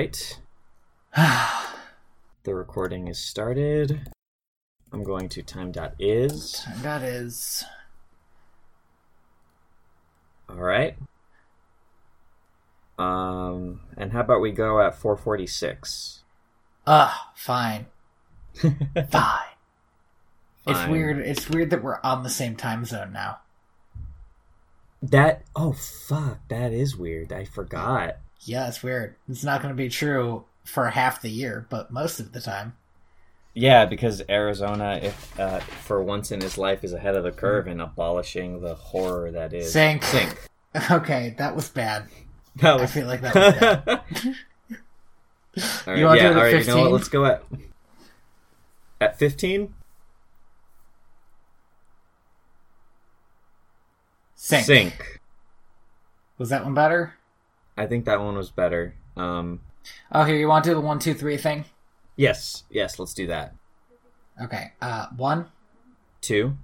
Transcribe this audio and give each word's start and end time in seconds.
right. 0.00 0.40
the 2.44 2.54
recording 2.54 3.08
is 3.08 3.18
started. 3.18 4.08
I'm 4.92 5.04
going 5.04 5.28
to 5.30 5.42
time 5.42 5.72
dot 5.72 5.94
is. 5.98 6.66
that 6.82 7.02
is. 7.02 7.64
All 10.48 10.56
right. 10.56 10.96
Um, 12.98 13.80
and 13.96 14.12
how 14.12 14.20
about 14.20 14.40
we 14.40 14.52
go 14.52 14.80
at 14.80 14.94
446? 14.94 16.22
Ugh, 16.86 17.14
fine. 17.34 17.86
Fine. 19.10 19.38
It's 20.66 20.88
weird. 20.88 21.18
It's 21.18 21.48
weird 21.48 21.70
that 21.70 21.82
we're 21.82 22.00
on 22.02 22.24
the 22.24 22.28
same 22.28 22.56
time 22.56 22.84
zone 22.84 23.12
now. 23.12 23.38
That 25.00 25.42
oh 25.54 25.72
fuck, 25.72 26.40
that 26.48 26.72
is 26.72 26.96
weird. 26.96 27.32
I 27.32 27.44
forgot. 27.44 28.16
Yeah, 28.42 28.68
it's 28.68 28.82
weird. 28.82 29.16
It's 29.28 29.44
not 29.44 29.62
going 29.62 29.74
to 29.74 29.76
be 29.76 29.88
true 29.88 30.44
for 30.64 30.88
half 30.88 31.20
the 31.20 31.30
year, 31.30 31.66
but 31.68 31.90
most 31.90 32.20
of 32.20 32.32
the 32.32 32.40
time. 32.40 32.76
Yeah, 33.52 33.84
because 33.84 34.22
Arizona, 34.28 35.00
if 35.02 35.38
uh, 35.38 35.58
for 35.60 36.02
once 36.02 36.30
in 36.30 36.40
his 36.40 36.56
life, 36.56 36.84
is 36.84 36.92
ahead 36.92 37.16
of 37.16 37.24
the 37.24 37.32
curve 37.32 37.66
in 37.66 37.80
abolishing 37.80 38.60
the 38.60 38.74
horror 38.74 39.30
that 39.32 39.52
is 39.52 39.72
Sync. 39.72 40.04
Sync. 40.04 40.36
Okay, 40.90 41.34
that 41.38 41.56
was 41.56 41.68
bad. 41.68 42.06
That 42.56 42.80
I 42.80 42.86
feel 42.86 43.06
like 43.06 43.20
that 43.20 43.34
was 43.34 43.54
bad. 43.54 43.86
right, 45.86 45.98
You 45.98 46.04
wanna 46.04 46.20
yeah, 46.20 46.22
do 46.22 46.28
it 46.28 46.30
at 46.30 46.36
all 46.36 46.42
right. 46.42 46.58
You 46.58 46.66
know 46.66 46.80
what? 46.82 46.92
Let's 46.92 47.08
go 47.08 47.24
at 47.24 47.44
at 49.00 49.18
fifteen. 49.18 49.72
Sync. 54.34 54.64
Sync. 54.64 55.20
Was 56.38 56.48
that 56.48 56.64
one 56.64 56.74
better? 56.74 57.14
I 57.80 57.86
think 57.86 58.04
that 58.04 58.20
one 58.20 58.36
was 58.36 58.50
better. 58.50 58.94
Um, 59.16 59.60
Oh, 60.12 60.24
here, 60.24 60.36
you 60.36 60.46
want 60.48 60.64
to 60.64 60.70
do 60.70 60.74
the 60.74 60.80
one, 60.82 60.98
two, 60.98 61.14
three 61.14 61.36
thing? 61.38 61.64
yes, 62.16 62.64
yes. 62.70 62.98
Let's 62.98 63.14
do 63.14 63.26
that. 63.28 63.54
Okay. 64.42 64.72
Uh, 64.80 65.06
one, 65.16 65.46
Two. 66.20 66.56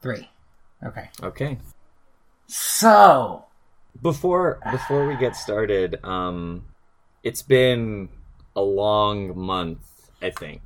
three. 0.00 0.30
Okay. 0.84 1.10
Okay. 1.22 1.58
So, 2.46 3.46
Before 4.00 4.60
before 4.70 5.06
we 5.08 5.16
get 5.16 5.34
started, 5.34 5.98
um, 6.04 6.66
it's 7.22 7.42
been 7.42 8.08
a 8.54 8.60
long 8.62 9.36
month, 9.36 9.80
I 10.22 10.30
think, 10.30 10.62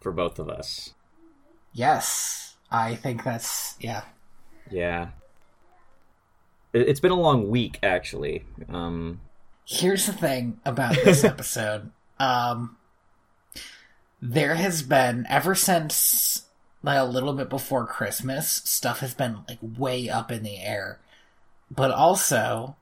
for 0.00 0.10
both 0.12 0.38
of 0.38 0.48
us. 0.48 0.94
yes, 1.72 2.56
I 2.70 2.94
think 2.96 3.22
that's 3.22 3.76
yeah. 3.80 4.02
Yeah. 4.70 5.10
It- 6.74 6.88
It's 6.88 7.00
been 7.00 7.12
a 7.12 7.16
long 7.20 7.48
week, 7.48 7.78
actually. 7.82 8.44
Um, 8.68 9.20
Here's 9.64 10.04
the 10.06 10.12
thing 10.12 10.60
about 10.66 10.94
this 11.04 11.24
episode. 11.32 11.90
Um, 12.18 12.76
there 14.20 14.54
has 14.56 14.82
been 14.82 15.26
ever 15.30 15.54
since 15.54 16.42
like 16.82 16.98
a 16.98 17.04
little 17.04 17.32
bit 17.32 17.48
before 17.48 17.86
Christmas, 17.86 18.50
stuff 18.66 19.00
has 19.00 19.14
been 19.14 19.38
like 19.48 19.58
way 19.62 20.10
up 20.10 20.30
in 20.30 20.42
the 20.42 20.58
air. 20.58 20.98
But 21.70 21.90
also, 21.90 22.76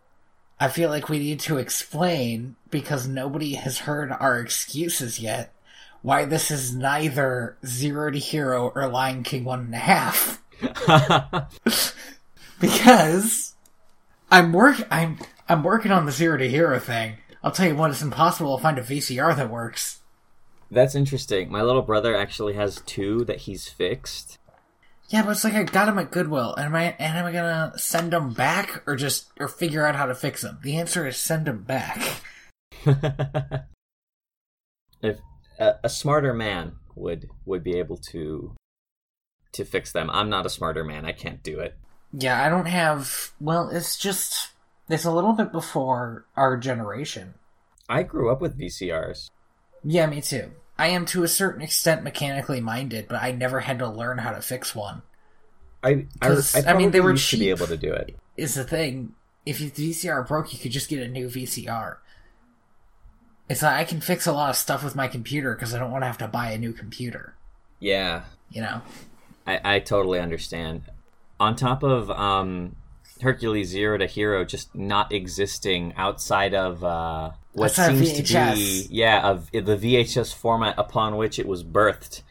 I 0.59 0.67
feel 0.69 0.91
like 0.91 1.09
we 1.09 1.21
need 1.21 1.39
to 1.41 1.59
explain 1.59 2.57
because 2.71 3.07
nobody 3.07 3.55
has 3.55 3.79
heard 3.81 4.11
our 4.11 4.41
excuses 4.41 5.21
yet. 5.21 5.53
Why 6.03 6.25
this 6.25 6.51
is 6.51 6.75
neither 6.75 7.57
Zero 7.65 8.11
to 8.11 8.19
Hero 8.19 8.73
or 8.75 8.89
Lion 8.89 9.23
King 9.23 9.45
one 9.45 9.61
and 9.61 9.75
a 9.75 9.79
half. 9.79 10.43
because 12.61 13.55
I'm 14.33 14.53
work 14.55 14.83
I'm 14.91 15.19
I'm 15.47 15.63
working 15.63 15.93
on 15.93 16.07
the 16.07 16.13
zero 16.13 16.39
to 16.39 16.49
hero 16.49 16.81
thing. 16.81 17.19
I'll 17.45 17.53
tell 17.53 17.69
you 17.69 17.77
what, 17.77 17.91
it's 17.91 18.01
impossible 18.01 18.57
to 18.57 18.63
find 18.63 18.79
a 18.79 18.83
VCR 18.83 19.37
that 19.37 19.51
works. 19.51 20.01
that's 20.71 20.95
interesting. 20.95 21.51
My 21.53 21.61
little 21.61 21.83
brother 21.83 22.17
actually 22.17 22.55
has 22.55 22.81
two 22.87 23.25
that 23.27 23.41
he's 23.41 23.69
fixed. 23.69 24.39
Yeah, 25.11 25.23
but 25.23 25.33
it's 25.33 25.45
like 25.45 25.53
I 25.53 25.65
got 25.65 25.85
them 25.85 25.99
at 25.99 26.11
Goodwill, 26.11 26.55
and 26.55 26.65
am 26.65 26.75
I 26.75 26.97
and 26.99 27.19
am 27.19 27.27
I 27.27 27.33
gonna 27.33 27.73
send 27.77 28.15
them 28.15 28.33
back 28.33 28.83
or 28.87 28.97
just 28.97 29.31
or 29.39 29.49
figure 29.49 29.85
out 29.85 29.97
how 29.97 30.07
to 30.07 30.15
fix 30.15 30.41
them? 30.41 30.59
The 30.63 30.79
answer 30.79 31.07
is 31.07 31.19
send 31.19 31.45
them 31.45 31.65
back. 31.65 32.03
if 35.03 35.19
a, 35.59 35.75
a 35.85 35.89
smarter 35.91 36.33
man 36.33 36.77
would 36.95 37.29
would 37.45 37.63
be 37.63 37.77
able 37.79 37.99
to 37.99 38.57
to 39.53 39.65
fix 39.67 39.93
them, 39.93 40.09
I'm 40.09 40.31
not 40.31 40.47
a 40.47 40.51
smarter 40.51 40.85
man. 40.85 41.05
I 41.05 41.13
can't 41.13 41.43
do 41.43 41.61
it. 41.61 41.77
Yeah, 42.13 42.43
I 42.45 42.49
don't 42.49 42.67
have. 42.67 43.33
Well, 43.41 43.71
it's 43.71 43.97
just 43.97 44.51
it's 44.89 45.05
a 45.05 45.11
little 45.13 45.33
bit 45.33 45.53
before 45.53 46.27
our 46.37 46.57
generation. 46.57 47.35
I 47.89 48.03
grew 48.03 48.31
up 48.31 48.41
with 48.41 48.59
VCRs. 48.59 49.31
Yeah, 49.85 50.07
me 50.07 50.21
too. 50.21 50.53
I 50.79 50.89
am 50.89 51.05
to 51.07 51.23
a 51.23 51.29
certain 51.29 51.63
extent 51.63 52.03
mechanically 52.03 52.61
minded, 52.61 53.09
but 53.09 53.23
I 53.23 53.33
never 53.33 53.61
had 53.61 53.79
to 53.81 53.89
learn 53.89 54.19
how 54.19 54.33
to 54.33 54.41
fix 54.41 54.75
one. 54.75 55.03
I 55.83 56.07
I, 56.21 56.37
I, 56.55 56.63
I 56.69 56.75
mean, 56.75 56.91
they 56.91 57.01
were 57.01 57.13
used 57.13 57.31
to 57.31 57.39
be 57.39 57.51
able 57.51 57.67
to 57.67 57.77
do 57.77 57.93
it. 57.93 58.17
is 58.37 58.55
the 58.55 58.65
thing. 58.65 59.15
If 59.45 59.61
your 59.61 59.71
VCR 59.71 60.27
broke, 60.27 60.53
you 60.53 60.59
could 60.59 60.71
just 60.71 60.89
get 60.89 61.03
a 61.03 61.09
new 61.09 61.29
VCR. 61.29 61.97
It's 63.49 63.63
like 63.63 63.75
I 63.75 63.85
can 63.85 64.01
fix 64.01 64.27
a 64.27 64.33
lot 64.33 64.51
of 64.51 64.57
stuff 64.57 64.85
with 64.85 64.95
my 64.95 65.09
computer 65.09 65.55
because 65.55 65.75
I 65.75 65.79
don't 65.79 65.91
want 65.91 66.03
to 66.03 66.07
have 66.07 66.19
to 66.19 66.29
buy 66.29 66.53
a 66.53 66.59
new 66.59 66.73
computer. 66.73 67.35
Yeah, 67.81 68.23
You 68.51 68.63
know? 68.63 68.83
I, 69.45 69.77
I 69.77 69.79
totally 69.81 70.21
understand. 70.21 70.83
On 71.43 71.57
top 71.57 71.83
of 71.83 72.09
um, 72.09 72.77
Hercules 73.21 73.69
Zero 73.69 73.99
to 73.99 74.07
Hero 74.07 74.45
just 74.45 74.73
not 74.77 75.13
existing 75.13 75.93
outside 75.97 76.55
of 76.55 76.85
uh, 76.85 77.33
what 77.53 77.71
Outside 77.71 77.93
of 77.93 77.99
seems 77.99 78.29
to 78.29 78.55
be 78.55 78.87
yeah 78.91 79.29
of 79.29 79.51
the 79.51 79.77
VHS 79.77 80.33
format 80.33 80.77
upon 80.79 81.17
which 81.17 81.41
it 81.41 81.49
was 81.49 81.65
birthed. 81.65 82.23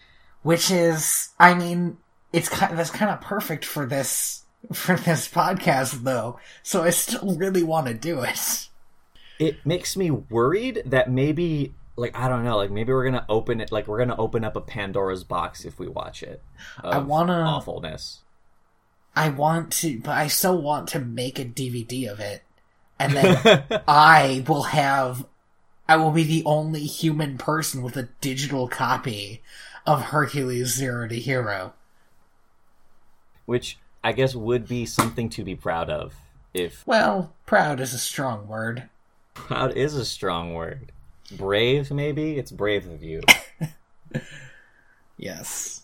Which 0.43 0.71
is, 0.71 1.29
I 1.37 1.53
mean, 1.53 1.97
it's 2.31 2.47
kind 2.47 2.79
that's 2.79 2.89
kind 2.89 3.11
of 3.11 3.19
perfect 3.19 3.65
for 3.65 3.85
this 3.85 4.45
for 4.71 4.95
this 4.95 5.27
podcast 5.27 6.03
though. 6.03 6.39
So 6.63 6.83
I 6.83 6.91
still 6.91 7.35
really 7.35 7.63
want 7.63 7.87
to 7.87 7.93
do 7.93 8.21
it. 8.21 8.69
It 9.39 9.65
makes 9.65 9.97
me 9.97 10.09
worried 10.09 10.83
that 10.85 11.11
maybe 11.11 11.73
like 11.97 12.17
I 12.17 12.29
don't 12.29 12.45
know 12.45 12.55
like 12.55 12.71
maybe 12.71 12.93
we're 12.93 13.03
gonna 13.03 13.25
open 13.27 13.59
it 13.59 13.73
like 13.73 13.89
we're 13.89 13.97
gonna 13.97 14.15
open 14.17 14.45
up 14.45 14.55
a 14.55 14.61
Pandora's 14.61 15.25
box 15.25 15.65
if 15.65 15.79
we 15.79 15.89
watch 15.89 16.23
it. 16.23 16.41
I 16.81 16.99
wanna- 16.99 17.33
awfulness. 17.41 18.21
I 19.15 19.29
want 19.29 19.71
to, 19.73 19.99
but 19.99 20.11
I 20.11 20.27
still 20.27 20.61
want 20.61 20.89
to 20.89 20.99
make 20.99 21.37
a 21.39 21.45
DVD 21.45 22.09
of 22.11 22.19
it, 22.19 22.43
and 22.97 23.13
then 23.13 23.63
I 23.87 24.43
will 24.47 24.63
have, 24.63 25.25
I 25.87 25.97
will 25.97 26.11
be 26.11 26.23
the 26.23 26.43
only 26.45 26.85
human 26.85 27.37
person 27.37 27.81
with 27.81 27.97
a 27.97 28.09
digital 28.21 28.67
copy 28.67 29.41
of 29.85 30.01
Hercules 30.01 30.73
Zero 30.75 31.07
to 31.07 31.15
Hero. 31.19 31.73
Which 33.45 33.77
I 34.03 34.13
guess 34.13 34.33
would 34.33 34.67
be 34.67 34.85
something 34.85 35.29
to 35.31 35.43
be 35.43 35.55
proud 35.55 35.89
of. 35.89 36.13
If 36.53 36.85
Well, 36.87 37.33
proud 37.45 37.79
is 37.79 37.93
a 37.93 37.97
strong 37.99 38.47
word. 38.47 38.89
proud 39.33 39.75
is 39.75 39.95
a 39.95 40.05
strong 40.05 40.53
word. 40.53 40.91
Brave, 41.37 41.91
maybe? 41.91 42.37
It's 42.37 42.51
brave 42.51 42.87
of 42.87 43.03
you. 43.03 43.21
Yes. 45.17 45.80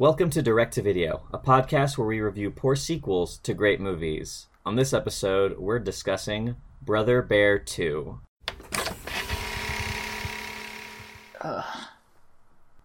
Welcome 0.00 0.30
to 0.30 0.42
Direct 0.42 0.74
to 0.74 0.82
Video, 0.82 1.24
a 1.32 1.40
podcast 1.40 1.98
where 1.98 2.06
we 2.06 2.20
review 2.20 2.52
poor 2.52 2.76
sequels 2.76 3.38
to 3.38 3.52
great 3.52 3.80
movies. 3.80 4.46
On 4.64 4.76
this 4.76 4.92
episode, 4.92 5.58
we're 5.58 5.80
discussing 5.80 6.54
Brother 6.80 7.20
Bear 7.20 7.58
2. 7.58 8.20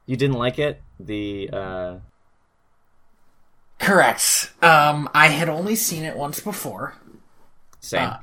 You 0.07 0.17
didn't 0.17 0.37
like 0.39 0.57
it? 0.57 0.81
The, 0.99 1.51
uh, 1.53 1.95
Correct. 3.77 4.51
Um, 4.63 5.07
I 5.13 5.27
had 5.27 5.49
only 5.49 5.75
seen 5.75 6.05
it 6.05 6.17
once 6.17 6.39
before. 6.39 6.95
same. 7.79 8.09
Uh, 8.09 8.17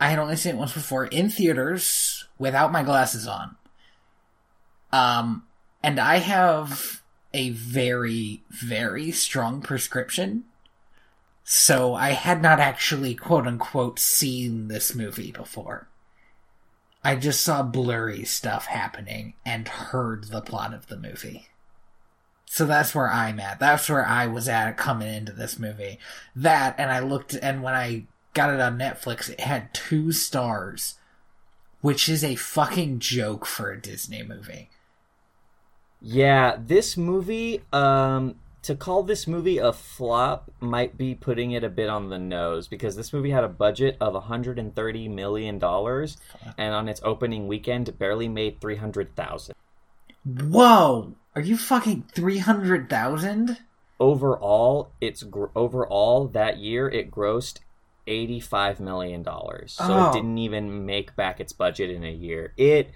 I 0.00 0.08
had 0.08 0.18
only 0.18 0.36
seen 0.36 0.54
it 0.54 0.58
once 0.58 0.72
before 0.72 1.04
in 1.04 1.28
theaters 1.28 2.26
without 2.38 2.72
my 2.72 2.82
glasses 2.84 3.26
on. 3.26 3.56
Um, 4.92 5.42
and 5.82 6.00
I 6.00 6.20
have 6.20 6.99
a 7.32 7.50
very, 7.50 8.42
very 8.50 9.10
strong 9.10 9.60
prescription. 9.60 10.44
So 11.44 11.94
I 11.94 12.10
had 12.10 12.42
not 12.42 12.60
actually 12.60 13.14
quote 13.14 13.46
unquote 13.46 13.98
seen 13.98 14.68
this 14.68 14.94
movie 14.94 15.32
before. 15.32 15.88
I 17.02 17.16
just 17.16 17.40
saw 17.40 17.62
blurry 17.62 18.24
stuff 18.24 18.66
happening 18.66 19.34
and 19.44 19.66
heard 19.66 20.24
the 20.24 20.42
plot 20.42 20.74
of 20.74 20.88
the 20.88 20.98
movie. 20.98 21.48
So 22.44 22.66
that's 22.66 22.94
where 22.94 23.10
I'm 23.10 23.40
at. 23.40 23.60
That's 23.60 23.88
where 23.88 24.04
I 24.04 24.26
was 24.26 24.48
at 24.48 24.76
coming 24.76 25.12
into 25.12 25.32
this 25.32 25.58
movie. 25.58 25.98
That, 26.34 26.74
and 26.78 26.90
I 26.90 26.98
looked, 26.98 27.34
and 27.34 27.62
when 27.62 27.74
I 27.74 28.06
got 28.34 28.52
it 28.52 28.60
on 28.60 28.78
Netflix, 28.78 29.30
it 29.30 29.40
had 29.40 29.72
two 29.72 30.12
stars, 30.12 30.96
which 31.80 32.08
is 32.08 32.24
a 32.24 32.34
fucking 32.34 32.98
joke 32.98 33.46
for 33.46 33.70
a 33.70 33.80
Disney 33.80 34.22
movie. 34.22 34.68
Yeah, 36.00 36.56
this 36.58 36.96
movie, 36.96 37.62
um, 37.72 38.36
to 38.62 38.74
call 38.74 39.02
this 39.02 39.26
movie 39.26 39.58
a 39.58 39.72
flop 39.72 40.50
might 40.60 40.96
be 40.98 41.14
putting 41.14 41.52
it 41.52 41.64
a 41.64 41.68
bit 41.68 41.88
on 41.88 42.08
the 42.10 42.18
nose 42.18 42.68
because 42.68 42.94
this 42.96 43.12
movie 43.12 43.30
had 43.30 43.44
a 43.44 43.48
budget 43.48 43.96
of 44.00 44.12
130 44.14 45.08
million 45.08 45.58
dollars 45.58 46.18
and 46.58 46.74
on 46.74 46.88
its 46.88 47.00
opening 47.02 47.46
weekend 47.48 47.98
barely 47.98 48.28
made 48.28 48.60
300,000. 48.60 49.54
Whoa! 50.26 51.14
Are 51.34 51.40
you 51.40 51.56
fucking 51.56 52.04
300,000? 52.14 53.58
Overall, 53.98 54.90
it's 55.00 55.22
gr- 55.22 55.46
overall 55.54 56.26
that 56.28 56.58
year 56.58 56.88
it 56.88 57.10
grossed 57.10 57.58
85 58.06 58.80
million 58.80 59.22
dollars. 59.22 59.72
So 59.72 59.84
Oh. 59.88 60.10
it 60.10 60.12
didn't 60.14 60.38
even 60.38 60.84
make 60.86 61.14
back 61.16 61.40
its 61.40 61.52
budget 61.52 61.90
in 61.90 62.04
a 62.04 62.10
year. 62.12 62.52
It 62.56 62.90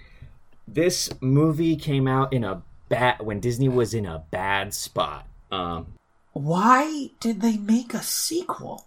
this 0.67 1.09
movie 1.21 1.75
came 1.75 2.07
out 2.07 2.33
in 2.33 2.43
a 2.43 2.61
bad 2.89 3.21
when 3.21 3.39
Disney 3.39 3.69
was 3.69 3.93
in 3.93 4.05
a 4.05 4.23
bad 4.31 4.73
spot. 4.73 5.27
Um 5.51 5.93
Why 6.33 7.11
did 7.19 7.41
they 7.41 7.57
make 7.57 7.93
a 7.93 8.01
sequel? 8.01 8.85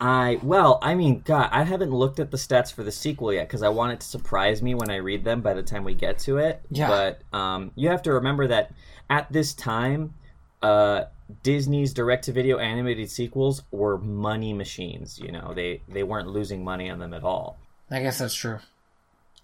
I 0.00 0.38
well, 0.42 0.78
I 0.80 0.94
mean, 0.94 1.22
God, 1.24 1.48
I 1.50 1.64
haven't 1.64 1.90
looked 1.90 2.20
at 2.20 2.30
the 2.30 2.36
stats 2.36 2.72
for 2.72 2.84
the 2.84 2.92
sequel 2.92 3.32
yet 3.32 3.48
because 3.48 3.62
I 3.62 3.68
want 3.68 3.92
it 3.94 4.00
to 4.00 4.06
surprise 4.06 4.62
me 4.62 4.74
when 4.74 4.90
I 4.90 4.96
read 4.96 5.24
them 5.24 5.40
by 5.40 5.54
the 5.54 5.62
time 5.62 5.82
we 5.82 5.94
get 5.94 6.18
to 6.20 6.38
it. 6.38 6.62
Yeah. 6.70 6.88
But 6.88 7.36
um, 7.36 7.72
you 7.74 7.88
have 7.88 8.02
to 8.02 8.12
remember 8.12 8.46
that 8.46 8.72
at 9.10 9.32
this 9.32 9.54
time, 9.54 10.14
uh, 10.62 11.04
Disney's 11.42 11.92
direct-to-video 11.92 12.58
animated 12.58 13.10
sequels 13.10 13.62
were 13.70 13.98
money 13.98 14.52
machines. 14.52 15.18
You 15.18 15.32
know, 15.32 15.52
they 15.52 15.82
they 15.88 16.04
weren't 16.04 16.28
losing 16.28 16.62
money 16.62 16.88
on 16.90 17.00
them 17.00 17.12
at 17.12 17.24
all. 17.24 17.58
I 17.90 18.00
guess 18.00 18.18
that's 18.18 18.34
true. 18.34 18.60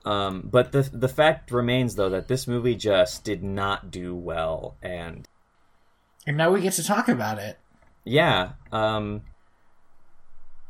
Um, 0.04 0.48
but 0.50 0.72
the 0.72 0.82
the 0.92 1.08
fact 1.08 1.50
remains 1.50 1.94
though 1.96 2.10
that 2.10 2.28
this 2.28 2.46
movie 2.46 2.74
just 2.76 3.24
did 3.24 3.42
not 3.42 3.90
do 3.90 4.14
well, 4.14 4.76
and 4.82 5.26
And 6.26 6.36
now 6.36 6.50
we 6.52 6.60
get 6.60 6.74
to 6.74 6.84
talk 6.84 7.08
about 7.08 7.38
it. 7.38 7.58
yeah, 8.04 8.52
um, 8.72 9.22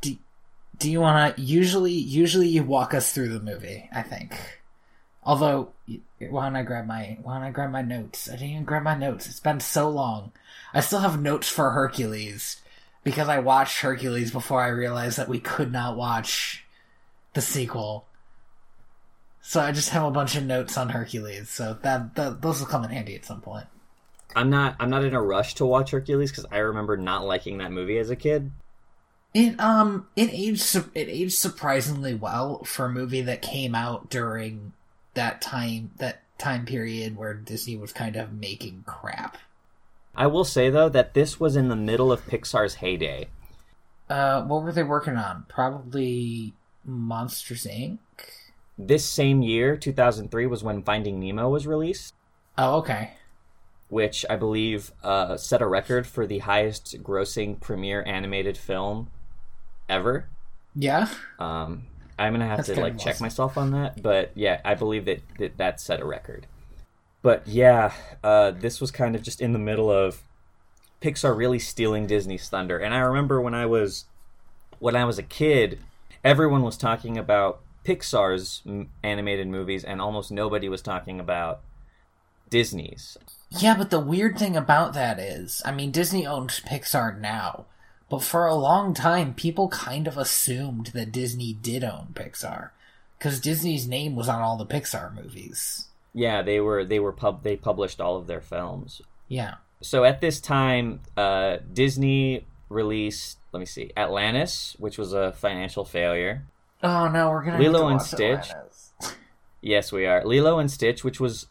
Do, 0.01 0.17
do 0.77 0.89
you 0.91 1.01
want 1.01 1.35
to 1.35 1.41
usually 1.41 1.93
usually 1.93 2.47
you 2.47 2.63
walk 2.63 2.93
us 2.93 3.11
through 3.13 3.29
the 3.29 3.39
movie, 3.41 3.89
I 3.93 4.01
think. 4.01 4.61
Although 5.23 5.73
why 6.19 6.45
don't 6.45 6.55
I 6.55 6.63
grab 6.63 6.85
my 6.87 7.17
why 7.21 7.35
don't 7.35 7.43
I 7.47 7.51
grab 7.51 7.71
my 7.71 7.81
notes? 7.81 8.29
I 8.29 8.33
didn't 8.33 8.49
even 8.51 8.63
grab 8.65 8.83
my 8.83 8.95
notes. 8.97 9.27
It's 9.27 9.39
been 9.39 9.59
so 9.59 9.89
long. 9.89 10.31
I 10.73 10.81
still 10.81 10.99
have 10.99 11.21
notes 11.21 11.49
for 11.49 11.71
Hercules 11.71 12.61
because 13.03 13.27
I 13.29 13.39
watched 13.39 13.81
Hercules 13.81 14.31
before 14.31 14.61
I 14.61 14.67
realized 14.69 15.17
that 15.17 15.29
we 15.29 15.39
could 15.39 15.71
not 15.71 15.97
watch 15.97 16.65
the 17.33 17.41
sequel. 17.41 18.05
So 19.47 19.61
I 19.61 19.71
just 19.71 19.89
have 19.89 20.03
a 20.03 20.09
bunch 20.09 20.35
of 20.35 20.43
notes 20.43 20.75
on 20.75 20.89
Hercules. 20.89 21.51
So 21.51 21.77
that, 21.83 22.15
that 22.15 22.41
those 22.41 22.59
will 22.59 22.67
come 22.67 22.83
in 22.83 22.89
handy 22.89 23.15
at 23.15 23.25
some 23.25 23.41
point. 23.41 23.67
I'm 24.35 24.49
not 24.49 24.75
I'm 24.79 24.89
not 24.89 25.05
in 25.05 25.13
a 25.13 25.21
rush 25.21 25.53
to 25.55 25.67
watch 25.67 25.91
Hercules 25.91 26.31
because 26.31 26.47
I 26.51 26.57
remember 26.57 26.97
not 26.97 27.25
liking 27.25 27.59
that 27.59 27.71
movie 27.71 27.99
as 27.99 28.09
a 28.09 28.15
kid. 28.15 28.51
It 29.35 29.59
um 29.59 30.07
it 30.15 30.31
aged 30.33 30.75
it 30.75 30.89
aged 31.09 31.35
surprisingly 31.35 32.15
well 32.15 32.63
for 32.63 32.87
a 32.87 32.91
movie 32.91 33.21
that 33.21 33.43
came 33.43 33.75
out 33.75 34.09
during 34.09 34.73
that 35.13 35.41
time 35.41 35.91
that 35.97 36.23
time 36.39 36.65
period 36.65 37.15
where 37.15 37.35
Disney 37.35 37.77
was 37.77 37.93
kind 37.93 38.15
of 38.15 38.33
making 38.33 38.83
crap. 38.87 39.37
I 40.15 40.25
will 40.25 40.43
say 40.43 40.71
though 40.71 40.89
that 40.89 41.13
this 41.13 41.39
was 41.39 41.55
in 41.55 41.69
the 41.69 41.75
middle 41.75 42.11
of 42.11 42.25
Pixar's 42.25 42.75
heyday. 42.75 43.27
Uh, 44.09 44.41
what 44.41 44.63
were 44.63 44.71
they 44.71 44.83
working 44.83 45.17
on? 45.17 45.45
Probably 45.47 46.53
Monsters 46.83 47.65
Inc. 47.65 47.99
This 48.77 49.05
same 49.05 49.41
year, 49.41 49.77
2003, 49.77 50.45
was 50.47 50.63
when 50.63 50.83
Finding 50.83 51.19
Nemo 51.19 51.49
was 51.49 51.65
released, 51.65 52.13
Oh, 52.57 52.77
okay. 52.77 53.11
which 53.89 54.25
I 54.29 54.35
believe 54.35 54.91
uh, 55.03 55.37
set 55.37 55.61
a 55.61 55.67
record 55.67 56.05
for 56.05 56.27
the 56.27 56.39
highest 56.39 57.01
grossing 57.01 57.59
premiere 57.59 58.03
animated 58.05 58.57
film 58.57 59.09
ever. 59.87 60.27
Yeah. 60.75 61.07
Um, 61.39 61.83
I'm 62.19 62.33
gonna 62.33 62.47
have 62.47 62.57
That's 62.57 62.69
to 62.69 62.81
like 62.81 62.93
of 62.95 62.99
check 62.99 63.21
myself 63.21 63.57
on 63.57 63.71
that, 63.71 64.01
but 64.01 64.31
yeah, 64.35 64.59
I 64.65 64.73
believe 64.73 65.05
that 65.05 65.21
that, 65.37 65.57
that 65.57 65.79
set 65.81 66.01
a 66.01 66.05
record. 66.05 66.47
But 67.21 67.47
yeah, 67.47 67.93
uh, 68.23 68.51
this 68.51 68.79
was 68.81 68.91
kind 68.91 69.15
of 69.15 69.21
just 69.21 69.41
in 69.41 69.53
the 69.53 69.59
middle 69.59 69.89
of 69.91 70.21
Pixar 71.01 71.35
really 71.35 71.59
stealing 71.59 72.07
Disney's 72.07 72.47
thunder, 72.49 72.77
and 72.77 72.93
I 72.93 72.99
remember 72.99 73.39
when 73.41 73.53
I 73.53 73.65
was 73.65 74.05
when 74.79 74.95
I 74.95 75.05
was 75.05 75.17
a 75.17 75.23
kid, 75.23 75.79
everyone 76.23 76.61
was 76.63 76.77
talking 76.77 77.17
about 77.17 77.59
Pixar's 77.85 78.61
m- 78.65 78.89
animated 79.03 79.47
movies, 79.47 79.83
and 79.83 80.01
almost 80.01 80.31
nobody 80.31 80.67
was 80.67 80.81
talking 80.81 81.19
about 81.19 81.61
Disney's. 82.49 83.17
Yeah, 83.49 83.75
but 83.77 83.89
the 83.89 83.99
weird 83.99 84.37
thing 84.37 84.57
about 84.57 84.93
that 84.93 85.19
is, 85.19 85.61
I 85.65 85.71
mean, 85.71 85.91
Disney 85.91 86.25
owns 86.25 86.59
Pixar 86.59 87.19
now, 87.19 87.65
but 88.09 88.23
for 88.23 88.45
a 88.45 88.55
long 88.55 88.93
time, 88.93 89.33
people 89.33 89.69
kind 89.69 90.07
of 90.07 90.17
assumed 90.17 90.87
that 90.87 91.11
Disney 91.11 91.53
did 91.53 91.83
own 91.83 92.09
Pixar 92.13 92.69
because 93.17 93.39
Disney's 93.39 93.87
name 93.87 94.15
was 94.15 94.27
on 94.27 94.41
all 94.41 94.57
the 94.57 94.65
Pixar 94.65 95.13
movies. 95.13 95.87
Yeah, 96.13 96.41
they 96.41 96.59
were 96.59 96.83
they 96.85 96.99
were 96.99 97.11
pub 97.11 97.43
they 97.43 97.55
published 97.55 97.99
all 98.01 98.17
of 98.17 98.27
their 98.27 98.41
films. 98.41 99.01
Yeah. 99.27 99.55
so 99.81 100.03
at 100.03 100.21
this 100.21 100.39
time, 100.39 101.01
uh, 101.17 101.57
Disney 101.73 102.45
released, 102.69 103.37
let 103.51 103.59
me 103.59 103.65
see, 103.65 103.91
Atlantis, 103.97 104.75
which 104.79 104.97
was 104.97 105.13
a 105.13 105.31
financial 105.33 105.83
failure. 105.85 106.43
Oh 106.85 107.07
no, 107.09 107.29
we're 107.29 107.43
gonna 107.43 107.59
Lilo 107.59 107.87
and 107.87 108.01
Stitch. 108.01 108.51
Atlantis. 108.51 108.93
Yes, 109.61 109.91
we 109.91 110.05
are. 110.05 110.23
Lilo 110.23 110.59
and 110.59 110.69
Stitch, 110.69 111.03
which 111.03 111.19
was 111.19 111.47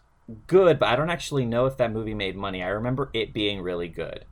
good, 0.47 0.79
but 0.79 0.89
I 0.89 0.95
don't 0.95 1.11
actually 1.11 1.45
know 1.45 1.67
if 1.67 1.79
that 1.79 1.91
movie 1.93 2.15
made 2.15 2.37
money. 2.37 2.63
I 2.63 2.69
remember 2.69 3.11
it 3.13 3.33
being 3.33 3.61
really 3.61 3.89
good. 3.89 4.25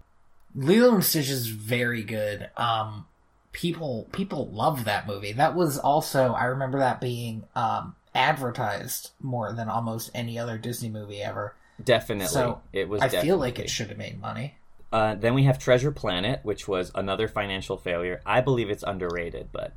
Lilo 0.55 0.95
and 0.95 1.05
Stitch 1.05 1.29
is 1.29 1.49
very 1.49 2.05
good. 2.05 2.49
Um, 2.57 3.07
people 3.51 4.07
people 4.13 4.49
love 4.53 4.85
that 4.85 5.09
movie. 5.09 5.33
That 5.33 5.57
was 5.57 5.79
also 5.79 6.33
I 6.33 6.45
remember 6.45 6.79
that 6.79 7.01
being 7.01 7.43
um 7.57 7.97
advertised 8.15 9.11
more 9.21 9.53
than 9.53 9.69
almost 9.69 10.11
any 10.15 10.39
other 10.39 10.59
Disney 10.59 10.89
movie 10.89 11.23
ever. 11.23 11.55
Definitely. 11.83 12.29
So, 12.29 12.61
it 12.73 12.89
was 12.89 13.03
I 13.03 13.09
feel 13.09 13.39
like 13.39 13.59
it 13.59 13.71
should 13.71 13.89
have 13.89 13.99
made 13.99 14.21
money. 14.21 14.55
Uh, 14.93 15.15
then 15.15 15.33
we 15.35 15.45
have 15.45 15.59
Treasure 15.59 15.91
Planet, 15.91 16.41
which 16.43 16.69
was 16.69 16.93
another 16.95 17.27
financial 17.27 17.79
failure. 17.79 18.21
I 18.27 18.43
believe 18.43 18.69
it's 18.69 18.83
underrated, 18.83 19.49
but 19.51 19.73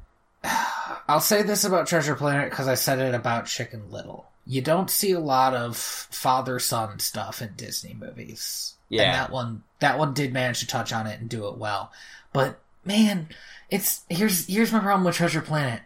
I'll 1.08 1.20
say 1.20 1.42
this 1.42 1.64
about 1.64 1.88
Treasure 1.88 2.16
Planet 2.16 2.50
because 2.50 2.68
I 2.68 2.76
said 2.76 3.00
it 3.00 3.16
about 3.16 3.48
Chicken 3.48 3.90
Little. 3.90 4.26
You 4.46 4.62
don't 4.62 4.90
see 4.90 5.12
a 5.12 5.20
lot 5.20 5.54
of 5.54 5.76
father 5.78 6.60
son 6.60 7.00
stuff 7.00 7.42
in 7.42 7.54
Disney 7.56 7.96
movies. 7.96 8.76
Yeah. 8.90 9.04
And 9.04 9.14
that 9.14 9.32
one 9.32 9.64
that 9.80 9.98
one 9.98 10.14
did 10.14 10.34
manage 10.34 10.60
to 10.60 10.68
touch 10.68 10.94
on 10.94 11.08
it 11.08 11.20
and 11.20 11.30
do 11.30 11.48
it 11.48 11.58
well. 11.58 11.92
But 12.34 12.60
man, 12.84 13.30
it's 13.70 14.04
here's 14.10 14.48
here's 14.48 14.72
my 14.72 14.80
problem 14.80 15.04
with 15.04 15.16
Treasure 15.16 15.42
Planet. 15.42 15.82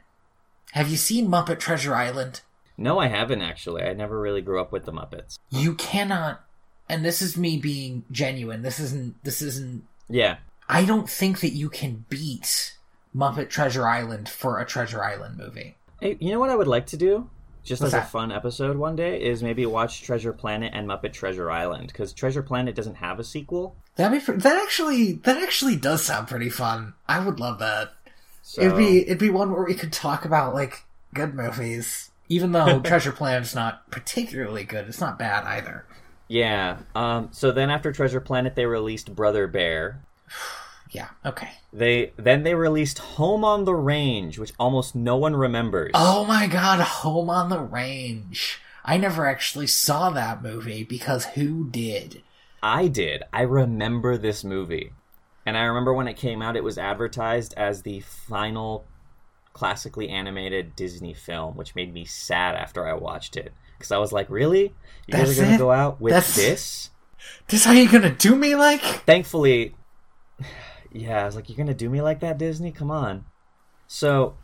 Have 0.73 0.89
you 0.89 0.97
seen 0.97 1.27
Muppet 1.27 1.59
Treasure 1.59 1.95
Island? 1.95 2.41
no, 2.77 2.97
I 2.97 3.07
haven't 3.07 3.41
actually. 3.41 3.83
I 3.83 3.93
never 3.93 4.19
really 4.19 4.41
grew 4.41 4.61
up 4.61 4.71
with 4.71 4.85
the 4.85 4.93
Muppets. 4.93 5.37
You 5.49 5.75
cannot 5.75 6.41
and 6.89 7.05
this 7.05 7.21
is 7.21 7.37
me 7.37 7.57
being 7.57 8.03
genuine. 8.11 8.63
This 8.63 8.79
isn't 8.79 9.23
this 9.23 9.41
isn't 9.41 9.83
Yeah, 10.09 10.37
I 10.67 10.85
don't 10.85 11.09
think 11.09 11.39
that 11.41 11.51
you 11.53 11.69
can 11.69 12.05
beat 12.09 12.75
Muppet 13.15 13.49
Treasure 13.49 13.87
Island 13.87 14.29
for 14.29 14.59
a 14.59 14.65
Treasure 14.65 15.03
Island 15.03 15.37
movie. 15.37 15.75
Hey, 15.99 16.17
you 16.19 16.31
know 16.31 16.39
what 16.39 16.49
I 16.49 16.55
would 16.55 16.67
like 16.67 16.87
to 16.87 16.97
do? 16.97 17.29
Just 17.63 17.81
What's 17.81 17.93
as 17.93 18.03
a 18.03 18.07
fun 18.07 18.31
episode 18.31 18.77
one 18.77 18.95
day 18.95 19.21
is 19.21 19.43
maybe 19.43 19.65
watch 19.65 20.01
Treasure 20.01 20.33
Planet 20.33 20.71
and 20.73 20.87
Muppet 20.87 21.13
Treasure 21.13 21.51
Island 21.51 21.87
because 21.87 22.13
Treasure 22.13 22.41
Planet 22.41 22.73
doesn't 22.73 22.95
have 22.95 23.19
a 23.19 23.23
sequel. 23.23 23.75
Be 23.97 24.19
fr- 24.19 24.33
that 24.33 24.63
actually 24.63 25.13
that 25.13 25.37
actually 25.43 25.75
does 25.75 26.03
sound 26.03 26.29
pretty 26.29 26.49
fun. 26.49 26.93
I 27.07 27.23
would 27.23 27.39
love 27.39 27.59
that. 27.59 27.93
So 28.41 28.61
It'd 28.61 28.77
be 28.77 29.01
it'd 29.01 29.19
be 29.19 29.29
one 29.29 29.51
where 29.51 29.65
we 29.65 29.75
could 29.75 29.91
talk 29.91 30.23
about 30.23 30.53
like 30.53 30.85
good 31.13 31.35
movies. 31.35 32.09
Even 32.29 32.53
though 32.53 32.79
Treasure 32.83 33.11
Planet's 33.11 33.53
not 33.53 33.91
particularly 33.91 34.63
good, 34.63 34.87
it's 34.87 35.01
not 35.01 35.19
bad 35.19 35.43
either. 35.43 35.85
yeah. 36.29 36.77
Um. 36.95 37.29
So 37.33 37.51
then 37.51 37.69
after 37.69 37.91
Treasure 37.91 38.21
Planet, 38.21 38.55
they 38.55 38.65
released 38.65 39.13
Brother 39.13 39.47
Bear. 39.47 40.01
Yeah, 40.91 41.09
okay. 41.25 41.49
They 41.71 42.13
then 42.17 42.43
they 42.43 42.55
released 42.55 42.99
Home 42.99 43.43
on 43.43 43.65
the 43.65 43.75
Range, 43.75 44.37
which 44.39 44.53
almost 44.59 44.95
no 44.95 45.17
one 45.17 45.35
remembers. 45.35 45.91
Oh 45.93 46.25
my 46.25 46.47
god, 46.47 46.79
Home 46.79 47.29
on 47.29 47.49
the 47.49 47.59
Range. 47.59 48.59
I 48.83 48.97
never 48.97 49.27
actually 49.27 49.67
saw 49.67 50.09
that 50.09 50.41
movie 50.41 50.83
because 50.83 51.25
who 51.25 51.69
did? 51.69 52.23
I 52.63 52.87
did. 52.87 53.23
I 53.31 53.41
remember 53.41 54.17
this 54.17 54.43
movie. 54.43 54.93
And 55.45 55.57
I 55.57 55.61
remember 55.63 55.93
when 55.93 56.07
it 56.07 56.17
came 56.17 56.41
out, 56.41 56.55
it 56.55 56.63
was 56.63 56.77
advertised 56.77 57.53
as 57.55 57.81
the 57.81 58.01
final 58.01 58.85
classically 59.53 60.09
animated 60.09 60.75
Disney 60.75 61.13
film, 61.13 61.55
which 61.55 61.75
made 61.75 61.93
me 61.93 62.05
sad 62.05 62.55
after 62.55 62.87
I 62.87 62.93
watched 62.93 63.37
it. 63.37 63.53
Because 63.77 63.91
I 63.91 63.97
was 63.97 64.11
like, 64.11 64.29
really? 64.29 64.73
You 65.07 65.13
guys 65.13 65.37
are 65.37 65.41
going 65.41 65.53
to 65.53 65.57
go 65.57 65.71
out 65.71 66.01
with 66.01 66.13
That's- 66.13 66.35
this? 66.35 66.89
This 67.47 67.65
how 67.65 67.73
you 67.73 67.89
gonna 67.89 68.15
do 68.15 68.33
me 68.35 68.55
like? 68.55 68.81
Thankfully, 68.81 69.75
yeah, 70.91 71.21
I 71.21 71.25
was 71.25 71.35
like, 71.35 71.49
you're 71.49 71.55
going 71.57 71.67
to 71.67 71.73
do 71.73 71.89
me 71.89 72.01
like 72.01 72.19
that, 72.21 72.37
Disney? 72.37 72.71
Come 72.71 72.91
on. 72.91 73.25
So, 73.87 74.35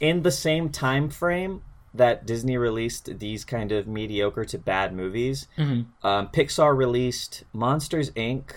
in 0.00 0.22
the 0.22 0.30
same 0.30 0.68
time 0.70 1.08
frame 1.10 1.62
that 1.92 2.26
Disney 2.26 2.56
released 2.56 3.18
these 3.18 3.44
kind 3.44 3.70
of 3.72 3.86
mediocre 3.86 4.44
to 4.46 4.58
bad 4.58 4.92
movies, 4.94 5.46
Mhm. 5.58 5.86
um, 6.02 6.28
Pixar 6.28 6.76
released 6.76 7.44
Monsters 7.52 8.10
Inc., 8.12 8.50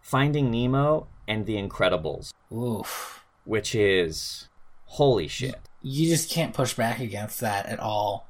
Finding 0.00 0.50
Nemo 0.50 1.06
and 1.26 1.44
The 1.46 1.56
Incredibles, 1.56 2.32
Oof. 2.52 3.24
which 3.44 3.74
is 3.74 4.48
holy 4.86 5.28
shit. 5.28 5.60
You 5.82 6.08
just 6.08 6.30
can't 6.30 6.54
push 6.54 6.74
back 6.74 6.98
against 7.00 7.40
that 7.40 7.66
at 7.66 7.78
all. 7.80 8.28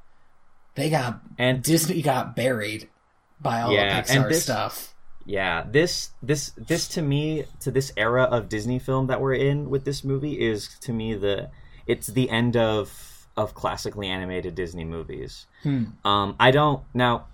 They 0.75 0.89
got 0.89 1.21
And 1.37 1.61
Disney 1.63 2.01
got 2.01 2.35
buried 2.35 2.89
by 3.39 3.61
all 3.61 3.71
Yeah, 3.71 4.01
the 4.01 4.07
Pixar 4.13 4.29
this- 4.29 4.43
stuff. 4.43 4.93
Yeah, 5.29 5.63
this 5.69 6.09
this 6.23 6.53
this 6.57 6.87
to 6.87 7.03
me 7.03 7.45
to 7.59 7.69
this 7.69 7.91
era 7.95 8.23
of 8.23 8.49
Disney 8.49 8.79
film 8.79 9.05
that 9.07 9.21
we're 9.21 9.35
in 9.35 9.69
with 9.69 9.85
this 9.85 10.03
movie 10.03 10.33
is 10.33 10.75
to 10.79 10.91
me 10.91 11.13
the 11.13 11.51
it's 11.85 12.07
the 12.07 12.31
end 12.31 12.57
of 12.57 13.27
of 13.37 13.53
classically 13.53 14.07
animated 14.07 14.55
Disney 14.55 14.85
movies. 14.85 15.45
Hmm. 15.61 15.83
Um, 16.03 16.35
I 16.39 16.49
don't 16.49 16.81
now 16.95 17.27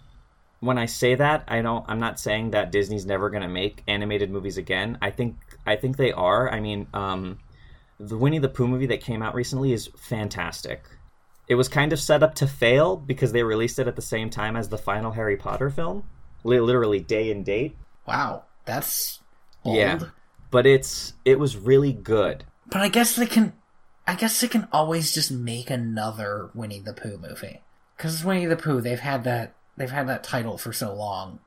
when 0.59 0.77
I 0.77 0.87
say 0.87 1.15
that 1.15 1.45
I 1.47 1.61
don't 1.61 1.85
I'm 1.87 2.01
not 2.01 2.19
saying 2.19 2.51
that 2.51 2.69
Disney's 2.69 3.05
never 3.05 3.29
going 3.29 3.43
to 3.43 3.47
make 3.47 3.81
animated 3.87 4.29
movies 4.29 4.57
again. 4.57 4.97
I 5.01 5.09
think 5.09 5.37
I 5.65 5.77
think 5.77 5.95
they 5.95 6.11
are. 6.11 6.51
I 6.51 6.59
mean, 6.59 6.87
um, 6.93 7.39
the 7.97 8.17
Winnie 8.17 8.39
the 8.39 8.49
Pooh 8.49 8.67
movie 8.67 8.87
that 8.87 8.99
came 8.99 9.21
out 9.21 9.35
recently 9.35 9.71
is 9.71 9.89
fantastic. 9.95 10.83
It 11.47 11.55
was 11.55 11.69
kind 11.69 11.93
of 11.93 11.99
set 12.01 12.23
up 12.23 12.35
to 12.35 12.47
fail 12.47 12.97
because 12.97 13.31
they 13.31 13.43
released 13.43 13.79
it 13.79 13.87
at 13.87 13.95
the 13.95 14.01
same 14.01 14.29
time 14.29 14.57
as 14.57 14.67
the 14.67 14.77
final 14.77 15.13
Harry 15.13 15.37
Potter 15.37 15.69
film, 15.69 16.03
literally 16.43 16.99
day 16.99 17.31
and 17.31 17.45
date. 17.45 17.77
Wow, 18.07 18.43
that's 18.65 19.19
bold. 19.63 19.77
Yeah. 19.77 19.99
but 20.51 20.65
it's 20.65 21.13
it 21.25 21.39
was 21.39 21.57
really 21.57 21.93
good. 21.93 22.43
But 22.67 22.81
I 22.81 22.89
guess 22.89 23.15
they 23.15 23.25
can. 23.25 23.53
I 24.07 24.15
guess 24.15 24.39
they 24.39 24.47
can 24.47 24.67
always 24.71 25.13
just 25.13 25.31
make 25.31 25.69
another 25.71 26.49
Winnie 26.53 26.79
the 26.79 26.93
Pooh 26.93 27.17
movie 27.17 27.61
because 27.97 28.23
Winnie 28.23 28.45
the 28.45 28.55
Pooh 28.55 28.81
they've 28.81 28.99
had 28.99 29.23
that 29.23 29.55
they've 29.77 29.89
had 29.89 30.07
that 30.09 30.23
title 30.23 30.57
for 30.57 30.71
so 30.73 30.93
long, 30.93 31.39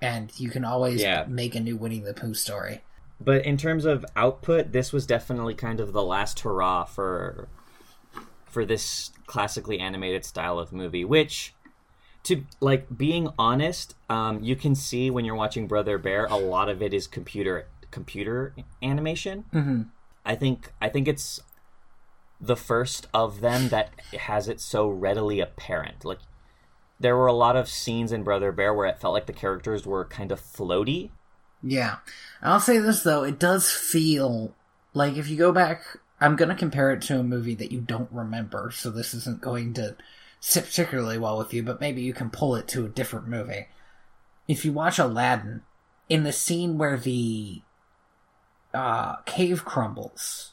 and 0.00 0.32
you 0.40 0.50
can 0.50 0.64
always 0.64 1.00
Yeah. 1.02 1.24
make 1.28 1.54
a 1.54 1.60
new 1.60 1.76
Winnie 1.76 2.00
the 2.00 2.14
Pooh 2.14 2.34
story. 2.34 2.82
But 3.20 3.44
in 3.44 3.56
terms 3.56 3.84
of 3.84 4.04
output, 4.16 4.72
this 4.72 4.92
was 4.92 5.06
definitely 5.06 5.54
kind 5.54 5.78
of 5.80 5.92
the 5.92 6.02
last 6.02 6.40
hurrah 6.40 6.84
for 6.84 7.48
for 8.46 8.64
this 8.64 9.10
classically 9.26 9.78
animated 9.80 10.24
style 10.24 10.58
of 10.58 10.72
movie, 10.72 11.04
which 11.04 11.53
to 12.24 12.44
like 12.60 12.86
being 12.96 13.28
honest, 13.38 13.94
um, 14.08 14.42
you 14.42 14.56
can 14.56 14.74
see 14.74 15.10
when 15.10 15.24
you're 15.24 15.34
watching 15.34 15.66
Brother 15.66 15.98
Bear, 15.98 16.26
a 16.26 16.36
lot 16.36 16.68
of 16.68 16.82
it 16.82 16.92
is 16.92 17.06
computer 17.06 17.68
computer 17.90 18.54
animation. 18.82 19.44
Mm-hmm. 19.52 19.82
I 20.24 20.34
think 20.34 20.72
I 20.80 20.88
think 20.88 21.06
it's 21.06 21.40
the 22.40 22.56
first 22.56 23.06
of 23.14 23.40
them 23.40 23.68
that 23.68 23.90
has 24.18 24.48
it 24.48 24.60
so 24.60 24.88
readily 24.88 25.40
apparent. 25.40 26.04
Like 26.04 26.20
there 26.98 27.16
were 27.16 27.26
a 27.26 27.32
lot 27.32 27.56
of 27.56 27.68
scenes 27.68 28.10
in 28.10 28.24
Brother 28.24 28.52
Bear 28.52 28.74
where 28.74 28.86
it 28.86 29.00
felt 29.00 29.14
like 29.14 29.26
the 29.26 29.32
characters 29.32 29.86
were 29.86 30.04
kind 30.04 30.32
of 30.32 30.40
floaty. 30.40 31.10
Yeah. 31.62 31.96
I'll 32.42 32.60
say 32.60 32.78
this 32.78 33.02
though, 33.02 33.22
it 33.22 33.38
does 33.38 33.70
feel 33.70 34.54
like 34.92 35.16
if 35.16 35.28
you 35.28 35.36
go 35.36 35.52
back 35.52 35.82
I'm 36.20 36.36
gonna 36.36 36.54
compare 36.54 36.92
it 36.92 37.02
to 37.02 37.18
a 37.18 37.22
movie 37.22 37.54
that 37.56 37.72
you 37.72 37.80
don't 37.80 38.10
remember, 38.10 38.70
so 38.72 38.90
this 38.90 39.12
isn't 39.14 39.40
going 39.40 39.74
to 39.74 39.96
sit 40.46 40.66
particularly 40.66 41.16
well 41.16 41.38
with 41.38 41.54
you, 41.54 41.62
but 41.62 41.80
maybe 41.80 42.02
you 42.02 42.12
can 42.12 42.28
pull 42.28 42.54
it 42.54 42.68
to 42.68 42.84
a 42.84 42.88
different 42.88 43.26
movie. 43.26 43.66
If 44.46 44.62
you 44.62 44.72
watch 44.72 44.98
Aladdin, 44.98 45.62
in 46.10 46.22
the 46.24 46.32
scene 46.32 46.76
where 46.76 46.98
the 46.98 47.62
uh, 48.74 49.16
cave 49.24 49.64
crumbles, 49.64 50.52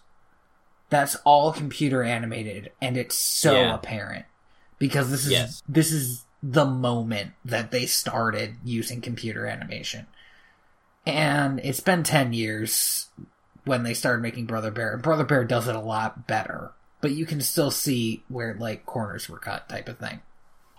that's 0.90 1.16
all 1.26 1.52
computer 1.52 2.04
animated, 2.04 2.72
and 2.82 2.96
it's 2.96 3.16
so 3.16 3.54
Yeah. 3.54 3.74
apparent 3.76 4.26
because 4.80 5.12
this 5.12 5.26
is 5.26 5.32
Yes. 5.32 5.64
this 5.68 5.92
is 5.92 6.24
the 6.42 6.66
moment 6.66 7.34
that 7.44 7.72
they 7.72 7.86
started 7.86 8.56
using 8.64 9.02
computer 9.02 9.46
animation. 9.46 10.08
And 11.06 11.60
it's 11.60 11.80
been 11.82 12.04
10 12.04 12.32
years 12.32 13.10
when 13.66 13.84
they 13.84 13.94
started 13.94 14.22
making 14.22 14.46
Brother 14.46 14.72
Bear. 14.72 14.94
and 14.94 15.02
Brother 15.04 15.26
Bear 15.26 15.44
does 15.44 15.68
it 15.68 15.76
a 15.76 15.80
lot 15.80 16.28
better, 16.28 16.72
but 17.02 17.12
you 17.12 17.26
can 17.26 17.42
still 17.42 17.72
see 17.72 18.24
where 18.30 18.56
like 18.60 18.86
corners 18.86 19.28
were 19.28 19.40
cut 19.40 19.68
type 19.68 19.90
of 19.90 19.98
thing. 19.98 20.22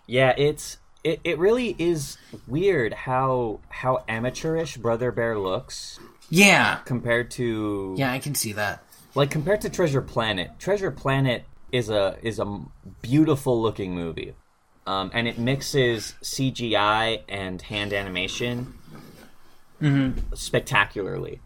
Yeah, 0.07 0.35
it's 0.37 0.79
it, 1.05 1.21
it 1.25 1.39
really 1.39 1.75
is 1.79 2.17
weird 2.47 2.93
how 2.93 3.61
how 3.69 4.05
amateurish 4.09 4.77
Brother 4.77 5.11
Bear 5.13 5.39
looks 5.39 5.99
Yeah. 6.31 6.77
compared 6.85 7.31
to 7.33 7.95
Yeah, 7.99 8.13
I 8.13 8.19
can 8.21 8.35
see 8.35 8.53
that. 8.53 8.83
like 9.15 9.31
compared 9.31 9.61
to 9.63 9.71
Treasure 9.71 10.03
Planet. 10.03 10.51
Treasure 10.59 10.91
Planet 10.91 11.45
is 11.73 11.91
a 11.91 12.17
is 12.23 12.39
a 12.39 12.61
beautiful 13.01 13.61
looking 13.61 13.95
movie. 13.95 14.35
Um, 14.87 15.11
and 15.15 15.29
it 15.29 15.39
mixes 15.39 16.15
CGI 16.23 17.23
and 17.29 17.63
hand 17.63 17.93
animation 17.93 18.75
spectacularly. 20.35 21.41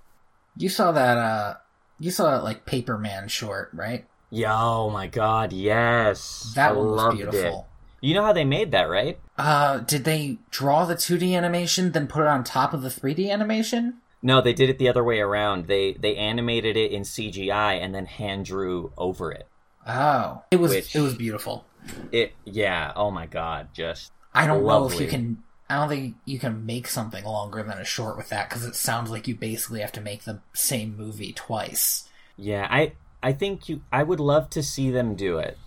You 0.56 0.68
saw 0.68 0.92
that 0.92 1.16
uh 1.18 1.54
you 1.98 2.10
saw 2.10 2.30
that 2.32 2.44
like 2.44 2.66
Paperman 2.66 3.28
short, 3.30 3.70
right? 3.72 4.06
Yeah, 4.30 4.54
oh 4.56 4.90
my 4.90 5.06
god, 5.06 5.52
yes. 5.52 6.52
That 6.54 6.72
I 6.72 6.74
one 6.74 6.86
was 6.86 7.14
beautiful. 7.14 7.68
It. 8.02 8.06
You 8.06 8.14
know 8.14 8.24
how 8.24 8.32
they 8.32 8.44
made 8.44 8.70
that, 8.72 8.84
right? 8.84 9.18
Uh 9.38 9.78
did 9.78 10.04
they 10.04 10.38
draw 10.50 10.84
the 10.84 10.94
2D 10.94 11.34
animation 11.36 11.92
then 11.92 12.06
put 12.06 12.22
it 12.22 12.28
on 12.28 12.44
top 12.44 12.72
of 12.74 12.82
the 12.82 12.88
3D 12.88 13.30
animation? 13.30 13.98
No, 14.22 14.40
they 14.40 14.52
did 14.52 14.70
it 14.70 14.78
the 14.78 14.88
other 14.88 15.04
way 15.04 15.20
around. 15.20 15.66
They 15.66 15.92
they 15.94 16.16
animated 16.16 16.76
it 16.76 16.90
in 16.92 17.02
CGI 17.02 17.80
and 17.82 17.94
then 17.94 18.06
hand 18.06 18.46
drew 18.46 18.92
over 18.96 19.30
it. 19.32 19.46
Oh. 19.86 20.42
It 20.50 20.56
was 20.56 20.72
Which- 20.72 20.94
it 20.96 21.00
was 21.00 21.14
beautiful. 21.14 21.64
It 22.10 22.34
yeah, 22.44 22.92
oh 22.96 23.10
my 23.12 23.26
god, 23.26 23.68
just 23.72 24.10
I 24.34 24.46
don't 24.46 24.66
know 24.66 24.88
if 24.88 25.00
you 25.00 25.06
can. 25.06 25.42
I 25.70 25.76
don't 25.76 25.88
think 25.88 26.16
you 26.24 26.38
can 26.38 26.66
make 26.66 26.86
something 26.88 27.24
longer 27.24 27.62
than 27.62 27.78
a 27.78 27.84
short 27.84 28.16
with 28.16 28.28
that 28.30 28.48
because 28.48 28.64
it 28.64 28.74
sounds 28.74 29.10
like 29.10 29.26
you 29.28 29.34
basically 29.36 29.80
have 29.80 29.92
to 29.92 30.00
make 30.00 30.24
the 30.24 30.40
same 30.52 30.96
movie 30.96 31.32
twice. 31.32 32.08
yeah. 32.36 32.66
I 32.70 32.92
I 33.22 33.32
think 33.32 33.68
you. 33.68 33.82
I 33.92 34.02
would 34.02 34.20
love 34.20 34.50
to 34.50 34.62
see 34.62 34.90
them 34.90 35.14
do 35.14 35.38
it. 35.38 35.58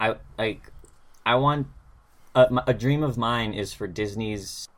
I 0.00 0.16
like. 0.38 0.70
I 1.26 1.34
want 1.36 1.66
A 2.34 2.74
dream 2.74 3.02
of 3.02 3.16
mine 3.16 3.54
is 3.54 3.72
for 3.72 3.86
Disney's 3.86 4.68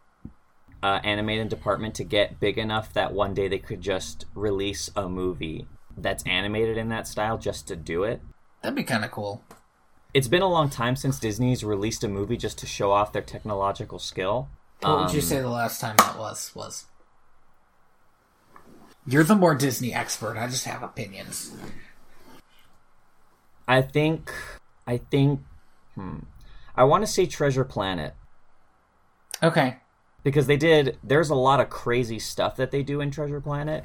uh, 0.82 1.00
animated 1.02 1.48
department 1.48 1.94
to 1.96 2.04
get 2.04 2.38
big 2.38 2.58
enough 2.58 2.92
that 2.92 3.12
one 3.12 3.34
day 3.34 3.48
they 3.48 3.58
could 3.58 3.80
just 3.80 4.26
release 4.34 4.90
a 4.94 5.08
movie 5.08 5.66
that's 5.96 6.22
animated 6.24 6.76
in 6.76 6.88
that 6.90 7.08
style 7.08 7.38
just 7.38 7.66
to 7.68 7.76
do 7.76 8.04
it. 8.04 8.20
That'd 8.62 8.76
be 8.76 8.84
kind 8.84 9.04
of 9.04 9.10
cool. 9.10 9.42
It's 10.12 10.28
been 10.28 10.42
a 10.42 10.48
long 10.48 10.68
time 10.70 10.96
since 10.96 11.18
Disney's 11.18 11.64
released 11.64 12.04
a 12.04 12.08
movie 12.08 12.36
just 12.36 12.58
to 12.58 12.66
show 12.66 12.92
off 12.92 13.12
their 13.12 13.22
technological 13.22 13.98
skill. 13.98 14.48
What 14.80 15.00
would 15.00 15.12
you 15.12 15.20
Um, 15.20 15.24
say 15.26 15.40
the 15.40 15.48
last 15.48 15.80
time 15.80 15.96
that 15.96 16.18
was? 16.18 16.52
Was 16.54 16.84
you're 19.06 19.24
the 19.24 19.34
more 19.36 19.54
Disney 19.54 19.94
expert. 19.94 20.36
I 20.36 20.46
just 20.48 20.64
have 20.64 20.82
opinions. 20.82 21.52
I 23.68 23.82
think 23.82 24.32
I 24.86 24.98
think 24.98 25.40
hmm, 25.94 26.18
I 26.76 26.84
want 26.84 27.04
to 27.04 27.10
say 27.10 27.26
Treasure 27.26 27.64
Planet 27.64 28.14
Okay. 29.42 29.76
because 30.22 30.46
they 30.46 30.56
did 30.56 30.98
there's 31.02 31.30
a 31.30 31.34
lot 31.34 31.60
of 31.60 31.68
crazy 31.68 32.18
stuff 32.18 32.56
that 32.56 32.70
they 32.70 32.82
do 32.82 33.00
in 33.00 33.10
Treasure 33.10 33.40
Planet 33.40 33.84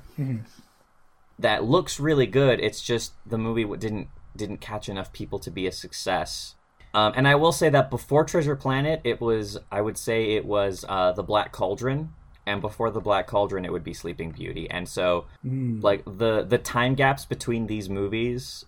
that 1.39 1.63
looks 1.63 1.99
really 1.99 2.27
good. 2.27 2.59
It's 2.59 2.81
just 2.81 3.13
the 3.25 3.37
movie 3.37 3.65
didn't 3.77 4.07
didn't 4.35 4.57
catch 4.61 4.87
enough 4.87 5.11
people 5.11 5.39
to 5.39 5.51
be 5.51 5.67
a 5.67 5.71
success. 5.71 6.55
Um, 6.93 7.13
and 7.15 7.27
I 7.27 7.35
will 7.35 7.51
say 7.53 7.69
that 7.69 7.89
before 7.89 8.23
Treasure 8.25 8.55
Planet, 8.55 9.01
it 9.03 9.19
was 9.19 9.57
I 9.71 9.81
would 9.81 9.97
say 9.97 10.35
it 10.35 10.45
was 10.45 10.85
uh, 10.87 11.11
the 11.13 11.23
Black 11.23 11.51
Cauldron, 11.51 12.13
and 12.45 12.61
before 12.61 12.89
the 12.91 12.99
Black 13.01 13.27
Cauldron, 13.27 13.65
it 13.65 13.71
would 13.71 13.83
be 13.83 13.93
Sleeping 13.93 14.31
Beauty. 14.31 14.69
And 14.69 14.87
so, 14.89 15.25
like 15.43 16.03
the 16.05 16.43
the 16.47 16.57
time 16.57 16.95
gaps 16.95 17.25
between 17.25 17.67
these 17.67 17.89
movies 17.89 18.65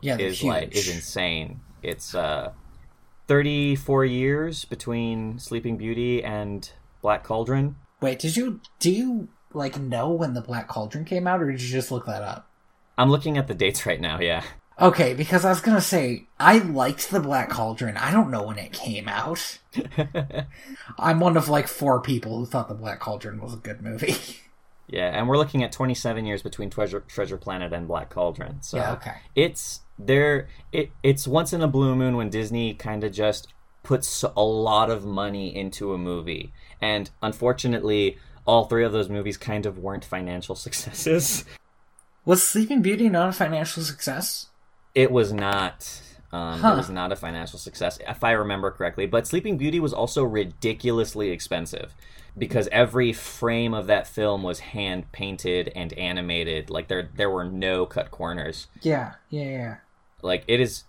Yeah, 0.00 0.16
is 0.18 0.40
huge. 0.40 0.48
like 0.48 0.76
is 0.76 0.88
insane. 0.88 1.60
It's 1.82 2.14
uh 2.14 2.52
34 3.26 4.04
years 4.04 4.64
between 4.64 5.38
Sleeping 5.38 5.76
Beauty 5.76 6.22
and 6.22 6.70
Black 7.00 7.24
Cauldron. 7.24 7.76
Wait, 8.00 8.18
did 8.18 8.36
you 8.36 8.60
do 8.78 8.90
you 8.90 9.28
like 9.52 9.78
know 9.78 10.10
when 10.10 10.34
the 10.34 10.40
Black 10.42 10.68
Cauldron 10.68 11.04
came 11.04 11.26
out, 11.26 11.40
or 11.42 11.50
did 11.50 11.62
you 11.62 11.68
just 11.68 11.90
look 11.90 12.06
that 12.06 12.22
up? 12.22 12.50
I'm 12.98 13.10
looking 13.10 13.38
at 13.38 13.46
the 13.48 13.54
dates 13.54 13.86
right 13.86 14.00
now, 14.00 14.20
yeah. 14.20 14.44
Okay, 14.80 15.14
because 15.14 15.44
I 15.44 15.50
was 15.50 15.60
gonna 15.60 15.80
say 15.80 16.26
I 16.38 16.58
liked 16.58 17.10
the 17.10 17.20
Black 17.20 17.48
Cauldron. 17.48 17.96
I 17.96 18.10
don't 18.10 18.30
know 18.30 18.42
when 18.42 18.58
it 18.58 18.72
came 18.72 19.08
out. 19.08 19.58
I'm 20.98 21.20
one 21.20 21.36
of 21.36 21.48
like 21.48 21.68
four 21.68 22.00
people 22.00 22.38
who 22.38 22.46
thought 22.46 22.68
the 22.68 22.74
Black 22.74 22.98
Cauldron 22.98 23.40
was 23.40 23.54
a 23.54 23.58
good 23.58 23.82
movie. 23.82 24.16
yeah, 24.88 25.10
and 25.16 25.28
we're 25.28 25.36
looking 25.36 25.62
at 25.62 25.70
27 25.70 26.26
years 26.26 26.42
between 26.42 26.70
Treasure 26.70 27.00
Treasure 27.00 27.36
Planet 27.36 27.72
and 27.72 27.86
Black 27.86 28.10
Cauldron. 28.10 28.62
So 28.62 28.78
yeah, 28.78 28.92
okay. 28.94 29.14
it's 29.36 29.80
there 29.96 30.48
it 30.72 30.90
it's 31.04 31.28
once 31.28 31.52
in 31.52 31.62
a 31.62 31.68
blue 31.68 31.94
moon 31.94 32.16
when 32.16 32.28
Disney 32.28 32.74
kind 32.74 33.04
of 33.04 33.12
just 33.12 33.54
puts 33.84 34.24
a 34.36 34.42
lot 34.42 34.90
of 34.90 35.04
money 35.04 35.54
into 35.54 35.92
a 35.92 35.98
movie. 35.98 36.52
And 36.80 37.10
unfortunately, 37.22 38.18
all 38.44 38.64
three 38.64 38.84
of 38.84 38.92
those 38.92 39.08
movies 39.08 39.36
kind 39.36 39.66
of 39.66 39.78
weren't 39.78 40.04
financial 40.04 40.54
successes. 40.56 41.44
Was 42.24 42.42
Sleeping 42.42 42.82
Beauty 42.82 43.08
not 43.08 43.28
a 43.28 43.32
financial 43.32 43.84
success? 43.84 44.48
It 44.94 45.10
was 45.10 45.32
not. 45.32 46.00
Um, 46.32 46.60
Huh. 46.60 46.72
It 46.72 46.76
was 46.76 46.90
not 46.90 47.12
a 47.12 47.16
financial 47.16 47.58
success, 47.58 47.98
if 48.08 48.24
I 48.24 48.32
remember 48.32 48.70
correctly. 48.70 49.06
But 49.06 49.26
Sleeping 49.26 49.56
Beauty 49.56 49.78
was 49.78 49.92
also 49.92 50.24
ridiculously 50.24 51.30
expensive 51.30 51.94
because 52.36 52.68
every 52.72 53.12
frame 53.12 53.72
of 53.74 53.86
that 53.86 54.08
film 54.08 54.42
was 54.42 54.58
hand 54.60 55.12
painted 55.12 55.70
and 55.76 55.92
animated. 55.92 56.70
Like 56.70 56.88
there, 56.88 57.08
there 57.14 57.30
were 57.30 57.44
no 57.44 57.86
cut 57.86 58.10
corners. 58.10 58.66
Yeah, 58.82 59.14
yeah, 59.30 59.44
yeah. 59.44 59.76
Like 60.22 60.42
it 60.48 60.60
is, 60.60 60.84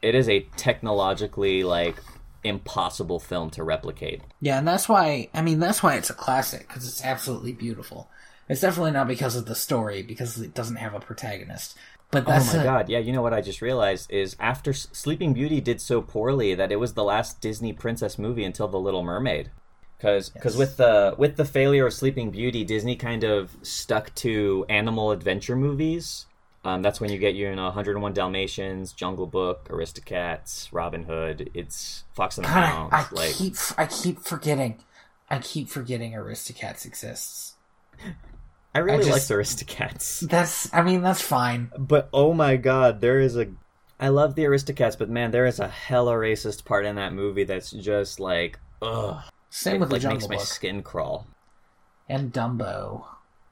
it 0.00 0.16
is 0.16 0.28
a 0.28 0.46
technologically 0.56 1.62
like 1.62 1.96
impossible 2.42 3.20
film 3.20 3.50
to 3.50 3.62
replicate. 3.62 4.22
Yeah, 4.40 4.58
and 4.58 4.66
that's 4.66 4.88
why, 4.88 5.28
I 5.32 5.42
mean, 5.42 5.60
that's 5.60 5.82
why 5.82 5.94
it's 5.94 6.10
a 6.10 6.14
classic, 6.14 6.66
because 6.66 6.88
it's 6.88 7.04
absolutely 7.04 7.52
beautiful. 7.52 8.08
It's 8.48 8.60
definitely 8.60 8.90
not 8.90 9.06
because 9.06 9.36
of 9.36 9.46
the 9.46 9.54
story, 9.54 10.02
because 10.02 10.40
it 10.40 10.52
doesn't 10.52 10.76
have 10.76 10.94
a 10.94 11.00
protagonist. 11.00 11.76
But 12.12 12.24
oh 12.28 12.30
my 12.30 12.60
a- 12.60 12.64
god! 12.64 12.88
Yeah, 12.88 12.98
you 13.00 13.12
know 13.12 13.22
what 13.22 13.34
I 13.34 13.40
just 13.40 13.60
realized 13.62 14.12
is 14.12 14.36
after 14.38 14.70
S- 14.70 14.86
Sleeping 14.92 15.32
Beauty 15.32 15.60
did 15.60 15.80
so 15.80 16.00
poorly 16.02 16.54
that 16.54 16.70
it 16.70 16.76
was 16.76 16.92
the 16.94 17.02
last 17.02 17.40
Disney 17.40 17.72
princess 17.72 18.18
movie 18.18 18.44
until 18.44 18.68
The 18.68 18.78
Little 18.78 19.02
Mermaid. 19.02 19.50
Because 19.96 20.30
Yes. 20.44 20.56
with 20.56 20.76
the 20.76 21.14
with 21.16 21.36
the 21.36 21.44
failure 21.44 21.86
of 21.86 21.94
Sleeping 21.94 22.30
Beauty, 22.30 22.64
Disney 22.64 22.96
kind 22.96 23.24
of 23.24 23.56
stuck 23.62 24.14
to 24.16 24.64
animal 24.68 25.10
adventure 25.10 25.56
movies. 25.56 26.26
Um, 26.64 26.82
that's 26.82 27.00
when 27.00 27.10
you 27.10 27.18
get 27.18 27.34
you 27.34 27.54
know 27.56 27.64
101 27.64 28.12
Dalmatians, 28.12 28.92
Jungle 28.92 29.26
Book, 29.26 29.68
Aristocats, 29.68 30.68
Robin 30.70 31.04
Hood. 31.04 31.50
It's 31.54 32.04
Fox 32.14 32.36
and 32.36 32.44
the 32.44 32.50
Hound. 32.50 32.92
I, 32.92 33.00
I 33.00 33.06
like 33.12 33.32
keep, 33.34 33.54
I 33.78 33.86
keep 33.86 34.20
forgetting. 34.20 34.78
I 35.30 35.38
keep 35.38 35.68
forgetting 35.68 36.12
Aristocats 36.12 36.84
exists. 36.84 37.54
I 38.74 38.78
really 38.80 39.04
just- 39.04 39.30
liked 39.30 39.40
Aristocats. 39.40 40.20
That's, 40.28 40.72
I 40.72 40.82
mean, 40.82 41.02
that's 41.02 41.20
fine. 41.20 41.70
But 41.78 42.08
oh 42.12 42.32
my 42.32 42.56
god, 42.56 43.00
there 43.00 43.20
is 43.20 43.36
a. 43.36 43.48
I 44.00 44.08
love 44.08 44.34
the 44.34 44.44
Aristocats, 44.44 44.98
but 44.98 45.08
man, 45.10 45.30
there 45.30 45.46
is 45.46 45.60
a 45.60 45.68
hella 45.68 46.14
racist 46.14 46.64
part 46.64 46.86
in 46.86 46.96
that 46.96 47.12
movie 47.12 47.44
that's 47.44 47.70
just 47.70 48.18
like, 48.18 48.58
ugh, 48.80 49.22
Same 49.50 49.76
it, 49.76 49.80
with 49.80 49.88
the 49.90 49.94
like 49.96 50.02
makes 50.04 50.22
Jungle 50.24 50.28
my 50.38 50.42
skin 50.42 50.82
crawl. 50.82 51.26
and 52.08 52.32
Dumbo. 52.32 53.04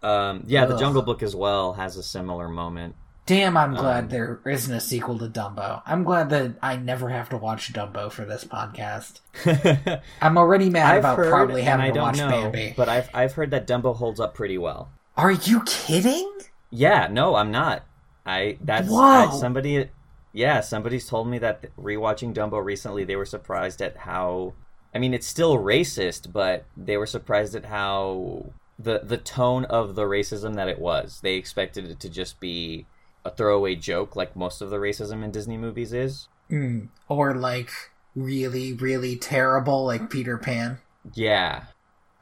Um, 0.03 0.45
yeah, 0.47 0.65
the 0.65 0.77
Jungle 0.79 1.03
Book 1.03 1.23
as 1.23 1.37
well 1.37 1.75
has 1.75 1.97
a 1.99 2.03
similar 2.03 2.49
moment. 2.49 2.97
Damn, 3.27 3.57
I'm 3.57 3.75
glad 3.75 4.05
Um, 4.05 4.09
there 4.09 4.41
isn't 4.47 4.75
a 4.75 4.81
sequel 4.81 5.19
to 5.19 5.29
Dumbo. 5.29 5.83
I'm 5.87 6.03
glad 6.03 6.31
that 6.31 6.53
I 6.62 6.77
never 6.77 7.11
have 7.11 7.29
to 7.29 7.37
watch 7.37 7.73
Dumbo 7.73 8.11
for 8.11 8.25
this 8.25 8.43
podcast. 8.45 9.21
I'm 10.23 10.37
already 10.39 10.69
mad 10.71 10.95
I've 10.95 10.99
about 11.00 11.17
heard, 11.19 11.31
probably 11.31 11.62
having 11.62 11.85
I 11.85 11.89
to 11.89 11.95
don't 11.95 12.03
watch 12.03 12.17
know, 12.19 12.29
Bambi. 12.29 12.75
but 12.77 12.89
I've 12.89 13.09
I've 13.15 13.35
heard 13.35 13.50
that 13.53 13.69
Dumbo 13.69 13.95
holds 13.95 14.19
up 14.19 14.35
pretty 14.35 14.59
well. 14.59 14.91
Are 15.21 15.33
you 15.33 15.62
kidding? 15.67 16.33
Yeah, 16.71 17.07
no, 17.11 17.35
I'm 17.35 17.50
not. 17.50 17.85
I 18.25 18.57
that's 18.62 18.89
Whoa. 18.89 19.29
I, 19.29 19.31
somebody. 19.31 19.91
Yeah, 20.33 20.62
somebody's 20.62 21.07
told 21.07 21.29
me 21.29 21.37
that 21.41 21.77
rewatching 21.77 22.33
Dumbo 22.33 22.65
recently, 22.65 23.05
they 23.05 23.17
were 23.17 23.27
surprised 23.27 23.83
at 23.83 23.99
how. 23.99 24.55
I 24.95 24.99
mean, 24.99 25.12
it's 25.12 25.27
still 25.27 25.59
racist, 25.59 26.33
but 26.33 26.65
they 26.75 26.97
were 26.97 27.05
surprised 27.05 27.55
at 27.55 27.67
how 27.67 28.47
the 28.79 29.00
the 29.05 29.19
tone 29.19 29.67
of 29.67 29.95
the 29.95 30.05
racism 30.05 30.55
that 30.55 30.69
it 30.69 30.79
was. 30.79 31.21
They 31.23 31.35
expected 31.35 31.91
it 31.91 32.00
to 32.00 32.09
just 32.09 32.41
be 32.41 32.87
a 33.23 33.31
throwaway 33.31 33.75
joke, 33.75 34.17
like 34.17 34.35
most 34.35 34.62
of 34.62 34.71
the 34.71 34.79
racism 34.79 35.23
in 35.23 35.31
Disney 35.31 35.59
movies 35.59 35.93
is. 35.93 36.29
Mm. 36.50 36.89
Or 37.09 37.35
like 37.35 37.71
really, 38.17 38.73
really 38.73 39.17
terrible, 39.17 39.85
like 39.85 40.09
Peter 40.09 40.39
Pan. 40.39 40.79
Yeah, 41.12 41.65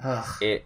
Ugh. 0.02 0.26
it 0.42 0.64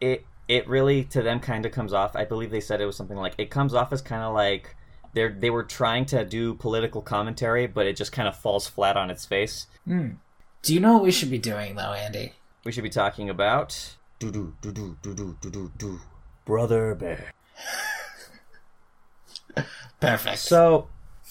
it 0.00 0.26
it 0.48 0.68
really 0.68 1.04
to 1.04 1.22
them 1.22 1.40
kind 1.40 1.64
of 1.66 1.72
comes 1.72 1.92
off. 1.92 2.16
I 2.16 2.24
believe 2.24 2.50
they 2.50 2.60
said 2.60 2.80
it 2.80 2.86
was 2.86 2.96
something 2.96 3.16
like 3.16 3.34
it 3.38 3.50
comes 3.50 3.74
off 3.74 3.92
as 3.92 4.02
kind 4.02 4.22
of 4.22 4.34
like 4.34 4.76
they 5.14 5.28
they 5.28 5.50
were 5.50 5.64
trying 5.64 6.04
to 6.06 6.24
do 6.24 6.54
political 6.54 7.02
commentary, 7.02 7.66
but 7.66 7.86
it 7.86 7.96
just 7.96 8.12
kind 8.12 8.28
of 8.28 8.36
falls 8.36 8.66
flat 8.66 8.96
on 8.96 9.10
its 9.10 9.24
face. 9.24 9.66
Mm. 9.88 10.16
Do 10.62 10.74
you 10.74 10.80
know 10.80 10.94
what 10.94 11.02
we 11.02 11.10
should 11.10 11.30
be 11.30 11.38
doing 11.38 11.76
though, 11.76 11.92
Andy? 11.92 12.32
We 12.64 12.72
should 12.72 12.84
be 12.84 12.90
talking 12.90 13.28
about 13.30 13.96
do 14.18 14.30
do 14.30 14.54
do 14.60 14.72
do 14.72 14.96
do 15.02 15.14
do 15.14 15.36
do 15.40 15.50
do 15.50 15.72
do 15.76 16.00
Brother 16.44 16.94
Bear. 16.94 17.32
Perfect. 20.00 20.38
So, 20.38 20.88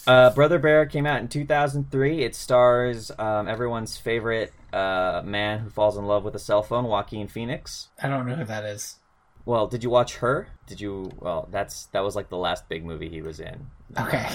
uh, 0.07 0.31
Brother 0.31 0.59
Bear 0.59 0.85
came 0.85 1.05
out 1.05 1.21
in 1.21 1.27
2003. 1.27 2.23
It 2.23 2.35
stars 2.35 3.11
um, 3.19 3.47
everyone's 3.47 3.97
favorite 3.97 4.53
uh, 4.71 5.21
man 5.23 5.59
who 5.59 5.69
falls 5.69 5.97
in 5.97 6.05
love 6.05 6.23
with 6.23 6.35
a 6.35 6.39
cell 6.39 6.63
phone, 6.63 6.85
Joaquin 6.85 7.27
Phoenix. 7.27 7.89
I 8.01 8.07
don't 8.07 8.25
know 8.25 8.35
who 8.35 8.45
that 8.45 8.63
is. 8.63 8.97
Well, 9.45 9.67
did 9.67 9.83
you 9.83 9.89
watch 9.89 10.17
her? 10.17 10.47
Did 10.67 10.79
you? 10.79 11.11
Well, 11.19 11.47
that's 11.51 11.85
that 11.87 12.01
was 12.01 12.15
like 12.15 12.29
the 12.29 12.37
last 12.37 12.69
big 12.69 12.85
movie 12.85 13.09
he 13.09 13.21
was 13.21 13.39
in. 13.39 13.67
Okay. 13.99 14.29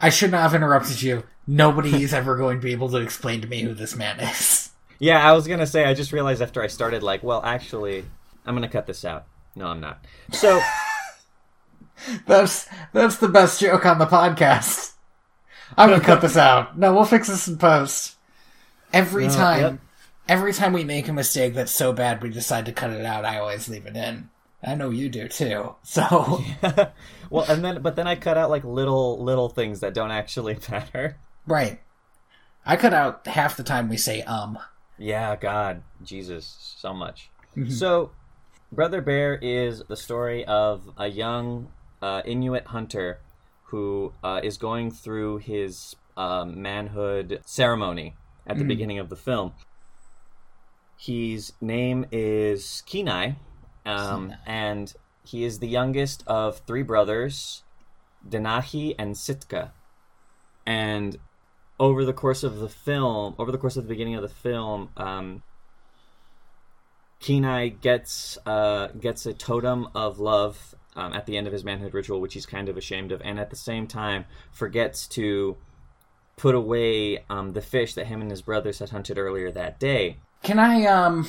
I 0.00 0.10
should 0.10 0.30
not 0.30 0.42
have 0.42 0.54
interrupted 0.54 1.02
you. 1.02 1.24
Nobody 1.46 2.02
is 2.02 2.14
ever 2.14 2.36
going 2.36 2.60
to 2.60 2.64
be 2.64 2.72
able 2.72 2.88
to 2.90 2.98
explain 2.98 3.40
to 3.40 3.48
me 3.48 3.62
who 3.62 3.74
this 3.74 3.96
man 3.96 4.20
is. 4.20 4.70
Yeah, 5.00 5.28
I 5.28 5.32
was 5.32 5.46
gonna 5.48 5.66
say. 5.66 5.84
I 5.84 5.94
just 5.94 6.12
realized 6.12 6.40
after 6.42 6.62
I 6.62 6.66
started, 6.68 7.02
like, 7.02 7.22
well, 7.22 7.42
actually, 7.44 8.04
I'm 8.46 8.54
gonna 8.54 8.68
cut 8.68 8.86
this 8.86 9.04
out. 9.04 9.26
No, 9.56 9.66
I'm 9.66 9.80
not. 9.80 10.04
So, 10.32 10.60
That's 12.26 12.68
that's 12.92 13.16
the 13.16 13.28
best 13.28 13.60
joke 13.60 13.84
on 13.86 13.98
the 13.98 14.06
podcast. 14.06 14.92
I'm 15.76 15.90
gonna 15.90 16.02
cut 16.02 16.20
this 16.20 16.36
out. 16.36 16.78
No, 16.78 16.94
we'll 16.94 17.04
fix 17.04 17.28
this 17.28 17.48
in 17.48 17.58
post. 17.58 18.16
Every 18.92 19.26
No, 19.26 19.34
time, 19.34 19.60
yep. 19.60 19.78
Every 20.28 20.52
time 20.52 20.72
we 20.72 20.84
make 20.84 21.08
a 21.08 21.12
mistake 21.12 21.54
that's 21.54 21.72
so 21.72 21.92
bad 21.92 22.22
we 22.22 22.28
decide 22.28 22.66
to 22.66 22.72
cut 22.72 22.90
it 22.90 23.04
out, 23.04 23.24
I 23.24 23.38
always 23.38 23.68
leave 23.68 23.86
it 23.86 23.96
in. 23.96 24.28
I 24.62 24.74
know 24.74 24.90
you 24.90 25.08
do 25.08 25.28
too. 25.28 25.74
So 25.82 26.44
well, 27.30 27.46
and 27.48 27.64
then 27.64 27.82
but 27.82 27.96
then 27.96 28.06
I 28.06 28.14
cut 28.16 28.36
out 28.36 28.50
like 28.50 28.64
little 28.64 29.22
little 29.22 29.48
things 29.48 29.80
that 29.80 29.94
don't 29.94 30.10
actually 30.10 30.58
matter. 30.70 31.16
right, 31.46 31.80
I 32.66 32.76
cut 32.76 32.92
out 32.92 33.26
half 33.26 33.56
the 33.56 33.64
time 33.64 33.88
we 33.88 33.96
say 33.96 34.22
um. 34.22 34.58
Yeah, 35.00 35.36
God, 35.36 35.82
Jesus, 36.02 36.74
so 36.76 36.92
much. 36.92 37.30
So, 37.68 38.10
Brother 38.72 39.00
Bear 39.00 39.36
is 39.36 39.80
the 39.88 39.96
story 39.96 40.44
of 40.44 40.90
a 40.96 41.06
young 41.06 41.68
uh, 42.02 42.22
Inuit 42.24 42.66
hunter 42.66 43.20
who 43.66 44.12
uh, 44.24 44.40
is 44.42 44.56
going 44.56 44.90
through 44.90 45.38
his 45.38 45.94
um, 46.16 46.60
manhood 46.60 47.40
ceremony 47.46 48.16
at 48.44 48.58
the 48.58 48.64
beginning 48.64 48.98
of 48.98 49.08
the 49.08 49.16
film. 49.16 49.52
His 50.98 51.52
name 51.60 52.06
is 52.10 52.82
Kenai, 52.84 53.36
um, 53.86 54.34
and 54.44 54.92
he 55.24 55.44
is 55.44 55.60
the 55.60 55.68
youngest 55.68 56.24
of 56.26 56.58
three 56.66 56.82
brothers, 56.82 57.62
Denahi 58.28 58.96
and 58.98 59.16
Sitka. 59.16 59.72
And 60.66 61.16
over 61.78 62.04
the 62.04 62.12
course 62.12 62.42
of 62.42 62.58
the 62.58 62.68
film, 62.68 63.36
over 63.38 63.52
the 63.52 63.58
course 63.58 63.76
of 63.76 63.84
the 63.84 63.88
beginning 63.88 64.16
of 64.16 64.22
the 64.22 64.28
film, 64.28 64.90
um, 64.96 65.44
Kenai 67.20 67.68
gets 67.68 68.36
uh, 68.44 68.88
gets 68.88 69.24
a 69.24 69.32
totem 69.32 69.88
of 69.94 70.18
love 70.18 70.74
um, 70.96 71.12
at 71.12 71.26
the 71.26 71.36
end 71.36 71.46
of 71.46 71.52
his 71.52 71.62
manhood 71.62 71.94
ritual, 71.94 72.20
which 72.20 72.34
he's 72.34 72.44
kind 72.44 72.68
of 72.68 72.76
ashamed 72.76 73.12
of, 73.12 73.22
and 73.24 73.38
at 73.38 73.50
the 73.50 73.56
same 73.56 73.86
time 73.86 74.24
forgets 74.50 75.06
to 75.06 75.56
put 76.36 76.56
away 76.56 77.24
um, 77.30 77.52
the 77.52 77.62
fish 77.62 77.94
that 77.94 78.08
him 78.08 78.20
and 78.20 78.32
his 78.32 78.42
brothers 78.42 78.80
had 78.80 78.90
hunted 78.90 79.16
earlier 79.16 79.52
that 79.52 79.78
day. 79.78 80.16
Can 80.42 80.58
I 80.58 80.84
um? 80.86 81.28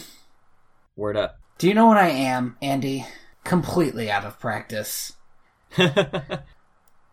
Word 0.95 1.17
up. 1.17 1.39
Do 1.57 1.67
you 1.67 1.73
know 1.73 1.85
what 1.87 1.97
I 1.97 2.09
am, 2.09 2.57
Andy? 2.61 3.05
Completely 3.43 4.09
out 4.11 4.25
of 4.25 4.39
practice. 4.39 5.13
I 5.77 6.39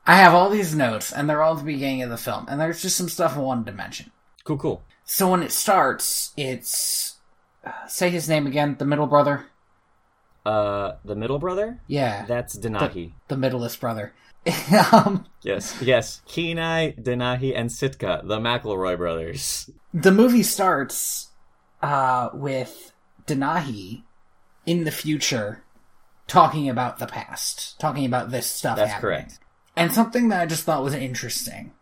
have 0.07 0.35
all 0.35 0.51
these 0.51 0.75
notes, 0.75 1.13
and 1.13 1.29
they're 1.29 1.43
all 1.43 1.55
at 1.55 1.59
the 1.61 1.65
beginning 1.65 2.03
of 2.03 2.11
the 2.11 2.17
film, 2.17 2.47
and 2.49 2.61
there's 2.61 2.81
just 2.83 2.97
some 2.97 3.09
stuff 3.09 3.37
I 3.37 3.41
wanted 3.41 3.67
to 3.67 3.73
mention. 3.73 4.13
cool, 4.45 4.57
cool. 4.59 4.83
So 5.05 5.31
when 5.31 5.43
it 5.43 5.53
starts, 5.53 6.33
it's 6.37 7.17
uh, 7.65 7.87
say 7.89 8.11
his 8.11 8.29
name 8.29 8.47
again, 8.47 8.77
the 8.79 8.85
middle 8.85 9.07
brother. 9.07 9.47
Uh, 10.45 10.93
the 11.05 11.17
middle 11.17 11.39
brother? 11.41 11.81
Yeah, 11.89 12.25
That's 12.27 12.57
Denahi. 12.57 13.13
the 13.29 13.37
middlest 13.37 13.81
brother. 13.81 14.13
um, 14.93 15.27
Yes, 15.43 15.81
yes. 15.83 16.23
Kenai, 16.29 16.93
Denahi, 16.93 17.53
and 17.57 17.71
Sitka, 17.73 18.21
the 18.25 18.39
McElroy 18.39 18.97
brothers. 18.97 19.69
the 19.93 20.13
movie 20.13 20.45
starts 20.45 21.29
uh, 21.83 22.31
with 22.33 22.93
Denahi 23.27 24.03
in 24.65 24.85
the 24.85 24.91
future 24.91 25.63
talking 26.27 26.69
about 26.69 26.99
the 26.99 27.07
past, 27.07 27.79
talking 27.79 28.05
about 28.05 28.31
this 28.31 28.47
stuff. 28.47 28.77
That's 28.77 28.93
happening. 28.93 29.01
correct. 29.01 29.39
And 29.77 29.93
something 29.93 30.29
that 30.29 30.41
I 30.41 30.47
just 30.47 30.65
thought 30.65 30.83
was 30.83 30.95
interesting 30.95 31.73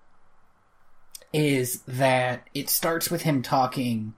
is 1.33 1.83
that 1.83 2.49
it 2.55 2.69
starts 2.69 3.11
with 3.11 3.23
him 3.23 3.43
talking 3.43 4.15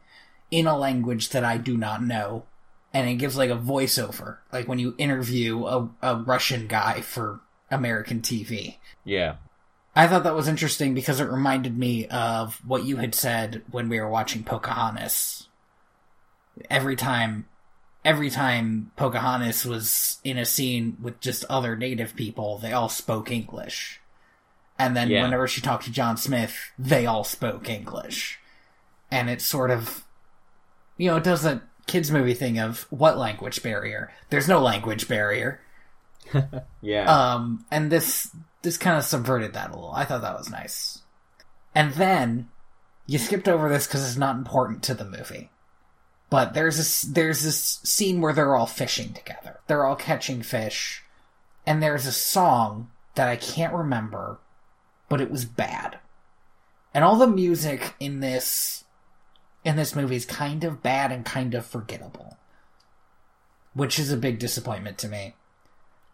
in 0.50 0.66
a 0.66 0.76
language 0.76 1.30
that 1.30 1.44
I 1.44 1.58
do 1.58 1.76
not 1.76 2.02
know. 2.02 2.44
And 2.92 3.08
it 3.08 3.16
gives 3.16 3.36
like 3.36 3.50
a 3.50 3.56
voiceover, 3.56 4.38
like 4.52 4.68
when 4.68 4.78
you 4.78 4.94
interview 4.96 5.66
a, 5.66 5.90
a 6.00 6.16
Russian 6.16 6.66
guy 6.66 7.02
for 7.02 7.40
American 7.70 8.20
TV. 8.20 8.76
Yeah. 9.04 9.36
I 9.94 10.06
thought 10.06 10.24
that 10.24 10.34
was 10.34 10.48
interesting 10.48 10.94
because 10.94 11.20
it 11.20 11.28
reminded 11.28 11.76
me 11.76 12.06
of 12.06 12.60
what 12.66 12.84
you 12.84 12.96
had 12.96 13.14
said 13.14 13.62
when 13.70 13.88
we 13.88 14.00
were 14.00 14.08
watching 14.08 14.44
Pocahontas. 14.44 15.48
Every 16.70 16.96
time, 16.96 17.46
every 18.04 18.30
time 18.30 18.92
Pocahontas 18.96 19.64
was 19.64 20.18
in 20.24 20.38
a 20.38 20.44
scene 20.44 20.96
with 21.00 21.20
just 21.20 21.44
other 21.50 21.76
native 21.76 22.14
people, 22.16 22.58
they 22.58 22.72
all 22.72 22.88
spoke 22.88 23.30
English. 23.30 24.00
And 24.78 24.96
then 24.96 25.08
Yeah. 25.08 25.22
whenever 25.22 25.48
she 25.48 25.60
talked 25.60 25.84
to 25.84 25.92
John 25.92 26.16
Smith, 26.16 26.54
they 26.78 27.06
all 27.06 27.24
spoke 27.24 27.68
English. 27.68 28.38
And 29.10 29.30
it's 29.30 29.44
sort 29.44 29.70
of, 29.70 30.04
you 30.96 31.10
know, 31.10 31.16
it 31.16 31.24
does 31.24 31.42
that 31.42 31.62
kids 31.86 32.10
movie 32.10 32.34
thing 32.34 32.58
of 32.58 32.86
what 32.90 33.16
language 33.16 33.62
barrier? 33.62 34.12
There's 34.30 34.48
no 34.48 34.60
language 34.60 35.08
barrier. 35.08 35.60
Yeah. 36.82 37.04
Um, 37.04 37.64
and 37.70 37.90
this 37.90 38.30
this 38.62 38.76
kind 38.76 38.96
of 38.98 39.04
subverted 39.04 39.52
that 39.54 39.70
a 39.70 39.74
little. 39.74 39.92
I 39.92 40.04
thought 40.04 40.22
that 40.22 40.36
was 40.36 40.50
nice. 40.50 40.98
And 41.74 41.92
then 41.94 42.48
you 43.06 43.18
skipped 43.18 43.48
over 43.48 43.68
this 43.68 43.86
because 43.86 44.06
it's 44.06 44.16
not 44.18 44.36
important 44.36 44.82
to 44.84 44.94
the 44.94 45.04
movie. 45.04 45.50
But 46.28 46.54
there's 46.54 46.76
this 46.76 47.02
there's 47.02 47.42
this 47.42 47.80
scene 47.84 48.20
where 48.20 48.32
they're 48.32 48.56
all 48.56 48.66
fishing 48.66 49.12
together. 49.12 49.60
They're 49.66 49.84
all 49.84 49.96
catching 49.96 50.42
fish, 50.42 51.04
and 51.64 51.82
there's 51.82 52.06
a 52.06 52.12
song 52.12 52.90
that 53.14 53.28
I 53.28 53.36
can't 53.36 53.72
remember, 53.72 54.38
but 55.08 55.20
it 55.20 55.30
was 55.30 55.44
bad. 55.44 55.98
And 56.92 57.04
all 57.04 57.16
the 57.16 57.26
music 57.26 57.94
in 58.00 58.20
this 58.20 58.84
in 59.64 59.76
this 59.76 59.94
movie 59.94 60.16
is 60.16 60.24
kind 60.24 60.64
of 60.64 60.82
bad 60.82 61.12
and 61.12 61.24
kind 61.24 61.54
of 61.54 61.66
forgettable, 61.66 62.38
which 63.74 63.98
is 63.98 64.10
a 64.10 64.16
big 64.16 64.38
disappointment 64.38 64.98
to 64.98 65.08
me. 65.08 65.34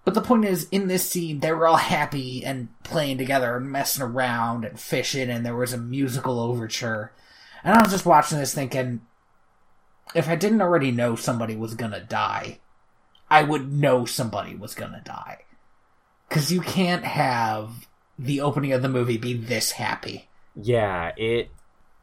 But 0.04 0.14
the 0.14 0.20
point 0.20 0.44
is, 0.44 0.68
in 0.70 0.88
this 0.88 1.08
scene, 1.08 1.40
they 1.40 1.52
were 1.52 1.66
all 1.66 1.76
happy 1.76 2.44
and 2.44 2.68
playing 2.82 3.18
together 3.18 3.56
and 3.56 3.70
messing 3.70 4.02
around 4.02 4.64
and 4.64 4.78
fishing, 4.78 5.30
and 5.30 5.46
there 5.46 5.54
was 5.54 5.72
a 5.72 5.78
musical 5.78 6.40
overture. 6.40 7.12
And 7.62 7.74
I 7.74 7.82
was 7.82 7.92
just 7.92 8.06
watching 8.06 8.38
this 8.38 8.54
thinking, 8.54 9.02
if 10.14 10.28
I 10.28 10.36
didn't 10.36 10.62
already 10.62 10.90
know 10.90 11.16
somebody 11.16 11.56
was 11.56 11.74
gonna 11.74 12.00
die, 12.00 12.60
I 13.30 13.42
would 13.42 13.72
know 13.72 14.04
somebody 14.04 14.54
was 14.54 14.74
gonna 14.74 15.02
die. 15.04 15.38
Because 16.28 16.52
you 16.52 16.60
can't 16.60 17.04
have 17.04 17.86
the 18.18 18.40
opening 18.40 18.72
of 18.72 18.82
the 18.82 18.88
movie 18.88 19.18
be 19.18 19.34
this 19.34 19.72
happy. 19.72 20.28
yeah, 20.54 21.12
it 21.16 21.50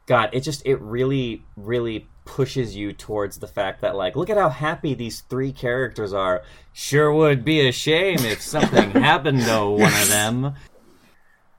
God, 0.06 0.30
it 0.32 0.40
just 0.40 0.62
it 0.66 0.80
really 0.80 1.44
really 1.56 2.08
pushes 2.24 2.76
you 2.76 2.92
towards 2.92 3.38
the 3.38 3.46
fact 3.46 3.80
that 3.80 3.96
like 3.96 4.14
look 4.16 4.30
at 4.30 4.36
how 4.36 4.48
happy 4.48 4.94
these 4.94 5.20
three 5.22 5.52
characters 5.52 6.12
are. 6.12 6.42
Sure 6.72 7.12
would 7.12 7.44
be 7.44 7.66
a 7.66 7.72
shame 7.72 8.18
if 8.20 8.40
something 8.42 8.90
happened 9.02 9.40
to 9.42 9.66
one 9.66 9.92
of 9.92 10.08
them. 10.08 10.54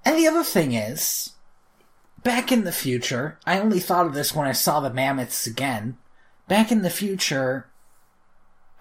And 0.03 0.17
the 0.17 0.27
other 0.27 0.43
thing 0.43 0.73
is, 0.73 1.31
back 2.23 2.51
in 2.51 2.63
the 2.63 2.71
future, 2.71 3.37
I 3.45 3.59
only 3.59 3.79
thought 3.79 4.05
of 4.05 4.13
this 4.13 4.33
when 4.35 4.47
I 4.47 4.51
saw 4.53 4.79
the 4.79 4.93
mammoths 4.93 5.45
again. 5.45 5.97
Back 6.51 6.69
in 6.69 6.81
the 6.81 6.89
future, 6.89 7.67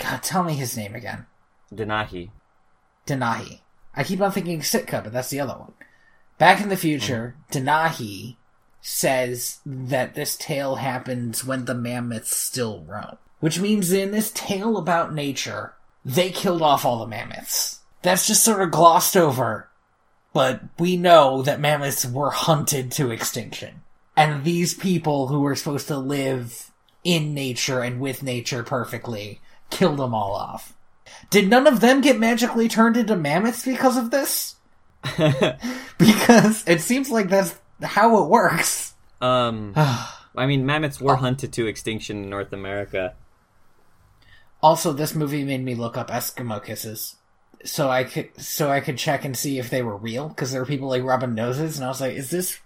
God, 0.01 0.25
tell 0.25 0.43
me 0.43 0.55
his 0.55 0.77
name 0.77 0.97
again. 0.97 1.27
Denahi. 1.73 2.31
Denahi. 3.07 3.61
I 3.95 4.03
keep 4.03 4.21
on 4.21 4.33
thinking 4.33 4.61
Sitka, 4.61 5.03
but 5.05 5.13
that's 5.13 5.31
the 5.31 5.39
other 5.39 5.53
one. 5.53 5.75
Back 6.37 6.61
in 6.61 6.69
the 6.69 6.77
future, 6.77 7.37
mm-hmm. 7.53 7.69
Denahi 7.69 8.37
says 8.81 9.61
that 9.65 10.17
this 10.17 10.35
tale 10.35 10.75
happens 10.75 11.45
when 11.45 11.67
the 11.67 11.77
mammoths 11.77 12.37
still 12.37 12.83
roam. 12.89 13.19
Which 13.39 13.61
means 13.61 13.93
in 13.93 14.11
this 14.11 14.33
tale 14.33 14.77
about 14.77 15.15
nature, 15.15 15.75
they 16.05 16.31
killed 16.31 16.63
off 16.63 16.85
all 16.85 16.99
the 16.99 17.07
mammoths. 17.07 17.83
That's 18.03 18.27
just 18.27 18.43
sort 18.43 18.63
of 18.63 18.73
glossed 18.73 19.17
over, 19.17 19.71
but 20.33 20.63
we 20.81 20.97
know 20.97 21.41
that 21.43 21.61
mammoths 21.61 22.05
were 22.05 22.31
hunted 22.31 22.91
to 22.93 23.13
extinction. 23.13 23.83
And 24.17 24.43
these 24.43 24.75
people 24.75 25.29
who 25.29 25.43
were 25.43 25.55
supposed 25.55 25.87
to 25.87 25.99
live 25.99 26.70
in 27.05 27.35
nature 27.35 27.81
and 27.81 28.01
with 28.01 28.23
nature 28.23 28.63
perfectly 28.63 29.41
kill 29.71 29.97
them 29.97 30.15
all 30.15 30.35
off. 30.35 30.75
Did 31.31 31.49
none 31.49 31.67
of 31.67 31.81
them 31.81 32.01
get 32.01 32.19
magically 32.19 32.69
turned 32.69 32.97
into 32.97 33.17
mammoths 33.17 33.65
because 33.65 33.97
of 33.97 34.11
this? 34.11 34.57
Because 35.99 36.67
it 36.67 36.81
seems 36.81 37.11
like 37.11 37.29
that's 37.29 37.55
how 37.83 38.23
it 38.23 38.29
works. 38.29 38.95
Um 39.21 39.75
I 39.77 40.47
mean 40.47 40.65
mammoths 40.65 41.01
were 41.01 41.17
hunted 41.17 41.53
to 41.55 41.67
extinction 41.67 42.25
in 42.25 42.31
North 42.31 42.53
America. 42.53 43.15
Also, 44.63 44.93
this 44.93 45.15
movie 45.15 45.45
made 45.45 45.65
me 45.65 45.75
look 45.75 45.97
up 45.97 46.11
Eskimo 46.11 46.63
kisses, 46.63 47.17
so 47.65 47.89
I 47.89 48.05
could 48.05 48.39
so 48.39 48.71
I 48.71 48.81
could 48.81 48.99
check 48.99 49.25
and 49.25 49.37
see 49.37 49.59
if 49.59 49.71
they 49.71 49.83
were 49.83 49.97
real. 49.97 50.29
Because 50.29 50.53
there 50.53 50.61
were 50.61 50.67
people 50.67 50.89
like 50.89 51.03
rubbing 51.03 51.35
noses, 51.35 51.77
and 51.77 51.85
I 51.85 51.89
was 51.89 52.01
like, 52.01 52.15
"Is 52.15 52.31
this 52.31 52.59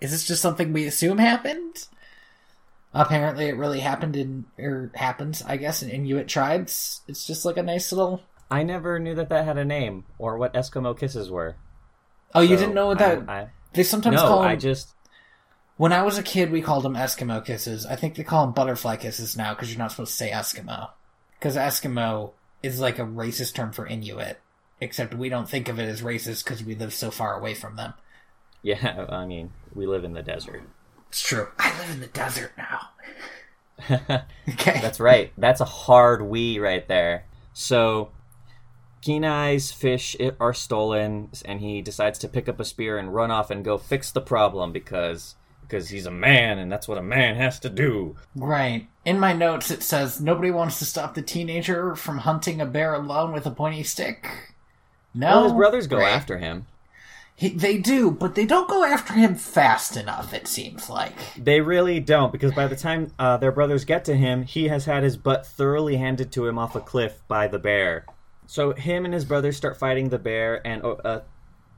is 0.00 0.12
this 0.12 0.26
just 0.26 0.42
something 0.42 0.72
we 0.72 0.86
assume 0.86 1.18
happened?" 1.18 1.88
Apparently, 2.94 3.46
it 3.46 3.56
really 3.56 3.80
happened 3.80 4.16
in 4.16 4.44
or 4.58 4.90
happens, 4.94 5.42
I 5.42 5.56
guess, 5.56 5.82
in 5.82 5.90
Inuit 5.90 6.28
tribes. 6.28 7.00
It's 7.08 7.26
just 7.26 7.44
like 7.44 7.56
a 7.56 7.62
nice 7.62 7.90
little. 7.92 8.22
I 8.50 8.62
never 8.64 8.98
knew 8.98 9.14
that 9.14 9.30
that 9.30 9.44
had 9.46 9.56
a 9.58 9.64
name 9.64 10.04
or 10.18 10.36
what 10.36 10.52
Eskimo 10.54 10.98
kisses 10.98 11.30
were. 11.30 11.56
Oh, 12.34 12.40
you 12.40 12.56
So, 12.56 12.56
didn't 12.56 12.74
know 12.74 12.88
what 12.88 12.98
that? 12.98 13.24
I, 13.28 13.32
I, 13.42 13.48
they 13.72 13.82
sometimes 13.82 14.16
no, 14.16 14.26
call 14.26 14.42
them. 14.42 14.50
I 14.50 14.56
just 14.56 14.94
When 15.76 15.92
I 15.92 16.02
was 16.02 16.18
a 16.18 16.22
kid, 16.22 16.50
we 16.50 16.62
called 16.62 16.84
them 16.84 16.94
Eskimo 16.94 17.44
kisses. 17.44 17.86
I 17.86 17.96
think 17.96 18.14
they 18.14 18.24
call 18.24 18.44
them 18.46 18.54
butterfly 18.54 18.96
kisses 18.96 19.36
now 19.36 19.54
because 19.54 19.70
you're 19.70 19.78
not 19.78 19.90
supposed 19.90 20.12
to 20.12 20.16
say 20.16 20.30
Eskimo. 20.30 20.90
Because 21.38 21.56
Eskimo 21.56 22.32
is 22.62 22.80
like 22.80 22.98
a 22.98 23.02
racist 23.04 23.54
term 23.54 23.72
for 23.72 23.86
Inuit, 23.86 24.40
except 24.80 25.14
we 25.14 25.28
don't 25.28 25.48
think 25.48 25.68
of 25.68 25.78
it 25.78 25.88
as 25.88 26.02
racist 26.02 26.44
because 26.44 26.62
we 26.64 26.74
live 26.74 26.94
so 26.94 27.10
far 27.10 27.34
away 27.38 27.54
from 27.54 27.76
them. 27.76 27.94
yeah, 28.62 29.06
I 29.10 29.26
mean, 29.26 29.52
we 29.74 29.86
live 29.86 30.04
in 30.04 30.12
the 30.12 30.22
desert. 30.22 30.62
It's 31.12 31.20
true. 31.20 31.48
I 31.58 31.78
live 31.78 31.90
in 31.90 32.00
the 32.00 32.06
desert 32.06 32.52
now. 32.56 32.88
Okay. 34.48 34.80
That's 34.80 34.98
right. 34.98 35.30
That's 35.36 35.60
a 35.60 35.64
hard 35.66 36.22
we 36.22 36.58
right 36.58 36.88
there. 36.88 37.26
So, 37.52 38.12
Kenai's 39.04 39.70
fish 39.72 40.16
are 40.40 40.54
stolen, 40.54 41.28
and 41.44 41.60
he 41.60 41.82
decides 41.82 42.18
to 42.20 42.28
pick 42.28 42.48
up 42.48 42.58
a 42.60 42.64
spear 42.64 42.96
and 42.96 43.14
run 43.14 43.30
off 43.30 43.50
and 43.50 43.62
go 43.64 43.76
fix 43.76 44.10
the 44.10 44.20
problem 44.22 44.72
because 44.72 45.34
because 45.62 45.90
he's 45.90 46.06
a 46.06 46.10
man, 46.10 46.58
and 46.58 46.72
that's 46.72 46.88
what 46.88 46.96
a 46.98 47.02
man 47.02 47.36
has 47.36 47.58
to 47.60 47.68
do. 47.70 48.16
right. 48.34 48.88
In 49.04 49.18
my 49.20 49.32
notes, 49.34 49.70
it 49.70 49.82
says 49.82 50.18
nobody 50.20 50.50
wants 50.50 50.78
to 50.78 50.84
stop 50.86 51.14
the 51.14 51.22
teenager 51.22 51.94
from 51.94 52.18
hunting 52.18 52.60
a 52.60 52.66
bear 52.66 52.94
alone 52.94 53.32
with 53.32 53.44
a 53.46 53.50
pointy 53.50 53.82
stick. 53.82 54.26
No, 55.14 55.28
Well, 55.28 55.42
his 55.44 55.52
brothers 55.52 55.86
go 55.86 55.98
Right. 55.98 56.12
after 56.14 56.38
him. 56.38 56.66
He, 57.34 57.48
they 57.48 57.78
do, 57.78 58.10
but 58.10 58.34
they 58.34 58.46
don't 58.46 58.68
go 58.68 58.84
after 58.84 59.14
him 59.14 59.34
fast 59.34 59.96
enough. 59.96 60.32
It 60.32 60.46
seems 60.46 60.88
like. 60.88 61.14
They 61.36 61.60
really 61.60 61.98
don't, 61.98 62.30
because 62.30 62.52
by 62.52 62.66
the 62.68 62.76
time 62.76 63.12
uh, 63.18 63.36
their 63.38 63.52
brothers 63.52 63.84
get 63.84 64.04
to 64.04 64.14
him, 64.14 64.42
he 64.42 64.68
has 64.68 64.84
had 64.84 65.02
his 65.02 65.16
butt 65.16 65.46
thoroughly 65.46 65.96
handed 65.96 66.30
to 66.32 66.46
him 66.46 66.58
off 66.58 66.76
a 66.76 66.80
cliff 66.80 67.22
by 67.28 67.48
the 67.48 67.58
bear. 67.58 68.06
So 68.46 68.72
him 68.72 69.04
and 69.04 69.14
his 69.14 69.24
brothers 69.24 69.56
start 69.56 69.78
fighting 69.78 70.10
the 70.10 70.18
bear, 70.18 70.64
and 70.66 70.84
uh, 70.84 71.20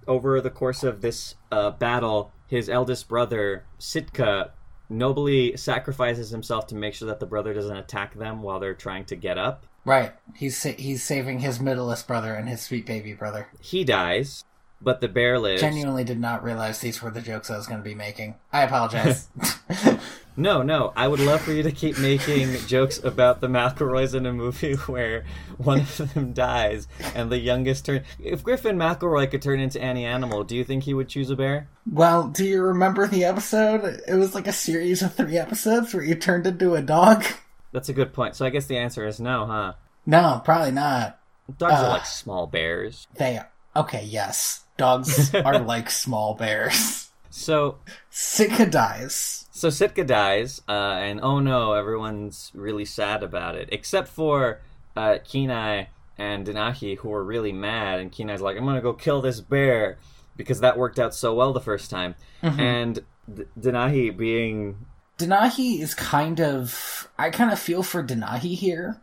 over 0.07 0.41
the 0.41 0.51
course 0.51 0.83
of 0.83 1.01
this 1.01 1.37
uh, 1.53 1.71
battle, 1.71 2.33
his 2.47 2.69
eldest 2.69 3.09
brother 3.09 3.65
Sitka 3.79 4.53
nobly 4.89 5.57
sacrifices 5.57 6.31
himself 6.31 6.67
to 6.69 6.75
make 6.75 6.95
sure 6.95 7.09
that 7.09 7.21
the 7.21 7.27
brother 7.27 7.55
doesn't 7.55 7.77
attack 7.77 8.15
them 8.15 8.43
while 8.43 8.61
they're 8.61 8.75
trying 8.75 9.05
to 9.07 9.17
get 9.17 9.39
up. 9.39 9.67
Right. 9.85 10.13
He's 10.35 10.57
sa- 10.57 10.73
he's 10.77 11.03
saving 11.03 11.41
his 11.41 11.61
middleest 11.61 12.07
brother 12.07 12.35
and 12.35 12.49
his 12.49 12.61
sweet 12.63 12.87
baby 12.87 13.13
brother. 13.13 13.49
He 13.61 13.85
dies, 13.85 14.45
but 14.85 15.01
the 15.01 15.09
bear 15.09 15.39
lives. 15.39 15.61
Genuinely 15.63 16.05
did 16.05 16.21
not 16.21 16.45
realize 16.45 16.79
these 16.81 17.03
were 17.03 17.11
the 17.11 17.21
jokes 17.23 17.51
I 17.51 17.57
was 17.57 17.67
going 17.67 17.81
to 17.81 17.85
be 17.85 17.95
making. 17.95 18.35
I 18.53 18.63
apologize. 18.63 19.29
No, 20.37 20.63
no. 20.63 20.93
I 20.97 21.07
would 21.07 21.21
love 21.21 21.43
for 21.43 21.53
you 21.53 21.63
to 21.63 21.71
keep 21.71 21.97
making 21.97 22.57
jokes 22.67 22.99
about 22.99 23.41
the 23.41 23.47
McElroys 23.47 24.17
in 24.17 24.27
a 24.27 24.33
movie 24.33 24.75
where 24.89 25.25
one 25.59 25.79
of 25.83 26.13
them 26.13 26.33
dies 26.33 26.89
and 27.15 27.31
the 27.31 27.39
youngest 27.39 27.87
turn. 27.87 28.03
If 28.19 28.43
Griffin 28.43 28.77
McElroy 28.77 29.31
could 29.31 29.43
turn 29.43 29.61
into 29.61 29.81
any 29.81 30.05
animal, 30.05 30.43
do 30.43 30.57
you 30.57 30.65
think 30.65 30.83
he 30.83 30.93
would 30.93 31.09
choose 31.09 31.31
a 31.31 31.37
bear? 31.37 31.69
well, 31.89 32.27
do 32.27 32.45
you 32.45 32.63
remember 32.63 33.07
the 33.07 33.23
episode? 33.25 34.01
It 34.09 34.15
was 34.17 34.35
like 34.35 34.49
a 34.49 34.53
series 34.53 35.03
of 35.03 35.15
three 35.15 35.39
episodes 35.39 35.95
where 35.95 36.03
you 36.03 36.17
turned 36.17 36.49
into 36.49 36.75
a 36.75 36.83
dog. 36.83 37.25
That's 37.71 37.89
a 37.89 37.93
good 37.93 38.13
point. 38.13 38.35
So 38.35 38.45
I 38.45 38.51
guess 38.51 38.67
the 38.67 38.79
answer 38.79 39.07
is 39.07 39.21
no, 39.21 39.47
huh? 39.47 39.75
No, 40.05 40.43
probably 40.45 40.73
not. 40.73 41.17
Dogs 41.59 41.75
Uh. 41.75 41.77
are 41.85 41.89
like 41.91 42.07
small 42.07 42.49
bears. 42.49 43.07
They 43.15 43.39
okay. 43.77 44.05
Yes, 44.05 44.64
dogs 44.77 45.35
are 45.35 45.59
like 45.61 45.91
small 45.91 46.35
bears. 46.35 47.11
So, 47.31 47.79
Sitka 48.11 48.67
dies. 48.67 49.47
so 49.51 49.69
Sitka 49.71 50.05
dies, 50.05 50.61
uh, 50.69 50.73
and 50.73 51.21
oh 51.23 51.41
no, 51.41 51.73
everyone's 51.73 52.53
really 52.55 52.85
sad 52.85 53.23
about 53.23 53.57
it, 53.57 53.69
except 53.73 54.09
for 54.09 54.61
uh, 54.97 55.19
Kenai 55.25 55.87
and 56.17 56.47
Denahi, 56.47 56.99
who 56.99 57.13
are 57.13 57.25
really 57.25 57.53
mad. 57.53 57.99
And 57.99 58.13
Kenai's 58.13 58.41
like, 58.41 58.57
"I'm 58.57 58.65
gonna 58.65 58.81
go 58.81 58.93
kill 58.93 59.21
this 59.21 59.41
bear," 59.41 59.99
because 60.37 60.61
that 60.61 60.79
worked 60.79 61.01
out 61.01 61.15
so 61.15 61.35
well 61.35 61.53
the 61.53 61.61
first 61.61 61.91
time. 61.91 62.15
And 62.43 63.01
D- 63.33 63.45
Denahi 63.59 64.17
being 64.17 64.87
Denahi 65.19 65.81
is 65.81 65.95
kind 65.95 66.41
of. 66.41 67.09
I 67.19 67.31
kind 67.31 67.51
of 67.51 67.59
feel 67.59 67.83
for 67.83 68.03
Denahi 68.03 68.55
here. 68.57 69.01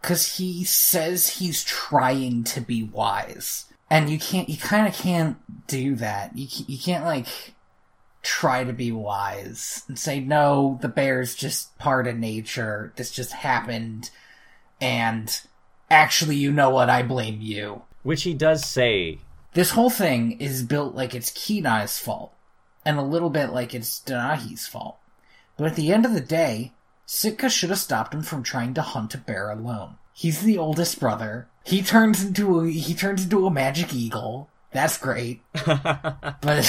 Because 0.00 0.36
he 0.36 0.64
says 0.64 1.28
he's 1.38 1.62
trying 1.62 2.42
to 2.44 2.60
be 2.60 2.82
wise. 2.82 3.66
And 3.92 4.08
you 4.08 4.18
can't. 4.18 4.48
You 4.48 4.56
kind 4.56 4.88
of 4.88 4.94
can't 4.94 5.36
do 5.66 5.94
that. 5.96 6.36
You, 6.36 6.48
you 6.66 6.78
can't, 6.78 7.04
like, 7.04 7.26
try 8.22 8.64
to 8.64 8.72
be 8.72 8.90
wise 8.90 9.82
and 9.86 9.98
say, 9.98 10.18
no, 10.18 10.78
the 10.80 10.88
bear's 10.88 11.34
just 11.34 11.76
part 11.78 12.06
of 12.06 12.16
nature. 12.16 12.92
This 12.96 13.10
just 13.10 13.32
happened. 13.32 14.10
And 14.80 15.40
actually, 15.90 16.36
you 16.36 16.52
know 16.52 16.70
what? 16.70 16.88
I 16.88 17.02
blame 17.02 17.40
you. 17.40 17.82
which 18.02 18.22
he 18.22 18.34
does 18.34 18.64
say 18.64 19.18
this 19.54 19.70
whole 19.72 19.90
thing 19.90 20.40
is 20.40 20.62
built 20.62 20.94
like 20.94 21.14
it's 21.14 21.30
Kenai's 21.30 21.98
fault, 21.98 22.32
and 22.84 22.98
a 22.98 23.02
little 23.02 23.30
bit 23.30 23.52
like 23.52 23.74
it's 23.74 24.00
Denahi's 24.00 24.66
fault. 24.66 24.98
But 25.56 25.66
at 25.66 25.76
the 25.76 25.92
end 25.92 26.06
of 26.06 26.14
the 26.14 26.20
day, 26.20 26.72
Sitka 27.04 27.50
should 27.50 27.70
have 27.70 27.78
stopped 27.78 28.14
him 28.14 28.22
from 28.22 28.42
trying 28.42 28.74
to 28.74 28.82
hunt 28.82 29.14
a 29.14 29.18
bear 29.18 29.50
alone. 29.50 29.96
He's 30.14 30.40
the 30.40 30.58
oldest 30.58 30.98
brother. 30.98 31.48
He 31.64 31.82
turns 31.82 32.24
into 32.24 32.60
a, 32.60 32.68
he 32.68 32.94
turns 32.94 33.24
into 33.24 33.46
a 33.46 33.50
magic 33.50 33.94
eagle. 33.94 34.48
That's 34.72 34.98
great. 34.98 35.42
but 35.64 36.62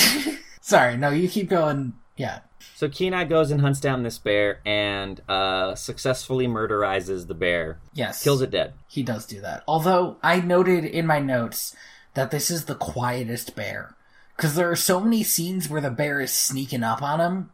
sorry, 0.61 0.97
no, 0.97 1.09
you 1.09 1.27
keep 1.27 1.49
going. 1.49 1.93
Yeah. 2.15 2.39
So 2.75 2.89
Kenai 2.89 3.25
goes 3.25 3.51
and 3.51 3.61
hunts 3.61 3.79
down 3.79 4.03
this 4.03 4.17
bear 4.17 4.59
and 4.65 5.21
uh, 5.29 5.75
successfully 5.75 6.47
murderizes 6.47 7.27
the 7.27 7.33
bear. 7.33 7.79
Yes. 7.93 8.23
Kills 8.23 8.41
it 8.41 8.51
dead. 8.51 8.73
He 8.87 9.03
does 9.03 9.25
do 9.25 9.41
that. 9.41 9.63
Although 9.67 10.17
I 10.21 10.41
noted 10.41 10.85
in 10.85 11.07
my 11.07 11.19
notes 11.19 11.75
that 12.13 12.31
this 12.31 12.51
is 12.51 12.65
the 12.65 12.75
quietest 12.75 13.55
bear. 13.55 13.95
Because 14.35 14.55
there 14.55 14.69
are 14.71 14.75
so 14.75 14.99
many 14.99 15.23
scenes 15.23 15.69
where 15.69 15.81
the 15.81 15.91
bear 15.91 16.19
is 16.19 16.33
sneaking 16.33 16.83
up 16.83 17.01
on 17.01 17.19
him, 17.19 17.51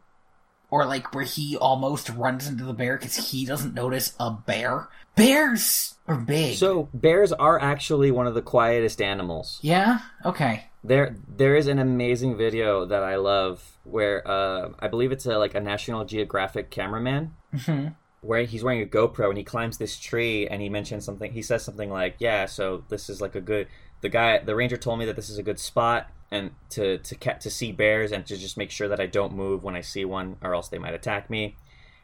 or 0.70 0.86
like 0.86 1.14
where 1.14 1.24
he 1.24 1.56
almost 1.56 2.08
runs 2.08 2.48
into 2.48 2.64
the 2.64 2.72
bear 2.72 2.96
because 2.96 3.30
he 3.30 3.44
doesn't 3.44 3.74
notice 3.74 4.14
a 4.18 4.30
bear. 4.30 4.88
Bears 5.20 5.94
are 6.06 6.16
big. 6.16 6.56
So 6.56 6.88
bears 6.92 7.32
are 7.32 7.60
actually 7.60 8.10
one 8.10 8.26
of 8.26 8.34
the 8.34 8.42
quietest 8.42 9.00
animals. 9.00 9.58
yeah, 9.62 10.00
okay. 10.24 10.64
There, 10.82 11.14
there 11.28 11.56
is 11.56 11.66
an 11.66 11.78
amazing 11.78 12.38
video 12.38 12.86
that 12.86 13.02
I 13.02 13.16
love 13.16 13.62
where 13.84 14.26
uh, 14.26 14.70
I 14.78 14.88
believe 14.88 15.12
it's 15.12 15.26
a, 15.26 15.36
like 15.36 15.54
a 15.54 15.60
National 15.60 16.04
Geographic 16.04 16.70
cameraman 16.70 17.34
hmm 17.64 17.88
where 18.22 18.42
he's 18.44 18.62
wearing 18.62 18.82
a 18.82 18.86
GoPro 18.86 19.30
and 19.30 19.38
he 19.38 19.44
climbs 19.44 19.78
this 19.78 19.98
tree 19.98 20.46
and 20.46 20.60
he 20.60 20.68
mentions 20.68 21.06
something. 21.06 21.32
He 21.32 21.40
says 21.40 21.64
something 21.64 21.90
like, 21.90 22.16
"Yeah, 22.18 22.44
so 22.44 22.84
this 22.88 23.08
is 23.08 23.20
like 23.20 23.34
a 23.34 23.40
good." 23.40 23.66
The 24.02 24.10
guy, 24.10 24.38
the 24.38 24.54
ranger, 24.54 24.76
told 24.76 24.98
me 24.98 25.06
that 25.06 25.16
this 25.16 25.30
is 25.30 25.38
a 25.38 25.42
good 25.42 25.58
spot 25.58 26.10
and 26.30 26.50
to 26.70 26.98
to 26.98 27.14
to 27.14 27.50
see 27.50 27.72
bears 27.72 28.12
and 28.12 28.26
to 28.26 28.36
just 28.36 28.56
make 28.56 28.70
sure 28.70 28.88
that 28.88 29.00
I 29.00 29.06
don't 29.06 29.32
move 29.34 29.64
when 29.64 29.74
I 29.74 29.80
see 29.80 30.04
one, 30.04 30.36
or 30.42 30.54
else 30.54 30.68
they 30.68 30.78
might 30.78 30.94
attack 30.94 31.30
me. 31.30 31.56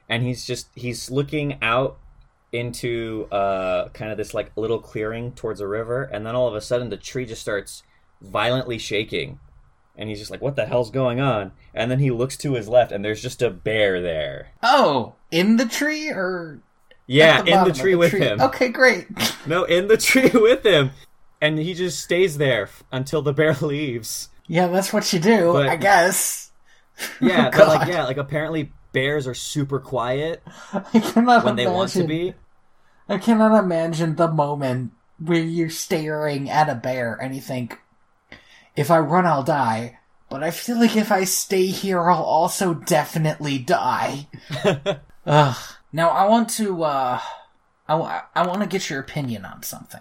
And 0.09 0.23
he's 0.23 0.47
just 0.47 0.69
he's 0.75 1.11
looking 1.11 1.59
out 1.61 1.99
into 2.53 3.27
uh 3.33 3.89
kind 3.91 4.11
of 4.11 4.17
this 4.17 4.33
like 4.33 4.53
little 4.57 4.79
clearing 4.79 5.33
towards 5.33 5.61
a 5.61 5.67
river, 5.69 6.05
and 6.05 6.25
then 6.27 6.35
all 6.35 6.49
of 6.49 6.55
a 6.55 6.61
sudden 6.61 6.89
the 6.91 6.97
tree 6.97 7.27
just 7.27 7.43
starts 7.43 7.83
violently 8.21 8.79
shaking. 8.79 9.39
And 9.99 10.09
he's 10.11 10.19
just 10.19 10.31
like, 10.31 10.43
"What 10.43 10.57
the 10.57 10.67
hell's 10.67 10.91
going 10.91 11.21
on?" 11.21 11.53
And 11.75 11.91
then 11.91 11.99
he 12.01 12.11
looks 12.11 12.37
to 12.39 12.53
his 12.55 12.69
left, 12.69 12.93
and 12.93 13.05
there's 13.05 13.23
just 13.23 13.41
a 13.43 13.49
bear 13.51 14.01
there. 14.03 14.49
Oh, 14.63 15.15
in 15.31 15.57
the 15.57 15.65
tree 15.67 16.11
or 16.11 16.61
Yeah, 17.07 17.41
the 17.43 17.51
in 17.53 17.65
the 17.65 17.73
tree 17.73 17.95
with 17.95 18.13
him. 18.13 18.41
Okay, 18.41 18.69
great. 18.69 19.07
No, 19.47 19.65
in 19.65 19.87
the 19.89 19.97
tree 19.97 20.31
with 20.35 20.67
him. 20.67 20.91
And 21.41 21.59
he 21.59 21.73
just 21.75 22.03
stays 22.03 22.37
there 22.39 22.69
until 22.93 23.23
the 23.23 23.33
bear 23.33 23.55
leaves. 23.61 24.29
yeah, 24.49 24.67
that's 24.69 24.93
what 24.93 25.11
you 25.13 25.19
do, 25.21 25.53
But- 25.53 25.69
I 25.69 25.77
guess. 25.77 26.51
Yeah, 27.21 27.51
Oh, 27.53 27.59
but 27.59 27.69
like 27.69 27.89
yeah, 27.89 28.05
like 28.05 28.17
apparently 28.17 28.73
bears 28.97 29.27
are 29.27 29.35
super 29.35 29.79
quiet 29.79 30.43
I 30.73 31.01
cannot 31.01 31.45
when 31.45 31.57
they 31.57 31.67
want 31.67 31.91
to 31.91 32.05
be. 32.05 32.33
I 33.11 33.19
cannot 33.19 33.63
imagine 33.63 34.17
the 34.17 34.27
moment 34.27 34.93
where 35.19 35.39
you're 35.43 35.69
staring 35.69 36.49
at 36.49 36.71
a 36.71 36.75
bear 36.75 37.15
and 37.15 37.35
you 37.35 37.43
think, 37.43 37.79
if 38.75 38.91
I 38.91 38.99
run, 38.99 39.27
I'll 39.27 39.43
die. 39.43 39.99
But 40.31 40.43
I 40.43 40.51
feel 40.51 40.81
like 40.81 40.97
if 40.97 41.13
I 41.13 41.25
stay 41.25 41.67
here, 41.67 42.11
I'll 42.11 42.23
also 42.23 42.73
definitely 42.73 43.59
die. 43.59 44.29
Ugh. 45.27 45.57
Now 45.93 46.09
I 46.09 46.27
want 46.27 46.49
to, 46.57 46.83
uh, 46.83 47.21
I, 47.87 48.23
I 48.35 48.47
want 48.47 48.63
to 48.63 48.67
get 48.67 48.89
your 48.89 49.01
opinion 49.01 49.45
on 49.45 49.63
something. 49.63 50.01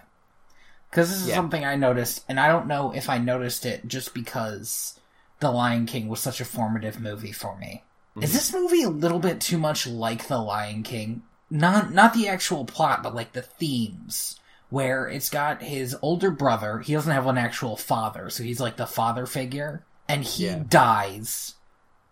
Cause 0.90 1.10
this 1.10 1.20
is 1.20 1.28
Yeah. 1.28 1.34
something 1.34 1.64
I 1.66 1.76
noticed, 1.76 2.24
and 2.30 2.40
I 2.40 2.48
don't 2.48 2.66
know 2.66 2.92
if 2.92 3.10
I 3.10 3.18
noticed 3.18 3.66
it 3.66 3.86
just 3.86 4.14
because 4.14 4.98
The 5.40 5.50
Lion 5.50 5.84
King 5.84 6.08
was 6.08 6.20
such 6.20 6.40
a 6.40 6.44
formative 6.46 6.98
movie 6.98 7.32
for 7.32 7.58
me. 7.58 7.84
Is 8.22 8.32
this 8.32 8.52
movie 8.52 8.82
a 8.82 8.88
little 8.88 9.18
bit 9.18 9.40
too 9.40 9.58
much 9.58 9.86
like 9.86 10.26
The 10.28 10.38
Lion 10.38 10.82
King? 10.82 11.22
Not 11.50 11.92
not 11.92 12.14
the 12.14 12.28
actual 12.28 12.64
plot, 12.64 13.02
but 13.02 13.14
like 13.14 13.32
the 13.32 13.42
themes. 13.42 14.38
Where 14.68 15.06
it's 15.08 15.30
got 15.30 15.62
his 15.62 15.96
older 16.02 16.30
brother, 16.30 16.80
he 16.80 16.92
doesn't 16.94 17.12
have 17.12 17.26
an 17.26 17.38
actual 17.38 17.76
father, 17.76 18.30
so 18.30 18.42
he's 18.42 18.58
like 18.60 18.76
the 18.76 18.86
father 18.86 19.24
figure, 19.26 19.84
and 20.08 20.24
he 20.24 20.46
Yeah. 20.46 20.62
dies, 20.68 21.54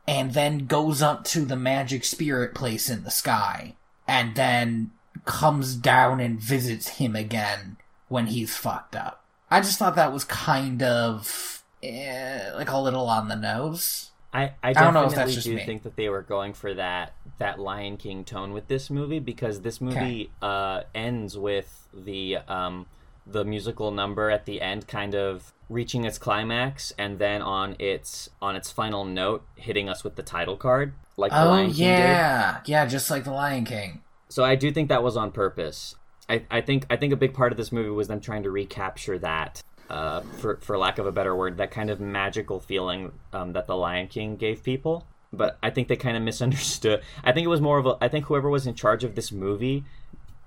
and 0.07 0.35
then 0.35 0.67
goes 0.67 1.03
up 1.03 1.25
to 1.25 1.45
the 1.45 1.57
magic 1.57 2.05
spirit 2.05 2.55
place 2.55 2.88
in 2.88 3.03
the 3.03 3.11
sky, 3.11 3.75
and 4.07 4.37
then 4.37 4.93
comes 5.25 5.75
down 5.75 6.21
and 6.21 6.38
visits 6.40 6.88
him 6.88 7.17
again 7.17 7.77
when 8.09 8.29
he's 8.29 8.57
fucked 8.57 8.95
up. 8.95 9.25
I 9.51 9.61
just 9.61 9.79
thought 9.79 9.97
that 9.97 10.12
was 10.12 10.25
kind 10.25 10.81
of 10.83 11.62
eh, 11.83 12.53
like 12.55 12.71
a 12.71 12.79
little 12.79 13.09
on 13.09 13.27
the 13.29 13.37
nose. 13.37 14.11
I, 14.35 14.53
I 14.62 14.73
don't 14.73 14.94
know 14.94 15.05
if 15.05 15.11
definitely 15.11 15.35
that's 15.35 15.44
do 15.44 15.59
think 15.59 15.85
that 15.85 15.97
they 15.97 16.09
were 16.09 16.23
going 16.23 16.55
for 16.55 16.75
that 16.75 17.14
that 17.38 17.59
Lion 17.59 17.97
King 17.97 18.25
tone 18.25 18.53
with 18.53 18.68
this 18.68 18.90
movie 18.90 19.20
because 19.20 19.61
this 19.61 19.81
movie 19.81 20.31
uh, 20.42 20.83
ends 20.94 21.38
with 21.38 21.88
the 21.94 22.38
um, 22.49 22.87
the 23.27 23.44
musical 23.44 23.90
number 23.90 24.31
at 24.31 24.44
the 24.44 24.61
end 24.61 24.87
kind 24.88 25.14
of 25.14 25.53
reaching 25.68 26.05
its 26.05 26.18
climax 26.18 26.92
and 26.99 27.18
then 27.18 27.40
on 27.40 27.77
its 27.79 28.29
on 28.42 28.57
its 28.57 28.70
final 28.70 29.05
note 29.05 29.44
hitting 29.57 29.88
us 29.88 30.05
with 30.05 30.16
the 30.16 30.23
title 30.23 30.57
card 30.57 30.92
like 31.16 31.31
the 31.33 31.42
Oh 31.42 31.51
Lion 31.51 31.66
King 31.66 31.77
did. 31.77 31.99
yeah, 31.99 32.61
yeah, 32.66 32.87
just 32.87 33.11
like 33.11 33.25
the 33.25 33.33
Lion 33.33 33.64
King. 33.64 34.03
So 34.29 34.44
I 34.44 34.57
do 34.57 34.73
think 34.73 34.88
that 34.88 35.03
was 35.03 35.16
on 35.16 35.31
purpose. 35.31 35.94
I, 36.29 36.42
I 36.51 36.61
think 36.61 36.87
I 36.90 36.97
think 36.97 37.12
a 37.12 37.16
big 37.16 37.35
part 37.35 37.53
of 37.53 37.57
this 37.57 37.70
movie 37.70 37.90
was 37.90 38.09
them 38.09 38.20
trying 38.20 38.42
to 38.42 38.51
recapture 38.51 39.18
that, 39.18 39.62
uh, 39.90 40.20
for 40.38 40.57
for 40.57 40.79
lack 40.79 40.99
of 40.99 41.07
a 41.07 41.12
better 41.12 41.35
word, 41.35 41.59
that 41.59 41.70
kind 41.70 41.90
of 41.90 42.01
magical 42.01 42.61
feeling 42.61 43.12
um, 43.33 43.53
that 43.53 43.66
the 43.66 43.77
Lion 43.77 44.09
King 44.09 44.37
gave 44.37 44.62
people. 44.62 45.07
But 45.33 45.59
I 45.62 45.70
think 45.70 45.88
they 45.88 45.97
kind 45.97 46.16
of 46.16 46.23
misunderstood. 46.31 47.03
I 47.23 47.33
think 47.33 47.44
it 47.44 47.49
was 47.49 47.61
more 47.61 47.79
of 47.79 47.87
a. 47.87 47.97
I 48.01 48.09
think 48.09 48.27
whoever 48.27 48.49
was 48.49 48.66
in 48.66 48.75
charge 48.75 49.05
of 49.05 49.14
this 49.14 49.33
movie 49.33 49.85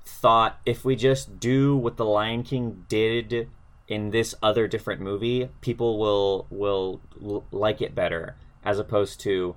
thought 0.06 0.60
if 0.66 0.86
we 0.86 0.96
just 0.96 1.40
do 1.40 1.76
what 1.76 1.98
the 1.98 2.06
Lion 2.06 2.44
King 2.44 2.86
did 2.88 3.50
in 3.88 4.12
this 4.12 4.34
other 4.42 4.68
different 4.68 5.02
movie, 5.02 5.50
people 5.62 5.98
will 6.00 6.48
will 6.50 7.02
l- 7.24 7.46
like 7.52 7.82
it 7.82 7.96
better, 7.96 8.36
as 8.64 8.80
opposed 8.80 9.20
to 9.22 9.56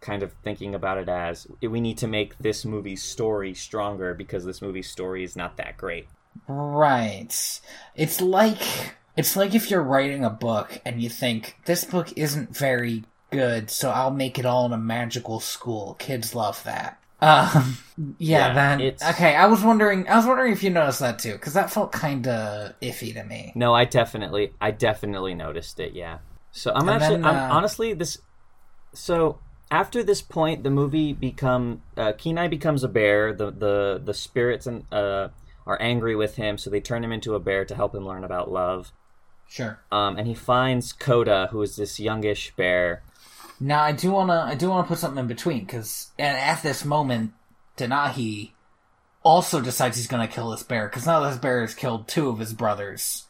kind 0.00 0.22
of 0.22 0.32
thinking 0.42 0.74
about 0.74 0.98
it 0.98 1.08
as 1.08 1.46
we 1.60 1.80
need 1.80 1.98
to 1.98 2.06
make 2.06 2.36
this 2.38 2.64
movie's 2.64 3.02
story 3.02 3.52
stronger 3.52 4.14
because 4.14 4.44
this 4.44 4.62
movie's 4.62 4.90
story 4.90 5.22
is 5.22 5.36
not 5.36 5.56
that 5.58 5.76
great. 5.76 6.08
Right. 6.48 7.60
It's 7.94 8.20
like 8.20 8.62
it's 9.20 9.36
like 9.36 9.54
if 9.54 9.70
you're 9.70 9.82
writing 9.82 10.24
a 10.24 10.30
book 10.30 10.80
and 10.84 11.00
you 11.02 11.08
think 11.08 11.56
this 11.66 11.84
book 11.84 12.12
isn't 12.16 12.56
very 12.56 13.04
good, 13.30 13.70
so 13.70 13.90
I'll 13.90 14.10
make 14.10 14.38
it 14.38 14.46
all 14.46 14.66
in 14.66 14.72
a 14.72 14.78
magical 14.78 15.38
school. 15.40 15.94
Kids 15.98 16.34
love 16.34 16.62
that. 16.64 16.98
Um, 17.20 17.76
yeah, 18.18 18.48
Yeah, 18.48 18.52
then 18.54 18.80
it's- 18.80 19.10
okay. 19.14 19.36
I 19.36 19.46
was 19.46 19.62
wondering. 19.62 20.08
I 20.08 20.16
was 20.16 20.26
wondering 20.26 20.52
if 20.52 20.62
you 20.62 20.70
noticed 20.70 21.00
that 21.00 21.18
too, 21.18 21.32
because 21.34 21.52
that 21.52 21.70
felt 21.70 21.92
kind 21.92 22.26
of 22.26 22.72
iffy 22.80 23.12
to 23.14 23.22
me. 23.24 23.52
No, 23.54 23.74
I 23.74 23.84
definitely, 23.84 24.52
I 24.60 24.70
definitely 24.70 25.34
noticed 25.34 25.78
it. 25.80 25.92
Yeah. 25.92 26.18
So 26.50 26.72
I'm 26.74 26.88
And 26.88 26.90
actually, 27.02 27.16
then, 27.18 27.26
I'm 27.26 27.50
uh, 27.50 27.54
honestly 27.54 27.92
this. 27.92 28.18
So 28.94 29.38
after 29.70 30.02
this 30.02 30.22
point, 30.22 30.64
the 30.64 30.70
movie 30.70 31.12
become 31.12 31.82
uh, 31.96 32.12
Kenai 32.18 32.48
becomes 32.48 32.82
a 32.82 32.88
bear. 32.88 33.32
The 33.34 33.50
the 33.50 34.00
the 34.02 34.14
spirits 34.14 34.66
and 34.66 34.84
uh, 34.90 35.28
are 35.66 35.80
angry 35.80 36.16
with 36.16 36.36
him, 36.36 36.58
so 36.58 36.70
they 36.70 36.80
turn 36.80 37.04
him 37.04 37.12
into 37.12 37.34
a 37.34 37.38
bear 37.40 37.64
to 37.66 37.74
help 37.74 37.94
him 37.94 38.04
learn 38.06 38.24
about 38.24 38.50
love. 38.50 38.92
Sure. 39.50 39.80
Um, 39.90 40.16
and 40.16 40.28
he 40.28 40.34
finds 40.34 40.92
Koda, 40.92 41.48
who 41.50 41.60
is 41.60 41.74
this 41.74 41.98
youngish 41.98 42.54
bear. 42.54 43.02
Now 43.58 43.82
I 43.82 43.90
do 43.90 44.12
wanna 44.12 44.44
I 44.46 44.54
do 44.54 44.70
wanna 44.70 44.86
put 44.86 44.98
something 44.98 45.18
in 45.18 45.26
between 45.26 45.64
because 45.64 46.12
and 46.18 46.38
at 46.38 46.62
this 46.62 46.84
moment, 46.84 47.32
Denahi 47.76 48.52
also 49.24 49.60
decides 49.60 49.96
he's 49.96 50.06
gonna 50.06 50.28
kill 50.28 50.50
this 50.50 50.62
bear 50.62 50.88
because 50.88 51.04
now 51.04 51.20
this 51.20 51.36
bear 51.36 51.62
has 51.62 51.74
killed 51.74 52.06
two 52.06 52.28
of 52.28 52.38
his 52.38 52.54
brothers, 52.54 53.24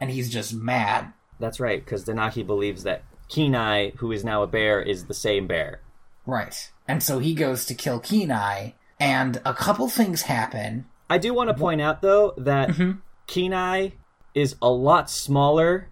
and 0.00 0.10
he's 0.10 0.28
just 0.28 0.52
mad. 0.52 1.12
That's 1.38 1.60
right, 1.60 1.82
because 1.82 2.04
Denahi 2.04 2.44
believes 2.44 2.82
that 2.82 3.04
Kenai, 3.28 3.90
who 3.98 4.10
is 4.10 4.24
now 4.24 4.42
a 4.42 4.48
bear, 4.48 4.82
is 4.82 5.06
the 5.06 5.14
same 5.14 5.46
bear. 5.46 5.80
Right. 6.26 6.70
And 6.88 7.00
so 7.00 7.20
he 7.20 7.32
goes 7.32 7.64
to 7.66 7.74
kill 7.74 8.00
Kenai, 8.00 8.72
and 8.98 9.40
a 9.46 9.54
couple 9.54 9.88
things 9.88 10.22
happen. 10.22 10.86
I 11.08 11.18
do 11.18 11.32
want 11.32 11.48
to 11.48 11.54
point 11.54 11.80
out 11.80 12.02
though 12.02 12.34
that 12.36 12.70
Mhm. 12.70 12.98
Kenai 13.28 13.90
is 14.34 14.56
a 14.62 14.70
lot 14.70 15.10
smaller 15.10 15.88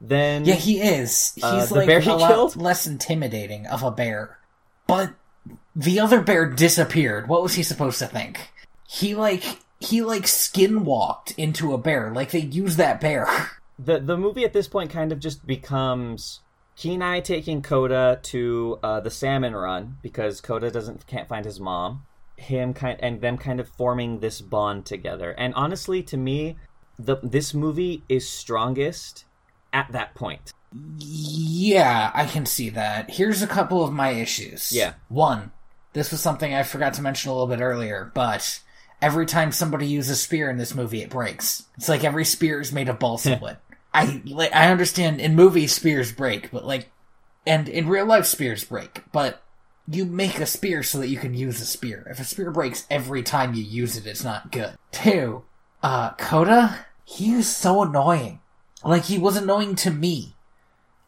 than 0.00 0.44
Yeah, 0.44 0.54
he 0.54 0.80
is. 0.80 1.32
He's 1.34 1.44
Uh, 1.44 1.66
like 1.70 1.88
a 1.88 2.00
he 2.00 2.10
lot 2.10 2.56
less 2.56 2.86
intimidating 2.86 3.66
of 3.66 3.82
a 3.82 3.90
bear. 3.90 4.38
But 4.86 5.14
the 5.74 6.00
other 6.00 6.20
bear 6.20 6.48
disappeared. 6.48 7.28
What 7.28 7.42
was 7.42 7.54
he 7.54 7.62
supposed 7.62 7.98
to 7.98 8.06
think? 8.06 8.52
He 8.88 9.14
like 9.14 9.58
he 9.80 10.02
like 10.02 10.24
skinwalked 10.24 11.34
into 11.36 11.72
a 11.74 11.78
bear. 11.78 12.12
Like 12.12 12.30
they 12.30 12.40
used 12.40 12.78
that 12.78 13.00
bear. 13.00 13.26
the 13.78 13.98
the 13.98 14.16
movie 14.16 14.44
at 14.44 14.52
this 14.52 14.68
point 14.68 14.90
kind 14.90 15.12
of 15.12 15.20
just 15.20 15.46
becomes 15.46 16.40
Kenai 16.76 17.20
taking 17.20 17.62
koda 17.62 18.20
to 18.22 18.78
uh, 18.82 19.00
the 19.00 19.10
salmon 19.10 19.54
run 19.54 19.98
because 20.02 20.40
koda 20.40 20.70
doesn't 20.70 21.06
can't 21.06 21.28
find 21.28 21.44
his 21.44 21.60
mom. 21.60 22.04
Him 22.36 22.74
kind 22.74 22.98
and 23.00 23.20
them 23.20 23.38
kind 23.38 23.60
of 23.60 23.68
forming 23.68 24.20
this 24.20 24.40
bond 24.40 24.84
together. 24.86 25.32
And 25.32 25.54
honestly, 25.54 26.02
to 26.04 26.16
me, 26.16 26.56
the 26.98 27.16
this 27.22 27.54
movie 27.54 28.02
is 28.08 28.28
strongest 28.28 29.24
at 29.72 29.90
that 29.92 30.14
point. 30.14 30.52
Yeah, 30.98 32.10
I 32.14 32.26
can 32.26 32.46
see 32.46 32.70
that. 32.70 33.10
Here's 33.10 33.42
a 33.42 33.46
couple 33.46 33.84
of 33.84 33.92
my 33.92 34.10
issues. 34.10 34.72
Yeah. 34.72 34.94
One, 35.08 35.52
this 35.92 36.10
was 36.10 36.20
something 36.20 36.54
I 36.54 36.62
forgot 36.62 36.94
to 36.94 37.02
mention 37.02 37.30
a 37.30 37.32
little 37.32 37.46
bit 37.46 37.62
earlier, 37.62 38.10
but 38.14 38.60
every 39.00 39.26
time 39.26 39.52
somebody 39.52 39.86
uses 39.86 40.10
a 40.10 40.16
spear 40.16 40.50
in 40.50 40.58
this 40.58 40.74
movie, 40.74 41.02
it 41.02 41.10
breaks. 41.10 41.64
It's 41.76 41.88
like 41.88 42.04
every 42.04 42.24
spear 42.24 42.60
is 42.60 42.72
made 42.72 42.88
of 42.88 42.98
balsa 42.98 43.38
wood. 43.42 43.56
I 43.94 44.20
like, 44.26 44.54
I 44.54 44.70
understand 44.70 45.20
in 45.20 45.34
movies 45.34 45.72
spears 45.72 46.12
break, 46.12 46.50
but 46.50 46.66
like, 46.66 46.90
and 47.46 47.68
in 47.68 47.88
real 47.88 48.04
life 48.04 48.26
spears 48.26 48.64
break, 48.64 49.04
but 49.12 49.42
you 49.88 50.04
make 50.04 50.38
a 50.38 50.46
spear 50.46 50.82
so 50.82 50.98
that 50.98 51.08
you 51.08 51.16
can 51.16 51.32
use 51.32 51.60
a 51.60 51.64
spear. 51.66 52.06
If 52.10 52.20
a 52.20 52.24
spear 52.24 52.50
breaks 52.50 52.86
every 52.90 53.22
time 53.22 53.54
you 53.54 53.62
use 53.62 53.96
it, 53.96 54.06
it's 54.06 54.24
not 54.24 54.50
good. 54.52 54.76
Two, 54.90 55.44
uh, 55.82 56.12
Koda, 56.14 56.86
he 57.04 57.32
is 57.32 57.54
so 57.54 57.82
annoying. 57.82 58.40
Like 58.84 59.04
he 59.04 59.18
was 59.18 59.36
annoying 59.36 59.74
to 59.76 59.90
me 59.90 60.34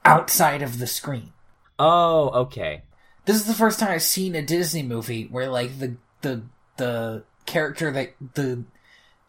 outside 0.05 0.63
of 0.63 0.79
the 0.79 0.87
screen. 0.87 1.33
Oh, 1.79 2.31
okay. 2.31 2.83
This 3.25 3.37
is 3.37 3.45
the 3.45 3.55
first 3.55 3.79
time 3.79 3.91
I've 3.91 4.03
seen 4.03 4.35
a 4.35 4.43
Disney 4.43 4.83
movie 4.83 5.25
where 5.25 5.49
like 5.49 5.79
the 5.79 5.97
the 6.23 6.43
the 6.77 7.25
character 7.47 7.91
that 7.93 8.15
the 8.35 8.65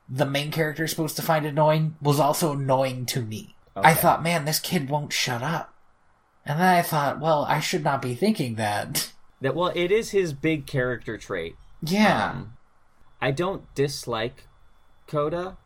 the 0.08 0.26
main 0.26 0.52
character 0.52 0.86
is 0.86 0.92
supposed 0.92 1.16
to 1.18 1.22
find 1.22 1.46
annoying 1.46 1.96
was 2.02 2.20
also 2.20 2.54
annoying 2.54 3.06
to 3.08 3.22
me. 3.22 3.56
I 3.76 3.94
thought, 3.94 4.24
man, 4.24 4.46
this 4.46 4.60
kid 4.60 4.90
won't 4.90 5.14
shut 5.14 5.42
up. 5.42 5.74
And 6.46 6.60
then 6.60 6.68
I 6.68 6.82
thought, 6.82 7.20
well, 7.20 7.46
I 7.46 7.60
should 7.60 7.84
not 7.84 8.02
be 8.02 8.16
thinking 8.16 8.56
that. 8.56 9.12
That 9.42 9.56
well, 9.56 9.72
it 9.76 9.92
is 9.92 10.12
his 10.12 10.34
big 10.34 10.66
character 10.66 11.18
trait. 11.18 11.56
Yeah. 11.82 12.32
Um, 12.32 12.58
I 13.22 13.32
don't 13.32 13.74
dislike 13.76 14.46
Koda. 15.10 15.58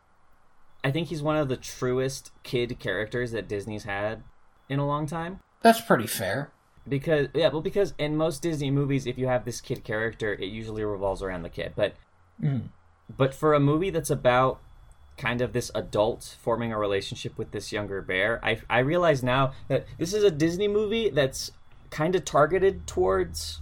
I 0.82 0.90
think 0.90 1.08
he's 1.08 1.22
one 1.22 1.36
of 1.36 1.48
the 1.48 1.56
truest 1.56 2.32
kid 2.42 2.78
characters 2.80 3.30
that 3.32 3.46
Disney's 3.48 3.84
had 3.84 4.22
in 4.68 4.78
a 4.80 4.86
long 4.86 5.06
time. 5.06 5.38
That's 5.62 5.80
pretty 5.80 6.06
fair. 6.08 6.50
Because 6.86 7.28
yeah, 7.32 7.48
well, 7.48 7.62
because 7.62 7.94
in 7.96 8.16
most 8.16 8.42
Disney 8.42 8.70
movies, 8.70 9.06
if 9.06 9.16
you 9.16 9.26
have 9.28 9.44
this 9.44 9.60
kid 9.60 9.84
character, 9.84 10.34
it 10.34 10.46
usually 10.46 10.84
revolves 10.84 11.22
around 11.22 11.42
the 11.42 11.48
kid. 11.48 11.72
But 11.76 11.94
Mm. 12.42 12.68
but 13.16 13.32
for 13.32 13.54
a 13.54 13.60
movie 13.60 13.90
that's 13.90 14.10
about 14.10 14.58
kind 15.16 15.40
of 15.40 15.52
this 15.52 15.70
adult 15.76 16.36
forming 16.42 16.72
a 16.72 16.78
relationship 16.78 17.38
with 17.38 17.52
this 17.52 17.70
younger 17.72 18.02
bear, 18.02 18.44
I 18.44 18.60
I 18.68 18.80
realize 18.80 19.22
now 19.22 19.52
that 19.68 19.86
this 19.98 20.12
is 20.12 20.24
a 20.24 20.30
Disney 20.30 20.66
movie 20.68 21.08
that's 21.10 21.52
kind 21.90 22.16
of 22.16 22.24
targeted 22.24 22.86
towards 22.88 23.60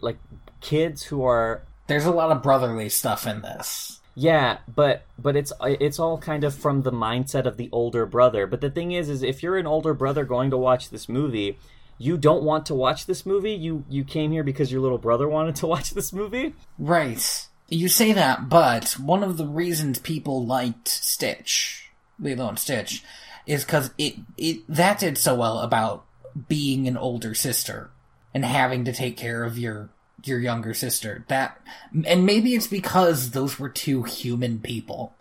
like 0.00 0.16
kids 0.62 1.04
who 1.04 1.22
are 1.24 1.62
There's 1.86 2.06
a 2.06 2.10
lot 2.10 2.32
of 2.32 2.42
brotherly 2.42 2.88
stuff 2.88 3.26
in 3.26 3.42
this. 3.42 3.99
Yeah, 4.14 4.58
but 4.72 5.04
but 5.18 5.36
it's 5.36 5.52
it's 5.62 5.98
all 5.98 6.18
kind 6.18 6.44
of 6.44 6.54
from 6.54 6.82
the 6.82 6.92
mindset 6.92 7.46
of 7.46 7.56
the 7.56 7.68
older 7.72 8.06
brother. 8.06 8.46
But 8.46 8.60
the 8.60 8.70
thing 8.70 8.92
is, 8.92 9.08
is 9.08 9.22
if 9.22 9.42
you're 9.42 9.56
an 9.56 9.66
older 9.66 9.94
brother 9.94 10.24
going 10.24 10.50
to 10.50 10.56
watch 10.56 10.90
this 10.90 11.08
movie, 11.08 11.58
you 11.98 12.16
don't 12.16 12.42
want 12.42 12.66
to 12.66 12.74
watch 12.74 13.06
this 13.06 13.24
movie. 13.24 13.52
You 13.52 13.84
you 13.88 14.04
came 14.04 14.32
here 14.32 14.42
because 14.42 14.72
your 14.72 14.80
little 14.80 14.98
brother 14.98 15.28
wanted 15.28 15.56
to 15.56 15.66
watch 15.66 15.90
this 15.90 16.12
movie. 16.12 16.54
Right. 16.78 17.46
You 17.68 17.88
say 17.88 18.12
that, 18.12 18.48
but 18.48 18.94
one 18.94 19.22
of 19.22 19.36
the 19.36 19.46
reasons 19.46 20.00
people 20.00 20.44
liked 20.44 20.88
Stitch, 20.88 21.90
Lilo 22.18 22.48
and 22.48 22.58
Stitch, 22.58 23.04
is 23.46 23.64
because 23.64 23.90
it, 23.96 24.16
it 24.36 24.62
that 24.68 24.98
did 24.98 25.16
so 25.16 25.36
well 25.36 25.60
about 25.60 26.04
being 26.48 26.88
an 26.88 26.96
older 26.96 27.34
sister 27.34 27.90
and 28.34 28.44
having 28.44 28.84
to 28.84 28.92
take 28.92 29.16
care 29.16 29.44
of 29.44 29.56
your 29.58 29.90
your 30.24 30.40
younger 30.40 30.74
sister. 30.74 31.24
That 31.28 31.60
and 32.06 32.26
maybe 32.26 32.54
it's 32.54 32.66
because 32.66 33.30
those 33.30 33.58
were 33.58 33.68
two 33.68 34.02
human 34.02 34.60
people. 34.60 35.14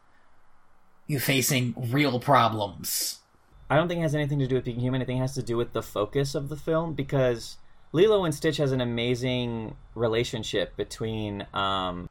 You 1.08 1.20
facing 1.20 1.74
real 1.92 2.20
problems. 2.20 3.20
I 3.70 3.76
don't 3.76 3.88
think 3.88 4.00
it 4.00 4.04
has 4.04 4.16
anything 4.16 4.40
to 4.40 4.48
do 4.48 4.56
with 4.56 4.66
being 4.66 4.80
human. 4.80 5.02
I 5.02 5.06
think 5.06 5.18
it 5.18 5.22
has 5.22 5.36
to 5.36 5.44
do 5.44 5.58
with 5.58 5.74
the 5.74 5.84
focus 5.84 6.34
of 6.34 6.50
the 6.50 6.56
film 6.56 6.94
because 6.94 7.58
Lilo 7.92 8.24
and 8.26 8.34
Stitch 8.34 8.58
has 8.58 8.72
an 8.72 8.82
amazing 8.82 9.76
relationship 9.96 10.76
between 10.76 11.46
um, 11.54 12.10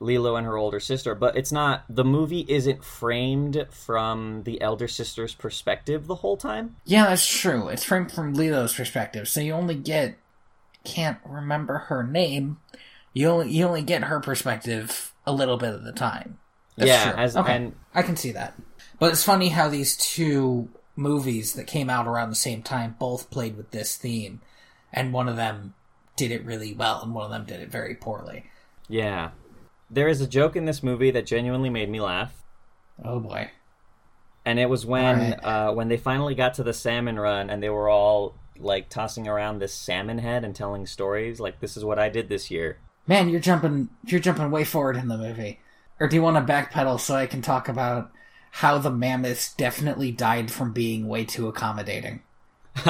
Lilo 0.00 0.36
and 0.36 0.46
her 0.46 0.56
older 0.56 0.80
sister, 0.80 1.14
but 1.14 1.36
it's 1.36 1.52
not 1.52 1.84
the 1.88 2.04
movie 2.04 2.44
isn't 2.48 2.84
framed 2.84 3.66
from 3.70 4.42
the 4.44 4.60
elder 4.60 4.88
sister's 4.88 5.34
perspective 5.34 6.06
the 6.06 6.16
whole 6.16 6.36
time. 6.36 6.76
Yeah, 6.84 7.06
that's 7.06 7.26
true. 7.26 7.68
It's 7.68 7.84
framed 7.84 8.12
from 8.12 8.34
Lilo's 8.34 8.74
perspective, 8.74 9.28
so 9.28 9.40
you 9.40 9.52
only 9.52 9.74
get 9.74 10.16
can't 10.84 11.18
remember 11.24 11.78
her 11.88 12.02
name. 12.02 12.58
You 13.12 13.28
only 13.28 13.50
you 13.50 13.66
only 13.66 13.82
get 13.82 14.04
her 14.04 14.20
perspective 14.20 15.12
a 15.26 15.32
little 15.32 15.56
bit 15.56 15.74
of 15.74 15.84
the 15.84 15.92
time. 15.92 16.38
That's 16.76 16.88
yeah, 16.88 17.12
true. 17.12 17.20
as 17.20 17.36
okay. 17.36 17.56
and 17.56 17.74
I 17.94 18.02
can 18.02 18.16
see 18.16 18.32
that. 18.32 18.54
But 18.98 19.12
it's 19.12 19.24
funny 19.24 19.48
how 19.50 19.68
these 19.68 19.96
two 19.96 20.68
movies 20.96 21.54
that 21.54 21.66
came 21.66 21.88
out 21.90 22.06
around 22.06 22.30
the 22.30 22.36
same 22.36 22.62
time 22.62 22.96
both 22.98 23.30
played 23.30 23.56
with 23.56 23.70
this 23.70 23.96
theme, 23.96 24.40
and 24.92 25.12
one 25.12 25.28
of 25.28 25.36
them 25.36 25.74
did 26.16 26.30
it 26.32 26.44
really 26.44 26.74
well, 26.74 27.00
and 27.02 27.14
one 27.14 27.24
of 27.24 27.30
them 27.30 27.44
did 27.44 27.60
it 27.60 27.70
very 27.70 27.94
poorly. 27.94 28.46
yeah, 28.88 29.30
there 29.90 30.08
is 30.08 30.20
a 30.20 30.26
joke 30.26 30.54
in 30.56 30.64
this 30.64 30.82
movie 30.82 31.10
that 31.12 31.24
genuinely 31.26 31.70
made 31.70 31.88
me 31.88 32.00
laugh, 32.00 32.32
Oh 33.04 33.20
boy. 33.20 33.50
and 34.44 34.58
it 34.58 34.68
was 34.68 34.84
when 34.84 35.14
Alright. 35.20 35.44
uh, 35.44 35.72
when 35.72 35.88
they 35.88 35.96
finally 35.96 36.34
got 36.34 36.54
to 36.54 36.62
the 36.64 36.72
salmon 36.74 37.18
run 37.18 37.48
and 37.50 37.62
they 37.62 37.68
were 37.70 37.88
all 37.88 38.34
like 38.60 38.88
tossing 38.88 39.28
around 39.28 39.58
this 39.58 39.74
salmon 39.74 40.18
head 40.18 40.44
and 40.44 40.54
telling 40.54 40.86
stories 40.86 41.40
like 41.40 41.60
this 41.60 41.76
is 41.76 41.84
what 41.84 41.98
I 41.98 42.08
did 42.08 42.28
this 42.28 42.50
year. 42.50 42.78
Man, 43.06 43.28
you're 43.28 43.40
jumping 43.40 43.88
you're 44.04 44.20
jumping 44.20 44.50
way 44.50 44.64
forward 44.64 44.96
in 44.96 45.08
the 45.08 45.16
movie. 45.16 45.60
Or 46.00 46.08
do 46.08 46.16
you 46.16 46.22
want 46.22 46.36
to 46.36 46.52
backpedal 46.52 47.00
so 47.00 47.14
I 47.14 47.26
can 47.26 47.42
talk 47.42 47.68
about 47.68 48.12
how 48.50 48.78
the 48.78 48.90
mammoths 48.90 49.52
definitely 49.54 50.12
died 50.12 50.50
from 50.50 50.72
being 50.72 51.08
way 51.08 51.24
too 51.24 51.48
accommodating? 51.48 52.22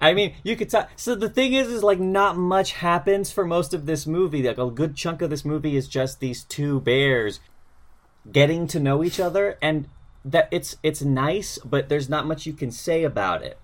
I 0.00 0.14
mean, 0.14 0.34
you 0.42 0.56
could 0.56 0.70
tell. 0.70 0.88
So 0.96 1.14
the 1.14 1.28
thing 1.28 1.52
is, 1.52 1.68
is 1.68 1.82
like 1.82 2.00
not 2.00 2.36
much 2.36 2.72
happens 2.72 3.30
for 3.30 3.44
most 3.44 3.74
of 3.74 3.86
this 3.86 4.06
movie. 4.06 4.42
Like 4.42 4.58
a 4.58 4.70
good 4.70 4.96
chunk 4.96 5.22
of 5.22 5.30
this 5.30 5.44
movie 5.44 5.76
is 5.76 5.88
just 5.88 6.20
these 6.20 6.44
two 6.44 6.80
bears 6.80 7.40
getting 8.30 8.66
to 8.68 8.80
know 8.80 9.04
each 9.04 9.20
other, 9.20 9.58
and 9.60 9.88
that 10.24 10.48
it's 10.50 10.76
it's 10.82 11.02
nice, 11.02 11.58
but 11.58 11.88
there's 11.88 12.08
not 12.08 12.26
much 12.26 12.46
you 12.46 12.52
can 12.52 12.70
say 12.70 13.04
about 13.04 13.42
it. 13.42 13.58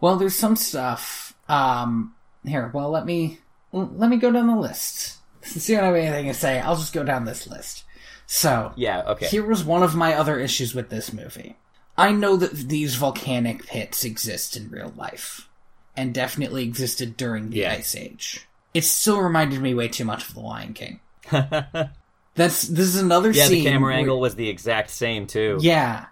Well, 0.00 0.16
there's 0.16 0.34
some 0.36 0.56
stuff. 0.56 1.34
Um, 1.48 2.14
here, 2.44 2.70
well, 2.72 2.90
let 2.90 3.04
me 3.06 3.38
let 3.72 4.10
me 4.10 4.16
go 4.16 4.30
down 4.32 4.46
the 4.48 4.56
list. 4.56 5.18
Since 5.42 5.68
you 5.68 5.76
don't 5.76 5.84
have 5.86 5.94
anything 5.94 6.26
to 6.26 6.34
say, 6.34 6.60
I'll 6.60 6.76
just 6.76 6.92
go 6.92 7.02
down 7.04 7.24
this 7.24 7.46
list. 7.46 7.84
So, 8.26 8.72
Yeah. 8.76 9.02
Okay. 9.06 9.26
here 9.26 9.44
was 9.46 9.64
one 9.64 9.82
of 9.82 9.94
my 9.96 10.14
other 10.14 10.38
issues 10.38 10.74
with 10.74 10.88
this 10.90 11.12
movie. 11.12 11.56
I 11.98 12.12
know 12.12 12.36
that 12.36 12.52
these 12.68 12.94
volcanic 12.94 13.66
pits 13.66 14.04
exist 14.04 14.56
in 14.56 14.70
real 14.70 14.92
life, 14.96 15.48
and 15.96 16.14
definitely 16.14 16.62
existed 16.64 17.16
during 17.16 17.50
the 17.50 17.58
Yeah. 17.58 17.72
Ice 17.72 17.94
Age. 17.96 18.46
It 18.72 18.84
still 18.84 19.20
reminded 19.20 19.60
me 19.60 19.74
way 19.74 19.88
too 19.88 20.04
much 20.04 20.28
of 20.28 20.34
The 20.34 20.40
Lion 20.40 20.74
King. 20.74 21.00
That's 21.30 22.62
this 22.62 22.86
is 22.86 22.96
another 22.96 23.30
yeah. 23.32 23.46
scene. 23.46 23.64
The 23.64 23.70
camera 23.70 23.90
where- 23.90 23.98
angle 23.98 24.20
was 24.20 24.34
the 24.36 24.48
exact 24.48 24.90
same 24.90 25.26
too. 25.26 25.58
yeah. 25.60 26.06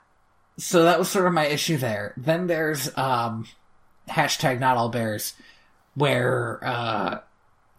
So 0.59 0.83
that 0.85 0.99
was 0.99 1.09
sort 1.09 1.27
of 1.27 1.33
my 1.33 1.47
issue 1.47 1.77
there. 1.77 2.15
Then 2.17 2.49
there's 2.49 2.91
um 2.99 3.47
hashtag 4.09 4.59
not 4.61 4.77
all 4.77 4.89
bears 4.89 5.35
where 5.95 6.61
uh 6.65 7.19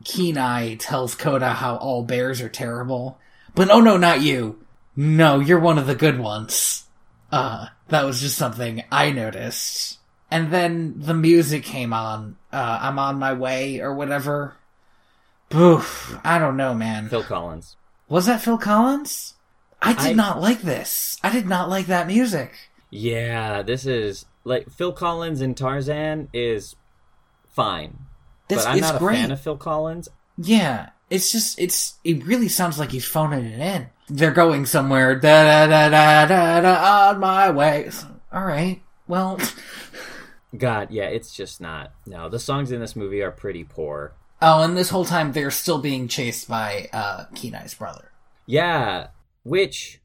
Kenai 0.06 0.76
tells 0.76 1.15
Koda 1.15 1.54
how 1.54 1.76
all 1.76 2.04
bears 2.04 2.42
are 2.42 2.50
terrible. 2.50 3.18
But 3.56 3.70
oh 3.70 3.82
no, 3.82 3.98
not 3.98 4.22
you. 4.22 4.60
No, 4.96 5.39
you're 5.39 5.60
one 5.60 5.78
of 5.78 5.88
the 5.88 5.96
good 5.96 6.20
ones. 6.20 6.86
Uh 7.32 7.68
that 7.89 8.06
was 8.06 8.22
just 8.22 8.38
something 8.38 8.84
I 8.92 9.12
noticed. 9.12 9.98
And 10.32 10.52
then 10.54 10.96
the 10.98 11.13
music 11.13 11.63
came 11.63 11.94
on. 11.94 12.38
Uh 12.52 12.80
I'm 12.82 13.00
on 13.00 13.20
my 13.20 13.34
way 13.34 13.80
or 13.80 13.94
whatever. 13.94 14.56
Poof. 15.50 16.18
I 16.24 16.38
don't 16.38 16.58
know, 16.58 16.74
man. 16.74 17.10
Phil 17.10 17.24
Collins. 17.24 17.76
Was 18.08 18.28
that 18.28 18.42
Phil 18.42 18.58
Collins? 18.58 19.34
I 19.82 19.94
did 19.94 20.12
I- 20.12 20.13
not 20.13 20.42
like 20.42 20.62
this. 20.62 21.18
I 21.24 21.30
did 21.32 21.48
not 21.48 21.70
like 21.70 21.88
that 21.88 22.08
music. 22.08 22.52
Yeah, 22.92 23.62
this 23.62 23.86
is 23.86 24.26
like 24.43 24.69
Phil 24.69 24.91
Collins 24.91 25.41
in 25.41 25.56
Tarzan 25.56 26.30
is 26.34 26.75
fine, 27.49 27.97
This 28.47 28.63
but 28.65 28.71
I'm 28.71 28.80
not 28.80 28.95
a 28.95 28.99
great. 28.99 29.17
fan 29.17 29.32
of 29.32 29.41
Phil 29.41 29.58
Collins. 29.58 30.10
Yeah, 30.38 30.89
it's 31.10 31.32
just 31.32 31.60
it's 31.60 31.95
it 32.04 32.25
really 32.25 32.47
sounds 32.47 32.80
like 32.80 32.91
he's 32.91 33.06
phoning 33.06 33.45
it 33.45 33.60
in. 33.60 33.88
They're 34.08 34.32
going 34.32 34.65
somewhere. 34.65 35.15
Da 35.15 35.43
da 35.43 35.67
da 35.67 35.89
da 35.89 36.25
da 36.25 36.62
da 36.62 37.10
on 37.10 37.19
my 37.19 37.49
way. 37.52 37.89
All 38.32 38.43
right. 38.45 38.82
Well, 39.08 39.40
God, 40.58 40.90
yeah, 40.92 41.06
it's 41.06 41.33
just 41.35 41.62
not. 41.62 41.92
No, 42.06 42.29
the 42.29 42.40
songs 42.40 42.71
in 42.71 42.79
this 42.79 42.96
movie 42.96 43.21
are 43.21 43.31
pretty 43.31 43.63
poor. 43.63 44.13
oh, 44.42 44.63
and 44.63 44.75
this 44.77 44.90
whole 44.90 45.06
time 45.06 45.31
they're 45.31 45.52
still 45.52 45.79
being 45.79 46.08
chased 46.08 46.48
by 46.48 46.90
uh 46.94 47.25
Kenai's 47.35 47.73
brother. 47.73 48.12
Yeah, 48.46 49.08
which 49.44 49.98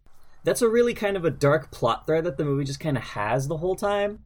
that's 0.45 0.63
a 0.63 0.69
really 0.69 0.95
kind 0.95 1.17
of 1.17 1.25
a 1.25 1.31
dark 1.31 1.71
plot 1.71 2.07
thread 2.07 2.25
that 2.25 2.37
the 2.37 2.45
movie 2.45 2.65
just 2.65 2.81
kind 2.81 2.97
of 2.97 3.03
has 3.03 3.49
the 3.49 3.57
whole 3.57 3.75
time. 3.77 4.21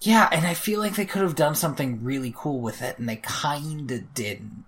Yeah, 0.00 0.28
and 0.30 0.46
I 0.46 0.54
feel 0.54 0.80
like 0.80 0.96
they 0.96 1.06
could 1.06 1.22
have 1.22 1.34
done 1.34 1.54
something 1.54 2.02
really 2.04 2.32
cool 2.36 2.60
with 2.60 2.82
it, 2.82 2.98
and 2.98 3.08
they 3.08 3.16
kind 3.16 3.90
of 3.90 4.12
didn't. 4.14 4.64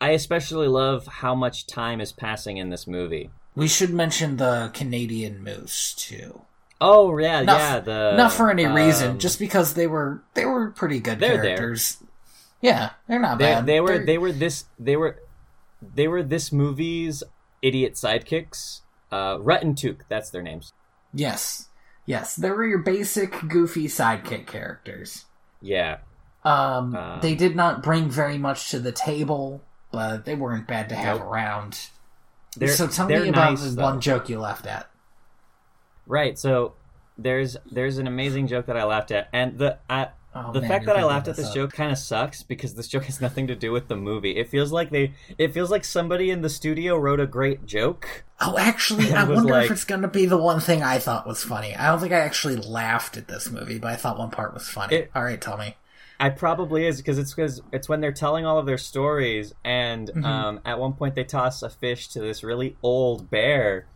I 0.00 0.10
especially 0.10 0.68
love 0.68 1.06
how 1.06 1.34
much 1.34 1.66
time 1.66 2.00
is 2.00 2.12
passing 2.12 2.56
in 2.56 2.70
this 2.70 2.86
movie. 2.86 3.30
We 3.54 3.68
should 3.68 3.90
mention 3.90 4.36
the 4.36 4.70
Canadian 4.74 5.42
moose 5.42 5.94
too. 5.94 6.42
Oh 6.80 7.16
yeah, 7.18 7.42
Not, 7.42 7.58
yeah. 7.58 7.80
The 7.80 8.16
not 8.16 8.32
for 8.32 8.50
any 8.50 8.66
reason, 8.66 9.12
um, 9.12 9.18
just 9.18 9.38
because 9.38 9.74
they 9.74 9.86
were 9.86 10.22
they 10.34 10.44
were 10.44 10.70
pretty 10.70 10.98
good 10.98 11.20
They're 11.20 11.36
there. 11.36 11.42
characters. 11.56 11.98
Yeah, 12.60 12.90
they're 13.08 13.20
not 13.20 13.38
they, 13.38 13.44
bad. 13.44 13.66
they 13.66 13.80
were 13.80 13.88
They're- 13.98 14.06
they 14.06 14.18
were 14.18 14.32
this 14.32 14.64
they 14.78 14.96
were 14.96 15.20
they 15.94 16.08
were 16.08 16.22
this 16.24 16.50
movie's 16.50 17.22
idiot 17.60 17.94
sidekicks. 17.94 18.80
Uh, 19.12 19.38
Rutt 19.38 19.62
and 19.62 19.76
Tuke, 19.76 20.00
that's 20.08 20.30
their 20.30 20.42
names. 20.42 20.72
yes, 21.14 21.68
yes, 22.06 22.34
they 22.34 22.50
were 22.50 22.64
your 22.66 22.78
basic 22.78 23.46
goofy 23.48 23.86
sidekick 23.86 24.46
characters. 24.46 25.26
Yeah, 25.60 25.98
Um, 26.44 26.96
Um, 26.96 27.20
they 27.20 27.34
did 27.36 27.54
not 27.54 27.82
bring 27.82 28.08
very 28.10 28.38
much 28.38 28.70
to 28.70 28.80
the 28.80 28.90
table, 28.90 29.62
but 29.92 30.24
they 30.24 30.34
weren't 30.34 30.66
bad 30.66 30.88
to 30.88 30.96
have 30.96 31.18
Nope. 31.18 31.28
around. 31.28 31.78
they're 32.56 32.68
so 32.68 32.86
tell 32.88 33.06
they're 33.06 33.22
me 33.22 33.28
about 33.28 33.52
nice, 33.60 33.74
one 33.76 34.00
joke 34.00 34.28
you 34.28 34.40
laughed 34.40 34.66
at. 34.66 34.88
Right. 36.06 36.38
So 36.38 36.74
there's 37.16 37.56
there's 37.70 37.98
an 37.98 38.06
amazing 38.06 38.46
joke 38.48 38.66
that 38.66 38.76
I 38.76 38.84
laughed 38.84 39.10
at, 39.12 39.28
and 39.32 39.58
the 39.58 39.78
I, 39.88 40.08
Oh, 40.34 40.50
the 40.52 40.60
man, 40.62 40.70
fact 40.70 40.86
that 40.86 40.96
I 40.96 41.04
laughed 41.04 41.28
at 41.28 41.36
this 41.36 41.48
up. 41.48 41.54
joke 41.54 41.72
kind 41.72 41.92
of 41.92 41.98
sucks 41.98 42.42
because 42.42 42.72
this 42.74 42.88
joke 42.88 43.04
has 43.04 43.20
nothing 43.20 43.46
to 43.48 43.54
do 43.54 43.70
with 43.70 43.88
the 43.88 43.96
movie. 43.96 44.36
It 44.38 44.48
feels 44.48 44.72
like 44.72 44.88
they 44.90 45.12
it 45.36 45.52
feels 45.52 45.70
like 45.70 45.84
somebody 45.84 46.30
in 46.30 46.40
the 46.40 46.48
studio 46.48 46.96
wrote 46.96 47.20
a 47.20 47.26
great 47.26 47.66
joke. 47.66 48.24
Oh, 48.40 48.56
actually, 48.58 49.12
I 49.12 49.24
wonder 49.24 49.52
like- 49.52 49.66
if 49.66 49.70
it's 49.72 49.84
going 49.84 50.02
to 50.02 50.08
be 50.08 50.24
the 50.26 50.38
one 50.38 50.58
thing 50.60 50.82
I 50.82 50.98
thought 50.98 51.26
was 51.26 51.44
funny. 51.44 51.76
I 51.76 51.88
don't 51.88 52.00
think 52.00 52.12
I 52.12 52.20
actually 52.20 52.56
laughed 52.56 53.16
at 53.18 53.28
this 53.28 53.50
movie, 53.50 53.78
but 53.78 53.92
I 53.92 53.96
thought 53.96 54.18
one 54.18 54.30
part 54.30 54.54
was 54.54 54.68
funny. 54.68 54.96
It- 54.96 55.10
All 55.14 55.22
right, 55.22 55.40
tell 55.40 55.58
me. 55.58 55.76
I 56.18 56.28
probably 56.30 56.86
is 56.86 56.98
because 56.98 57.18
it's 57.18 57.34
because 57.34 57.60
it's 57.72 57.88
when 57.88 58.00
they're 58.00 58.12
telling 58.12 58.46
all 58.46 58.56
of 58.58 58.64
their 58.64 58.78
stories, 58.78 59.52
and 59.64 60.08
Mm-hmm. 60.08 60.24
um, 60.24 60.60
at 60.64 60.78
one 60.78 60.92
point 60.94 61.14
they 61.14 61.24
toss 61.24 61.62
a 61.62 61.68
fish 61.68 62.08
to 62.08 62.20
this 62.20 62.42
really 62.44 62.76
old 62.82 63.28
bear, 63.28 63.86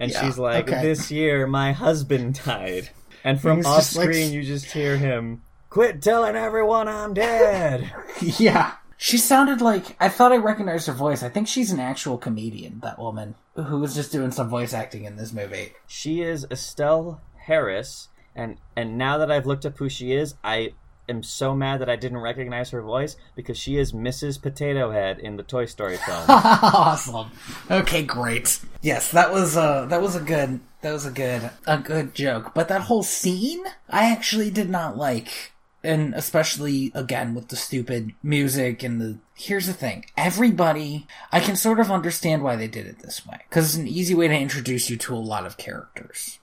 and 0.00 0.10
Yeah, 0.10 0.24
she's 0.24 0.38
like, 0.38 0.68
okay. 0.68 0.82
"This 0.82 1.10
year 1.10 1.46
my 1.46 1.72
husband 1.72 2.40
died," 2.44 2.88
and 3.22 3.38
from 3.40 3.58
He's 3.58 3.66
off 3.66 3.78
just 3.78 3.96
like- 3.96 4.04
screen 4.12 4.32
you 4.32 4.42
just 4.42 4.66
hear 4.72 4.96
him, 4.96 5.42
"Quit 5.76 6.00
telling 6.00 6.36
everyone 6.36 6.88
I'm 6.88 7.12
dead." 7.12 7.92
yeah. 8.22 8.76
She 8.96 9.18
sounded 9.18 9.60
like 9.60 9.94
I 10.00 10.08
thought 10.08 10.32
I 10.32 10.38
recognized 10.38 10.86
her 10.86 10.94
voice. 10.94 11.22
I 11.22 11.28
think 11.28 11.48
she's 11.48 11.70
an 11.70 11.80
actual 11.80 12.16
comedian, 12.16 12.80
that 12.80 12.98
woman 12.98 13.34
who 13.54 13.80
was 13.80 13.94
just 13.94 14.10
doing 14.10 14.30
some 14.30 14.48
voice 14.48 14.72
acting 14.72 15.04
in 15.04 15.16
this 15.16 15.34
movie. 15.34 15.74
She 15.86 16.22
is 16.22 16.46
Estelle 16.50 17.20
Harris, 17.40 18.08
and 18.34 18.56
and 18.74 18.96
now 18.96 19.18
that 19.18 19.30
I've 19.30 19.44
looked 19.44 19.66
up 19.66 19.76
who 19.76 19.90
she 19.90 20.12
is, 20.12 20.34
I 20.42 20.72
am 21.10 21.22
so 21.22 21.54
mad 21.54 21.82
that 21.82 21.90
I 21.90 21.96
didn't 21.96 22.22
recognize 22.22 22.70
her 22.70 22.80
voice 22.80 23.16
because 23.34 23.58
she 23.58 23.76
is 23.76 23.92
Mrs. 23.92 24.40
Potato 24.40 24.92
Head 24.92 25.18
in 25.18 25.36
the 25.36 25.42
Toy 25.42 25.66
Story 25.66 25.98
film. 25.98 26.24
awesome. 26.28 27.30
Okay, 27.70 28.02
great. 28.02 28.60
Yes, 28.80 29.10
that 29.10 29.30
was 29.30 29.58
uh 29.58 29.84
that 29.90 30.00
was 30.00 30.16
a 30.16 30.20
good 30.20 30.60
that 30.80 30.92
was 30.92 31.04
a 31.04 31.10
good 31.10 31.50
a 31.66 31.76
good 31.76 32.14
joke. 32.14 32.54
But 32.54 32.68
that 32.68 32.80
whole 32.80 33.02
scene 33.02 33.62
I 33.90 34.10
actually 34.10 34.50
did 34.50 34.70
not 34.70 34.96
like. 34.96 35.52
And 35.86 36.14
especially 36.14 36.90
again 36.94 37.34
with 37.34 37.48
the 37.48 37.56
stupid 37.56 38.12
music 38.22 38.82
and 38.82 39.00
the 39.00 39.18
here's 39.34 39.66
the 39.66 39.72
thing. 39.72 40.06
Everybody 40.16 41.06
I 41.30 41.40
can 41.40 41.56
sort 41.56 41.80
of 41.80 41.90
understand 41.90 42.42
why 42.42 42.56
they 42.56 42.68
did 42.68 42.86
it 42.86 42.98
this 42.98 43.24
way. 43.26 43.40
Because 43.48 43.66
it's 43.66 43.76
an 43.76 43.88
easy 43.88 44.14
way 44.14 44.28
to 44.28 44.34
introduce 44.34 44.90
you 44.90 44.96
to 44.98 45.14
a 45.14 45.18
lot 45.18 45.46
of 45.46 45.56
characters. 45.56 46.38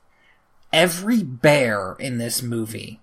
Every 0.72 1.22
bear 1.22 1.96
in 2.00 2.18
this 2.18 2.42
movie 2.42 3.02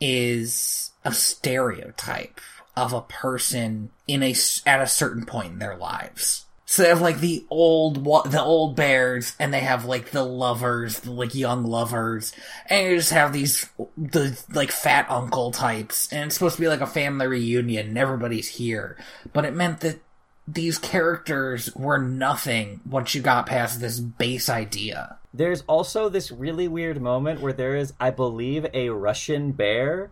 is 0.00 0.90
a 1.04 1.12
stereotype 1.12 2.40
of 2.76 2.92
a 2.92 3.02
person 3.02 3.90
in 4.08 4.22
a 4.22 4.34
at 4.66 4.80
a 4.80 4.86
certain 4.86 5.24
point 5.24 5.52
in 5.52 5.58
their 5.58 5.76
lives. 5.76 6.46
So 6.72 6.84
they 6.84 6.88
have 6.88 7.02
like 7.02 7.20
the 7.20 7.44
old 7.50 8.02
the 8.02 8.42
old 8.42 8.76
bears, 8.76 9.36
and 9.38 9.52
they 9.52 9.60
have 9.60 9.84
like 9.84 10.10
the 10.10 10.22
lovers, 10.24 11.00
the 11.00 11.10
like 11.10 11.34
young 11.34 11.66
lovers, 11.66 12.32
and 12.66 12.88
you 12.88 12.96
just 12.96 13.12
have 13.12 13.34
these 13.34 13.68
the 13.98 14.42
like 14.54 14.70
fat 14.70 15.04
uncle 15.10 15.50
types, 15.50 16.10
and 16.10 16.24
it's 16.24 16.34
supposed 16.34 16.56
to 16.56 16.62
be 16.62 16.68
like 16.68 16.80
a 16.80 16.86
family 16.86 17.26
reunion, 17.26 17.88
and 17.88 17.98
everybody's 17.98 18.48
here. 18.48 18.96
But 19.34 19.44
it 19.44 19.52
meant 19.52 19.80
that 19.80 20.00
these 20.48 20.78
characters 20.78 21.68
were 21.76 21.98
nothing 21.98 22.80
once 22.88 23.14
you 23.14 23.20
got 23.20 23.44
past 23.44 23.78
this 23.78 24.00
base 24.00 24.48
idea. 24.48 25.18
There's 25.34 25.64
also 25.66 26.08
this 26.08 26.32
really 26.32 26.68
weird 26.68 27.02
moment 27.02 27.42
where 27.42 27.52
there 27.52 27.76
is, 27.76 27.92
I 28.00 28.12
believe, 28.12 28.64
a 28.72 28.88
Russian 28.88 29.52
bear, 29.52 30.10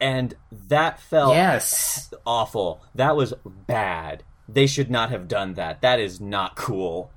and 0.00 0.32
that 0.68 1.00
felt 1.00 1.34
Yes. 1.34 2.10
awful. 2.24 2.80
That 2.94 3.14
was 3.14 3.34
bad. 3.44 4.22
They 4.52 4.66
should 4.66 4.90
not 4.90 5.10
have 5.10 5.28
done 5.28 5.54
that. 5.54 5.80
That 5.82 5.98
is 6.00 6.20
not 6.20 6.56
cool. 6.56 7.10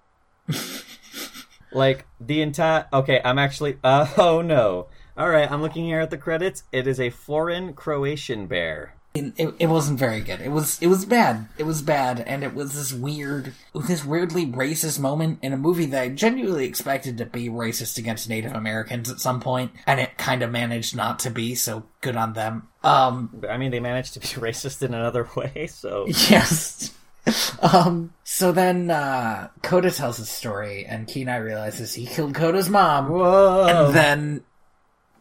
like 1.71 2.05
the 2.19 2.41
entire 2.41 2.87
okay, 2.93 3.21
I'm 3.23 3.39
actually 3.39 3.77
uh, 3.83 4.07
oh 4.17 4.41
no. 4.41 4.87
All 5.17 5.29
right, 5.29 5.49
I'm 5.49 5.61
looking 5.61 5.85
here 5.85 6.01
at 6.01 6.09
the 6.09 6.17
credits. 6.17 6.63
It 6.71 6.87
is 6.87 6.99
a 6.99 7.09
foreign 7.09 7.73
Croatian 7.73 8.47
bear. 8.47 8.95
it, 9.13 9.55
it 9.59 9.67
wasn't 9.67 9.97
very 9.97 10.19
good. 10.19 10.41
It 10.41 10.51
was 10.51 10.77
it 10.81 10.87
was 10.87 11.05
bad. 11.05 11.47
It 11.57 11.63
was 11.63 11.81
bad, 11.81 12.19
and 12.19 12.43
it 12.43 12.53
was 12.53 12.73
this 12.73 12.91
weird, 12.91 13.53
this 13.73 14.03
weirdly 14.03 14.45
racist 14.45 14.99
moment 14.99 15.39
in 15.41 15.53
a 15.53 15.57
movie 15.57 15.85
that 15.85 16.01
I 16.01 16.09
genuinely 16.09 16.65
expected 16.65 17.17
to 17.19 17.25
be 17.25 17.47
racist 17.47 17.97
against 17.97 18.27
Native 18.27 18.51
Americans 18.53 19.09
at 19.09 19.21
some 19.21 19.39
point, 19.39 19.71
and 19.87 20.01
it 20.01 20.17
kind 20.17 20.43
of 20.43 20.51
managed 20.51 20.97
not 20.97 21.19
to 21.19 21.29
be. 21.29 21.55
So 21.55 21.85
good 22.01 22.17
on 22.17 22.33
them. 22.33 22.67
Um, 22.83 23.41
I 23.49 23.57
mean, 23.57 23.71
they 23.71 23.79
managed 23.79 24.15
to 24.15 24.19
be 24.19 24.27
racist 24.27 24.83
in 24.83 24.93
another 24.93 25.29
way, 25.35 25.67
so 25.67 26.05
yes. 26.07 26.93
Um, 27.61 28.13
so 28.23 28.51
then, 28.51 28.91
uh, 28.91 29.49
Koda 29.63 29.89
tells 29.89 30.17
his 30.17 30.29
story, 30.29 30.85
and 30.85 31.07
Kenai 31.07 31.37
realizes 31.37 31.95
he 31.95 32.05
killed 32.05 32.35
Koda's 32.35 32.69
mom. 32.69 33.09
whoa. 33.09 33.65
And 33.65 33.95
then, 33.95 34.43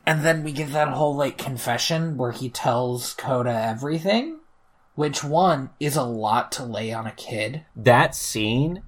and 0.05 0.22
then 0.22 0.44
we 0.44 0.52
get 0.52 0.72
that 0.72 0.88
whole 0.88 1.16
like 1.16 1.38
confession 1.38 2.18
where 2.18 2.32
he 2.32 2.50
tells 2.50 3.14
Koda 3.14 3.50
everything, 3.50 4.40
which 4.94 5.24
one 5.24 5.70
is 5.80 5.96
a 5.96 6.02
lot 6.02 6.52
to 6.52 6.64
lay 6.64 6.92
on 6.92 7.07
a 7.07 7.12
kid. 7.12 7.64
that 7.74 8.14
scene 8.14 8.82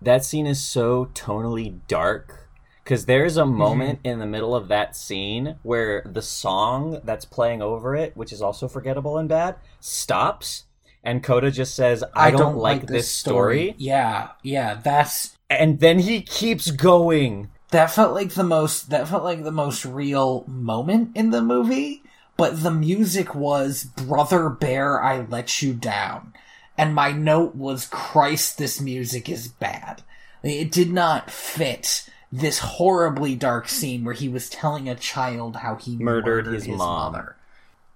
that 0.00 0.24
scene 0.24 0.46
is 0.46 0.62
so 0.62 1.06
tonally 1.06 1.80
dark 1.88 2.48
because 2.84 3.06
there's 3.06 3.36
a 3.36 3.44
moment 3.44 3.98
in 4.04 4.18
the 4.20 4.26
middle 4.26 4.54
of 4.54 4.68
that 4.68 4.94
scene 4.96 5.56
where 5.62 6.02
the 6.06 6.22
song 6.22 7.00
that's 7.04 7.24
playing 7.24 7.60
over 7.60 7.94
it 7.96 8.16
which 8.16 8.32
is 8.32 8.40
also 8.40 8.68
forgettable 8.68 9.18
and 9.18 9.28
bad 9.28 9.56
stops 9.80 10.64
and 11.08 11.22
Koda 11.22 11.50
just 11.50 11.74
says 11.74 12.04
i, 12.14 12.30
don't, 12.30 12.56
like, 12.56 12.86
this 12.86 13.10
story. 13.10 13.74
Yeah, 13.78 14.28
yeah, 14.42 14.74
that's 14.74 15.36
and 15.50 15.80
then 15.80 15.98
he 16.00 16.20
keeps 16.20 16.70
going 16.70 17.50
that 17.70 17.90
felt 17.90 18.14
like 18.14 18.30
the 18.30 18.44
most 18.44 18.90
that 18.90 19.08
felt 19.08 19.24
like 19.24 19.42
the 19.42 19.50
most 19.50 19.84
real 19.84 20.44
moment 20.46 21.16
in 21.16 21.30
the 21.30 21.42
movie. 21.42 22.02
But 22.36 22.62
the 22.62 22.70
music 22.70 23.34
was 23.34 23.84
"Brother 23.84 24.48
Bear, 24.48 25.02
I 25.02 25.20
Let 25.20 25.60
You 25.62 25.74
Down," 25.74 26.34
and 26.76 26.94
my 26.94 27.12
note 27.12 27.54
was 27.56 27.86
"Christ, 27.86 28.58
this 28.58 28.80
music 28.80 29.28
is 29.28 29.48
bad." 29.48 30.02
It 30.42 30.70
did 30.70 30.92
not 30.92 31.30
fit 31.30 32.08
this 32.30 32.58
horribly 32.60 33.34
dark 33.34 33.68
scene 33.68 34.04
where 34.04 34.14
he 34.14 34.28
was 34.28 34.48
telling 34.48 34.88
a 34.88 34.94
child 34.94 35.56
how 35.56 35.74
he 35.76 35.96
Murdered 35.96 36.44
murdered, 36.44 36.54
his 36.54 36.64
his, 36.66 36.76
mom. 36.76 37.12
mother. 37.12 37.36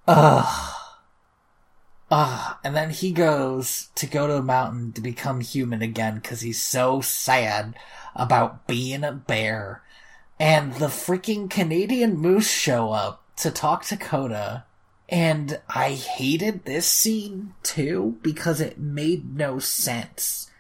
Ugh. 0.08 0.74
Ugh. 2.12 2.56
And 2.62 2.76
then 2.76 2.90
he 2.90 3.10
goes 3.10 3.88
to 3.94 4.06
go 4.06 4.26
to 4.26 4.34
a 4.34 4.42
mountain 4.42 4.92
to 4.92 5.00
become 5.00 5.40
human 5.40 5.80
again 5.80 6.16
because 6.16 6.42
he's 6.42 6.62
so 6.62 7.00
sad 7.00 7.74
about 8.14 8.66
being 8.66 9.02
a 9.02 9.12
bear. 9.12 9.82
And 10.38 10.74
the 10.74 10.88
freaking 10.88 11.48
Canadian 11.48 12.18
moose 12.18 12.50
show 12.50 12.92
up 12.92 13.22
to 13.36 13.50
talk 13.50 13.86
to 13.86 13.96
Koda. 13.96 14.66
And 15.08 15.58
I 15.70 15.92
hated 15.92 16.66
this 16.66 16.86
scene 16.86 17.54
too 17.62 18.18
because 18.20 18.60
it 18.60 18.78
made 18.78 19.34
no 19.34 19.58
sense. 19.58 20.50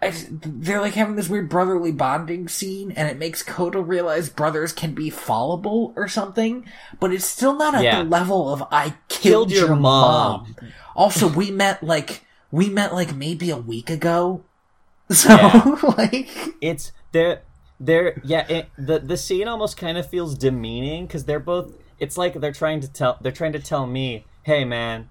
I, 0.00 0.12
they're 0.30 0.80
like 0.80 0.94
having 0.94 1.16
this 1.16 1.28
weird 1.28 1.48
brotherly 1.48 1.90
bonding 1.90 2.46
scene, 2.48 2.92
and 2.92 3.08
it 3.08 3.18
makes 3.18 3.42
Koda 3.42 3.80
realize 3.80 4.28
brothers 4.28 4.72
can 4.72 4.94
be 4.94 5.10
fallible 5.10 5.92
or 5.96 6.06
something, 6.06 6.66
but 7.00 7.12
it's 7.12 7.24
still 7.24 7.56
not 7.56 7.74
at 7.74 7.82
Yeah. 7.82 8.02
the 8.04 8.08
level 8.08 8.52
of 8.52 8.62
I 8.70 8.94
killed, 9.08 9.48
Killed 9.48 9.50
your 9.50 9.66
your, 9.66 9.76
mom. 9.76 10.42
mom. 10.42 10.56
Also, 10.94 11.26
we 11.28 11.50
met 11.64 11.82
like 11.82 12.24
we 12.52 12.68
met 12.68 12.94
like 12.94 13.14
maybe 13.14 13.50
a 13.50 13.56
week 13.56 13.90
ago, 13.90 14.44
so 15.10 15.30
Yeah. 15.30 15.76
like 15.98 16.28
it's 16.60 16.92
they're 17.12 17.42
they're 17.80 18.20
yeah 18.24 18.46
it, 18.48 18.68
the 18.78 19.00
the 19.00 19.16
scene 19.16 19.48
almost 19.48 19.76
kind 19.76 19.98
of 19.98 20.08
feels 20.08 20.36
demeaning 20.38 21.06
because 21.06 21.24
they're 21.24 21.40
both 21.40 21.72
it's 21.98 22.16
like 22.16 22.34
they're 22.40 22.52
trying 22.52 22.80
to 22.80 22.88
tell 22.92 23.18
they're 23.20 23.32
trying 23.32 23.52
to 23.52 23.60
tell 23.60 23.86
me 23.86 24.24
hey 24.42 24.64
man 24.64 25.08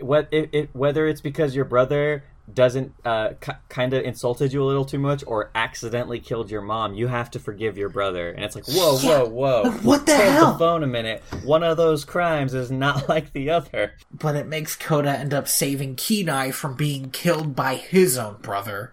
what 0.00 0.28
it, 0.30 0.48
it 0.52 0.70
whether 0.74 1.06
it's 1.06 1.20
because 1.22 1.54
your 1.56 1.64
brother 1.64 2.22
doesn't 2.54 2.94
uh 3.04 3.30
k- 3.40 3.52
kind 3.68 3.92
of 3.94 4.04
insulted 4.04 4.52
you 4.52 4.62
a 4.62 4.64
little 4.64 4.84
too 4.84 4.98
much 4.98 5.22
or 5.26 5.50
accidentally 5.54 6.18
killed 6.20 6.50
your 6.50 6.60
mom 6.62 6.94
you 6.94 7.06
have 7.06 7.30
to 7.30 7.38
forgive 7.38 7.76
your 7.78 7.88
brother 7.88 8.30
and 8.30 8.44
it's 8.44 8.54
like 8.54 8.66
whoa 8.66 8.98
Yeah. 9.00 9.18
whoa 9.24 9.28
whoa 9.64 9.70
what 9.82 10.06
the 10.06 10.16
Hold 10.16 10.28
hell? 10.30 10.52
the 10.52 10.58
phone 10.58 10.82
a 10.82 10.86
minute 10.86 11.22
one 11.44 11.62
of 11.62 11.76
those 11.76 12.04
crimes 12.04 12.54
is 12.54 12.70
not 12.70 13.08
like 13.08 13.32
the 13.32 13.50
other 13.50 13.94
but 14.12 14.36
it 14.36 14.46
makes 14.46 14.76
Koda 14.76 15.10
end 15.18 15.34
up 15.34 15.48
saving 15.48 15.96
Kenai 15.96 16.50
from 16.50 16.74
being 16.74 17.10
killed 17.10 17.54
by 17.54 17.74
his 17.76 18.18
own 18.18 18.36
brother, 18.42 18.92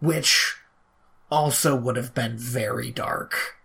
which 0.00 0.56
also 1.30 1.74
would 1.76 1.96
have 1.96 2.14
been 2.14 2.36
very 2.38 2.90
dark. 2.90 3.56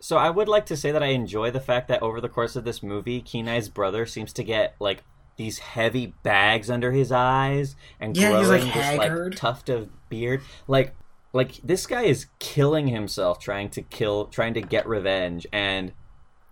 So 0.00 0.16
I 0.16 0.30
would 0.30 0.48
like 0.48 0.66
to 0.66 0.76
say 0.76 0.90
that 0.92 1.02
I 1.02 1.08
enjoy 1.08 1.50
the 1.50 1.60
fact 1.60 1.88
that 1.88 2.02
over 2.02 2.20
the 2.20 2.28
course 2.28 2.56
of 2.56 2.64
this 2.64 2.82
movie, 2.82 3.22
Kenai's 3.22 3.68
brother 3.68 4.04
seems 4.06 4.32
to 4.34 4.44
get 4.44 4.74
like 4.78 5.02
these 5.36 5.58
heavy 5.58 6.14
bags 6.22 6.70
under 6.70 6.92
his 6.92 7.10
eyes 7.12 7.76
and 8.00 8.16
Yeah, 8.16 8.38
he's, 8.38 8.46
growing 8.48 8.64
like, 8.66 8.74
this 8.74 8.98
like 8.98 9.36
tuft 9.36 9.68
of 9.68 9.88
beard. 10.08 10.42
Like 10.68 10.94
like 11.32 11.54
this 11.64 11.86
guy 11.86 12.02
is 12.02 12.26
killing 12.38 12.86
himself 12.88 13.40
trying 13.40 13.68
to 13.70 13.82
kill 13.82 14.26
trying 14.26 14.54
to 14.54 14.60
get 14.60 14.86
revenge 14.86 15.46
and 15.52 15.92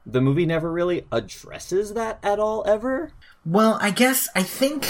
the 0.05 0.21
movie 0.21 0.47
never 0.47 0.73
really 0.73 1.07
addresses 1.13 1.95
that 1.95 2.19
at 2.25 2.41
all 2.41 2.65
ever. 2.67 3.13
Well, 3.47 3.79
I 3.81 3.93
guess 3.93 4.29
I 4.35 4.43
think 4.43 4.85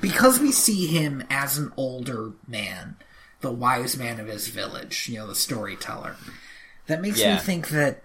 because 0.00 0.40
we 0.40 0.50
see 0.52 0.86
him 0.86 1.22
as 1.30 1.58
an 1.58 1.72
older 1.76 2.32
man, 2.48 2.96
the 3.40 3.52
wise 3.52 3.96
man 3.96 4.18
of 4.18 4.26
his 4.26 4.48
village, 4.48 5.08
you 5.08 5.18
know, 5.18 5.26
the 5.28 5.34
storyteller, 5.36 6.16
that 6.88 7.00
makes 7.00 7.20
Yeah. 7.20 7.34
me 7.34 7.40
think 7.40 7.68
that 7.68 8.02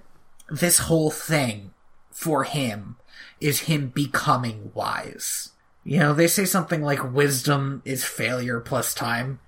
this 0.49 0.79
whole 0.79 1.09
thing 1.09 1.73
for 2.11 2.43
him 2.43 2.97
is 3.41 3.61
him 3.61 3.89
becoming 3.89 4.71
wise. 4.73 5.49
You 5.83 5.99
know, 5.99 6.13
they 6.13 6.27
say 6.27 6.45
something 6.45 6.81
like 6.81 7.13
wisdom 7.13 7.81
is 7.83 8.05
failure 8.05 8.59
plus 8.59 8.93
time. 8.93 9.39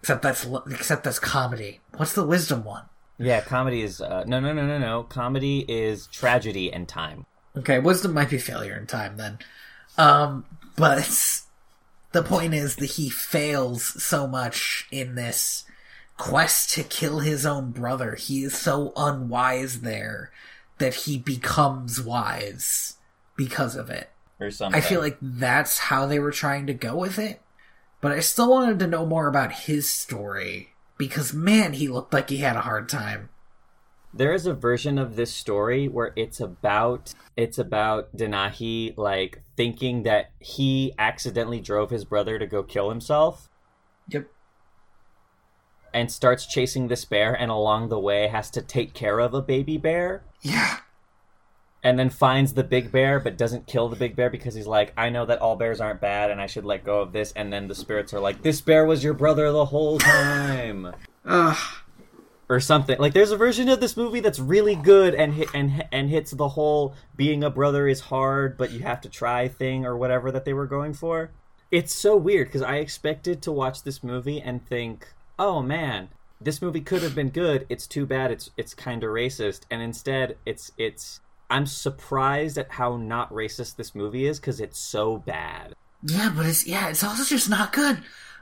Except 0.00 0.22
that's 0.22 0.48
except 0.70 1.04
that's 1.04 1.18
comedy. 1.18 1.80
What's 1.96 2.14
the 2.14 2.24
wisdom 2.24 2.64
one? 2.64 2.84
Yeah, 3.18 3.42
comedy 3.42 3.82
is 3.82 4.00
uh, 4.00 4.24
no 4.26 4.40
no 4.40 4.54
no 4.54 4.66
no 4.66 4.78
no. 4.78 5.02
Comedy 5.02 5.66
is 5.68 6.06
tragedy 6.06 6.72
and 6.72 6.88
time. 6.88 7.26
Okay, 7.54 7.78
wisdom 7.78 8.14
might 8.14 8.30
be 8.30 8.38
failure 8.38 8.74
in 8.74 8.86
time 8.86 9.18
then. 9.18 9.38
Um, 9.98 10.46
but 10.76 11.42
the 12.12 12.22
point 12.22 12.54
is 12.54 12.76
that 12.76 12.92
he 12.92 13.10
fails 13.10 14.02
so 14.02 14.26
much 14.26 14.88
in 14.90 15.16
this 15.16 15.64
quest 16.16 16.70
to 16.70 16.82
kill 16.82 17.18
his 17.18 17.44
own 17.44 17.72
brother. 17.72 18.14
He 18.14 18.44
is 18.44 18.56
so 18.56 18.94
unwise 18.96 19.82
there 19.82 20.30
that 20.78 20.94
he 20.94 21.18
becomes 21.18 22.00
wise 22.00 22.96
because 23.48 23.74
of 23.74 23.88
it. 23.88 24.10
Or 24.38 24.50
something. 24.50 24.76
I 24.78 24.82
feel 24.82 25.00
like 25.00 25.16
that's 25.22 25.78
how 25.78 26.04
they 26.06 26.18
were 26.18 26.30
trying 26.30 26.66
to 26.66 26.74
go 26.74 26.94
with 26.96 27.18
it. 27.18 27.40
But 28.02 28.12
I 28.12 28.20
still 28.20 28.50
wanted 28.50 28.78
to 28.80 28.86
know 28.86 29.06
more 29.06 29.28
about 29.28 29.52
his 29.52 29.88
story 29.88 30.70
because 30.98 31.32
man, 31.32 31.72
he 31.74 31.88
looked 31.88 32.12
like 32.12 32.28
he 32.28 32.38
had 32.38 32.56
a 32.56 32.60
hard 32.62 32.88
time. 32.88 33.30
there 34.12 34.34
is 34.34 34.44
a 34.46 34.52
version 34.54 34.98
of 34.98 35.14
this 35.16 35.32
story 35.32 35.86
where 35.88 36.12
it's 36.16 36.40
about 36.40 37.14
it's 37.36 37.58
about 37.58 38.14
Denahi 38.16 38.96
like 38.98 39.40
thinking 39.56 40.02
that 40.02 40.30
he 40.40 40.92
accidentally 40.98 41.60
drove 41.60 41.90
his 41.90 42.04
brother 42.04 42.38
to 42.38 42.46
go 42.46 42.62
kill 42.64 42.88
himself 42.90 43.48
Yep. 44.08 44.26
and 45.94 46.10
starts 46.10 46.44
chasing 46.46 46.88
this 46.88 47.04
bear 47.04 47.32
and 47.34 47.50
along 47.50 47.88
the 47.88 48.00
way 48.00 48.26
has 48.28 48.50
to 48.50 48.62
take 48.62 48.94
care 48.94 49.20
of 49.20 49.32
a 49.32 49.42
baby 49.42 49.78
bear 49.78 50.24
Yeah. 50.42 50.78
And 51.82 51.98
then 51.98 52.10
finds 52.10 52.54
the 52.54 52.64
big 52.64 52.92
bear 52.92 53.18
but 53.18 53.38
doesn't 53.38 53.66
kill 53.66 53.88
the 53.88 53.96
big 53.96 54.14
bear 54.14 54.30
because 54.30 54.54
he's 54.54 54.66
like 54.66 54.92
I 54.96 55.08
know 55.10 55.26
that 55.26 55.40
all 55.40 55.56
bears 55.56 55.80
aren't 55.80 56.00
bad 56.00 56.30
and 56.30 56.40
I 56.40 56.46
should 56.46 56.64
let 56.64 56.84
go 56.84 57.00
of 57.00 57.12
this 57.12 57.32
and 57.32 57.52
then 57.52 57.68
the 57.68 57.74
spirits 57.74 58.12
are 58.12 58.20
like 58.20 58.42
this 58.42 58.60
bear 58.60 58.84
was 58.84 59.02
your 59.02 59.14
brother 59.14 59.50
the 59.50 59.66
whole 59.66 59.98
time 59.98 60.94
Ugh. 61.24 61.56
or 62.48 62.60
something. 62.60 62.98
Like 62.98 63.14
there's 63.14 63.30
a 63.30 63.36
version 63.36 63.68
of 63.68 63.80
this 63.80 63.96
movie 63.96 64.20
that's 64.20 64.38
really 64.38 64.74
good 64.74 65.14
and 65.14 65.34
hit 65.34 65.48
and 65.54 65.84
and 65.92 66.10
hits 66.10 66.32
the 66.32 66.48
whole 66.48 66.94
being 67.16 67.42
a 67.42 67.50
brother 67.50 67.88
is 67.88 68.00
hard 68.00 68.56
but 68.56 68.70
you 68.72 68.80
have 68.80 69.00
to 69.02 69.08
try 69.08 69.48
thing 69.48 69.86
or 69.86 69.96
whatever 69.96 70.30
that 70.32 70.44
they 70.44 70.52
were 70.52 70.66
going 70.66 70.92
for. 70.92 71.30
It's 71.70 71.94
so 71.94 72.16
weird 72.16 72.48
because 72.48 72.62
I 72.62 72.76
expected 72.76 73.42
to 73.42 73.52
watch 73.52 73.84
this 73.84 74.02
movie 74.02 74.40
and 74.40 74.66
think, 74.66 75.06
"Oh 75.38 75.62
man, 75.62 76.08
this 76.40 76.60
movie 76.60 76.80
could 76.80 77.00
have 77.02 77.14
been 77.14 77.28
good. 77.30 77.64
It's 77.68 77.86
too 77.86 78.06
bad 78.06 78.32
it's 78.32 78.50
it's 78.56 78.74
kind 78.74 79.04
of 79.04 79.10
racist." 79.10 79.60
And 79.70 79.80
instead, 79.80 80.36
it's 80.44 80.72
it's 80.76 81.20
I'm 81.50 81.66
surprised 81.66 82.56
at 82.58 82.70
how 82.70 82.96
not 82.96 83.30
racist 83.32 83.76
this 83.76 83.94
movie 83.94 84.26
is 84.26 84.38
because 84.38 84.60
it's 84.60 84.78
so 84.78 85.18
bad. 85.18 85.74
Yeah, 86.02 86.32
but 86.34 86.46
it's 86.46 86.66
yeah, 86.66 86.88
it's 86.88 87.02
also 87.04 87.24
just 87.24 87.50
not 87.50 87.72
good. 87.72 87.98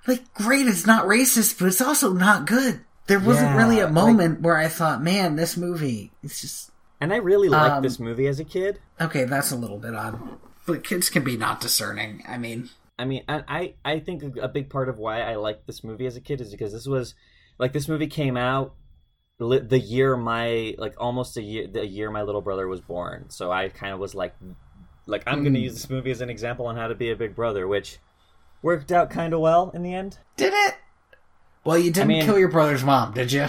Like, 0.06 0.32
great, 0.34 0.66
it's 0.66 0.86
not 0.86 1.06
racist, 1.06 1.58
but 1.58 1.66
it's 1.68 1.80
also 1.80 2.12
not 2.12 2.46
good. 2.46 2.80
There 3.06 3.18
wasn't 3.18 3.48
Yeah, 3.50 3.56
really 3.56 3.80
a 3.80 3.84
like- 3.84 3.92
moment 3.94 4.42
where 4.42 4.56
I 4.56 4.68
thought, 4.68 5.02
man, 5.02 5.36
this 5.36 5.56
movie, 5.56 6.12
it's 6.22 6.40
just 6.40 6.70
And 7.00 7.12
I 7.12 7.16
really 7.16 7.48
liked 7.48 7.76
Um, 7.76 7.82
this 7.82 7.98
movie 8.00 8.26
as 8.26 8.38
a 8.40 8.44
kid. 8.44 8.80
okay. 9.00 9.24
That's 9.24 9.50
a 9.52 9.56
little 9.56 9.78
bit 9.78 9.94
odd, 9.94 10.18
but 10.66 10.82
kids 10.84 11.08
can 11.10 11.24
be 11.24 11.36
not 11.36 11.60
discerning. 11.60 12.22
I 12.28 12.36
mean, 12.38 12.68
I 12.98 13.04
mean, 13.04 13.22
I 13.28 13.74
I 13.84 14.00
think 14.00 14.36
a- 14.36 14.48
big 14.48 14.68
part 14.68 14.88
of 14.88 14.98
why 14.98 15.22
I 15.22 15.36
liked 15.36 15.66
this 15.66 15.82
movie 15.84 16.06
as 16.06 16.16
a 16.16 16.20
kid 16.20 16.40
is 16.40 16.50
because 16.50 16.72
this 16.72 16.86
was 16.86 17.14
like 17.58 17.72
this 17.72 17.88
movie 17.88 18.08
came 18.08 18.36
out 18.36 18.74
the 19.38 19.78
year 19.78 20.16
my 20.16 20.74
like 20.78 20.94
almost 20.98 21.36
a 21.36 21.42
year 21.42 21.66
the 21.68 21.86
year 21.86 22.10
my 22.10 22.22
little 22.22 22.40
brother 22.40 22.66
was 22.66 22.80
born. 22.80 23.26
So 23.30 23.52
I 23.52 23.68
kind 23.68 23.92
of 23.94 24.00
was 24.00 24.14
like 24.14 24.34
like 25.06 25.22
I'm 25.26 25.42
going 25.42 25.54
to 25.54 25.60
use 25.60 25.74
this 25.74 25.88
movie 25.88 26.10
as 26.10 26.20
an 26.20 26.28
example 26.30 26.66
on 26.66 26.76
how 26.76 26.88
to 26.88 26.94
be 26.94 27.10
a 27.10 27.16
big 27.16 27.34
brother, 27.34 27.66
which 27.66 27.98
worked 28.62 28.90
out 28.92 29.10
kind 29.10 29.32
of 29.32 29.40
well 29.40 29.70
in 29.74 29.82
the 29.82 29.94
end. 29.94 30.18
did 30.36 30.52
it? 30.52 30.74
Well, 31.64 31.78
you 31.78 31.90
didn't 31.90 32.08
mean- 32.08 32.24
kill 32.24 32.38
your 32.38 32.48
brother's 32.50 32.84
mom, 32.84 33.12
did 33.14 33.32
you? 33.32 33.46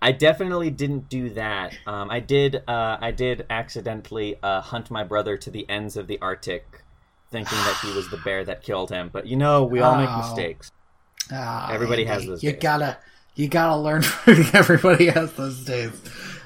I 0.00 0.10
definitely 0.12 0.70
didn't 0.70 1.08
do 1.08 1.30
that. 1.30 1.76
Um, 1.86 2.10
I 2.10 2.18
did. 2.18 2.56
Uh, 2.66 2.96
I 3.00 3.12
did 3.12 3.46
accidentally 3.50 4.36
uh, 4.42 4.60
hunt 4.60 4.90
my 4.90 5.04
brother 5.04 5.36
to 5.36 5.48
the 5.50 5.68
ends 5.70 5.96
of 5.96 6.08
the 6.08 6.18
Arctic, 6.20 6.82
thinking 7.30 7.56
that 7.58 7.78
he 7.82 7.92
was 7.92 8.10
the 8.10 8.16
bear 8.24 8.44
that 8.44 8.62
killed 8.62 8.90
him. 8.90 9.10
But 9.12 9.26
you 9.26 9.36
know, 9.36 9.64
we 9.64 9.80
all 9.80 9.96
make 9.96 10.08
Oh. 10.10 10.18
mistakes. 10.18 10.72
Ah, 11.30 11.70
Everybody 11.72 12.02
Andy, 12.02 12.14
has 12.14 12.26
those 12.26 12.42
You 12.42 12.50
days. 12.52 12.60
gotta, 12.62 12.98
you 13.34 13.48
gotta 13.48 13.76
learn. 13.76 14.02
From, 14.02 14.44
everybody 14.52 15.06
has 15.06 15.32
those 15.34 15.64
days. 15.64 15.92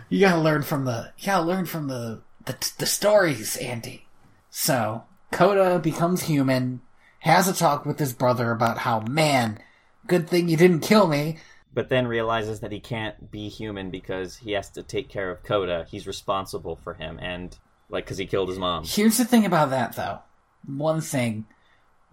You 0.08 0.20
gotta 0.20 0.40
learn 0.40 0.62
from 0.62 0.84
the. 0.84 1.12
You 1.18 1.26
gotta 1.26 1.44
learn 1.44 1.66
from 1.66 1.88
the 1.88 2.22
the, 2.44 2.72
the 2.78 2.86
stories, 2.86 3.56
Andy. 3.56 4.06
So 4.50 5.04
Koda 5.32 5.78
becomes 5.78 6.22
human, 6.22 6.80
has 7.20 7.48
a 7.48 7.52
talk 7.54 7.84
with 7.84 7.98
his 7.98 8.12
brother 8.12 8.50
about 8.52 8.78
how, 8.78 9.00
man, 9.00 9.58
good 10.06 10.28
thing 10.28 10.48
you 10.48 10.56
didn't 10.56 10.80
kill 10.80 11.08
me. 11.08 11.38
but 11.74 11.90
then 11.90 12.06
realizes 12.06 12.60
that 12.60 12.72
he 12.72 12.80
can't 12.80 13.30
be 13.30 13.48
human 13.50 13.90
because 13.90 14.36
he 14.36 14.52
has 14.52 14.70
to 14.70 14.82
take 14.82 15.10
care 15.10 15.30
of 15.30 15.42
Koda. 15.42 15.86
He's 15.90 16.06
responsible 16.06 16.76
for 16.76 16.94
him, 16.94 17.18
and 17.20 17.54
like 17.90 18.04
because 18.04 18.16
he 18.18 18.26
killed 18.26 18.48
his 18.48 18.58
mom. 18.58 18.84
Here's 18.84 19.18
the 19.18 19.24
thing 19.26 19.44
about 19.44 19.70
that, 19.70 19.94
though. 19.96 20.20
One 20.66 21.00
thing. 21.02 21.46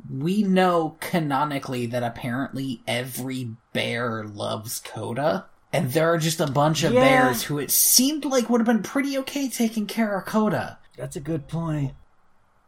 We 0.09 0.43
know 0.43 0.97
canonically 0.99 1.85
that 1.87 2.03
apparently 2.03 2.81
every 2.87 3.51
bear 3.71 4.23
loves 4.25 4.79
Koda. 4.79 5.45
And 5.71 5.91
there 5.91 6.13
are 6.13 6.17
just 6.17 6.39
a 6.39 6.47
bunch 6.47 6.83
of 6.83 6.93
Yeah. 6.93 6.99
bears 7.01 7.43
who 7.43 7.57
it 7.57 7.71
seemed 7.71 8.25
like 8.25 8.49
would 8.49 8.61
have 8.61 8.67
been 8.67 8.83
pretty 8.83 9.17
okay 9.19 9.49
taking 9.49 9.87
care 9.87 10.17
of 10.17 10.25
Koda. 10.25 10.77
That's 10.97 11.15
a 11.15 11.21
good 11.21 11.47
point. 11.47 11.93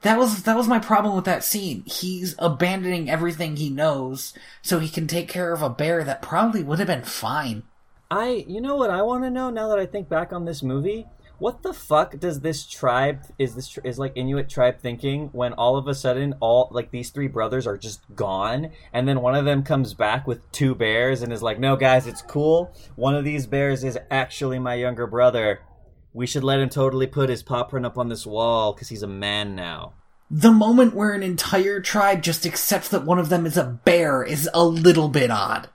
That 0.02 0.18
was 0.18 0.44
that 0.44 0.56
was 0.56 0.68
my 0.68 0.80
problem 0.80 1.16
with 1.16 1.26
that 1.26 1.44
scene. 1.44 1.84
He's 1.86 2.36
abandoning 2.40 3.10
everything 3.10 3.56
he 3.56 3.70
knows 3.70 4.34
so 4.62 4.80
he 4.80 4.90
can 4.90 5.08
take 5.08 5.28
care 5.28 5.52
of 5.52 5.62
a 5.62 5.70
bear 5.70 6.04
that 6.04 6.22
probably 6.22 6.64
would 6.64 6.80
have 6.80 6.88
been 6.88 7.04
fine. 7.04 7.64
I, 8.12 8.46
you 8.48 8.62
know 8.62 8.76
what 8.76 8.92
I 8.92 9.02
want 9.02 9.24
to 9.24 9.32
know 9.32 9.50
now 9.50 9.68
that 9.70 9.80
I 9.80 9.88
think 9.88 10.08
back 10.10 10.32
on 10.32 10.46
this 10.46 10.62
movie. 10.62 11.08
What 11.38 11.64
the 11.64 11.74
fuck 11.74 12.18
does 12.18 12.40
this 12.40 12.66
tribe 12.66 13.24
is 13.38 13.56
this 13.56 13.68
tr- 13.68 13.82
is 13.84 14.00
like 14.00 14.14
Inuit 14.16 14.48
tribe 14.50 14.80
thinking 14.80 15.30
when 15.34 15.52
all 15.54 15.76
of 15.76 15.88
a 15.88 15.94
sudden 15.94 16.36
all 16.40 16.70
like 16.72 16.92
these 16.92 17.10
three 17.10 17.28
brothers 17.28 17.68
are 17.68 17.78
just 17.78 18.02
gone 18.16 18.72
and 18.94 19.08
then 19.08 19.22
one 19.22 19.36
of 19.36 19.44
them 19.44 19.64
comes 19.64 19.94
back 19.94 20.26
with 20.26 20.50
two 20.54 20.74
bears 20.76 21.22
and 21.22 21.34
is 21.34 21.44
like, 21.44 21.60
"No 21.60 21.76
guys, 21.76 22.08
it's 22.08 22.22
cool. 22.22 22.74
One 22.96 23.16
of 23.16 23.26
these 23.26 23.48
bears 23.48 23.84
is 23.84 24.00
actually 24.10 24.60
my 24.60 24.76
younger 24.76 25.08
brother. 25.08 25.60
We 26.14 26.26
should 26.26 26.44
let 26.46 26.62
him 26.62 26.70
totally 26.70 27.08
put 27.08 27.30
his 27.30 27.44
paw 27.44 27.64
print 27.64 27.86
up 27.86 27.98
on 27.98 28.08
this 28.08 28.26
wall 28.26 28.74
cuz 28.74 28.88
he's 28.88 29.04
a 29.04 29.08
man 29.08 29.56
now." 29.56 29.94
The 30.32 30.52
moment 30.52 30.96
where 30.96 31.12
an 31.12 31.22
entire 31.22 31.82
tribe 31.82 32.24
just 32.24 32.46
accepts 32.46 32.90
that 32.90 33.06
one 33.06 33.20
of 33.20 33.30
them 33.30 33.46
is 33.46 33.58
a 33.58 33.80
bear 33.84 34.24
is 34.24 34.50
a 34.54 34.64
little 34.64 35.10
bit 35.10 35.30
odd. 35.30 35.70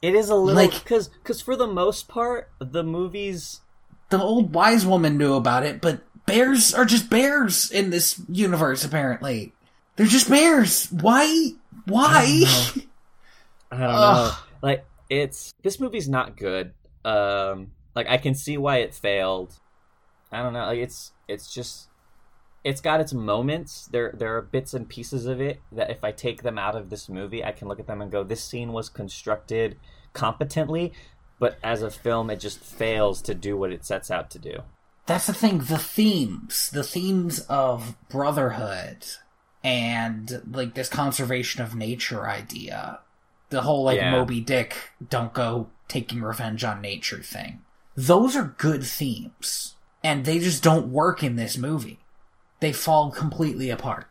It 0.00 0.14
is 0.14 0.30
a 0.30 0.36
little 0.36 0.62
Like- 0.62 0.84
cuz 0.84 1.10
cuz 1.24 1.40
for 1.40 1.56
the 1.56 1.66
most 1.66 2.06
part 2.06 2.48
the 2.60 2.84
movies 2.84 3.60
The 4.10 4.20
old 4.20 4.54
wise 4.54 4.86
woman 4.86 5.18
knew 5.18 5.34
about 5.34 5.64
it, 5.64 5.80
but 5.80 6.00
bears 6.26 6.74
are 6.74 6.84
just 6.84 7.10
bears 7.10 7.70
in 7.70 7.90
this 7.90 8.20
universe 8.28 8.84
apparently. 8.84 9.52
They're 9.96 10.06
just 10.06 10.28
bears. 10.28 10.86
Why? 10.92 11.52
Why? 11.86 12.44
I 13.70 13.76
don't 13.76 13.80
know. 13.80 13.88
Ugh. 13.88 14.38
Like 14.62 14.86
it's 15.10 15.52
this 15.62 15.80
movie's 15.80 16.08
not 16.08 16.36
good. 16.36 16.72
Um 17.04 17.72
like 17.94 18.08
I 18.08 18.18
can 18.18 18.34
see 18.34 18.56
why 18.56 18.78
it 18.78 18.94
failed. 18.94 19.54
I 20.30 20.42
don't 20.42 20.52
know. 20.52 20.66
Like 20.66 20.78
it's 20.78 21.12
it's 21.26 21.52
just 21.52 21.88
it's 22.64 22.80
got 22.80 23.00
its 23.00 23.12
moments. 23.12 23.88
There 23.90 24.14
there 24.16 24.36
are 24.36 24.42
bits 24.42 24.74
and 24.74 24.88
pieces 24.88 25.26
of 25.26 25.40
it 25.40 25.60
that 25.72 25.90
if 25.90 26.04
I 26.04 26.12
take 26.12 26.42
them 26.42 26.58
out 26.58 26.76
of 26.76 26.90
this 26.90 27.08
movie, 27.08 27.44
I 27.44 27.52
can 27.52 27.68
look 27.68 27.80
at 27.80 27.86
them 27.86 28.02
and 28.02 28.10
go 28.10 28.22
this 28.22 28.44
scene 28.44 28.72
was 28.72 28.88
constructed 28.88 29.76
competently, 30.12 30.92
but 31.38 31.58
as 31.62 31.82
a 31.82 31.90
film 31.90 32.30
it 32.30 32.40
just 32.40 32.60
fails 32.60 33.22
to 33.22 33.34
do 33.34 33.56
what 33.56 33.72
it 33.72 33.84
sets 33.84 34.10
out 34.10 34.30
to 34.30 34.38
do. 34.38 34.58
That's 35.06 35.26
the 35.26 35.32
thing. 35.32 35.58
The 35.60 35.78
themes, 35.78 36.70
the 36.70 36.84
themes 36.84 37.40
of 37.48 37.96
brotherhood 38.10 39.06
and 39.64 40.42
like 40.50 40.74
this 40.74 40.88
conservation 40.88 41.62
of 41.62 41.74
nature 41.74 42.28
idea, 42.28 43.00
the 43.50 43.62
whole 43.62 43.84
like 43.84 43.96
Yeah. 43.96 44.10
Moby 44.10 44.40
Dick 44.40 44.76
don't 45.08 45.32
go 45.32 45.68
taking 45.88 46.20
revenge 46.22 46.64
on 46.64 46.80
nature 46.80 47.22
thing. 47.22 47.62
those 47.96 48.36
are 48.36 48.54
good 48.58 48.84
themes. 48.84 49.74
And 50.04 50.24
they 50.24 50.38
just 50.38 50.62
don't 50.62 50.92
work 50.92 51.24
in 51.24 51.34
this 51.34 51.58
movie. 51.58 51.98
They 52.60 52.72
fall 52.72 53.10
completely 53.10 53.70
apart. 53.70 54.06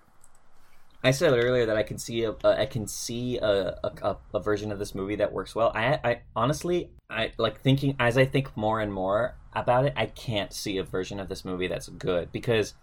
I 1.08 1.12
said 1.12 1.32
earlier 1.32 1.66
that 1.66 1.78
I 1.78 1.84
can 1.84 1.98
see 1.98 2.26
a, 2.26 2.32
uh, 2.32 2.56
I 2.58 2.66
can 2.66 2.86
see 2.86 3.38
a, 3.38 3.80
a, 3.82 4.18
a 4.34 4.40
version 4.42 4.74
of 4.74 4.80
this 4.80 4.94
movie 4.94 5.16
that 5.16 5.32
works 5.32 5.56
well. 5.56 5.72
I, 5.74 6.00
I 6.04 6.20
honestly, 6.36 6.90
I 7.10 7.32
like 7.38 7.62
thinking 7.62 7.96
as 7.98 8.18
I 8.18 8.26
think 8.26 8.56
more 8.58 8.82
and 8.82 8.92
more 8.92 9.36
about 9.54 9.86
it. 9.86 9.94
I 9.96 10.08
can't 10.08 10.52
see 10.52 10.78
a 10.78 10.84
version 10.84 11.22
of 11.22 11.30
this 11.30 11.46
movie 11.46 11.70
that's 11.70 11.88
good 11.88 12.34
because 12.34 12.74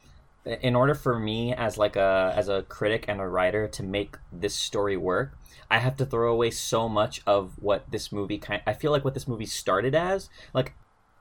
in 0.47 0.75
order 0.75 0.95
for 0.95 1.19
me 1.19 1.53
as 1.53 1.77
like 1.77 1.97
a 1.97 2.33
as 2.35 2.49
a 2.49 2.63
critic 2.63 3.05
and 3.09 3.21
a 3.21 3.29
writer 3.29 3.69
to 3.69 3.83
make 3.83 4.17
this 4.33 4.55
story 4.55 4.97
work, 4.97 5.37
I 5.71 5.79
have 5.79 5.97
to 5.99 6.07
throw 6.07 6.33
away 6.33 6.51
so 6.51 6.89
much 6.89 7.21
of 7.27 7.53
what 7.61 7.91
this 7.91 8.11
movie 8.11 8.39
kind. 8.39 8.63
I 8.67 8.73
feel 8.73 8.91
like 8.91 9.05
what 9.05 9.13
this 9.13 9.29
movie 9.29 9.45
started 9.45 9.95
as 9.95 10.31
like 10.55 10.73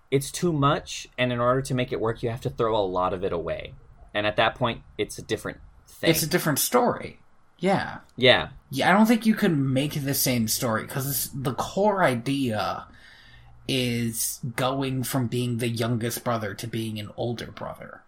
it's 0.10 0.32
too 0.32 0.54
much, 0.54 1.10
and 1.18 1.34
in 1.34 1.41
order 1.41 1.62
to 1.64 1.74
make 1.74 1.91
it 1.91 1.99
work, 1.99 2.24
you 2.24 2.30
have 2.30 2.41
to 2.41 2.49
throw 2.49 2.78
a 2.78 2.86
lot 2.86 3.14
of 3.14 3.26
it 3.26 3.34
away. 3.34 3.74
And 4.14 4.26
at 4.26 4.38
that 4.38 4.56
point, 4.56 4.84
it's 4.97 5.18
a 5.18 5.22
different 5.22 5.60
thing. 5.94 6.10
It's 6.10 6.24
a 6.24 6.28
different 6.28 6.60
story. 6.60 7.20
Yeah. 7.60 8.00
Yeah. 8.18 8.50
Yeah, 8.70 8.89
I 8.89 8.94
don't 8.94 9.06
think 9.06 9.26
you 9.26 9.36
can 9.36 9.72
make 9.72 9.94
the 9.94 10.14
same 10.14 10.48
story 10.48 10.84
because 10.84 11.30
the 11.34 11.54
core 11.54 12.04
idea 12.04 12.88
is 13.68 14.39
going 14.56 15.04
from 15.04 15.28
being 15.28 15.58
the 15.58 15.70
youngest 15.70 16.24
brother 16.24 16.54
to 16.56 16.68
being 16.68 17.00
an 17.00 17.10
older 17.16 17.52
brother. 17.52 18.02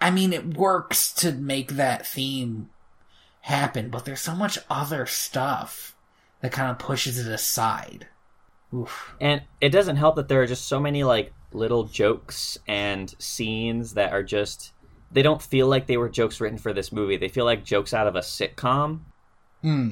I 0.00 0.10
mean, 0.10 0.32
it 0.32 0.56
works 0.56 1.12
to 1.14 1.32
make 1.32 1.72
that 1.72 2.06
theme 2.06 2.70
happen, 3.42 3.90
but 3.90 4.04
there's 4.04 4.20
so 4.20 4.34
much 4.34 4.58
other 4.68 5.06
stuff 5.06 5.94
that 6.40 6.52
kind 6.52 6.70
of 6.70 6.78
pushes 6.78 7.18
it 7.18 7.30
aside. 7.30 8.08
Oof. 8.74 9.14
And 9.20 9.42
it 9.60 9.68
doesn't 9.68 9.96
help 9.96 10.16
that 10.16 10.28
there 10.28 10.42
are 10.42 10.46
just 10.46 10.66
so 10.66 10.80
many 10.80 11.04
like 11.04 11.32
little 11.52 11.84
jokes 11.84 12.58
and 12.66 13.14
scenes 13.18 13.94
that 13.94 14.12
are 14.12 14.22
just 14.22 14.72
they 15.10 15.22
don't 15.22 15.42
feel 15.42 15.68
like 15.68 15.86
they 15.86 15.96
were 15.96 16.08
jokes 16.08 16.40
written 16.40 16.58
for 16.58 16.72
this 16.72 16.92
movie. 16.92 17.16
They 17.16 17.28
feel 17.28 17.44
like 17.44 17.64
jokes 17.64 17.94
out 17.94 18.06
of 18.06 18.16
a 18.16 18.20
sitcom. 18.20 19.00
Hmm. 19.62 19.88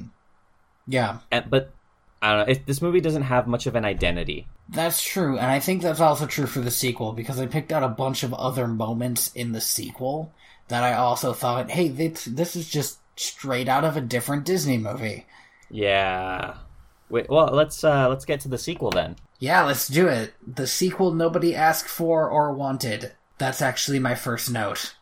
Yeah. 0.86 1.18
And, 1.30 1.48
but 1.48 1.72
I 2.20 2.30
don't 2.30 2.46
know. 2.46 2.52
It, 2.52 2.66
this 2.66 2.82
movie 2.82 3.00
doesn't 3.00 3.22
have 3.22 3.46
much 3.46 3.66
of 3.66 3.74
an 3.74 3.84
identity. 3.84 4.46
That's 4.68 5.02
true, 5.02 5.36
and 5.36 5.50
I 5.50 5.60
think 5.60 5.82
that's 5.82 6.00
also 6.00 6.26
true 6.26 6.46
for 6.46 6.60
the 6.60 6.70
sequel 6.70 7.12
because 7.12 7.38
I 7.38 7.46
picked 7.46 7.70
out 7.70 7.82
a 7.82 7.88
bunch 7.88 8.22
of 8.22 8.32
other 8.32 8.66
moments 8.66 9.30
in 9.34 9.52
the 9.52 9.60
sequel 9.60 10.32
that 10.68 10.82
I 10.82 10.94
also 10.94 11.34
thought, 11.34 11.70
hey, 11.70 11.88
this, 11.88 12.24
this 12.24 12.56
is 12.56 12.68
just 12.68 12.98
straight 13.16 13.68
out 13.68 13.84
of 13.84 13.98
a 13.98 14.00
different 14.00 14.46
Disney 14.46 14.78
movie. 14.78 15.26
Yeah. 15.70 16.54
Wait, 17.10 17.28
well, 17.28 17.50
let's 17.52 17.84
uh, 17.84 18.08
let's 18.08 18.24
get 18.24 18.40
to 18.40 18.48
the 18.48 18.58
sequel 18.58 18.90
then. 18.90 19.16
Yeah, 19.38 19.64
let's 19.64 19.86
do 19.86 20.08
it. 20.08 20.32
The 20.46 20.66
sequel 20.66 21.12
nobody 21.12 21.54
asked 21.54 21.88
for 21.88 22.28
or 22.30 22.52
wanted. 22.52 23.12
That's 23.36 23.60
actually 23.60 23.98
my 23.98 24.14
first 24.14 24.50
note. 24.50 24.94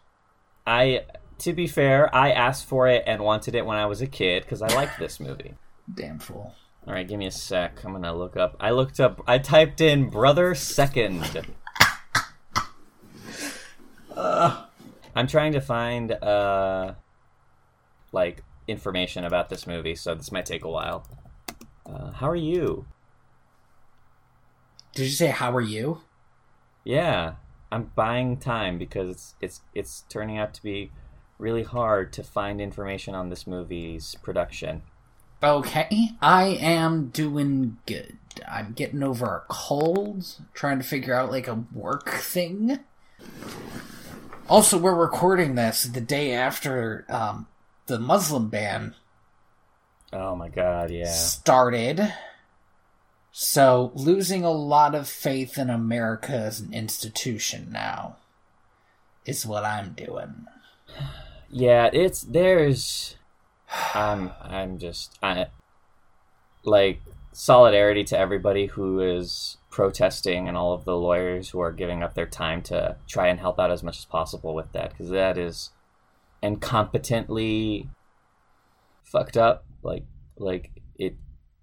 I, 0.67 1.03
to 1.39 1.53
be 1.53 1.67
fair, 1.67 2.15
I 2.15 2.31
asked 2.31 2.67
for 2.67 2.89
it 2.89 3.05
and 3.07 3.23
wanted 3.23 3.55
it 3.55 3.67
when 3.67 3.77
I 3.77 3.87
was 3.87 4.01
a 4.01 4.07
kid 4.07 4.43
because 4.43 4.63
I 4.63 4.73
liked 4.75 4.99
this 4.99 5.19
movie. 5.21 5.55
Damn 5.93 6.19
fool. 6.19 6.55
All 6.87 6.93
right, 6.93 7.07
give 7.07 7.19
me 7.19 7.27
a 7.27 7.31
sec. 7.31 7.85
I'm 7.85 7.93
gonna 7.93 8.15
look 8.15 8.37
up. 8.37 8.57
I 8.59 8.71
looked 8.71 8.99
up. 8.99 9.23
I 9.27 9.39
typed 9.39 9.81
in 9.81 10.11
"brother 10.11 10.55
second. 10.55 11.45
uh, 14.17 14.65
I'm 15.15 15.27
trying 15.29 15.53
to 15.53 15.61
find 15.61 16.11
uh, 16.11 16.95
like 18.11 18.43
information 18.67 19.25
about 19.25 19.49
this 19.49 19.67
movie, 19.67 19.95
so 19.95 20.15
this 20.15 20.33
might 20.33 20.47
take 20.47 20.65
a 20.65 20.71
while. 20.71 21.07
Uh, 21.87 22.11
how 22.13 22.29
are 22.29 22.37
you? 22.37 22.87
Did 24.95 25.05
you 25.05 25.11
say 25.11 25.29
how 25.29 25.55
are 25.55 25.61
you? 25.61 26.01
Yeah, 26.85 27.35
I'm 27.73 27.91
buying 27.95 28.37
time 28.37 28.77
because 28.77 29.09
it's 29.09 29.35
it's 29.41 29.61
it's 29.75 30.05
turning 30.11 30.37
out 30.37 30.53
to 30.55 30.63
be 30.63 30.91
really 31.39 31.63
hard 31.63 32.13
to 32.13 32.23
find 32.23 32.61
information 32.61 33.15
on 33.15 33.31
this 33.31 33.47
movie's 33.47 34.15
production. 34.17 34.83
Okay, 35.43 36.11
I 36.21 36.59
am 36.61 37.09
doing 37.09 37.79
good. 37.87 38.19
I'm 38.47 38.75
getting 38.75 39.03
over 39.03 39.25
a 39.25 39.45
cold, 39.49 40.37
trying 40.53 40.79
to 40.79 40.85
figure 40.85 41.15
out 41.15 41.31
like 41.31 41.49
a 41.49 41.65
work 41.73 42.11
thing. 42.11 42.79
Also, 44.51 44.77
we're 44.77 44.95
recording 44.95 45.55
this 45.55 45.85
the 45.85 46.01
day 46.03 46.33
after 46.33 47.07
um, 47.09 47.47
the 47.87 47.99
Muslim 47.99 48.51
ban. 48.51 48.95
Oh 50.13 50.37
my 50.37 50.51
god, 50.51 50.91
yeah. 50.91 51.11
Started. 51.11 52.13
So, 53.35 53.93
losing 53.95 54.45
a 54.45 54.51
lot 54.51 54.95
of 54.95 55.09
faith 55.09 55.57
in 55.57 55.71
America 55.71 56.33
as 56.33 56.61
an 56.61 56.75
institution 56.75 57.69
now 57.73 58.17
is 59.25 59.47
what 59.47 59.65
I'm 59.65 59.93
doing. 59.93 60.47
Yeah, 61.49 61.89
it's 61.93 62.21
there's 62.23 63.17
I'm 63.95 64.33
I'm 64.43 64.79
just 64.79 65.19
I 65.23 65.47
like 66.65 67.01
solidarity 67.33 68.05
to 68.05 68.19
everybody 68.19 68.67
who 68.67 69.01
is 69.01 69.57
protesting 69.71 70.47
and 70.47 70.57
all 70.57 70.75
of 70.75 70.85
the 70.85 70.97
lawyers 70.97 71.49
who 71.49 71.61
are 71.61 71.73
giving 71.73 72.03
up 72.03 72.15
their 72.15 72.27
time 72.27 72.61
to 72.61 72.97
try 73.09 73.29
and 73.29 73.41
help 73.41 73.59
out 73.59 73.71
as 73.71 73.83
much 73.83 73.99
as 73.99 74.05
possible 74.05 74.55
with 74.55 74.71
that 74.73 74.91
because 74.91 75.09
that 75.09 75.39
is 75.39 75.71
incompetently 76.43 77.89
fucked 79.03 79.39
up 79.39 79.65
like 79.83 80.05
like 80.37 80.71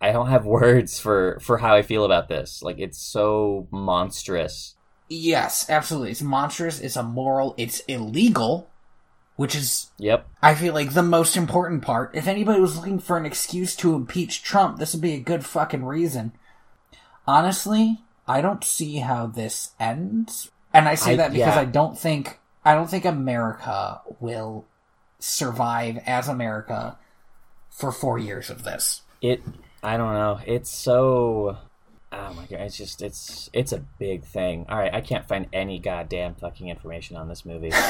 I 0.01 0.11
don't 0.11 0.29
have 0.29 0.45
words 0.59 0.99
for 0.99 1.39
for 1.41 1.57
how 1.57 1.75
I 1.75 1.81
feel 1.81 2.05
about 2.05 2.27
this. 2.27 2.61
Like 2.61 2.79
it's 2.79 2.99
so 2.99 3.67
monstrous. 3.71 4.75
Yes 5.07 5.69
absolutely. 5.69 6.11
It's 6.11 6.21
monstrous 6.21 6.79
it's 6.79 6.97
immoral 6.97 7.55
it's 7.57 7.79
illegal 7.81 8.69
which 9.35 9.55
is 9.55 9.91
yep. 9.97 10.27
I 10.41 10.53
feel 10.53 10.73
like 10.73 10.93
the 10.93 11.03
most 11.03 11.37
important 11.37 11.81
part. 11.81 12.13
If 12.13 12.27
anybody 12.27 12.59
was 12.59 12.75
looking 12.75 12.99
for 12.99 13.17
an 13.17 13.25
excuse 13.25 13.75
to 13.77 13.95
impeach 13.95 14.43
trump 14.43 14.77
this 14.77 14.93
would 14.93 15.01
be 15.01 15.13
a 15.13 15.19
good 15.19 15.45
fucking 15.45 15.85
reason. 15.85 16.33
Honestly 17.27 18.01
i 18.27 18.41
don't 18.41 18.63
see 18.63 18.97
how 18.97 19.25
this 19.25 19.71
ends. 19.79 20.51
And 20.73 20.87
i 20.87 20.95
say 20.95 21.13
I, 21.13 21.17
that 21.17 21.31
because 21.31 21.55
yeah. 21.55 21.61
i 21.61 21.65
don't 21.65 21.97
think 21.97 22.39
i 22.63 22.75
don't 22.75 22.89
think 22.89 23.05
america 23.05 24.01
will 24.19 24.65
survive 25.17 25.97
as 26.05 26.29
america 26.29 26.97
for 27.79 27.91
four 27.91 28.19
years 28.19 28.49
of 28.49 28.63
this. 28.63 29.01
It 29.21 29.41
i 29.83 29.97
don't 29.97 30.13
know 30.13 30.39
it's 30.45 30.69
so 30.69 31.57
oh 32.11 32.33
my 32.33 32.45
god 32.45 32.61
it's 32.61 32.77
just 32.77 33.01
it's 33.01 33.49
it's 33.53 33.71
a 33.71 33.79
big 33.99 34.23
thing 34.23 34.65
all 34.69 34.77
right 34.77 34.93
i 34.93 35.01
can't 35.01 35.27
find 35.27 35.47
any 35.53 35.79
goddamn 35.79 36.35
fucking 36.35 36.69
information 36.69 37.15
on 37.15 37.27
this 37.27 37.45
movie 37.45 37.71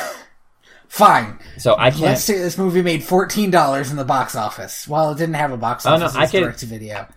Fine. 0.87 1.39
So 1.57 1.75
I 1.77 1.91
can't. 1.91 2.01
Let's 2.01 2.23
say 2.23 2.37
this 2.37 2.57
movie 2.57 2.81
made 2.81 3.03
fourteen 3.03 3.51
dollars 3.51 3.91
in 3.91 3.97
the 3.97 4.03
box 4.03 4.35
office. 4.35 4.87
Well, 4.87 5.11
it 5.11 5.19
didn't 5.19 5.35
have 5.35 5.51
a 5.51 5.57
box 5.57 5.85
office. 5.85 6.11
Oh 6.13 6.17
no, 6.17 6.23
I 6.23 6.25
can 6.25 6.41
direct 6.41 6.61
video. 6.61 7.07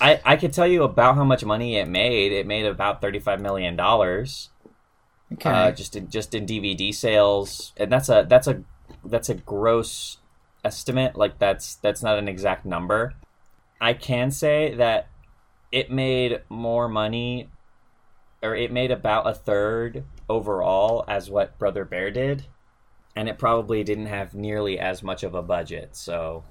I 0.00 0.20
I 0.24 0.36
could 0.36 0.52
tell 0.52 0.66
you 0.66 0.82
about 0.82 1.14
how 1.14 1.22
much 1.22 1.44
money 1.44 1.76
it 1.76 1.88
made. 1.88 2.32
It 2.32 2.44
made 2.46 2.66
about 2.66 3.00
thirty 3.00 3.20
five 3.20 3.40
million 3.40 3.76
dollars. 3.76 4.50
Okay. 5.32 5.48
Uh, 5.48 5.70
just 5.70 5.96
in, 5.96 6.10
just 6.10 6.34
in 6.34 6.44
DVD 6.44 6.92
sales, 6.92 7.72
and 7.76 7.90
that's 7.90 8.08
a 8.08 8.26
that's 8.28 8.48
a 8.48 8.64
that's 9.04 9.28
a 9.28 9.34
gross 9.34 10.18
estimate. 10.64 11.16
Like 11.16 11.38
that's 11.38 11.76
that's 11.76 12.02
not 12.02 12.18
an 12.18 12.26
exact 12.26 12.66
number. 12.66 13.14
I 13.80 13.94
can 13.94 14.30
say 14.30 14.74
that 14.76 15.08
it 15.72 15.90
made 15.90 16.40
more 16.48 16.88
money, 16.88 17.50
or 18.42 18.54
it 18.54 18.72
made 18.72 18.90
about 18.90 19.26
a 19.26 19.34
third 19.34 20.04
overall 20.28 21.04
as 21.08 21.30
what 21.30 21.58
Brother 21.58 21.84
Bear 21.84 22.10
did 22.10 22.44
and 23.16 23.28
it 23.28 23.38
probably 23.38 23.84
didn't 23.84 24.06
have 24.06 24.34
nearly 24.34 24.78
as 24.78 25.02
much 25.02 25.22
of 25.22 25.34
a 25.34 25.42
budget. 25.42 25.96
So, 25.96 26.44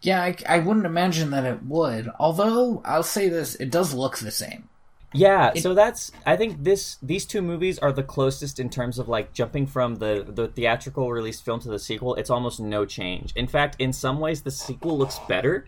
yeah, 0.00 0.22
I, 0.22 0.36
I 0.48 0.58
wouldn't 0.60 0.86
imagine 0.86 1.30
that 1.30 1.44
it 1.44 1.64
would. 1.64 2.10
Although 2.18 2.82
I'll 2.84 3.02
say 3.02 3.28
this, 3.28 3.54
it 3.56 3.70
does 3.70 3.94
look 3.94 4.18
the 4.18 4.30
same. 4.30 4.68
Yeah, 5.12 5.52
it, 5.54 5.62
so 5.62 5.74
that's 5.74 6.10
I 6.26 6.36
think 6.36 6.64
this 6.64 6.96
these 7.00 7.24
two 7.24 7.40
movies 7.40 7.78
are 7.78 7.92
the 7.92 8.02
closest 8.02 8.58
in 8.58 8.68
terms 8.68 8.98
of 8.98 9.08
like 9.08 9.32
jumping 9.32 9.66
from 9.66 9.96
the 9.96 10.26
the 10.28 10.48
theatrical 10.48 11.12
release 11.12 11.40
film 11.40 11.60
to 11.60 11.68
the 11.68 11.78
sequel. 11.78 12.16
It's 12.16 12.30
almost 12.30 12.58
no 12.58 12.84
change. 12.84 13.32
In 13.36 13.46
fact, 13.46 13.76
in 13.78 13.92
some 13.92 14.18
ways, 14.18 14.42
the 14.42 14.50
sequel 14.50 14.98
looks 14.98 15.20
better. 15.28 15.66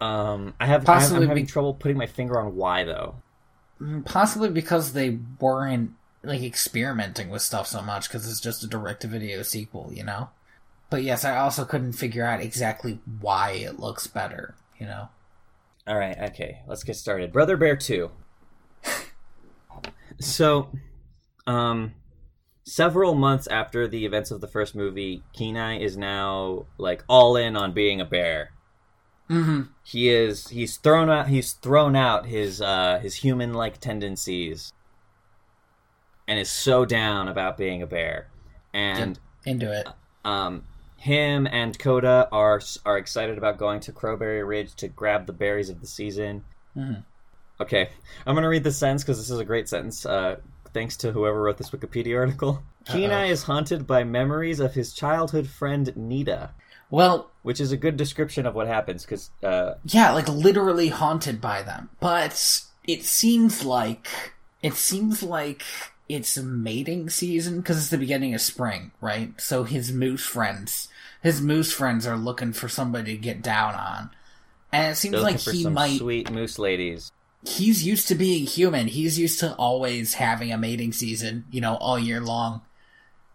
Um, 0.00 0.54
I 0.60 0.66
have 0.66 0.84
possibly 0.84 1.22
I'm 1.24 1.28
having 1.28 1.44
be- 1.44 1.50
trouble 1.50 1.74
putting 1.74 1.96
my 1.96 2.06
finger 2.06 2.38
on 2.38 2.54
why 2.56 2.84
though. 2.84 3.16
Mm, 3.80 4.04
possibly 4.04 4.50
because 4.50 4.92
they 4.92 5.18
weren't 5.40 5.92
like 6.22 6.42
experimenting 6.42 7.30
with 7.30 7.42
stuff 7.42 7.66
so 7.66 7.82
much 7.82 8.08
because 8.08 8.30
it's 8.30 8.40
just 8.40 8.64
a 8.64 8.66
direct 8.66 9.02
to 9.02 9.08
video 9.08 9.42
sequel, 9.42 9.90
you 9.92 10.04
know? 10.04 10.30
But 10.90 11.02
yes, 11.02 11.24
I 11.24 11.38
also 11.38 11.64
couldn't 11.64 11.92
figure 11.92 12.24
out 12.24 12.40
exactly 12.40 13.00
why 13.20 13.52
it 13.52 13.78
looks 13.78 14.06
better, 14.06 14.54
you 14.78 14.86
know? 14.86 15.08
All 15.86 15.96
right, 15.96 16.18
okay, 16.30 16.62
let's 16.66 16.82
get 16.84 16.96
started. 16.96 17.32
Brother 17.32 17.56
Bear 17.56 17.76
2. 17.76 18.10
so, 20.20 20.70
um, 21.46 21.94
several 22.64 23.14
months 23.14 23.46
after 23.46 23.86
the 23.86 24.04
events 24.04 24.30
of 24.30 24.40
the 24.40 24.48
first 24.48 24.74
movie, 24.74 25.22
Kenai 25.32 25.78
is 25.78 25.96
now 25.96 26.66
like 26.78 27.04
all 27.08 27.36
in 27.36 27.56
on 27.56 27.72
being 27.72 28.00
a 28.00 28.04
bear. 28.04 28.50
Mm-hmm. 29.30 29.62
He 29.82 30.08
is 30.08 30.48
he's 30.48 30.76
thrown 30.76 31.10
out 31.10 31.28
he's 31.28 31.52
thrown 31.52 31.96
out 31.96 32.26
his 32.26 32.60
uh 32.62 33.00
his 33.02 33.16
human 33.16 33.52
like 33.54 33.78
tendencies 33.78 34.72
and 36.28 36.38
is 36.38 36.50
so 36.50 36.84
down 36.84 37.28
about 37.28 37.56
being 37.56 37.82
a 37.82 37.86
bear. 37.86 38.28
And 38.72 39.18
Into 39.44 39.72
it. 39.72 39.88
um, 40.24 40.64
him 40.96 41.46
and 41.50 41.78
Koda 41.78 42.28
are 42.32 42.60
are 42.84 42.98
excited 42.98 43.38
about 43.38 43.58
going 43.58 43.80
to 43.80 43.92
Crowberry 43.92 44.46
Ridge 44.46 44.74
to 44.76 44.88
grab 44.88 45.26
the 45.26 45.32
berries 45.32 45.70
of 45.70 45.80
the 45.80 45.86
season. 45.86 46.44
Mhm. 46.76 47.04
Okay, 47.60 47.88
I'm 48.26 48.34
gonna 48.34 48.48
read 48.48 48.64
this 48.64 48.76
sentence 48.78 49.02
because 49.02 49.18
this 49.18 49.30
is 49.30 49.38
a 49.38 49.44
great 49.44 49.68
sentence. 49.68 50.04
Uh, 50.04 50.36
thanks 50.74 50.96
to 50.98 51.10
whoever 51.12 51.40
wrote 51.42 51.56
this 51.56 51.70
Wikipedia 51.70 52.16
article. 52.18 52.62
Kenai 52.84 53.26
is 53.26 53.44
haunted 53.44 53.86
by 53.86 54.04
memories 54.04 54.60
of 54.60 54.74
his 54.74 54.92
childhood 54.92 55.48
friend 55.48 55.92
Nita, 55.96 56.50
Well, 56.90 57.30
which 57.46 57.60
is 57.60 57.70
a 57.70 57.76
good 57.76 57.96
description 57.96 58.44
of 58.44 58.56
what 58.56 58.66
happens. 58.66 59.04
Because 59.04 59.30
uh, 59.40 59.74
yeah, 59.84 60.10
like 60.10 60.28
literally 60.28 60.88
haunted 60.88 61.40
by 61.40 61.62
them. 61.62 61.90
But 62.00 62.32
it 62.88 63.04
seems 63.04 63.64
like 63.64 64.08
it 64.64 64.74
seems 64.74 65.22
like 65.22 65.62
it's 66.08 66.36
mating 66.36 67.08
season 67.08 67.58
because 67.58 67.78
it's 67.78 67.90
the 67.90 67.98
beginning 67.98 68.34
of 68.34 68.40
spring, 68.40 68.90
right? 69.00 69.40
So 69.40 69.62
his 69.62 69.92
moose 69.92 70.26
friends, 70.26 70.88
his 71.22 71.40
moose 71.40 71.72
friends 71.72 72.04
are 72.04 72.16
looking 72.16 72.52
for 72.52 72.68
somebody 72.68 73.12
to 73.12 73.22
get 73.22 73.42
down 73.42 73.76
on, 73.76 74.10
and 74.72 74.90
it 74.90 74.96
seems 74.96 75.22
like 75.22 75.38
he 75.38 75.62
some 75.62 75.74
might. 75.74 75.98
sweet 75.98 76.32
moose 76.32 76.58
ladies. 76.58 77.12
He's 77.44 77.86
used 77.86 78.08
to 78.08 78.16
being 78.16 78.44
human. 78.44 78.88
He's 78.88 79.20
used 79.20 79.38
to 79.38 79.54
always 79.54 80.14
having 80.14 80.50
a 80.50 80.58
mating 80.58 80.92
season, 80.92 81.44
you 81.52 81.60
know, 81.60 81.76
all 81.76 81.96
year 81.96 82.20
long. 82.20 82.62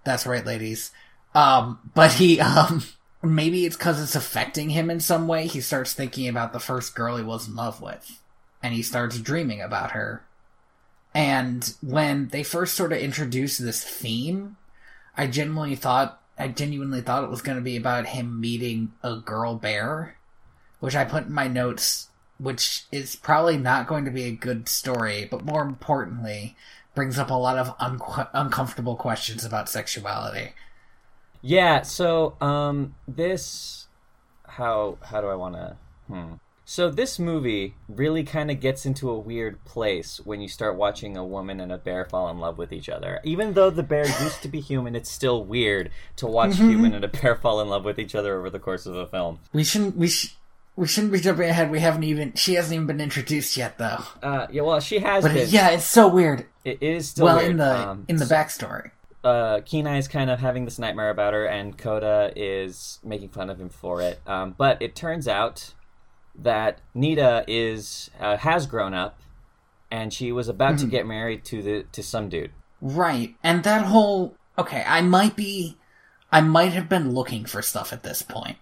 That's 0.03 0.25
right, 0.25 0.45
ladies. 0.45 0.91
Um, 1.33 1.79
but 1.95 2.11
he, 2.11 2.39
um, 2.41 2.83
maybe 3.23 3.65
it's 3.65 3.77
because 3.77 4.01
it's 4.01 4.15
affecting 4.15 4.71
him 4.71 4.89
in 4.89 4.99
some 4.99 5.27
way. 5.27 5.47
He 5.47 5.61
starts 5.61 5.93
thinking 5.93 6.27
about 6.27 6.53
the 6.53 6.59
first 6.59 6.95
girl 6.95 7.17
he 7.17 7.23
was 7.23 7.47
in 7.47 7.55
love 7.55 7.81
with, 7.81 8.19
and 8.63 8.73
he 8.73 8.81
starts 8.81 9.19
dreaming 9.19 9.61
about 9.61 9.91
her. 9.91 10.23
And 11.13 11.73
when 11.81 12.29
they 12.29 12.43
first 12.43 12.73
sort 12.73 12.93
of 12.93 12.99
introduced 12.99 13.61
this 13.61 13.83
theme, 13.83 14.57
I 15.17 15.27
genuinely 15.27 15.75
thought, 15.75 16.21
I 16.37 16.47
genuinely 16.47 17.01
thought 17.01 17.23
it 17.23 17.29
was 17.29 17.41
going 17.41 17.57
to 17.57 17.63
be 17.63 17.75
about 17.75 18.07
him 18.07 18.39
meeting 18.39 18.93
a 19.03 19.17
girl 19.17 19.55
bear, 19.55 20.15
which 20.79 20.95
I 20.95 21.03
put 21.03 21.25
in 21.25 21.33
my 21.33 21.47
notes, 21.47 22.07
which 22.39 22.85
is 22.91 23.15
probably 23.15 23.57
not 23.57 23.87
going 23.87 24.05
to 24.05 24.11
be 24.11 24.23
a 24.23 24.31
good 24.31 24.69
story, 24.69 25.27
but 25.29 25.45
more 25.45 25.61
importantly, 25.61 26.55
brings 26.95 27.19
up 27.19 27.29
a 27.29 27.35
lot 27.35 27.57
of 27.57 27.75
un- 27.79 28.27
uncomfortable 28.33 28.95
questions 28.95 29.45
about 29.45 29.69
sexuality. 29.69 30.53
Yeah, 31.41 31.81
so 31.81 32.35
um 32.41 32.95
this 33.07 33.87
how 34.47 34.97
how 35.01 35.21
do 35.21 35.27
I 35.27 35.35
want 35.35 35.55
to 35.55 35.75
hmm. 36.07 36.33
So 36.63 36.89
this 36.89 37.19
movie 37.19 37.75
really 37.89 38.23
kind 38.23 38.49
of 38.49 38.61
gets 38.61 38.85
into 38.85 39.09
a 39.09 39.19
weird 39.19 39.61
place 39.65 40.21
when 40.23 40.39
you 40.39 40.47
start 40.47 40.77
watching 40.77 41.17
a 41.17 41.25
woman 41.25 41.59
and 41.59 41.69
a 41.69 41.77
bear 41.77 42.05
fall 42.05 42.29
in 42.29 42.39
love 42.39 42.57
with 42.57 42.71
each 42.71 42.87
other. 42.87 43.19
Even 43.25 43.53
though 43.55 43.69
the 43.69 43.83
bear 43.83 44.05
used 44.07 44.41
to 44.43 44.47
be 44.47 44.61
human, 44.61 44.95
it's 44.95 45.11
still 45.11 45.43
weird 45.43 45.89
to 46.15 46.27
watch 46.27 46.55
human 46.55 46.93
and 46.93 47.03
a 47.03 47.09
bear 47.09 47.35
fall 47.35 47.59
in 47.59 47.67
love 47.67 47.83
with 47.83 47.99
each 47.99 48.15
other 48.15 48.37
over 48.37 48.49
the 48.49 48.59
course 48.59 48.85
of 48.85 48.95
a 48.95 49.05
film. 49.05 49.39
We 49.51 49.65
shouldn't 49.65 49.97
we 49.97 50.07
sh- 50.07 50.35
we 50.77 50.87
shouldn't 50.87 51.11
be 51.11 51.19
jumping 51.19 51.49
ahead. 51.49 51.69
We 51.71 51.81
haven't 51.81 52.03
even 52.03 52.33
she 52.35 52.53
hasn't 52.53 52.73
even 52.73 52.87
been 52.87 53.01
introduced 53.01 53.57
yet 53.57 53.77
though. 53.77 54.03
Uh 54.23 54.47
yeah, 54.49 54.61
well, 54.61 54.79
she 54.79 54.99
has 54.99 55.23
But 55.25 55.33
been. 55.33 55.49
yeah, 55.49 55.69
it's 55.71 55.83
so 55.85 56.07
weird. 56.07 56.45
It 56.63 56.81
is 56.81 57.09
still 57.09 57.25
well, 57.25 57.37
weird. 57.37 57.51
in 57.51 57.57
the 57.57 57.89
Um, 57.89 58.05
in 58.07 58.15
the 58.15 58.25
backstory. 58.25 58.91
Uh, 59.23 59.61
Kenai 59.61 59.97
is 59.97 60.07
kind 60.07 60.29
of 60.29 60.39
having 60.39 60.65
this 60.65 60.79
nightmare 60.79 61.09
about 61.09 61.33
her, 61.33 61.45
and 61.45 61.77
Koda 61.77 62.31
is 62.35 62.99
making 63.03 63.29
fun 63.29 63.49
of 63.49 63.59
him 63.59 63.69
for 63.69 64.01
it. 64.01 64.19
Um, 64.25 64.55
but 64.57 64.81
it 64.81 64.95
turns 64.95 65.27
out 65.27 65.73
that 66.35 66.79
Nita 66.93 67.43
is 67.47 68.09
uh, 68.19 68.37
has 68.37 68.65
grown 68.65 68.93
up, 68.93 69.19
and 69.89 70.13
she 70.13 70.31
was 70.31 70.47
about 70.47 70.79
to 70.79 70.85
get 70.85 71.05
married 71.05 71.43
to 71.45 71.61
the 71.61 71.83
to 71.91 72.01
some 72.01 72.29
dude. 72.29 72.51
Right. 72.81 73.35
And 73.43 73.63
that 73.63 73.85
whole 73.85 74.35
okay, 74.57 74.83
I 74.87 75.01
might 75.01 75.35
be 75.35 75.77
I 76.31 76.41
might 76.41 76.73
have 76.73 76.89
been 76.89 77.13
looking 77.13 77.45
for 77.45 77.61
stuff 77.61 77.93
at 77.93 78.03
this 78.03 78.21
point. 78.21 78.57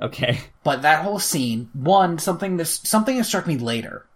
Okay, 0.00 0.40
But 0.64 0.82
that 0.82 1.04
whole 1.04 1.20
scene, 1.20 1.70
one, 1.72 2.18
something 2.18 2.56
that 2.58 2.66
something 2.66 3.16
that 3.16 3.24
struck 3.24 3.46
me 3.46 3.56
later 3.56 4.06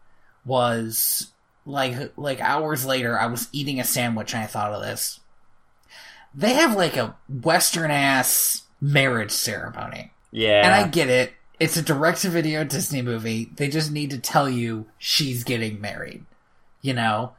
was 0.44 1.28
like 1.64 2.12
like 2.16 2.40
hours 2.40 2.84
later 2.84 3.18
I 3.18 3.26
was 3.26 3.48
eating 3.52 3.78
a 3.78 3.84
sandwich 3.84 4.34
and 4.34 4.42
I 4.42 4.46
thought 4.46 4.72
of 4.72 4.82
this. 4.82 5.20
They 6.34 6.54
have 6.54 6.76
like 6.76 6.96
a 6.96 7.16
western 7.28 7.90
ass 7.90 8.62
marriage 8.80 9.30
ceremony. 9.30 10.12
yeah, 10.30 10.64
And 10.64 10.74
I 10.74 10.86
get 10.86 11.08
it. 11.08 11.32
It's 11.58 11.76
a 11.76 11.82
direct 11.82 12.22
to 12.22 12.28
video 12.28 12.62
Disney 12.64 13.02
movie. 13.02 13.50
They 13.56 13.68
just 13.68 13.90
need 13.90 14.10
to 14.10 14.18
tell 14.18 14.48
you 14.48 14.86
she's 14.98 15.42
getting 15.42 15.80
married. 15.80 16.24
You 16.80 16.94
know? 16.94 17.32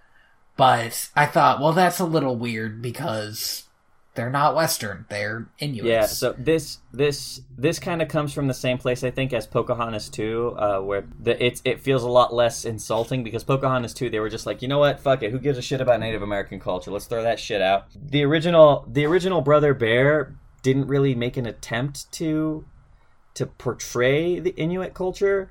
But 0.57 1.09
I 1.15 1.25
thought, 1.25 1.61
well, 1.61 1.71
that's 1.71 1.99
a 1.99 2.05
little 2.05 2.35
weird 2.35 2.81
because 2.81 3.63
they're 4.19 4.29
not 4.29 4.53
Western. 4.53 5.05
They're 5.07 5.47
Inuits. 5.59 5.87
Yeah, 5.87 6.05
so 6.05 6.35
this 6.37 6.79
this 6.91 7.41
this 7.57 7.79
kind 7.79 8.01
of 8.01 8.09
comes 8.09 8.33
from 8.33 8.47
the 8.47 8.53
same 8.53 8.77
place 8.77 9.01
I 9.01 9.11
think 9.11 9.31
as 9.31 9.47
Pocahontas 9.47 10.09
2, 10.09 10.55
uh, 10.57 10.79
where 10.81 11.05
the 11.21 11.41
it 11.43 11.61
it 11.63 11.79
feels 11.79 12.03
a 12.03 12.09
lot 12.09 12.33
less 12.33 12.65
insulting 12.65 13.23
because 13.23 13.45
Pocahontas 13.45 13.93
2 13.93 14.09
they 14.09 14.19
were 14.19 14.29
just 14.29 14.45
like, 14.45 14.61
you 14.61 14.67
know 14.67 14.77
what, 14.77 14.99
fuck 14.99 15.23
it, 15.23 15.31
who 15.31 15.39
gives 15.39 15.57
a 15.57 15.61
shit 15.61 15.79
about 15.79 16.01
Native 16.01 16.21
American 16.21 16.59
culture? 16.59 16.91
Let's 16.91 17.05
throw 17.05 17.23
that 17.23 17.39
shit 17.39 17.61
out. 17.61 17.87
The 17.95 18.25
original 18.25 18.85
the 18.91 19.05
original 19.05 19.39
Brother 19.39 19.73
Bear 19.73 20.35
didn't 20.63 20.87
really 20.87 21.15
make 21.15 21.37
an 21.37 21.45
attempt 21.45 22.11
to 22.13 22.65
to 23.35 23.45
portray 23.45 24.41
the 24.41 24.53
Inuit 24.57 24.93
culture. 24.93 25.49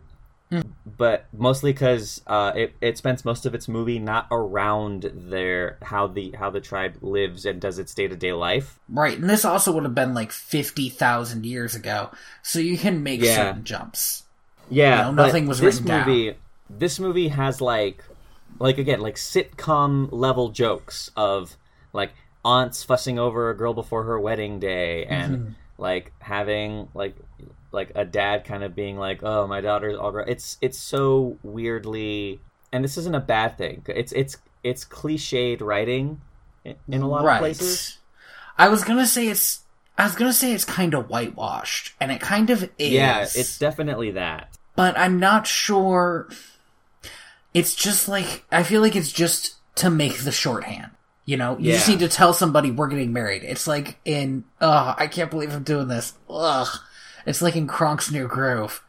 But 0.86 1.26
mostly 1.36 1.72
because 1.72 2.22
uh, 2.26 2.52
it, 2.56 2.74
it 2.80 2.96
spends 2.96 3.24
most 3.24 3.44
of 3.44 3.54
its 3.54 3.68
movie 3.68 3.98
not 3.98 4.26
around 4.30 5.10
their 5.14 5.76
how 5.82 6.06
the 6.06 6.34
how 6.38 6.48
the 6.50 6.60
tribe 6.60 6.96
lives 7.02 7.44
and 7.44 7.60
does 7.60 7.78
its 7.78 7.94
day 7.94 8.08
to 8.08 8.16
day 8.16 8.32
life. 8.32 8.78
Right. 8.88 9.18
And 9.18 9.28
this 9.28 9.44
also 9.44 9.72
would 9.72 9.84
have 9.84 9.94
been 9.94 10.14
like 10.14 10.32
50,000 10.32 11.44
years 11.44 11.74
ago. 11.74 12.10
So 12.42 12.58
you 12.58 12.78
can 12.78 13.02
make 13.02 13.20
Yeah. 13.20 13.36
certain 13.36 13.64
jumps. 13.64 14.24
Yeah, 14.70 15.08
You 15.10 15.16
know, 15.16 15.22
nothing 15.24 15.46
was 15.46 15.60
this 15.60 15.76
written 15.76 15.88
down. 15.88 16.06
movie. 16.08 16.34
This 16.70 16.98
movie 16.98 17.28
has 17.28 17.60
like, 17.60 18.02
like 18.58 18.78
again, 18.78 19.00
like 19.00 19.16
sitcom 19.16 20.08
level 20.10 20.48
jokes 20.50 21.10
of 21.16 21.56
like 21.92 22.12
aunts 22.44 22.82
fussing 22.82 23.18
over 23.18 23.50
a 23.50 23.56
girl 23.56 23.74
before 23.74 24.04
her 24.04 24.18
wedding 24.18 24.58
day, 24.58 25.04
and 25.04 25.36
Mm-hmm. 25.38 25.50
like 25.78 26.12
having 26.20 26.88
like 26.94 27.16
like 27.72 27.92
a 27.94 28.04
dad 28.04 28.44
kind 28.44 28.62
of 28.64 28.74
being 28.74 28.96
like, 28.96 29.22
"Oh, 29.22 29.46
my 29.46 29.60
daughter's 29.60 29.96
all 29.96 30.12
right." 30.12 30.28
It's 30.28 30.58
it's 30.60 30.78
so 30.78 31.38
weirdly, 31.42 32.40
and 32.72 32.84
this 32.84 32.96
isn't 32.98 33.14
a 33.14 33.20
bad 33.20 33.58
thing. 33.58 33.82
It's 33.88 34.12
it's 34.12 34.36
it's 34.62 34.84
cliched 34.84 35.60
writing 35.60 36.20
in, 36.64 36.76
in 36.88 37.02
a 37.02 37.08
lot 37.08 37.24
right. 37.24 37.36
of 37.36 37.40
places. 37.40 37.98
I 38.56 38.68
was 38.68 38.84
gonna 38.84 39.06
say 39.06 39.28
it's. 39.28 39.62
I 39.96 40.04
was 40.04 40.14
gonna 40.14 40.32
say 40.32 40.52
it's 40.52 40.64
kind 40.64 40.94
of 40.94 41.08
whitewashed, 41.08 41.94
and 42.00 42.12
it 42.12 42.20
kind 42.20 42.50
of 42.50 42.64
is. 42.78 42.92
Yeah, 42.92 43.22
it's 43.22 43.58
definitely 43.58 44.12
that. 44.12 44.56
but 44.76 44.96
I'm 44.96 45.18
not 45.18 45.46
sure. 45.46 46.28
It's 47.54 47.74
just 47.74 48.08
like 48.08 48.44
I 48.50 48.62
feel 48.62 48.80
like 48.80 48.96
it's 48.96 49.12
just 49.12 49.56
to 49.76 49.90
make 49.90 50.18
the 50.18 50.32
shorthand. 50.32 50.90
You 51.24 51.36
know, 51.36 51.58
you 51.58 51.72
just 51.72 51.88
need 51.88 51.98
to 51.98 52.08
tell 52.08 52.32
somebody 52.32 52.70
we're 52.70 52.88
getting 52.88 53.12
married. 53.12 53.42
It's 53.44 53.66
like 53.66 53.98
in 54.06 54.44
oh, 54.60 54.94
I 54.96 55.08
can't 55.08 55.30
believe 55.30 55.52
I'm 55.52 55.62
doing 55.62 55.88
this. 55.88 56.14
Ugh, 56.30 56.68
it's 57.28 57.42
like 57.42 57.56
in 57.56 57.66
Kronk's 57.66 58.10
New 58.10 58.26
Groove. 58.26 58.82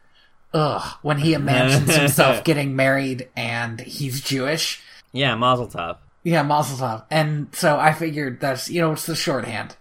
Ugh, 0.54 0.96
when 1.02 1.18
he 1.18 1.34
imagines 1.34 1.94
himself 1.94 2.42
getting 2.44 2.74
married 2.74 3.28
and 3.36 3.78
he's 3.78 4.20
Jewish. 4.22 4.82
Yeah, 5.12 5.34
Mazel 5.34 5.68
Tov. 5.68 5.98
Yeah, 6.24 6.42
Mazel 6.42 6.78
Tov. 6.78 7.04
And 7.10 7.54
so 7.54 7.78
I 7.78 7.92
figured 7.92 8.40
that's 8.40 8.70
you 8.70 8.80
know 8.80 8.92
it's 8.92 9.06
the 9.06 9.14
shorthand. 9.14 9.76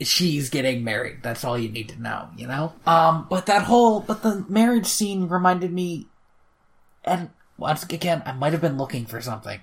She's 0.00 0.50
getting 0.50 0.82
married. 0.82 1.22
That's 1.22 1.44
all 1.44 1.56
you 1.56 1.68
need 1.68 1.90
to 1.90 2.02
know. 2.02 2.28
You 2.36 2.48
know. 2.48 2.72
Um, 2.86 3.26
but 3.30 3.46
that 3.46 3.62
whole 3.62 4.00
but 4.00 4.22
the 4.22 4.44
marriage 4.48 4.86
scene 4.86 5.28
reminded 5.28 5.72
me, 5.72 6.08
and 7.04 7.30
once 7.56 7.84
again, 7.84 8.22
I 8.26 8.32
might 8.32 8.52
have 8.52 8.60
been 8.60 8.78
looking 8.78 9.06
for 9.06 9.20
something. 9.20 9.60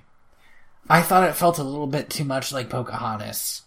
I 0.89 1.01
thought 1.01 1.29
it 1.29 1.35
felt 1.35 1.59
a 1.59 1.63
little 1.63 1.87
bit 1.87 2.09
too 2.09 2.23
much 2.23 2.53
like 2.53 2.69
Pocahontas, 2.69 3.63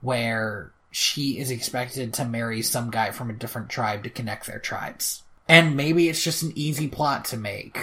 where 0.00 0.72
she 0.90 1.38
is 1.38 1.50
expected 1.50 2.12
to 2.14 2.24
marry 2.24 2.62
some 2.62 2.90
guy 2.90 3.10
from 3.10 3.30
a 3.30 3.34
different 3.34 3.68
tribe 3.68 4.02
to 4.04 4.10
connect 4.10 4.46
their 4.46 4.58
tribes. 4.58 5.22
And 5.48 5.76
maybe 5.76 6.08
it's 6.08 6.22
just 6.22 6.42
an 6.42 6.52
easy 6.54 6.88
plot 6.88 7.24
to 7.26 7.36
make. 7.36 7.78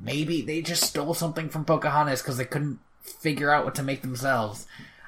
Maybe 0.00 0.42
they 0.42 0.62
just 0.62 0.84
stole 0.84 1.14
something 1.14 1.48
from 1.48 1.64
Pocahontas 1.64 2.22
because 2.22 2.36
they 2.36 2.44
couldn't 2.44 2.78
figure 3.02 3.50
out 3.50 3.64
what 3.64 3.74
to 3.76 3.82
make 3.82 4.02
themselves. 4.02 4.66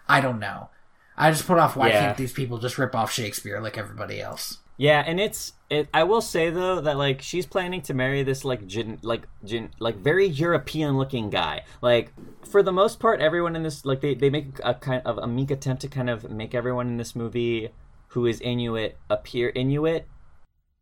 I 0.09 0.20
don't 0.20 0.40
know. 0.40 0.70
I 1.16 1.30
just 1.30 1.46
put 1.46 1.59
off 1.59 1.76
why 1.76 1.88
Yeah. 1.88 2.01
can't 2.01 2.16
these 2.16 2.32
people 2.32 2.59
just 2.59 2.78
rip 2.78 2.94
off 2.94 3.12
Shakespeare 3.12 3.61
like 3.61 3.78
everybody 3.78 4.20
else? 4.20 4.59
Yeah, 4.76 5.05
and 5.07 5.20
it's 5.20 5.53
it. 5.71 5.89
I 5.95 6.03
will 6.05 6.21
say 6.21 6.51
though 6.51 6.81
that 6.81 6.97
like 6.99 7.23
she's 7.23 7.47
planning 7.47 7.81
to 7.83 7.95
marry 7.95 8.23
this 8.23 8.45
like 8.45 8.66
gin, 8.66 8.99
like 9.03 9.23
gin, 9.45 9.71
like 9.79 9.97
very 9.97 10.27
European 10.27 10.99
looking 10.99 11.31
guy. 11.31 11.62
Like 11.81 12.12
for 12.51 12.62
the 12.62 12.73
most 12.73 12.99
part, 13.01 13.21
everyone 13.21 13.57
in 13.57 13.62
this 13.62 13.85
like 13.85 14.01
they 14.01 14.14
they 14.14 14.31
make 14.31 14.59
a 14.64 14.75
kind 14.75 15.03
of 15.05 15.18
a 15.18 15.27
meek 15.27 15.51
attempt 15.51 15.83
to 15.83 15.89
kind 15.89 16.11
of 16.11 16.31
make 16.31 16.55
everyone 16.55 16.89
in 16.89 16.97
this 16.97 17.14
movie 17.16 17.71
who 18.09 18.27
is 18.27 18.41
Inuit 18.41 18.99
appear 19.09 19.51
Inuit. 19.55 20.07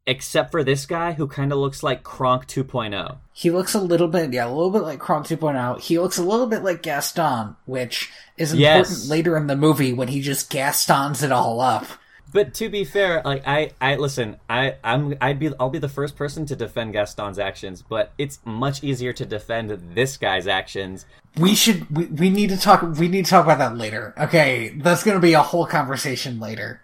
except 0.06 0.50
for 0.50 0.64
this 0.64 0.86
guy 0.86 1.12
who 1.12 1.26
kind 1.26 1.52
of 1.52 1.58
looks 1.58 1.82
like 1.82 2.02
Kronk 2.02 2.46
2.0. 2.46 3.18
He 3.34 3.50
looks 3.50 3.74
a 3.74 3.80
little 3.80 4.08
bit, 4.08 4.32
yeah, 4.32 4.46
a 4.46 4.48
little 4.48 4.70
bit 4.70 4.80
like 4.80 4.98
Kronk 4.98 5.26
2.0. 5.26 5.78
He 5.80 5.98
looks 5.98 6.16
a 6.16 6.22
little 6.22 6.46
bit 6.46 6.64
like 6.64 6.80
Gaston, 6.82 7.56
which 7.66 8.10
is 8.38 8.52
important 8.54 8.88
Yes. 8.88 9.10
later 9.10 9.36
in 9.36 9.48
the 9.48 9.56
movie 9.56 9.92
when 9.92 10.08
he 10.08 10.22
just 10.22 10.48
Gastons 10.48 11.22
it 11.22 11.30
all 11.30 11.60
up. 11.60 11.84
But 12.30 12.52
to 12.54 12.68
be 12.68 12.84
fair, 12.84 13.22
like 13.24 13.46
I, 13.46 13.70
I 13.80 13.96
listen, 13.96 14.36
I, 14.50 14.76
I'm, 14.84 15.16
I'd 15.20 15.38
be, 15.38 15.50
I'll 15.58 15.70
be 15.70 15.78
the 15.78 15.88
first 15.88 16.14
person 16.14 16.44
to 16.46 16.56
defend 16.56 16.92
Gaston's 16.92 17.38
actions, 17.38 17.82
but 17.82 18.12
it's 18.18 18.38
much 18.44 18.84
easier 18.84 19.14
to 19.14 19.24
defend 19.24 19.70
this 19.94 20.18
guy's 20.18 20.46
actions. 20.46 21.06
We 21.38 21.54
should, 21.54 21.88
we, 21.94 22.06
we 22.06 22.30
need 22.30 22.50
to 22.50 22.58
talk, 22.58 22.82
we 22.82 23.08
need 23.08 23.24
to 23.24 23.30
talk 23.30 23.44
about 23.44 23.58
that 23.58 23.78
later. 23.78 24.14
Okay, 24.18 24.74
that's 24.76 25.04
gonna 25.04 25.20
be 25.20 25.32
a 25.32 25.42
whole 25.42 25.64
conversation 25.64 26.38
later. 26.38 26.82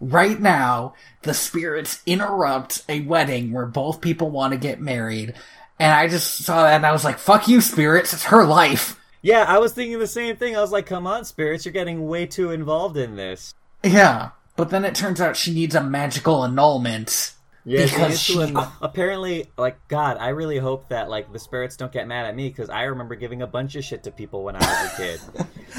Right 0.00 0.40
now, 0.40 0.94
the 1.22 1.34
spirits 1.34 2.00
interrupt 2.06 2.84
a 2.88 3.00
wedding 3.00 3.52
where 3.52 3.66
both 3.66 4.00
people 4.00 4.30
want 4.30 4.52
to 4.52 4.58
get 4.58 4.80
married, 4.80 5.34
and 5.78 5.92
I 5.92 6.06
just 6.06 6.44
saw 6.44 6.62
that 6.62 6.76
and 6.76 6.86
I 6.86 6.92
was 6.92 7.04
like, 7.04 7.18
fuck 7.18 7.48
you, 7.48 7.60
spirits, 7.60 8.12
it's 8.12 8.24
her 8.24 8.44
life. 8.44 9.00
Yeah, 9.22 9.44
I 9.48 9.58
was 9.58 9.72
thinking 9.72 9.98
the 9.98 10.06
same 10.06 10.36
thing. 10.36 10.54
I 10.54 10.60
was 10.60 10.70
like, 10.70 10.86
come 10.86 11.06
on, 11.06 11.24
spirits, 11.24 11.64
you're 11.64 11.72
getting 11.72 12.06
way 12.06 12.26
too 12.26 12.50
involved 12.50 12.96
in 12.96 13.16
this. 13.16 13.54
Yeah, 13.82 14.30
but 14.56 14.70
then 14.70 14.84
it 14.84 14.94
turns 14.94 15.20
out 15.20 15.36
she 15.36 15.52
needs 15.52 15.74
a 15.74 15.82
magical 15.82 16.44
annulment. 16.44 17.32
Yeah, 17.66 17.84
Because 17.86 18.20
she 18.20 18.54
apparently, 18.82 19.46
like 19.56 19.88
God, 19.88 20.18
I 20.18 20.28
really 20.28 20.58
hope 20.58 20.90
that 20.90 21.08
like 21.08 21.32
the 21.32 21.38
spirits 21.38 21.76
don't 21.78 21.90
get 21.90 22.06
mad 22.06 22.26
at 22.26 22.36
me 22.36 22.48
because 22.48 22.68
I 22.68 22.82
remember 22.82 23.14
giving 23.14 23.40
a 23.40 23.46
bunch 23.46 23.74
of 23.74 23.84
shit 23.84 24.02
to 24.02 24.10
people 24.10 24.44
when 24.44 24.54
I 24.54 24.58
was 24.58 24.92
a 24.92 24.96
kid. 24.96 25.20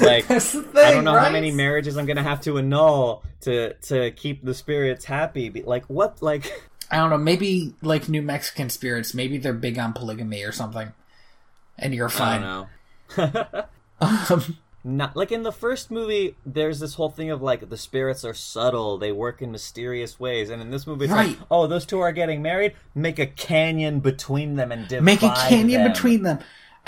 like 0.00 0.24
thing, 0.24 0.64
I 0.76 0.90
don't 0.90 1.04
know 1.04 1.16
how 1.16 1.30
many 1.30 1.52
marriages 1.52 1.96
I'm 1.96 2.06
gonna 2.06 2.24
have 2.24 2.40
to 2.42 2.58
annul 2.58 3.22
to 3.42 3.74
to 3.74 4.10
keep 4.10 4.44
the 4.44 4.52
spirits 4.52 5.04
happy. 5.04 5.62
Like 5.64 5.84
what? 5.84 6.20
Like 6.22 6.50
I 6.90 6.96
don't 6.96 7.10
know, 7.10 7.18
maybe 7.18 7.72
like 7.82 8.08
New 8.08 8.22
Mexican 8.22 8.68
spirits, 8.68 9.14
maybe 9.14 9.38
they're 9.38 9.52
big 9.52 9.78
on 9.78 9.92
polygamy 9.92 10.42
or 10.42 10.50
something. 10.52 10.92
And 11.78 11.94
you're 11.94 12.08
I 12.08 12.10
fine. 12.10 12.40
don't 12.42 12.52
know. 13.16 13.64
Um, 14.00 14.58
Not 14.88 15.16
like 15.16 15.32
in 15.32 15.42
the 15.42 15.50
first 15.50 15.90
movie, 15.90 16.36
there's 16.46 16.78
this 16.78 16.94
whole 16.94 17.08
thing 17.10 17.28
of 17.30 17.42
like 17.42 17.68
the 17.68 17.76
spirits 17.76 18.24
are 18.24 18.32
subtle, 18.34 18.98
they 18.98 19.10
work 19.10 19.42
in 19.42 19.50
mysterious 19.50 20.20
ways, 20.20 20.48
and 20.48 20.62
in 20.62 20.70
this 20.70 20.86
movie, 20.86 21.06
it's 21.06 21.12
Right. 21.12 21.30
like, 21.30 21.38
oh, 21.50 21.66
those 21.66 21.84
two 21.84 21.98
are 21.98 22.12
getting 22.12 22.40
married, 22.40 22.72
make 22.94 23.18
a 23.18 23.26
canyon 23.26 23.98
between 23.98 24.54
them 24.54 24.70
and 24.70 24.86
divide 24.86 25.04
make 25.04 25.22
a 25.24 25.34
canyon 25.48 25.82
them. 25.82 25.92
between 25.92 26.22
them. 26.22 26.38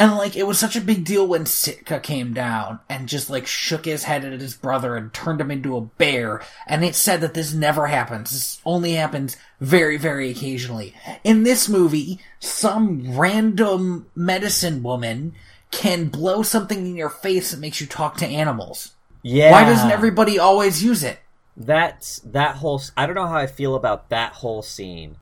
And 0.00 0.14
like 0.14 0.36
it 0.36 0.46
was 0.46 0.60
such 0.60 0.76
a 0.76 0.80
big 0.80 1.04
deal 1.04 1.26
when 1.26 1.44
Sitka 1.44 1.98
came 1.98 2.32
down 2.32 2.78
and 2.88 3.08
just 3.08 3.30
like 3.30 3.48
shook 3.48 3.84
his 3.84 4.04
head 4.04 4.24
at 4.24 4.40
his 4.40 4.54
brother 4.54 4.94
and 4.94 5.12
turned 5.12 5.40
him 5.40 5.50
into 5.50 5.76
a 5.76 5.80
bear. 5.80 6.40
And 6.68 6.84
it 6.84 6.94
said 6.94 7.20
that 7.22 7.34
this 7.34 7.52
never 7.52 7.88
happens. 7.88 8.30
This 8.30 8.60
only 8.64 8.92
happens 8.92 9.36
very, 9.60 9.96
very 9.96 10.30
occasionally. 10.30 10.94
In 11.24 11.42
this 11.42 11.68
movie, 11.68 12.20
some 12.38 13.18
random 13.18 14.06
medicine 14.14 14.84
woman 14.84 15.34
can 15.70 16.08
blow 16.08 16.42
something 16.42 16.86
in 16.86 16.96
your 16.96 17.10
face 17.10 17.50
that 17.50 17.60
makes 17.60 17.80
you 17.80 17.86
talk 17.86 18.16
to 18.18 18.26
animals. 18.26 18.92
Yeah. 19.22 19.50
Why 19.52 19.64
doesn't 19.64 19.90
everybody 19.90 20.38
always 20.38 20.82
use 20.82 21.02
it? 21.02 21.18
That's 21.56 22.20
that 22.20 22.56
whole. 22.56 22.80
I 22.96 23.06
don't 23.06 23.14
know 23.14 23.26
how 23.26 23.36
I 23.36 23.46
feel 23.46 23.74
about 23.74 24.08
that 24.10 24.32
whole 24.34 24.62
scene. 24.62 25.16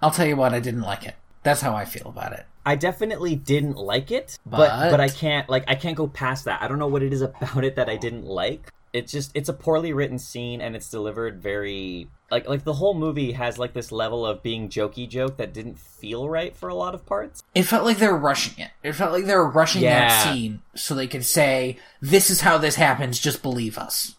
I'll 0.00 0.10
tell 0.10 0.26
you 0.26 0.36
what, 0.36 0.52
I 0.52 0.60
didn't 0.60 0.82
like 0.82 1.04
it. 1.04 1.14
That's 1.42 1.60
how 1.62 1.74
I 1.74 1.84
feel 1.86 2.06
about 2.08 2.32
it. 2.32 2.44
I 2.66 2.76
definitely 2.76 3.34
didn't 3.36 3.76
like 3.76 4.10
it, 4.10 4.38
but 4.46 4.58
But- 4.68 4.90
but 4.90 5.00
I 5.00 5.08
can't 5.08 5.48
like 5.48 5.64
I 5.66 5.74
can't 5.74 5.96
go 5.96 6.06
past 6.06 6.44
that. 6.46 6.62
I 6.62 6.68
don't 6.68 6.78
know 6.78 6.86
what 6.86 7.02
it 7.02 7.12
is 7.12 7.22
about 7.22 7.64
it 7.64 7.76
that 7.76 7.88
I 7.88 7.96
didn't 7.96 8.24
like. 8.26 8.70
It's 8.94 9.10
just 9.10 9.32
it's 9.34 9.48
a 9.48 9.52
poorly 9.52 9.92
written 9.92 10.20
scene 10.20 10.60
and 10.60 10.76
it's 10.76 10.88
delivered 10.88 11.42
very 11.42 12.06
like 12.30 12.48
like 12.48 12.62
the 12.62 12.74
whole 12.74 12.94
movie 12.94 13.32
has 13.32 13.58
like 13.58 13.72
this 13.72 13.90
level 13.90 14.24
of 14.24 14.40
being 14.40 14.68
jokey 14.68 15.08
joke 15.08 15.36
that 15.38 15.52
didn't 15.52 15.80
feel 15.80 16.28
right 16.28 16.56
for 16.56 16.68
a 16.68 16.76
lot 16.76 16.94
of 16.94 17.04
parts. 17.04 17.42
It 17.56 17.64
felt 17.64 17.84
like 17.84 17.98
they 17.98 18.06
were 18.06 18.16
rushing 18.16 18.64
it. 18.64 18.70
It 18.84 18.92
felt 18.92 19.12
like 19.12 19.24
they 19.24 19.34
were 19.34 19.50
rushing 19.50 19.82
Yeah. 19.82 19.98
that 20.08 20.22
scene 20.32 20.62
so 20.76 20.94
they 20.94 21.08
could 21.08 21.24
say, 21.24 21.76
"This 22.00 22.30
is 22.30 22.42
how 22.42 22.56
this 22.56 22.76
happens. 22.76 23.18
Just 23.18 23.42
believe 23.42 23.76
us." 23.76 24.14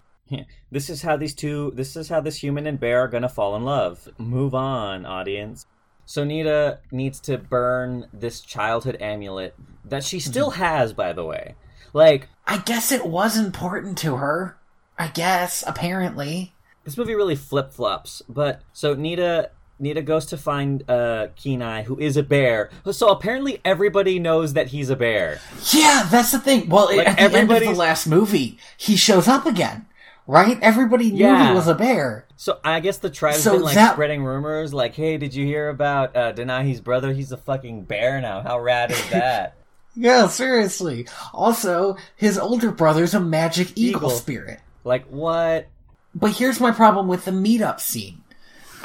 This 0.72 0.90
is 0.90 1.04
how 1.04 1.16
these 1.16 1.34
two 1.34 1.72
this 1.74 1.96
is 1.96 2.10
how 2.10 2.20
this 2.20 2.44
human 2.44 2.68
and 2.68 2.78
bear 2.78 3.02
are 3.02 3.08
gonna 3.08 3.30
fall 3.30 3.56
in 3.56 3.64
love. 3.64 4.10
Move 4.18 4.54
on, 4.54 5.06
audience. 5.06 5.66
So 6.06 6.26
Nita 6.26 6.80
needs 6.92 7.22
to 7.22 7.38
burn 7.38 8.10
this 8.12 8.42
childhood 8.42 8.98
amulet 9.00 9.56
that 9.86 10.04
she 10.04 10.20
still 10.20 10.52
mhm. 10.52 10.56
has, 10.56 10.92
by 10.92 11.14
the 11.14 11.24
way. 11.24 11.56
Like 11.94 12.28
I 12.46 12.58
guess 12.58 12.92
it 12.92 13.06
was 13.06 13.38
important 13.38 13.98
to 14.00 14.18
her. 14.18 14.58
I 14.98 15.08
guess 15.10 15.64
apparently. 15.68 16.54
this 16.84 16.98
movie 16.98 17.16
really 17.16 17.36
flip 17.36 17.74
flops. 17.74 18.22
But 18.30 18.62
so 18.74 18.94
Nita 18.94 19.52
Nita 19.78 20.02
goes 20.02 20.26
to 20.28 20.38
find 20.38 20.90
uh 20.90 21.28
Kenai, 21.36 21.84
who 21.84 21.98
is 22.00 22.16
a 22.18 22.24
bear. 22.24 22.70
So 22.92 23.10
apparently 23.10 23.60
everybody 23.66 24.20
knows 24.20 24.54
that 24.54 24.68
he's 24.68 24.90
a 24.90 24.96
bear. 24.96 25.40
Yeah, 25.74 26.08
that's 26.10 26.32
the 26.32 26.40
thing. 26.40 26.70
Well, 26.70 26.96
Like, 26.96 27.08
at 27.08 27.32
the 27.32 27.38
end 27.40 27.52
of 27.52 27.60
the 27.60 27.72
last 27.74 28.08
movie, 28.08 28.58
he 28.78 28.96
shows 28.96 29.28
up 29.28 29.46
again, 29.46 29.86
right? 30.28 30.58
Everybody 30.62 31.12
knew 31.12 31.24
Yeah. 31.26 31.50
he 31.50 31.54
was 31.54 31.68
a 31.68 31.76
bear. 31.76 32.26
So 32.38 32.60
I 32.64 32.80
guess 32.80 32.98
the 32.98 33.10
tribe's 33.10 33.44
So 33.44 33.54
been 33.54 33.62
like 33.64 33.76
that- 33.76 33.94
spreading 33.94 34.24
rumors, 34.24 34.74
like, 34.74 34.94
"Hey, 34.96 35.18
did 35.18 35.34
you 35.34 35.46
hear 35.46 35.68
about 35.70 36.16
uh, 36.16 36.32
Denahi's 36.32 36.80
brother? 36.82 37.12
He's 37.14 37.32
a 37.34 37.38
fucking 37.38 37.84
bear 37.84 38.22
now. 38.22 38.42
How 38.42 38.60
rad 38.60 38.92
is 38.92 39.10
that?" 39.10 39.56
Yeah, 39.98 40.28
seriously. 40.28 41.08
Also, 41.34 41.96
his 42.18 42.38
older 42.38 42.72
brother's 42.72 43.14
a 43.14 43.20
magic 43.22 43.70
eagle, 43.76 44.00
Eagle. 44.02 44.10
spirit. 44.10 44.60
Like 44.86 45.06
what? 45.08 45.68
But 46.14 46.32
here's 46.32 46.62
my 46.62 46.72
problem 46.72 47.10
with 47.10 47.26
the 47.26 47.32
meetup 47.32 47.82
scene. 47.82 48.22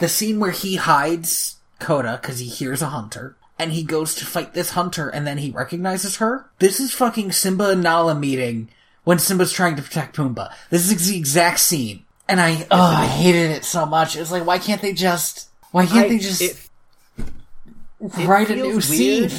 The 0.00 0.08
scene 0.08 0.40
where 0.40 0.50
he 0.50 0.76
hides 0.76 1.56
Koda 1.78 2.18
because 2.20 2.40
he 2.40 2.46
hears 2.46 2.82
a 2.82 2.86
hunter, 2.86 3.36
and 3.58 3.72
he 3.72 3.84
goes 3.84 4.14
to 4.16 4.26
fight 4.26 4.54
this 4.54 4.70
hunter, 4.70 5.08
and 5.08 5.26
then 5.26 5.38
he 5.38 5.50
recognizes 5.50 6.16
her. 6.16 6.50
This 6.58 6.80
is 6.80 6.92
fucking 6.92 7.32
Simba 7.32 7.70
and 7.70 7.82
Nala 7.82 8.14
meeting 8.14 8.70
when 9.04 9.18
Simba's 9.18 9.52
trying 9.52 9.76
to 9.76 9.82
protect 9.82 10.16
Pumbaa. 10.16 10.52
This 10.70 10.90
is 10.90 11.08
the 11.08 11.16
exact 11.16 11.60
scene. 11.60 12.04
And 12.28 12.40
I, 12.40 12.66
oh, 12.70 12.80
I 12.80 13.06
hated 13.06 13.50
it 13.50 13.64
so 13.64 13.84
much. 13.84 14.16
It's 14.16 14.30
like, 14.30 14.46
why 14.46 14.58
can't 14.58 14.80
they 14.80 14.92
just, 14.92 15.48
why 15.72 15.84
can't 15.84 16.06
I- 16.06 16.08
they 16.08 16.18
just 16.18 16.40
it, 16.40 16.68
write 18.26 18.50
a 18.50 18.56
new 18.56 18.70
weird. 18.70 18.82
scene? 18.84 19.30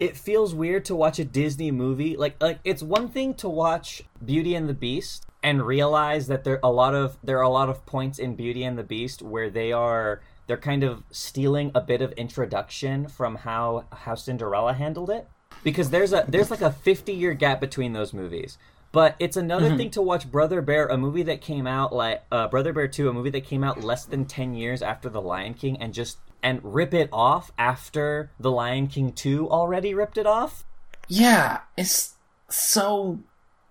it 0.00 0.16
feels 0.16 0.54
weird 0.54 0.84
to 0.86 0.94
watch 0.94 1.18
a 1.18 1.24
Disney 1.24 1.70
movie. 1.70 2.16
Like 2.16 2.34
like 2.42 2.58
it's 2.64 2.82
one 2.82 3.08
thing 3.08 3.34
to 3.34 3.48
watch 3.48 4.02
Beauty 4.24 4.54
and 4.54 4.68
the 4.68 4.74
Beast 4.74 5.24
and 5.44 5.64
realize 5.64 6.26
that 6.26 6.42
there 6.42 6.58
a 6.62 6.72
lot 6.72 6.94
of 6.94 7.18
there 7.22 7.38
are 7.38 7.42
a 7.42 7.50
lot 7.50 7.68
of 7.68 7.84
points 7.86 8.18
in 8.18 8.34
Beauty 8.34 8.64
and 8.64 8.76
the 8.76 8.82
Beast 8.82 9.22
where 9.22 9.50
they 9.50 9.70
are 9.70 10.22
they're 10.46 10.56
kind 10.56 10.82
of 10.82 11.04
stealing 11.10 11.70
a 11.74 11.80
bit 11.80 12.00
of 12.02 12.10
introduction 12.12 13.06
from 13.06 13.36
how 13.36 13.84
how 13.92 14.14
Cinderella 14.14 14.72
handled 14.72 15.10
it 15.10 15.28
because 15.62 15.90
there's 15.90 16.12
a 16.12 16.24
there's 16.26 16.50
like 16.50 16.62
a 16.62 16.72
50 16.72 17.12
year 17.12 17.34
gap 17.34 17.60
between 17.60 17.92
those 17.92 18.12
movies. 18.12 18.58
But 18.90 19.16
it's 19.18 19.36
another 19.36 19.76
thing 19.76 19.90
to 19.90 20.02
watch 20.02 20.30
Brother 20.30 20.62
Bear, 20.62 20.86
a 20.86 20.96
movie 20.96 21.24
that 21.24 21.40
came 21.40 21.66
out 21.66 21.92
like 21.92 22.22
uh, 22.30 22.46
Brother 22.46 22.72
Bear 22.72 22.86
2, 22.86 23.08
a 23.08 23.12
movie 23.12 23.30
that 23.30 23.44
came 23.44 23.64
out 23.64 23.82
less 23.82 24.04
than 24.04 24.24
10 24.24 24.54
years 24.54 24.82
after 24.82 25.08
The 25.08 25.20
Lion 25.20 25.54
King 25.54 25.76
and 25.78 25.92
just 25.92 26.18
and 26.44 26.60
rip 26.62 26.94
it 26.94 27.08
off 27.12 27.50
after 27.58 28.30
The 28.38 28.52
Lion 28.52 28.86
King 28.86 29.10
2 29.12 29.50
already 29.50 29.94
ripped 29.94 30.16
it 30.16 30.26
off. 30.26 30.64
Yeah, 31.08 31.62
it's 31.76 32.14
so 32.48 33.18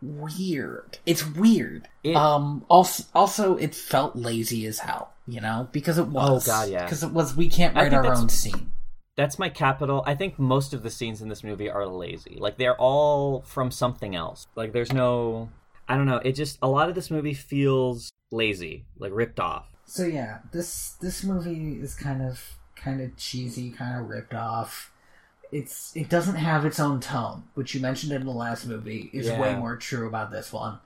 weird. 0.04 1.00
It's 1.06 1.26
weird. 1.26 1.88
It- 2.04 2.16
um. 2.16 2.66
Also, 2.70 3.04
also, 3.16 3.56
it 3.58 3.74
felt 3.74 4.16
lazy 4.16 4.66
as 4.66 4.80
hell. 4.80 5.14
You 5.26 5.42
know, 5.42 5.70
because 5.72 5.98
it 5.98 6.08
was. 6.08 6.48
Oh, 6.48 6.52
God, 6.52 6.70
yeah. 6.70 6.84
Because 6.84 7.04
it 7.04 7.12
was. 7.12 7.36
We 7.36 7.50
can't 7.50 7.76
write 7.76 7.94
our 7.94 8.06
own 8.06 8.30
scene. 8.30 8.72
That's 9.16 9.38
my 9.38 9.50
capital. 9.50 10.04
I 10.08 10.16
think 10.16 10.40
most 10.40 10.74
of 10.74 10.82
the 10.82 10.90
scenes 10.90 11.22
in 11.22 11.30
this 11.30 11.44
movie 11.44 11.70
are 11.70 11.86
lazy. 11.88 12.36
Like 12.40 12.58
they're 12.58 12.76
all 12.76 13.42
from 13.42 13.70
something 13.70 14.16
else. 14.16 14.48
Like 14.56 14.74
there's 14.74 14.92
no 14.92 15.50
I 15.88 15.96
don't 15.96 16.06
know, 16.06 16.18
it 16.18 16.34
just 16.34 16.58
a 16.62 16.68
lot 16.68 16.90
of 16.90 16.96
this 16.96 17.12
movie 17.12 17.34
feels 17.34 18.12
lazy, 18.32 18.86
like 18.98 19.12
ripped 19.14 19.40
off. 19.40 19.66
So 19.86 20.06
yeah, 20.06 20.40
this 20.52 20.92
this 21.02 21.24
movie 21.24 21.74
is 21.82 21.94
kind 21.96 22.22
of 22.22 22.42
kind 22.76 23.02
of 23.02 23.16
cheesy, 23.18 23.72
kind 23.72 24.02
of 24.02 24.10
ripped 24.10 24.34
off. 24.34 24.92
It's 25.54 25.96
it 25.96 26.10
doesn't 26.10 26.36
have 26.36 26.66
its 26.66 26.80
own 26.80 27.00
tone, 27.00 27.44
which 27.54 27.76
you 27.76 27.82
mentioned 27.82 28.12
in 28.12 28.26
the 28.26 28.32
last 28.32 28.66
movie 28.66 29.10
is 29.14 29.28
Yeah. 29.28 29.40
way 29.40 29.56
more 29.56 29.76
true 29.78 30.08
about 30.08 30.32
this 30.32 30.52
one. 30.52 30.80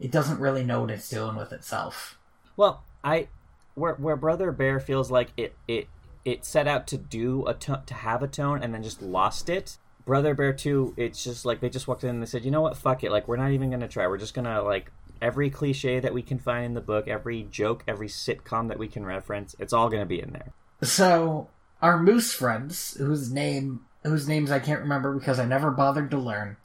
It 0.00 0.10
doesn't 0.10 0.40
really 0.40 0.64
know 0.64 0.80
what 0.82 0.90
it's 0.90 1.08
doing 1.08 1.36
with 1.36 1.52
itself. 1.52 2.18
Well, 2.56 2.82
I 3.04 3.28
where 3.74 3.94
where 3.94 4.16
Brother 4.16 4.50
Bear 4.50 4.80
feels 4.80 5.10
like 5.10 5.28
it 5.36 5.54
it 5.68 5.88
it 6.24 6.44
set 6.44 6.66
out 6.66 6.86
to 6.88 6.98
do 6.98 7.46
a 7.46 7.54
to- 7.54 7.82
to 7.86 7.94
have 7.94 8.22
a 8.22 8.28
tone 8.28 8.60
and 8.62 8.74
then 8.74 8.82
just 8.82 9.00
lost 9.00 9.48
it. 9.48 9.78
Brother 10.04 10.34
Bear 10.34 10.52
2, 10.52 10.94
it's 10.96 11.22
just 11.22 11.44
like 11.44 11.60
they 11.60 11.68
just 11.68 11.86
walked 11.88 12.02
in 12.04 12.10
and 12.10 12.22
they 12.22 12.26
said, 12.26 12.44
"You 12.44 12.50
know 12.50 12.60
what? 12.60 12.76
Fuck 12.76 13.04
it. 13.04 13.10
Like 13.12 13.28
we're 13.28 13.36
not 13.36 13.52
even 13.52 13.70
going 13.70 13.80
to 13.80 13.88
try. 13.88 14.06
We're 14.08 14.18
just 14.18 14.34
going 14.34 14.44
to 14.46 14.62
like 14.62 14.90
every 15.22 15.48
cliche 15.50 15.98
that 16.00 16.12
we 16.12 16.22
can 16.22 16.38
find 16.38 16.64
in 16.64 16.74
the 16.74 16.80
book, 16.80 17.08
every 17.08 17.44
joke, 17.44 17.82
every 17.88 18.08
sitcom 18.08 18.68
that 18.68 18.78
we 18.78 18.86
can 18.88 19.04
reference, 19.06 19.54
it's 19.58 19.72
all 19.72 19.88
going 19.88 20.02
to 20.02 20.06
be 20.06 20.20
in 20.20 20.32
there." 20.32 20.52
So 20.82 21.48
our 21.82 21.98
moose 22.02 22.32
friends, 22.32 22.94
whose 22.98 23.32
name 23.32 23.80
whose 24.02 24.28
names 24.28 24.50
I 24.50 24.60
can't 24.60 24.80
remember 24.80 25.12
because 25.12 25.38
I 25.40 25.44
never 25.46 25.70
bothered 25.70 26.10
to 26.12 26.18
learn, 26.18 26.56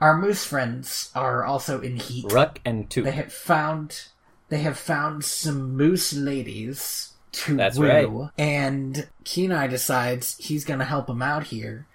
our 0.00 0.16
moose 0.16 0.44
friends 0.44 1.10
are 1.14 1.44
also 1.44 1.80
in 1.80 1.96
heat. 1.96 2.30
Ruck 2.32 2.60
and 2.64 2.88
Toot. 2.88 3.04
They 3.04 3.10
have 3.12 3.32
found 3.32 4.06
they 4.48 4.58
have 4.58 4.78
found 4.78 5.24
some 5.24 5.76
moose 5.76 6.12
ladies 6.12 7.14
to 7.32 7.56
That's 7.56 7.78
Wu, 7.78 7.86
right. 7.86 8.30
and 8.36 9.08
Kenai 9.24 9.66
decides 9.66 10.36
he's 10.38 10.64
going 10.64 10.80
to 10.80 10.84
help 10.84 11.08
him 11.08 11.22
out 11.22 11.44
here 11.44 11.86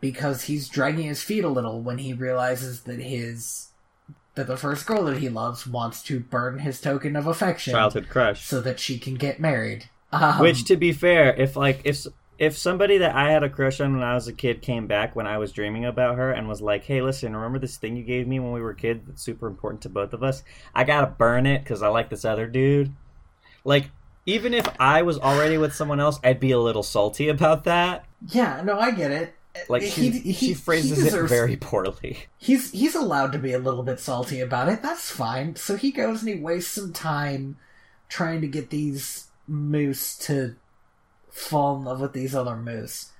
because 0.00 0.44
he's 0.44 0.68
dragging 0.68 1.06
his 1.08 1.22
feet 1.22 1.42
a 1.42 1.48
little 1.48 1.80
when 1.80 1.98
he 1.98 2.12
realizes 2.12 2.82
that 2.82 3.00
his 3.00 3.68
that 4.36 4.46
the 4.46 4.56
first 4.56 4.86
girl 4.86 5.04
that 5.06 5.18
he 5.18 5.28
loves 5.28 5.66
wants 5.66 6.00
to 6.04 6.20
burn 6.20 6.60
his 6.60 6.80
token 6.80 7.16
of 7.16 7.26
affection 7.26 7.72
Childhood 7.74 8.08
crush. 8.08 8.44
so 8.46 8.60
that 8.60 8.78
she 8.78 8.96
can 8.98 9.14
get 9.14 9.40
married. 9.40 9.88
Um, 10.10 10.38
Which, 10.40 10.64
to 10.64 10.76
be 10.76 10.92
fair, 10.92 11.34
if 11.34 11.54
like 11.56 11.82
if 11.84 12.06
if 12.38 12.56
somebody 12.56 12.98
that 12.98 13.14
I 13.14 13.30
had 13.32 13.42
a 13.42 13.50
crush 13.50 13.80
on 13.80 13.94
when 13.94 14.02
I 14.02 14.14
was 14.14 14.28
a 14.28 14.32
kid 14.32 14.62
came 14.62 14.86
back 14.86 15.14
when 15.16 15.26
I 15.26 15.38
was 15.38 15.52
dreaming 15.52 15.84
about 15.84 16.16
her 16.16 16.30
and 16.30 16.48
was 16.48 16.62
like, 16.62 16.84
"Hey, 16.84 17.02
listen, 17.02 17.34
remember 17.36 17.58
this 17.58 17.76
thing 17.76 17.96
you 17.96 18.04
gave 18.04 18.26
me 18.26 18.38
when 18.40 18.52
we 18.52 18.60
were 18.62 18.74
kids 18.74 19.04
that's 19.06 19.22
super 19.22 19.46
important 19.46 19.82
to 19.82 19.88
both 19.88 20.12
of 20.12 20.22
us? 20.22 20.42
I 20.74 20.84
gotta 20.84 21.08
burn 21.08 21.46
it 21.46 21.62
because 21.62 21.82
I 21.82 21.88
like 21.88 22.08
this 22.10 22.24
other 22.24 22.46
dude." 22.46 22.92
Like, 23.64 23.90
even 24.24 24.54
if 24.54 24.66
I 24.80 25.02
was 25.02 25.18
already 25.18 25.58
with 25.58 25.74
someone 25.74 26.00
else, 26.00 26.18
I'd 26.24 26.40
be 26.40 26.52
a 26.52 26.60
little 26.60 26.82
salty 26.82 27.28
about 27.28 27.64
that. 27.64 28.04
yeah, 28.28 28.62
no, 28.64 28.78
I 28.78 28.92
get 28.92 29.10
it. 29.10 29.34
Like, 29.68 29.82
she, 29.82 29.88
He- 29.88 30.10
he- 30.20 30.32
she 30.32 30.46
he 30.48 30.54
phrases 30.54 31.12
it 31.12 31.28
very 31.28 31.56
poorly. 31.56 32.18
He's 32.38 32.70
he's 32.70 32.94
allowed 32.94 33.32
to 33.32 33.38
be 33.38 33.52
a 33.52 33.58
little 33.58 33.82
bit 33.82 33.98
salty 34.00 34.40
about 34.40 34.68
it. 34.68 34.80
That's 34.82 35.10
fine. 35.10 35.56
So 35.56 35.76
he 35.76 35.90
goes 35.90 36.20
and 36.22 36.28
he 36.32 36.40
wastes 36.40 36.72
some 36.72 36.92
time 36.92 37.56
trying 38.08 38.40
to 38.42 38.46
get 38.46 38.70
these 38.70 39.24
moose 39.48 40.16
to 40.18 40.56
fall 41.30 41.76
in 41.76 41.84
love 41.84 42.00
with 42.00 42.12
these 42.12 42.34
other 42.34 42.56
moose. 42.56 43.10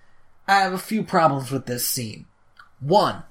I 0.46 0.56
have 0.60 0.72
a 0.72 0.78
few 0.78 1.02
problems 1.02 1.50
with 1.50 1.66
this 1.66 1.86
scene. 1.86 2.26
One, 2.80 3.22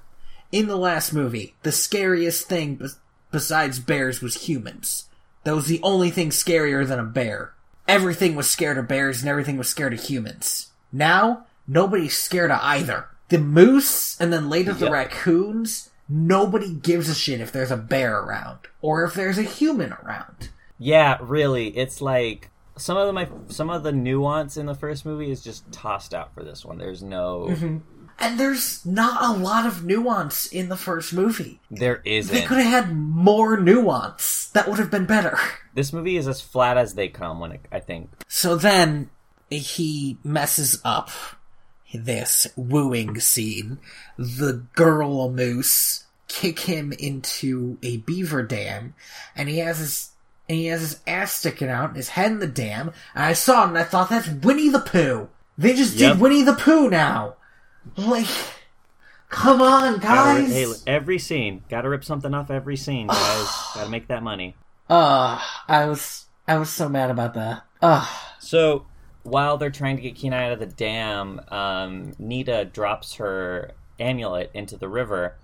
in 0.51 0.67
the 0.67 0.77
last 0.77 1.13
movie, 1.13 1.55
the 1.63 1.71
scariest 1.71 2.47
thing 2.47 2.75
bes- 2.75 2.97
besides 3.31 3.79
bears 3.79 4.21
was 4.21 4.47
humans. 4.47 5.09
That 5.43 5.55
was 5.55 5.67
the 5.67 5.81
only 5.83 6.09
thing 6.09 6.29
scarier 6.29 6.85
than 6.87 6.99
a 6.99 7.03
bear. 7.03 7.53
Everything 7.87 8.35
was 8.35 8.49
scared 8.49 8.77
of 8.77 8.87
bears 8.87 9.21
and 9.21 9.29
everything 9.29 9.57
was 9.57 9.69
scared 9.69 9.93
of 9.93 10.03
humans. 10.03 10.71
Now, 10.91 11.45
nobody's 11.67 12.17
scared 12.17 12.51
of 12.51 12.59
either. 12.61 13.07
The 13.29 13.37
moose 13.39 14.19
and 14.19 14.31
then 14.31 14.49
later 14.49 14.73
the 14.73 14.85
Yep. 14.85 14.93
raccoons, 14.93 15.89
nobody 16.09 16.73
gives 16.73 17.09
a 17.09 17.15
shit 17.15 17.41
if 17.41 17.51
there's 17.51 17.71
a 17.71 17.77
bear 17.77 18.19
around 18.19 18.59
or 18.81 19.03
if 19.03 19.13
there's 19.13 19.37
a 19.37 19.43
human 19.43 19.93
around. 19.93 20.49
Yeah, 20.79 21.17
really, 21.21 21.69
it's 21.77 22.01
like 22.01 22.49
some 22.77 22.97
of 22.97 23.07
the 23.07 23.13
my 23.13 23.27
some 23.47 23.69
of 23.69 23.83
the 23.83 23.91
nuance 23.91 24.57
in 24.57 24.65
the 24.65 24.75
first 24.75 25.05
movie 25.05 25.31
is 25.31 25.43
just 25.43 25.69
tossed 25.71 26.13
out 26.13 26.33
for 26.33 26.43
this 26.43 26.63
one. 26.65 26.77
There's 26.77 27.03
no, 27.03 27.47
mm-hmm. 27.49 27.77
And 28.19 28.39
there's 28.39 28.83
not 28.85 29.23
a 29.23 29.39
lot 29.39 29.65
of 29.67 29.85
nuance 29.85 30.47
in 30.47 30.69
the 30.69 30.75
first 30.77 31.13
movie. 31.13 31.59
there 31.69 32.01
They 32.03 32.17
isn't. 32.17 32.45
could 32.47 32.57
have 32.57 32.85
had 32.87 32.95
more 32.97 33.59
nuance. 33.59 34.47
That 34.53 34.67
would 34.67 34.79
have 34.79 34.91
been 34.91 35.05
better. 35.05 35.37
This 35.77 35.93
movie 35.93 36.17
is 36.17 36.27
as 36.27 36.41
flat 36.41 36.75
as 36.75 36.95
they 36.95 37.07
come. 37.07 37.39
When 37.39 37.51
it, 37.51 37.61
I 37.71 37.79
think 37.81 38.09
So 38.27 38.55
then 38.55 39.11
he 39.47 40.17
messes 40.23 40.81
up 40.83 41.11
this 41.93 42.47
wooing 42.55 43.19
scene. 43.19 43.77
The 44.17 44.65
girl 44.73 45.29
moose 45.31 46.05
kick 46.27 46.61
him 46.61 46.93
into 46.93 47.77
a 47.83 47.97
beaver 47.97 48.41
dam, 48.41 48.95
and 49.35 49.47
he 49.49 49.59
has 49.59 49.77
his 49.77 50.09
and 50.49 50.57
he 50.57 50.67
has 50.67 50.81
his 50.81 50.99
ass 51.07 51.33
sticking 51.33 51.69
out 51.69 51.89
and 51.89 51.97
his 51.97 52.09
head 52.09 52.31
in 52.31 52.39
the 52.39 52.47
dam. 52.47 52.91
And 53.15 53.23
I 53.25 53.33
saw 53.33 53.65
it 53.65 53.69
and 53.69 53.77
I 53.77 53.83
thought 53.83 54.09
that's 54.09 54.27
Winnie 54.29 54.69
the 54.69 54.79
Pooh. 54.79 55.29
They 55.57 55.73
just 55.73 55.95
Yep. 55.95 56.13
did 56.13 56.21
Winnie 56.21 56.43
the 56.43 56.53
Pooh 56.53 56.89
now. 56.89 57.35
Like, 57.97 58.27
come 59.29 59.61
on, 59.61 59.99
gotta, 59.99 60.41
guys. 60.41 60.51
hey, 60.51 60.67
every 60.91 61.19
scene 61.19 61.63
gotta 61.69 61.89
rip 61.89 62.03
something 62.03 62.33
off 62.33 62.49
every 62.51 62.77
scene, 62.77 63.07
guys. 63.07 63.47
gotta 63.75 63.89
make 63.89 64.07
that 64.07 64.23
money. 64.23 64.55
Ugh, 64.89 65.41
I 65.67 65.85
was 65.85 66.25
I 66.47 66.57
was 66.57 66.69
so 66.69 66.87
mad 66.87 67.09
about 67.11 67.33
that. 67.33 67.63
Ugh. 67.81 68.07
So 68.39 68.85
while 69.23 69.57
they're 69.57 69.69
trying 69.69 69.97
to 69.97 70.01
get 70.01 70.15
Kenai 70.15 70.45
out 70.45 70.53
of 70.53 70.59
the 70.59 70.65
dam, 70.65 71.41
um, 71.49 72.13
Nita 72.17 72.63
drops 72.65 73.15
her 73.15 73.71
amulet 73.99 74.51
into 74.53 74.77
the 74.77 74.87
river, 74.87 75.35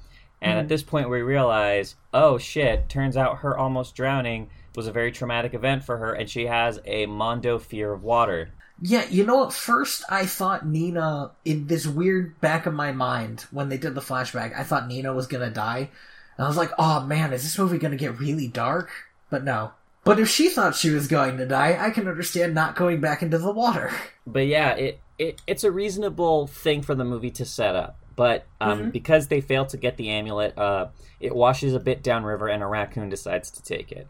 and 0.42 0.58
at 0.60 0.70
this 0.70 0.84
point 0.84 1.10
we 1.10 1.22
realize, 1.22 1.96
oh 2.14 2.38
shit! 2.38 2.88
Turns 2.88 3.18
out 3.18 3.40
her 3.40 3.58
almost 3.58 3.96
drowning 3.96 4.50
was 4.76 4.88
a 4.88 4.92
very 4.92 5.12
traumatic 5.12 5.54
event 5.54 5.84
for 5.84 5.98
her, 5.98 6.14
and 6.14 6.30
she 6.30 6.46
has 6.46 6.80
a 6.86 7.06
Mondo 7.06 7.60
fear 7.60 7.92
of 7.92 8.04
water. 8.04 8.50
Yeah, 8.82 9.06
you 9.10 9.26
know, 9.26 9.46
at 9.46 9.54
first 9.54 10.04
I 10.10 10.26
thought 10.26 10.66
Nina, 10.66 11.32
in 11.46 11.68
this 11.68 11.86
weird 11.86 12.40
back 12.42 12.66
of 12.66 12.74
my 12.74 12.92
mind, 12.92 13.46
when 13.52 13.70
they 13.70 13.78
did 13.78 13.96
the 13.96 14.02
flashback, 14.02 14.58
I 14.58 14.64
thought 14.64 14.88
Nina 14.88 15.14
was 15.14 15.28
gonna 15.28 15.52
die. 15.52 15.90
And 16.38 16.46
I 16.46 16.48
was 16.48 16.58
like, 16.58 16.72
oh 16.78 17.02
man, 17.02 17.32
is 17.34 17.44
this 17.44 17.58
movie 17.58 17.78
gonna 17.78 17.96
get 17.96 18.20
really 18.20 18.48
dark? 18.48 18.90
But 19.30 19.44
no. 19.44 19.72
But 20.04 20.20
if 20.20 20.30
she 20.30 20.50
thought 20.50 20.76
she 20.76 20.90
was 20.90 21.08
going 21.08 21.38
to 21.38 21.46
die, 21.46 21.78
I 21.80 21.92
can 21.92 22.08
understand 22.08 22.54
not 22.54 22.76
going 22.76 23.00
back 23.00 23.22
into 23.22 23.38
the 23.38 23.52
water. 23.52 23.92
But 24.26 24.48
yeah, 24.48 24.72
it, 24.76 25.02
it 25.18 25.42
it's 25.48 25.66
a 25.66 25.72
reasonable 25.72 26.48
thing 26.48 26.82
for 26.82 26.96
the 26.96 27.04
movie 27.04 27.32
to 27.32 27.44
set 27.44 27.76
up. 27.76 28.00
But 28.16 28.46
um, 28.62 28.90
because 28.90 29.28
they 29.28 29.42
fail 29.42 29.66
to 29.66 29.76
get 29.76 29.98
the 29.98 30.12
amulet, 30.12 30.58
uh, 30.58 30.88
it 31.20 31.36
washes 31.36 31.74
a 31.74 31.80
bit 31.80 32.04
downriver, 32.04 32.48
and 32.48 32.64
a 32.64 32.66
raccoon 32.66 33.10
decides 33.10 33.52
to 33.52 33.64
take 33.64 33.92
it. 33.92 34.08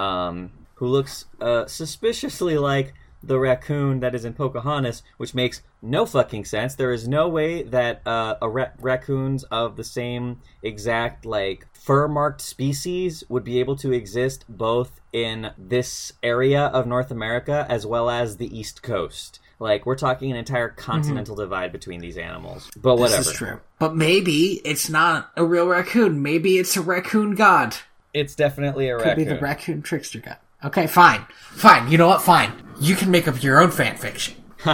Um, 0.00 0.52
who 0.76 0.86
looks 0.86 1.26
uh, 1.40 1.66
suspiciously 1.66 2.56
like 2.56 2.94
the 3.22 3.38
raccoon 3.38 4.00
that 4.00 4.14
is 4.14 4.24
in 4.24 4.32
Pocahontas, 4.32 5.02
which 5.18 5.34
makes 5.34 5.60
no 5.82 6.06
fucking 6.06 6.46
sense. 6.46 6.74
There 6.74 6.92
is 6.92 7.06
no 7.06 7.28
way 7.28 7.62
that 7.64 8.00
uh, 8.06 8.36
a 8.40 8.48
ra- 8.48 8.70
raccoons 8.80 9.44
of 9.44 9.76
the 9.76 9.84
same 9.84 10.40
exact 10.62 11.26
like 11.26 11.66
fur 11.74 12.08
marked 12.08 12.40
species 12.40 13.24
would 13.28 13.44
be 13.44 13.60
able 13.60 13.76
to 13.76 13.92
exist 13.92 14.44
both 14.48 15.00
in 15.12 15.50
this 15.58 16.12
area 16.22 16.66
of 16.66 16.86
North 16.86 17.10
America 17.10 17.66
as 17.68 17.86
well 17.86 18.08
as 18.08 18.38
the 18.38 18.58
East 18.58 18.82
Coast. 18.82 19.38
Like 19.58 19.84
we're 19.84 19.96
talking 19.96 20.30
an 20.30 20.38
entire 20.38 20.70
continental 20.70 21.36
divide 21.36 21.72
between 21.72 22.00
these 22.00 22.16
animals. 22.16 22.70
But 22.74 22.96
whatever. 22.96 23.18
This 23.18 23.32
is 23.32 23.36
true. 23.36 23.60
But 23.78 23.94
maybe 23.94 24.62
it's 24.64 24.88
not 24.88 25.30
a 25.36 25.44
real 25.44 25.66
raccoon. 25.66 26.22
Maybe 26.22 26.56
it's 26.56 26.76
a 26.76 26.80
raccoon 26.82 27.34
god. 27.34 27.76
It's 28.12 28.34
definitely 28.34 28.88
a 28.88 28.96
Could 28.96 29.06
raccoon. 29.06 29.24
be 29.24 29.30
the 29.30 29.38
raccoon 29.38 29.82
trickster 29.82 30.18
guy. 30.20 30.36
Okay, 30.64 30.86
fine. 30.86 31.26
Fine. 31.52 31.90
You 31.90 31.98
know 31.98 32.08
what? 32.08 32.22
Fine. 32.22 32.52
You 32.80 32.94
can 32.96 33.10
make 33.10 33.26
up 33.28 33.42
your 33.42 33.60
own 33.60 33.70
fan 33.70 33.96
fiction. 33.96 34.34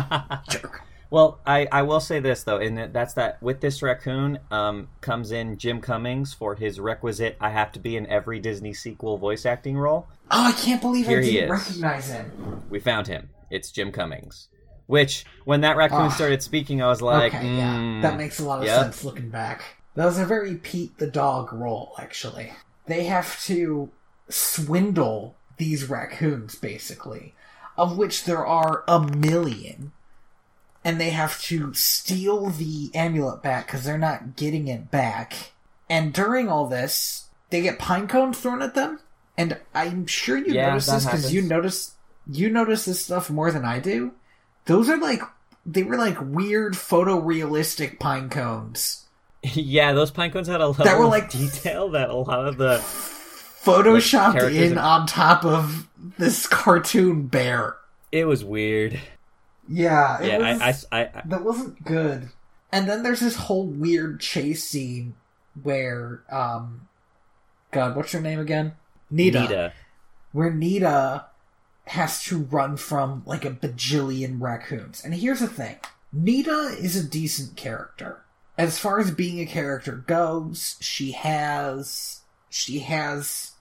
Jerk. 0.51 0.83
Well, 1.11 1.39
I, 1.47 1.69
I 1.71 1.83
will 1.83 2.01
say 2.01 2.19
this 2.19 2.43
though, 2.43 2.59
in 2.59 2.75
that 2.75 2.93
that's 2.93 3.15
that 3.15 3.41
with 3.41 3.61
this 3.61 3.81
raccoon 3.83 4.41
um, 4.51 4.89
comes 5.01 5.31
in 5.31 5.57
Jim 5.57 5.81
Cummings 5.81 6.35
for 6.35 6.57
his 6.57 6.81
requisite 6.81 7.37
I 7.41 7.51
have 7.51 7.71
to 7.73 7.79
be 7.79 7.97
in 7.97 8.07
every 8.09 8.41
Disney 8.41 8.75
sequel 8.75 9.17
voice 9.17 9.47
acting 9.47 9.79
role. 9.79 10.09
Oh, 10.33 10.49
I 10.49 10.53
can't 10.53 10.81
believe 10.81 11.07
Here 11.07 11.21
I 11.21 11.23
he 11.23 11.33
didn't 11.33 11.55
is. 11.55 11.61
recognize 11.67 12.09
him. 12.11 12.63
We 12.69 12.81
found 12.81 13.07
him. 13.07 13.31
It's 13.51 13.71
Jim 13.71 13.93
Cummings. 13.93 14.49
Which, 14.87 15.25
when 15.45 15.61
that 15.61 15.77
raccoon 15.77 15.99
Ah. 16.01 16.09
started 16.09 16.43
speaking, 16.43 16.83
I 16.83 16.89
was 16.89 17.01
like, 17.03 17.35
okay, 17.35 17.57
yeah, 17.57 17.77
mm, 17.77 18.03
that 18.03 18.17
makes 18.17 18.41
a 18.41 18.45
lot 18.45 18.61
of 18.61 18.67
yep. 18.67 18.83
sense 18.83 19.05
looking 19.05 19.31
back. 19.31 19.63
That 19.95 20.05
was 20.05 20.19
a 20.19 20.25
very 20.27 20.57
Pete 20.57 20.99
the 20.99 21.07
dog 21.07 21.53
role, 21.53 21.95
actually. 21.99 22.53
They 22.87 23.05
have 23.05 23.41
to 23.45 23.91
swindle 24.29 25.37
these 25.57 25.89
raccoons, 25.89 26.55
basically, 26.55 27.35
of 27.77 27.97
which 27.97 28.25
there 28.25 28.47
are 28.47 28.85
a 28.87 29.01
million. 29.01 29.93
And 30.85 31.01
they 31.01 31.11
have 31.11 31.41
to 31.43 31.75
steal 31.75 32.47
the 32.47 32.91
amulet 32.95 33.43
back 33.43 33.67
because 33.67 33.85
they're 33.85 33.99
not 33.99 34.37
getting 34.37 34.69
it 34.69 34.91
back. 34.91 35.53
And 35.91 36.13
during 36.13 36.49
all 36.49 36.69
this, 36.69 37.27
they 37.51 37.61
get 37.61 37.79
pine 37.79 38.07
cones 38.07 38.39
thrown 38.39 38.63
at 38.63 38.75
them. 38.75 39.01
And 39.37 39.59
I'm 39.75 40.07
sure 40.07 40.39
you 40.39 40.55
Yeah, 40.55 40.69
notice 40.69 40.87
this 40.87 41.05
because 41.05 41.33
you 41.33 41.43
notice 41.43 41.95
you 42.31 42.51
notice 42.51 42.85
this 42.85 43.05
stuff 43.05 43.31
more 43.31 43.51
than 43.51 43.65
I 43.65 43.79
do. 43.79 44.13
Those 44.65 44.89
are 44.89 44.97
like 44.97 45.21
they 45.65 45.83
were 45.83 45.97
like 45.97 46.17
weird 46.21 46.75
photorealistic 46.75 47.99
pine 47.99 48.31
cones. 48.31 49.06
yeah, 49.55 49.93
those 49.93 50.11
pine 50.11 50.31
cones 50.31 50.49
had 50.49 50.61
a 50.61 50.69
level 50.69 50.85
That 50.85 50.99
were, 50.99 51.05
of 51.05 51.11
like- 51.11 51.31
detail 51.31 51.91
that 51.91 52.11
a 52.11 52.15
lot 52.17 52.47
of 52.47 52.57
the 52.57 52.79
Photoshopped 53.63 54.33
characters 54.33 54.57
in 54.57 54.71
and- 54.73 54.79
on 54.79 55.07
top 55.07 55.45
of 55.45 55.89
this 56.19 56.47
cartoon 56.47 57.27
bear. 57.27 57.77
it 58.13 58.27
was 58.27 58.45
weird. 58.45 59.01
Yeah, 59.69 60.21
it 60.23 60.29
Yeah, 60.29 60.53
was, 60.67 60.87
I, 60.93 60.99
I, 60.99 61.03
I, 61.07 61.23
that 61.27 61.43
wasn't 61.45 61.85
good. 61.85 62.31
And 62.71 62.89
then 62.89 63.03
there's 63.03 63.21
this 63.21 63.37
whole 63.37 63.67
weird 63.67 64.21
chase 64.21 64.63
scene 64.65 65.15
where 65.63 66.23
um 66.31 66.89
God, 67.73 67.97
what's 67.97 68.13
her 68.13 68.21
name 68.21 68.39
again? 68.39 68.75
Nita. 69.11 69.41
Nita. 69.41 69.73
Where 70.33 70.53
Nita 70.53 71.27
has 71.87 72.23
to 72.25 72.39
run 72.39 72.77
from 72.77 73.23
like 73.27 73.45
a 73.45 73.51
bajillion 73.51 74.41
raccoons. 74.41 75.03
And 75.05 75.15
here's 75.15 75.41
the 75.41 75.49
thing. 75.49 75.77
Nita 76.13 76.77
is 76.79 76.95
a 76.97 77.07
decent 77.09 77.57
character. 77.57 78.23
As 78.59 78.79
far 78.79 78.99
as 79.01 79.11
being 79.11 79.41
a 79.41 79.47
character 79.47 79.93
goes, 79.93 80.77
she 80.81 81.13
has 81.13 82.21
she 82.49 82.81
has 82.81 83.53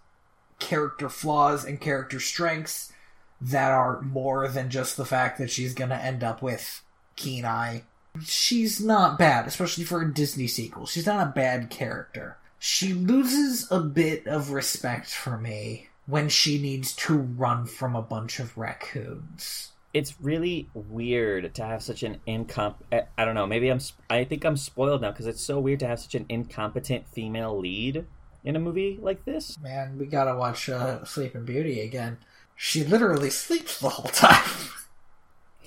character 0.59 1.09
flaws 1.09 1.65
and 1.65 1.81
character 1.81 2.19
strengths 2.19 2.93
that 3.41 3.71
are 3.71 4.01
more 4.01 4.47
than 4.47 4.69
just 4.69 4.95
the 4.95 5.05
fact 5.05 5.37
that 5.37 5.51
she's 5.51 5.73
gonna 5.73 5.95
end 5.95 6.23
up 6.23 6.41
with 6.41 6.81
Kenai. 7.15 7.81
She's 8.23 8.79
not 8.79 9.19
bad, 9.19 9.45
especially 9.45 9.83
for 9.83 10.01
a 10.01 10.13
Disney 10.13 10.47
sequel. 10.47 10.85
She's 10.85 11.05
not 11.05 11.27
a 11.27 11.31
bad 11.31 11.69
character. 11.69 12.37
She 12.57 12.93
loses 12.93 13.69
a 13.69 13.81
bit 13.81 14.25
of 14.25 14.51
respect 14.51 15.09
for 15.09 15.37
me 15.37 15.89
when 16.05 16.29
she 16.29 16.57
needs 16.57 16.95
to 16.95 17.17
run 17.17 17.65
from 17.65 17.95
a 17.95 18.01
bunch 18.01 18.39
of 18.39 18.57
raccoons. 18.57 19.71
It's 19.95 20.19
really 20.19 20.67
weird 20.73 21.55
to 21.55 21.63
have 21.63 21.81
such 21.81 22.03
an 22.03 22.19
incomp. 22.27 22.75
I, 22.91 23.03
I 23.17 23.23
don't 23.23 23.33
know. 23.33 23.47
Maybe 23.47 23.69
I'm. 23.69 23.79
I 24.09 24.25
think 24.25 24.43
I'm 24.43 24.57
spoiled 24.57 25.01
now 25.01 25.11
because 25.11 25.25
it's 25.25 25.41
so 25.41 25.57
weird 25.57 25.79
to 25.79 25.87
have 25.87 26.01
such 26.01 26.15
an 26.15 26.25
incompetent 26.27 27.07
female 27.07 27.57
lead 27.57 28.05
in 28.43 28.57
a 28.57 28.59
movie 28.59 28.99
like 29.01 29.23
this. 29.23 29.57
Man, 29.59 29.97
we 29.97 30.05
gotta 30.05 30.35
watch 30.35 30.67
uh, 30.67 31.05
Sleeping 31.05 31.45
Beauty 31.45 31.79
again. 31.79 32.17
She 32.57 32.83
literally 32.83 33.29
sleeps 33.29 33.79
the 33.79 33.87
whole 33.87 34.11
time. 34.11 34.49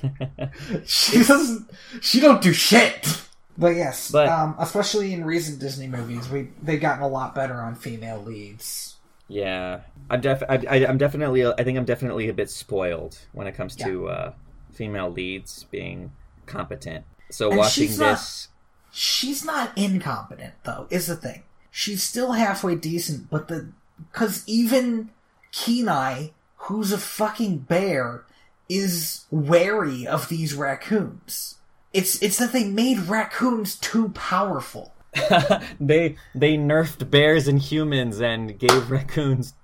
she 0.84 1.24
doesn't. 1.24 1.70
She 2.02 2.20
don't 2.20 2.42
do 2.42 2.52
shit. 2.52 3.22
But 3.56 3.76
yes, 3.76 4.10
But- 4.10 4.28
um, 4.28 4.56
especially 4.58 5.14
in 5.14 5.24
recent 5.24 5.58
Disney 5.58 5.88
movies, 5.88 6.28
we 6.28 6.50
they've 6.62 6.80
gotten 6.80 7.02
a 7.02 7.08
lot 7.08 7.34
better 7.34 7.54
on 7.54 7.76
female 7.76 8.22
leads. 8.22 8.96
Yeah, 9.28 9.80
I'm 10.08 10.20
def. 10.20 10.42
I, 10.48 10.56
I'm 10.86 10.98
definitely. 10.98 11.46
I 11.46 11.62
think 11.62 11.76
I'm 11.78 11.84
definitely 11.84 12.28
a 12.28 12.32
bit 12.34 12.50
spoiled 12.50 13.18
when 13.32 13.46
it 13.46 13.52
comes 13.52 13.76
to 13.76 14.08
uh, 14.08 14.32
female 14.72 15.10
leads 15.10 15.64
being 15.64 16.12
competent. 16.46 17.04
So 17.30 17.50
And 17.50 17.58
watching 17.58 17.88
she's 17.88 17.98
not- 17.98 18.12
this, 18.12 18.48
She's 18.90 19.44
not 19.44 19.76
incompetent 19.76 20.54
though. 20.64 20.86
Is 20.90 21.06
the 21.08 21.16
thing. 21.16 21.42
She's 21.70 22.02
still 22.02 22.32
halfway 22.32 22.74
decent, 22.74 23.28
but 23.30 23.48
the 23.48 23.68
because 24.10 24.42
even 24.46 25.10
Kenai, 25.52 26.28
who's 26.56 26.90
a 26.90 26.98
fucking 26.98 27.58
bear, 27.58 28.24
is 28.68 29.26
wary 29.30 30.06
of 30.06 30.30
these 30.30 30.54
raccoons. 30.54 31.56
It's 31.92 32.20
it's 32.22 32.38
that 32.38 32.52
they 32.52 32.64
made 32.64 32.98
raccoons 33.00 33.76
too 33.76 34.08
powerful. 34.10 34.94
they 35.80 36.16
they 36.34 36.56
nerfed 36.56 37.10
bears 37.10 37.48
and 37.48 37.60
humans 37.60 38.20
and 38.20 38.58
gave 38.58 38.90
raccoons, 38.90 39.54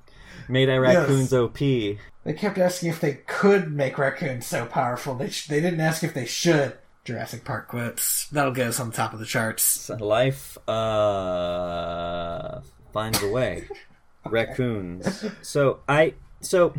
made 0.49 0.68
our 0.68 0.80
raccoons 0.80 1.32
OP. 1.32 1.59
They 1.59 2.32
kept 2.34 2.59
asking 2.59 2.88
if 2.88 3.01
they 3.01 3.14
could 3.26 3.72
make 3.72 3.99
raccoons 3.99 4.47
so 4.47 4.66
powerful. 4.66 5.14
They 5.14 5.28
sh- 5.28 5.47
they 5.47 5.61
didn't 5.61 5.80
ask 5.80 6.03
if 6.03 6.14
they 6.14 6.26
should. 6.26 6.78
Jurassic 7.05 7.45
Park 7.45 7.68
quotes. 7.68 8.28
That'll 8.30 8.53
get 8.53 8.68
us 8.68 8.80
on 8.80 8.90
top 8.90 9.12
of 9.12 9.18
the 9.18 9.26
charts. 9.26 9.90
Life 9.90 10.57
uh 10.68 12.61
finds 12.92 13.22
a 13.22 13.28
way. 13.28 13.68
Raccoons. 14.30 15.26
So 15.42 15.80
I 15.86 16.14
so 16.40 16.72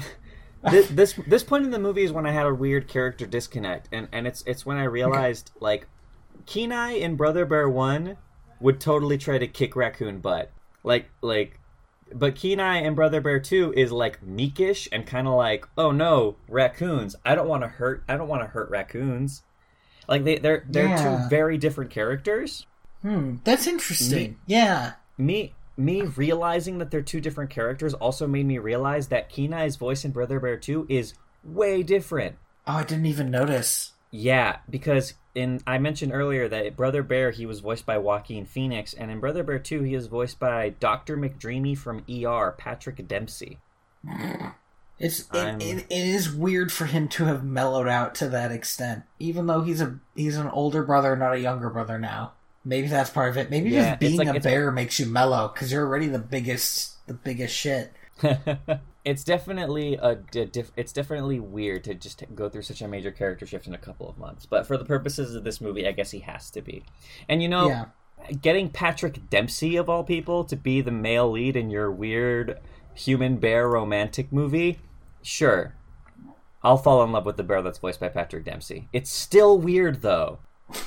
this, 0.72 0.88
this 0.90 1.14
this 1.28 1.44
point 1.44 1.66
in 1.66 1.72
the 1.72 1.80
movie 1.80 2.04
is 2.04 2.12
when 2.12 2.26
I 2.26 2.32
had 2.32 2.48
a 2.48 2.54
weird 2.54 2.88
character 2.88 3.28
disconnect, 3.28 3.88
and 3.92 4.08
and 4.12 4.26
it's 4.26 4.44
it's 4.48 4.66
when 4.66 4.78
I 4.78 4.86
realized 4.86 5.52
like 5.60 5.88
Kenai 6.48 6.94
in 6.94 7.16
Brother 7.16 7.46
Bear 7.46 7.70
One 7.70 8.18
would 8.60 8.80
totally 8.80 9.18
try 9.18 9.38
to 9.38 9.48
kick 9.48 9.76
raccoon 9.76 10.20
butt, 10.20 10.52
like 10.84 11.10
like. 11.22 11.60
But 12.14 12.36
Kenai 12.36 12.78
and 12.78 12.96
Brother 12.96 13.20
Bear 13.20 13.40
2 13.40 13.74
is 13.76 13.92
like 13.92 14.24
meekish 14.24 14.88
and 14.92 15.08
kind 15.08 15.28
of 15.28 15.34
like, 15.34 15.68
oh 15.76 15.92
no, 15.92 16.36
raccoons. 16.48 17.16
I 17.26 17.34
don't 17.34 17.48
want 17.48 17.64
to 17.64 17.68
hurt. 17.68 18.04
I 18.08 18.16
don't 18.16 18.28
want 18.28 18.44
to 18.44 18.48
hurt 18.48 18.70
raccoons. 18.70 19.42
Like 20.08 20.24
they, 20.24 20.38
they're 20.38 20.64
they're 20.70 20.88
Yeah. 20.90 21.24
two 21.24 21.30
very 21.30 21.58
different 21.58 21.90
characters 21.92 22.66
Hmm, 23.02 23.36
that's 23.44 23.68
interesting. 23.68 24.38
Yeah. 24.48 24.94
me 25.18 25.54
me 25.78 26.02
realizing 26.04 26.78
that 26.78 26.90
they're 26.92 27.02
two 27.02 27.20
different 27.22 27.50
characters 27.50 27.94
also 27.94 28.26
made 28.28 28.46
me 28.46 28.58
realize 28.60 29.08
that 29.10 29.30
Kenai's 29.30 29.76
voice 29.76 30.06
in 30.06 30.12
Brother 30.12 30.40
Bear 30.40 30.58
2 30.58 30.86
is 30.90 31.14
way 31.44 31.84
different. 31.84 32.36
Oh, 32.68 32.74
I 32.78 32.84
didn't 32.84 33.06
even 33.08 33.30
notice. 33.30 33.92
Yeah, 34.12 34.58
because 34.70 35.16
in 35.36 35.62
I 35.68 35.78
mentioned 35.78 36.14
earlier 36.14 36.48
that 36.48 36.76
Brother 36.76 37.04
Bear 37.04 37.32
he 37.32 37.46
was 37.46 37.60
voiced 37.60 37.86
by 37.86 37.98
Joaquin 37.98 38.46
Phoenix, 38.46 38.94
and 38.94 39.12
in 39.12 39.20
Brother 39.20 39.44
Bear 39.44 39.60
2 39.60 39.84
he 39.84 39.94
is 39.94 40.08
voiced 40.08 40.40
by 40.40 40.70
Dr. 40.80 41.18
McDreamy 41.18 41.78
from 41.78 42.04
ER, 42.10 42.54
Patrick 42.58 43.06
Dempsey. 43.08 43.60
It's 44.98 45.28
it, 45.34 45.62
it, 45.62 45.78
it 45.90 46.08
is 46.08 46.34
weird 46.34 46.72
for 46.72 46.86
him 46.86 47.10
to 47.10 47.26
have 47.26 47.44
mellowed 47.44 47.88
out 47.90 48.16
to 48.16 48.30
that 48.30 48.52
extent, 48.52 49.04
even 49.20 49.46
though 49.46 49.62
he's 49.62 49.82
a 49.82 50.00
he's 50.16 50.38
an 50.38 50.48
older 50.48 50.84
brother, 50.84 51.16
not 51.18 51.34
a 51.34 51.40
younger 51.40 51.70
brother 51.70 52.00
now. 52.00 52.32
Maybe 52.64 52.88
that's 52.88 53.10
part 53.10 53.30
of 53.30 53.38
it. 53.38 53.50
Maybe 53.52 53.72
Yeah, 53.72 53.90
just 53.92 54.00
being 54.00 54.18
like- 54.18 54.38
a 54.38 54.40
bear 54.40 54.72
makes 54.72 55.00
you 55.00 55.06
mellow 55.06 55.50
because 55.54 55.72
you're 55.72 55.86
already 55.86 56.08
the 56.08 56.18
biggest 56.20 57.06
the 57.08 57.14
biggest 57.14 57.54
shit. 57.54 57.94
it's 59.06 59.24
definitely 59.24 59.94
a 60.02 60.16
diff- 60.16 60.72
it's 60.76 60.92
definitely 60.92 61.40
weird 61.40 61.84
to 61.86 61.94
just 61.94 62.24
go 62.34 62.50
through 62.50 62.64
such 62.64 62.82
a 62.82 62.88
major 62.88 63.12
character 63.12 63.46
shift 63.46 63.68
in 63.68 63.74
a 63.74 63.78
couple 63.78 64.10
of 64.10 64.18
months. 64.18 64.46
But 64.46 64.66
for 64.68 64.78
the 64.78 64.86
purposes 64.86 65.36
of 65.36 65.44
this 65.44 65.62
movie, 65.62 65.88
I 65.88 65.92
guess 65.92 66.12
he 66.12 66.20
has 66.20 66.50
to 66.52 66.62
be. 66.62 66.84
And 67.30 67.42
you 67.44 67.48
know, 67.50 67.68
Yeah. 67.70 67.86
getting 68.42 68.70
Patrick 68.70 69.30
Dempsey 69.30 69.76
of 69.76 69.88
all 69.90 70.04
people 70.04 70.44
to 70.46 70.56
be 70.56 70.82
the 70.82 70.92
male 70.92 71.30
lead 71.32 71.56
in 71.56 71.70
your 71.70 71.92
weird 71.92 72.60
human 72.96 73.38
bear 73.38 73.70
romantic 73.70 74.32
movie, 74.32 74.80
sure. 75.22 75.76
I'll 76.64 76.78
fall 76.78 77.04
in 77.04 77.12
love 77.12 77.26
with 77.28 77.38
the 77.38 77.44
bear 77.44 77.62
that's 77.62 77.78
voiced 77.78 78.00
by 78.00 78.10
Patrick 78.10 78.44
Dempsey. 78.46 78.88
It's 78.92 79.12
still 79.12 79.58
weird 79.58 80.02
though. 80.02 80.40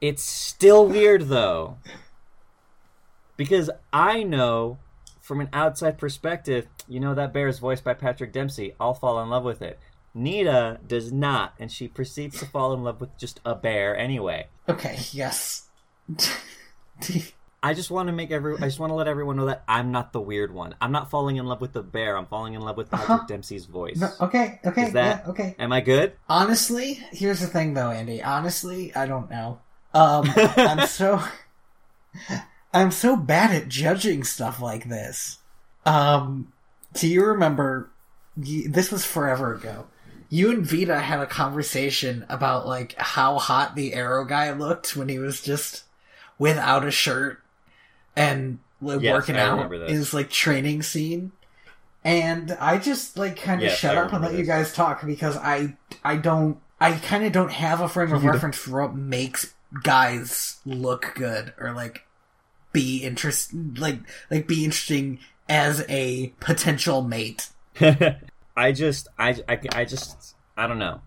It's 0.00 0.22
still 0.22 0.86
weird 0.86 1.28
though. 1.28 1.78
Because 3.36 3.70
I 3.92 4.22
know 4.22 4.78
from 5.20 5.40
an 5.40 5.48
outside 5.52 5.98
perspective, 5.98 6.66
you 6.88 7.00
know 7.00 7.14
that 7.14 7.32
bear 7.32 7.48
is 7.48 7.58
voiced 7.58 7.84
by 7.84 7.94
Patrick 7.94 8.32
Dempsey. 8.32 8.74
I'll 8.80 8.94
fall 8.94 9.20
in 9.22 9.28
love 9.30 9.44
with 9.44 9.62
it. 9.62 9.78
Nita 10.14 10.78
does 10.86 11.12
not, 11.12 11.54
and 11.58 11.70
she 11.70 11.88
proceeds 11.88 12.38
to 12.40 12.46
fall 12.46 12.72
in 12.72 12.82
love 12.82 13.00
with 13.00 13.16
just 13.18 13.40
a 13.44 13.54
bear 13.54 13.96
anyway. 13.96 14.46
Okay. 14.68 14.98
Yes. 15.12 15.66
I 17.62 17.74
just 17.74 17.90
want 17.90 18.06
to 18.08 18.12
make 18.12 18.30
every. 18.30 18.54
I 18.56 18.60
just 18.60 18.78
want 18.78 18.90
to 18.90 18.94
let 18.94 19.08
everyone 19.08 19.36
know 19.36 19.46
that 19.46 19.64
I'm 19.66 19.90
not 19.90 20.12
the 20.12 20.20
weird 20.20 20.54
one. 20.54 20.74
I'm 20.80 20.92
not 20.92 21.10
falling 21.10 21.36
in 21.36 21.46
love 21.46 21.60
with 21.60 21.72
the 21.72 21.82
bear. 21.82 22.16
I'm 22.16 22.26
falling 22.26 22.54
in 22.54 22.60
love 22.60 22.76
with 22.76 22.90
Patrick 22.90 23.10
Uh-huh. 23.10 23.26
Dempsey's 23.26 23.66
voice. 23.66 23.96
No, 23.98 24.08
okay. 24.20 24.60
Okay. 24.64 24.84
Is 24.86 24.92
that- 24.92 25.24
yeah. 25.24 25.30
Okay. 25.30 25.56
Am 25.58 25.72
I 25.72 25.80
good? 25.80 26.12
Honestly, 26.28 26.94
here's 27.10 27.40
the 27.40 27.46
thing 27.46 27.74
though, 27.74 27.90
Andy. 27.90 28.22
Honestly, 28.22 28.94
I 28.94 29.06
don't 29.06 29.28
know. 29.30 29.58
Um, 29.92 30.30
I'm 30.36 30.86
so 30.86 31.20
I'm 32.72 32.90
so 32.90 33.16
bad 33.16 33.50
at 33.54 33.68
judging 33.68 34.22
stuff 34.22 34.60
like 34.60 34.88
this. 34.88 35.38
Um, 35.84 36.52
do 36.96 37.08
you 37.08 37.24
remember? 37.24 37.90
This 38.36 38.90
was 38.92 39.04
forever 39.04 39.54
ago. 39.54 39.86
You 40.28 40.50
and 40.50 40.66
Vita 40.66 40.98
had 40.98 41.20
a 41.20 41.26
conversation 41.26 42.26
about 42.28 42.66
like 42.66 42.94
how 42.98 43.38
hot 43.38 43.76
the 43.76 43.94
Arrow 43.94 44.24
guy 44.24 44.50
looked 44.52 44.96
when 44.96 45.08
he 45.08 45.18
was 45.18 45.40
just 45.40 45.84
without 46.38 46.84
a 46.84 46.90
shirt 46.90 47.38
and 48.16 48.58
like, 48.82 49.00
Yes, 49.00 49.12
working 49.12 49.36
I 49.36 49.40
out 49.40 49.52
remember 49.52 49.78
this. 49.78 49.90
in 49.90 49.96
his 49.96 50.12
like 50.14 50.30
training 50.30 50.82
scene. 50.82 51.32
And 52.04 52.52
I 52.60 52.78
just 52.78 53.16
like 53.16 53.36
kind 53.40 53.60
of 53.62 53.68
Yes, 53.68 53.78
shut 53.78 53.96
I 53.96 54.00
up 54.00 54.12
and 54.12 54.22
let 54.22 54.32
remember 54.32 54.38
you 54.40 54.46
guys 54.46 54.72
talk 54.72 55.04
because 55.06 55.36
I 55.36 55.76
I 56.04 56.16
don't 56.16 56.58
I 56.80 56.92
kind 56.92 57.24
of 57.24 57.32
don't 57.32 57.52
have 57.52 57.80
a 57.80 57.88
frame 57.88 58.12
of 58.12 58.22
You 58.22 58.26
don't- 58.28 58.34
reference 58.34 58.58
for 58.58 58.82
what 58.82 58.94
makes 58.94 59.54
guys 59.82 60.58
look 60.66 61.12
good 61.14 61.52
or 61.58 61.72
like 61.72 62.06
be 62.72 62.98
interest 62.98 63.50
like 63.54 63.98
like 64.30 64.46
be 64.46 64.64
interesting 64.64 65.18
as 65.48 65.84
a 65.88 66.28
potential 66.40 67.02
mate. 67.02 67.48
I 68.56 68.72
just, 68.72 69.08
I, 69.18 69.36
I, 69.48 69.58
I 69.72 69.84
just, 69.84 70.34
I 70.56 70.66
don't 70.66 70.78
know. 70.78 71.00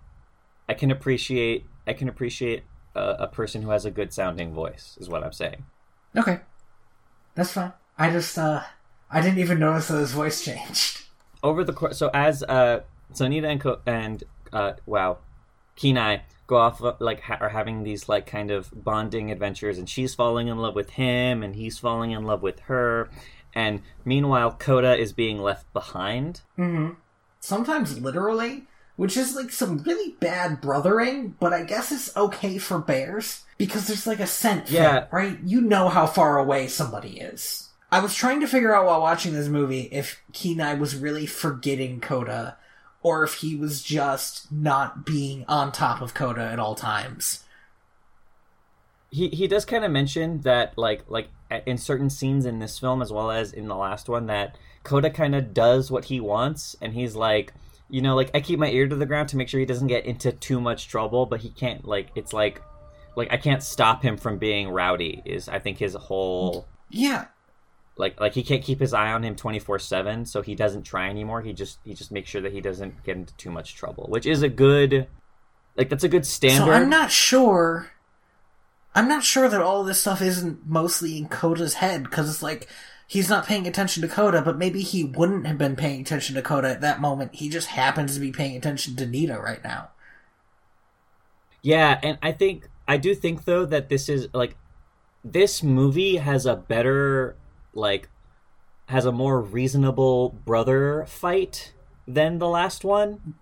I 0.68 0.74
can 0.76 0.92
appreciate, 0.92 1.66
I 1.88 1.94
can 1.94 2.08
appreciate 2.10 2.64
a, 2.96 3.16
a 3.20 3.28
person 3.28 3.62
who 3.62 3.70
has 3.72 3.86
a 3.86 3.92
good 3.92 4.14
sounding 4.14 4.54
voice. 4.54 4.98
Is 5.00 5.10
what 5.10 5.24
I'm 5.24 5.32
saying. 5.34 5.66
Okay, 6.16 6.40
that's 7.36 7.52
fine. 7.54 7.74
I 7.98 8.10
just 8.12 8.38
uh 8.38 8.62
I 9.12 9.22
didn't 9.22 9.40
even 9.40 9.60
notice 9.60 9.88
that 9.88 9.98
his 9.98 10.12
voice 10.12 10.44
changed. 10.46 11.02
over 11.44 11.64
the 11.64 11.74
course 11.74 11.98
so 11.98 12.10
as 12.14 12.44
uh 12.44 12.82
Sonita 13.14 13.46
and 13.46 13.62
Co- 13.62 13.80
and 13.86 14.24
uh 14.54 14.74
wow 14.86 15.18
Kenai 15.76 16.20
go 16.48 16.58
off 16.58 16.84
uh, 16.84 16.94
like 17.00 17.22
ha- 17.22 17.38
are 17.40 17.50
having 17.50 17.84
these 17.84 18.08
like 18.10 18.26
kind 18.26 18.52
of 18.52 18.70
bonding 18.74 19.32
adventures 19.32 19.78
and 19.78 19.90
she's 19.90 20.16
falling 20.16 20.48
in 20.48 20.58
love 20.58 20.76
with 20.76 20.92
him 20.92 21.44
and 21.44 21.56
he's 21.56 21.78
falling 21.80 22.12
in 22.12 22.24
love 22.24 22.42
with 22.42 22.60
her 22.62 23.10
and 23.54 23.82
meanwhile 24.06 24.52
Koda 24.52 24.96
is 24.96 25.14
being 25.14 25.40
left 25.42 25.72
behind 25.74 26.42
Mm-hmm. 26.58 26.94
Sometimes 27.42 28.00
literally, 28.02 28.66
which 28.98 29.16
is 29.16 29.34
like 29.36 29.50
some 29.52 29.78
really 29.84 30.12
bad 30.20 30.60
brothering, 30.60 31.36
but 31.40 31.54
I 31.54 31.64
guess 31.64 31.92
it's 31.92 32.16
okay 32.18 32.58
for 32.58 32.80
bears 32.80 33.44
because 33.58 33.88
there's 33.88 34.06
like 34.06 34.20
a 34.20 34.28
scent 34.28 34.68
thing, 34.68 34.76
Yeah. 34.76 35.06
right? 35.12 35.38
You 35.44 35.62
know 35.62 35.88
how 35.88 36.06
far 36.06 36.38
away 36.38 36.68
somebody 36.68 37.20
is. 37.20 37.70
I 37.92 38.02
was 38.02 38.14
trying 38.14 38.42
to 38.42 38.48
figure 38.48 38.76
out 38.76 38.86
while 38.86 39.02
watching 39.02 39.34
this 39.34 39.48
movie 39.48 39.84
if 39.92 40.22
Kenai 40.34 40.74
was 40.76 40.96
really 40.98 41.26
forgetting 41.26 42.02
Koda 42.02 42.58
or 43.02 43.24
if 43.24 43.36
he 43.36 43.56
was 43.56 43.82
just 43.82 44.52
not 44.52 45.06
being 45.06 45.46
on 45.48 45.72
top 45.72 46.02
of 46.02 46.14
Koda 46.14 46.42
at 46.44 46.60
all 46.60 46.76
times. 46.76 47.44
He 49.12 49.30
he 49.30 49.48
does 49.48 49.66
kind 49.66 49.84
of 49.84 49.92
mention 49.92 50.42
that 50.42 50.78
like 50.78 51.04
like 51.08 51.30
in 51.66 51.78
certain 51.78 52.10
scenes 52.10 52.46
in 52.46 52.60
this 52.60 52.78
film 52.78 53.02
as 53.02 53.12
well 53.12 53.32
as 53.32 53.52
in 53.54 53.68
the 53.68 53.76
last 53.76 54.08
one 54.08 54.28
that 54.28 54.58
Koda 54.84 55.10
kind 55.10 55.36
of 55.36 55.54
does 55.54 55.90
what 55.90 56.06
he 56.06 56.20
wants 56.20 56.76
and 56.82 56.94
he's 56.94 57.16
like 57.16 57.54
you 57.90 58.02
know 58.02 58.16
like 58.16 58.30
I 58.36 58.40
keep 58.40 58.60
my 58.60 58.70
ear 58.70 58.88
to 58.88 58.96
the 58.96 59.06
ground 59.06 59.30
to 59.30 59.38
make 59.38 59.50
sure 59.50 59.60
he 59.60 59.66
doesn't 59.66 59.88
get 59.88 60.06
into 60.06 60.32
too 60.32 60.62
much 60.62 60.88
trouble 60.88 61.26
but 61.26 61.40
he 61.42 61.50
can't 61.50 61.86
like 61.86 62.10
it's 62.16 62.34
like 62.34 62.62
like 63.16 63.32
I 63.32 63.38
can't 63.38 63.64
stop 63.64 64.04
him 64.04 64.16
from 64.16 64.38
being 64.38 64.70
rowdy 64.70 65.24
is 65.26 65.50
I 65.50 65.58
think 65.60 65.80
his 65.80 65.96
whole 65.96 66.68
Yeah, 66.90 67.26
like 67.98 68.20
like 68.20 68.34
he 68.34 68.44
can't 68.44 68.64
keep 68.64 68.80
his 68.80 68.94
eye 68.94 69.12
on 69.12 69.24
him 69.24 69.36
24/7 69.36 70.28
so 70.28 70.44
he 70.44 70.54
doesn't 70.54 70.84
try 70.84 71.10
anymore 71.10 71.42
he 71.42 71.52
just 71.52 71.80
he 71.84 71.96
just 71.96 72.12
makes 72.12 72.30
sure 72.30 72.42
that 72.42 72.54
he 72.54 72.62
doesn't 72.62 73.04
get 73.04 73.18
into 73.18 73.34
too 73.38 73.50
much 73.50 73.76
trouble 73.76 74.06
which 74.08 74.28
is 74.28 74.44
a 74.44 74.50
good 74.50 75.08
like 75.76 75.90
that's 75.90 76.04
a 76.04 76.10
good 76.10 76.28
standard 76.28 76.66
So 76.66 76.72
I'm 76.72 76.90
not 76.90 77.12
sure. 77.12 77.92
I'm 79.00 79.08
not 79.08 79.24
sure 79.24 79.48
that 79.48 79.62
all 79.62 79.86
this 79.86 80.02
stuff 80.02 80.22
isn't 80.22 80.68
mostly 80.68 81.18
in 81.18 81.30
Koda's 81.30 81.76
head 81.76 82.04
because 82.04 82.30
it's 82.30 82.44
like 82.44 82.68
he's 83.08 83.30
not 83.30 83.46
paying 83.46 83.66
attention 83.66 84.02
to 84.02 84.10
Koda, 84.10 84.42
but 84.42 84.58
maybe 84.58 84.82
he 84.82 85.06
wouldn't 85.06 85.48
have 85.48 85.58
been 85.58 85.78
paying 85.78 86.02
attention 86.02 86.36
to 86.36 86.42
Koda 86.42 86.70
at 86.70 86.82
that 86.82 87.00
moment. 87.00 87.36
He 87.36 87.48
just 87.48 87.70
happens 87.70 88.16
to 88.16 88.20
be 88.20 88.34
paying 88.34 88.58
attention 88.58 88.98
to 88.98 89.06
Nita 89.06 89.40
right 89.40 89.64
now. 89.64 89.92
Yeah, 91.62 91.98
and 92.04 92.18
I 92.22 92.34
think 92.34 92.68
I 92.90 92.98
do 92.98 93.16
think 93.16 93.46
though 93.46 93.66
that 93.68 93.88
this 93.88 94.10
is 94.10 94.28
like 94.34 94.58
this 95.24 95.64
movie 95.64 96.18
has 96.18 96.46
a 96.46 96.58
better 96.58 97.38
like 97.74 98.10
has 98.88 99.06
a 99.06 99.14
more 99.14 99.40
reasonable 99.40 100.36
brother 100.44 101.06
fight 101.08 101.72
than 102.06 102.38
the 102.38 102.50
last 102.50 102.84
one 102.84 103.36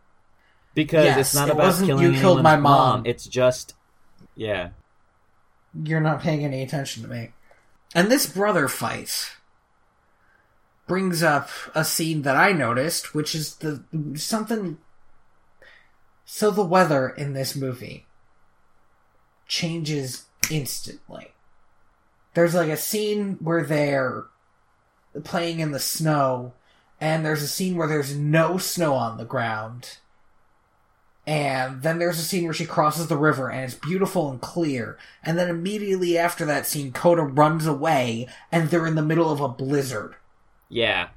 because 0.76 1.06
Yes, 1.06 1.18
it's 1.18 1.34
not 1.34 1.50
about 1.50 1.84
killing 1.84 2.14
"You 2.14 2.20
killed 2.20 2.44
my 2.44 2.58
mom." 2.58 3.08
It's 3.08 3.26
just 3.26 3.74
yeah. 4.36 4.70
You're 5.84 6.00
not 6.00 6.22
paying 6.22 6.44
any 6.44 6.64
attention 6.64 7.04
to 7.04 7.10
me. 7.10 7.32
And 7.94 8.10
this 8.10 8.26
brother 8.26 8.68
fight 8.68 9.38
brings 10.88 11.22
up 11.22 11.50
a 11.76 11.84
scene 11.84 12.22
that 12.24 12.36
I 12.36 12.52
noticed, 12.52 13.14
which 13.14 13.36
is 13.36 13.56
the 13.56 13.84
something. 14.16 14.78
So 16.26 16.52
the 16.52 16.66
weather 16.66 17.10
in 17.10 17.34
this 17.34 17.56
movie 17.56 18.06
changes 19.48 20.26
instantly. 20.52 21.34
There's 22.34 22.54
like 22.54 22.70
a 22.70 22.78
scene 22.78 23.38
where 23.40 23.64
they're 23.64 24.26
playing 25.24 25.60
in 25.60 25.72
the 25.72 25.80
snow, 25.80 26.54
and 27.00 27.26
there's 27.26 27.42
a 27.42 27.48
scene 27.48 27.76
where 27.76 27.88
there's 27.88 28.16
no 28.16 28.58
snow 28.58 28.94
on 28.94 29.18
the 29.18 29.26
ground. 29.26 29.98
And 31.28 31.82
then 31.84 32.00
there's 32.00 32.18
a 32.20 32.24
scene 32.24 32.46
where 32.46 32.54
she 32.54 32.66
crosses 32.66 33.08
the 33.08 33.18
river 33.18 33.50
and 33.52 33.66
it's 33.66 33.74
beautiful 33.76 34.32
and 34.32 34.40
clear. 34.40 34.98
And 35.22 35.38
then 35.38 35.50
immediately 35.50 36.18
after 36.18 36.46
that 36.46 36.66
scene, 36.66 36.94
Koda 36.94 37.22
runs 37.24 37.68
away 37.68 38.28
and 38.50 38.70
they're 38.70 38.88
in 38.88 38.96
the 38.96 39.02
middle 39.02 39.30
of 39.30 39.42
a 39.42 39.50
blizzard. 39.50 40.16
Yeah. 40.70 41.10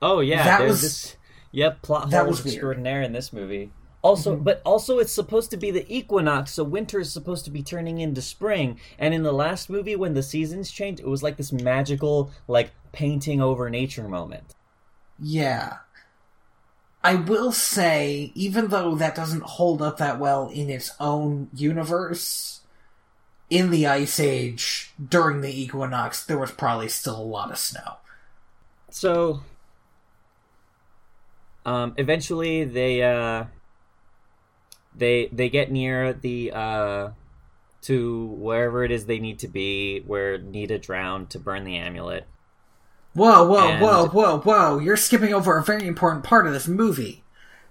Oh 0.00 0.20
yeah, 0.20 0.42
That 0.42 0.64
was- 0.66 0.80
this 0.80 1.16
yep, 1.52 1.82
plot 1.82 2.08
that 2.10 2.26
was 2.26 2.42
weird. 2.42 2.54
extraordinaire 2.54 3.02
in 3.02 3.12
this 3.12 3.30
movie. 3.30 3.70
Also, 4.00 4.36
Mhm. 4.36 4.42
but 4.44 4.62
also 4.64 4.98
it's 4.98 5.12
supposed 5.12 5.50
to 5.52 5.56
be 5.58 5.70
the 5.70 5.84
equinox, 5.94 6.52
so 6.54 6.64
winter 6.64 6.98
is 6.98 7.12
supposed 7.12 7.44
to 7.44 7.50
be 7.52 7.62
turning 7.62 8.00
into 8.00 8.20
spring. 8.22 8.80
And 8.98 9.12
in 9.14 9.22
the 9.22 9.32
last 9.32 9.68
movie 9.70 9.94
when 9.94 10.14
the 10.14 10.22
seasons 10.24 10.70
changed, 10.72 11.00
it 11.00 11.06
was 11.08 11.22
like 11.22 11.36
this 11.36 11.52
magical 11.52 12.30
like 12.48 12.72
painting 12.92 13.40
over 13.42 13.68
nature 13.68 14.08
moment. 14.08 14.54
Yeah. 15.20 15.76
I 17.04 17.16
will 17.16 17.52
say, 17.52 18.30
even 18.34 18.68
though 18.68 18.94
that 18.94 19.14
doesn't 19.14 19.42
hold 19.42 19.82
up 19.82 19.98
that 19.98 20.20
well 20.20 20.48
in 20.48 20.70
its 20.70 20.92
own 21.00 21.48
universe, 21.54 22.60
in 23.50 23.70
the 23.70 23.86
Ice 23.86 24.20
Age, 24.20 24.92
during 25.08 25.40
the 25.40 25.62
equinox, 25.62 26.24
there 26.24 26.38
was 26.38 26.52
probably 26.52 26.88
still 26.88 27.20
a 27.20 27.22
lot 27.22 27.50
of 27.50 27.58
snow. 27.58 27.96
So 28.90 29.42
um 31.64 31.94
eventually 31.96 32.64
they 32.64 33.02
uh 33.02 33.44
they 34.96 35.28
they 35.32 35.48
get 35.48 35.70
near 35.70 36.12
the 36.12 36.50
uh 36.52 37.10
to 37.82 38.26
wherever 38.26 38.84
it 38.84 38.90
is 38.90 39.06
they 39.06 39.18
need 39.18 39.38
to 39.40 39.48
be 39.48 40.00
where 40.00 40.38
Nita 40.38 40.78
drowned 40.78 41.30
to 41.30 41.38
burn 41.38 41.64
the 41.64 41.76
amulet. 41.76 42.26
Whoa, 43.14 43.46
whoa, 43.46 43.68
And- 43.68 43.82
whoa, 43.82 44.06
whoa, 44.08 44.38
whoa. 44.40 44.78
You're 44.78 44.96
skipping 44.96 45.34
over 45.34 45.56
a 45.56 45.62
very 45.62 45.86
important 45.86 46.24
part 46.24 46.46
of 46.46 46.52
this 46.52 46.68
movie. 46.68 47.22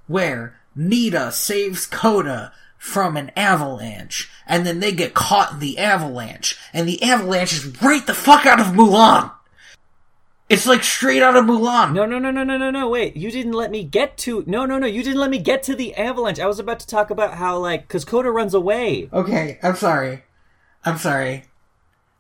Where 0.08 0.60
Nita 0.76 1.32
saves 1.32 1.86
Koda 1.86 2.54
from 2.78 3.16
an 3.16 3.32
avalanche, 3.36 4.30
and 4.48 4.66
then 4.66 4.80
they 4.80 4.92
get 4.92 5.14
caught 5.14 5.54
in 5.54 5.60
the 5.60 5.78
avalanche, 5.78 6.58
and 6.74 6.88
the 6.88 7.02
avalanche 7.04 7.54
is 7.54 7.82
right 7.82 8.06
the 8.06 8.14
fuck 8.14 8.46
out 8.46 8.60
of 8.60 8.68
Mulan! 8.68 9.32
It's 10.50 10.66
like 10.66 10.84
straight 10.84 11.22
out 11.22 11.38
of 11.38 11.46
Mulan! 11.46 11.94
No, 11.94 12.06
no, 12.06 12.20
no, 12.20 12.32
no, 12.32 12.44
no, 12.44 12.58
no, 12.58 12.72
no. 12.72 12.90
Wait, 12.90 13.16
you 13.16 13.32
didn't 13.32 13.54
let 13.54 13.72
me 13.72 13.84
get 13.84 14.18
to. 14.20 14.44
No, 14.48 14.66
no, 14.66 14.80
no. 14.80 14.88
You 14.88 15.04
didn't 15.04 15.20
let 15.20 15.30
me 15.30 15.38
get 15.38 15.64
to 15.64 15.76
the 15.76 15.96
avalanche. 15.96 16.40
I 16.40 16.48
was 16.48 16.60
about 16.60 16.80
to 16.82 16.88
talk 16.88 17.10
about 17.10 17.36
how, 17.36 17.58
like, 17.58 17.88
because 17.88 18.04
Koda 18.04 18.32
runs 18.32 18.54
away. 18.54 19.10
Okay, 19.14 19.60
I'm 19.64 19.76
sorry. 19.76 20.24
I'm 20.84 20.98
sorry. 20.98 21.46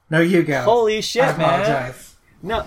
No, 0.09 0.21
you 0.21 0.43
go. 0.43 0.61
Holy 0.61 1.01
shit, 1.01 1.23
I 1.23 1.37
man. 1.37 1.93
No. 2.43 2.65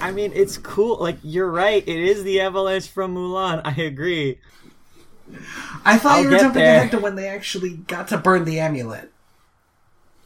I 0.00 0.12
mean, 0.12 0.32
it's 0.34 0.56
cool. 0.58 0.98
Like, 0.98 1.18
you're 1.22 1.50
right. 1.50 1.82
It 1.86 1.98
is 1.98 2.22
the 2.22 2.40
avalanche 2.40 2.88
from 2.88 3.14
Mulan. 3.16 3.60
I 3.64 3.80
agree. 3.82 4.38
I 5.84 5.98
thought 5.98 6.18
I'll 6.18 6.22
you 6.24 6.30
were 6.30 6.38
jumping 6.38 6.62
there. 6.62 6.76
ahead 6.76 6.90
to 6.92 6.98
when 7.00 7.16
they 7.16 7.28
actually 7.28 7.70
got 7.70 8.08
to 8.08 8.18
burn 8.18 8.44
the 8.44 8.60
amulet. 8.60 9.10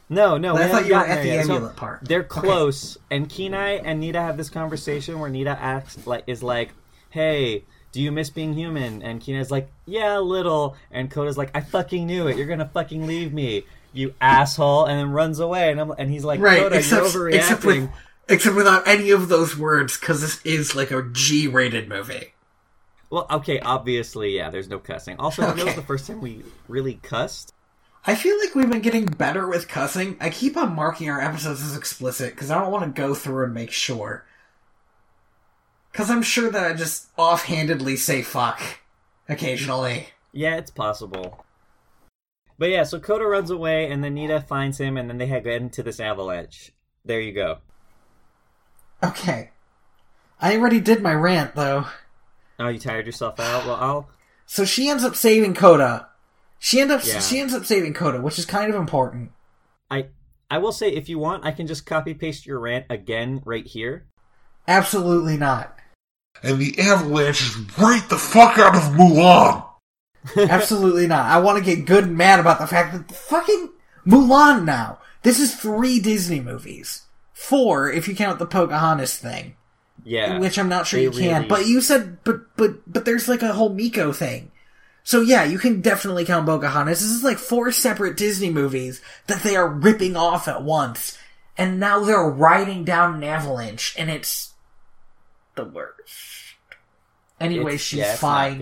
No, 0.09 0.37
no. 0.37 0.55
I 0.55 0.67
thought 0.67 0.85
you 0.85 0.93
were 0.93 0.99
at 1.05 1.23
the 1.23 1.27
yet. 1.29 1.45
So 1.45 1.55
amulet 1.55 1.75
part. 1.75 2.01
They're 2.03 2.19
Okay. 2.21 2.27
close, 2.41 2.97
and 3.09 3.27
Kenai 3.27 3.81
and 3.83 3.99
Nita 3.99 4.21
have 4.21 4.37
this 4.37 4.49
conversation 4.49 5.19
where 5.19 5.29
Nita 5.29 5.49
asks, 5.59 6.05
like, 6.05 6.23
is 6.27 6.43
like, 6.43 6.69
"Hey, 7.09 7.63
do 7.91 8.01
you 8.01 8.11
miss 8.11 8.29
being 8.29 8.53
human?" 8.53 9.01
And 9.01 9.19
Kenai's 9.19 9.49
like, 9.49 9.71
"Yeah, 9.85 10.19
a 10.19 10.21
little." 10.21 10.75
And 10.91 11.09
Koda's 11.09 11.37
like, 11.37 11.49
"I 11.55 11.61
fucking 11.61 12.05
knew 12.05 12.27
it. 12.27 12.37
You're 12.37 12.47
gonna 12.47 12.69
fucking 12.71 13.07
leave 13.07 13.33
me, 13.33 13.63
you 13.91 14.13
asshole!" 14.21 14.85
And 14.85 14.99
then 14.99 15.11
runs 15.11 15.39
away. 15.39 15.71
And 15.71 15.81
I'm, 15.81 15.91
and 15.97 16.11
he's 16.11 16.23
like, 16.23 16.39
Right, 16.39 16.59
"Koda, 16.61 16.77
except, 16.77 17.13
you're 17.13 17.23
overreacting." 17.23 17.35
except, 17.35 17.65
with, 17.65 17.89
except 18.27 18.55
without 18.55 18.87
any 18.87 19.11
of 19.11 19.29
those 19.29 19.57
words, 19.57 19.97
because 19.97 20.21
this 20.21 20.41
is 20.45 20.75
like 20.75 20.91
a 20.91 21.03
G 21.03 21.47
rated 21.47 21.89
movie. 21.89 22.33
Well, 23.09 23.27
okay, 23.29 23.59
obviously, 23.59 24.35
yeah. 24.35 24.49
There's 24.49 24.69
no 24.69 24.79
cussing. 24.79 25.17
Also, 25.17 25.43
that 25.43 25.63
was 25.63 25.75
the 25.75 25.83
first 25.83 26.07
time 26.07 26.19
we 26.19 26.41
really 26.67 26.95
cussed. 27.03 27.53
I 28.05 28.15
feel 28.15 28.37
like 28.39 28.55
we've 28.55 28.69
been 28.69 28.81
getting 28.81 29.05
better 29.05 29.47
with 29.47 29.67
cussing. 29.67 30.17
I 30.19 30.29
keep 30.29 30.57
on 30.57 30.75
marking 30.75 31.09
our 31.09 31.21
episodes 31.21 31.61
as 31.61 31.77
explicit 31.77 32.31
because 32.31 32.51
I 32.51 32.59
don't 32.59 32.71
want 32.71 32.83
to 32.83 33.01
go 33.01 33.13
through 33.13 33.45
and 33.45 33.53
make 33.53 33.71
sure. 33.71 34.25
Because 35.91 36.09
I'm 36.09 36.23
sure 36.23 36.49
that 36.49 36.65
I 36.65 36.73
just 36.73 37.07
offhandedly 37.17 37.95
say 37.97 38.23
fuck 38.23 38.59
occasionally. 39.29 40.07
Yeah, 40.31 40.57
it's 40.57 40.71
possible. 40.71 41.45
But 42.57 42.71
yeah, 42.71 42.83
so 42.83 42.99
Koda 42.99 43.25
runs 43.25 43.51
away, 43.51 43.91
and 43.91 44.03
then 44.03 44.15
Nita 44.15 44.41
finds 44.41 44.79
him, 44.79 44.97
and 44.97 45.09
then 45.09 45.19
they 45.19 45.27
head 45.27 45.45
into 45.45 45.83
this 45.83 45.99
avalanche. 45.99 46.71
There 47.05 47.21
you 47.21 47.31
go. 47.31 47.59
Okay. 49.03 49.49
I 50.39 50.55
already 50.57 50.79
did 50.79 51.01
my 51.01 51.13
rant, 51.13 51.55
though. 51.55 51.85
Oh, 52.59 52.67
you 52.67 52.79
tired 52.79 53.05
yourself 53.05 53.39
out? 53.39 53.65
Well, 53.65 53.75
I'll. 53.75 54.09
So 54.45 54.65
she 54.65 54.89
ends 54.89 55.03
up 55.03 55.15
saving 55.15 55.53
Koda. 55.55 56.07
She 56.59 56.79
ends 56.79 56.93
up 56.93 57.01
Yeah. 57.05 57.19
she 57.19 57.39
ends 57.39 57.53
up 57.53 57.65
saving 57.65 57.93
Koda, 57.93 58.21
which 58.21 58.39
is 58.39 58.45
kind 58.45 58.69
of 58.73 58.79
important. 58.79 59.31
I 59.89 60.07
I 60.49 60.59
will 60.59 60.71
say, 60.71 60.89
if 60.89 61.09
you 61.09 61.17
want, 61.19 61.45
I 61.45 61.51
can 61.51 61.65
just 61.67 61.85
copy 61.85 62.13
paste 62.13 62.45
your 62.45 62.59
rant 62.59 62.85
again 62.89 63.41
right 63.45 63.65
here. 63.65 64.05
Absolutely 64.67 65.37
not. 65.37 65.77
and 66.41 66.59
the 66.59 66.77
avalanche 66.79 67.41
is 67.41 67.55
right 67.77 68.07
the 68.09 68.17
fuck 68.17 68.57
out 68.57 68.75
of 68.75 68.81
Mulan. 68.93 69.65
Absolutely 70.37 71.07
not. 71.07 71.25
I 71.25 71.39
want 71.39 71.57
to 71.57 71.63
get 71.63 71.85
good 71.85 72.05
and 72.05 72.17
mad 72.17 72.39
about 72.39 72.59
the 72.59 72.67
fact 72.67 72.93
that 72.93 73.13
fucking 73.15 73.69
Mulan 74.05 74.63
now. 74.65 74.99
This 75.23 75.39
is 75.39 75.55
three 75.55 75.99
Disney 75.99 76.39
movies. 76.39 77.02
Four, 77.33 77.91
if 77.91 78.07
you 78.07 78.15
count 78.15 78.39
the 78.39 78.45
Pocahontas 78.45 79.17
thing. 79.17 79.55
Yeah. 80.05 80.39
which 80.39 80.59
I'm 80.59 80.67
not 80.67 80.85
sure 80.85 80.99
you 80.99 81.11
can. 81.11 81.33
really- 81.43 81.47
But 81.47 81.65
you 81.65 81.79
said, 81.79 82.23
but 82.25 82.55
but 82.57 82.91
but 82.91 83.05
there's 83.05 83.29
like 83.29 83.41
a 83.41 83.53
whole 83.53 83.73
Meeko 83.73 84.13
thing. 84.13 84.51
So 85.05 85.21
yeah, 85.21 85.43
you 85.45 85.57
can 85.57 85.79
definitely 85.81 86.25
count 86.25 86.45
Pocahontas. 86.45 86.99
This 87.01 87.09
is 87.09 87.23
like 87.23 87.37
four 87.37 87.71
separate 87.71 88.17
Disney 88.17 88.49
movies 88.49 89.01
that 89.27 89.43
they 89.43 89.55
are 89.55 89.67
ripping 89.67 90.17
off 90.17 90.47
at 90.49 90.63
once, 90.63 91.17
and 91.57 91.79
now 91.79 91.99
they're 92.03 92.27
riding 92.27 92.83
down 92.83 93.15
an 93.15 93.23
avalanche, 93.23 93.95
and 93.97 94.09
it's 94.09 94.53
the 95.55 95.63
worst. 95.65 96.55
Anyway, 97.39 97.73
It's- 97.75 97.81
she's 97.81 97.99
yeah, 97.99 98.15
fine. 98.15 98.59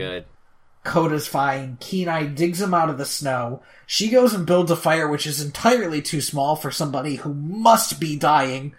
Koda's 0.84 1.28
fine. 1.28 1.78
Kenai 1.80 2.26
digs 2.26 2.62
him 2.62 2.74
out 2.74 2.90
of 2.90 2.98
the 2.98 3.06
snow. 3.06 3.62
She 3.86 4.10
goes 4.10 4.34
and 4.34 4.46
builds 4.48 4.72
a 4.72 4.76
fire, 4.76 5.08
which 5.08 5.28
is 5.28 5.42
entirely 5.42 6.02
too 6.02 6.22
small 6.22 6.56
for 6.56 6.72
somebody 6.72 7.16
who 7.18 7.34
must 7.34 8.00
be 8.00 8.16
dying 8.16 8.74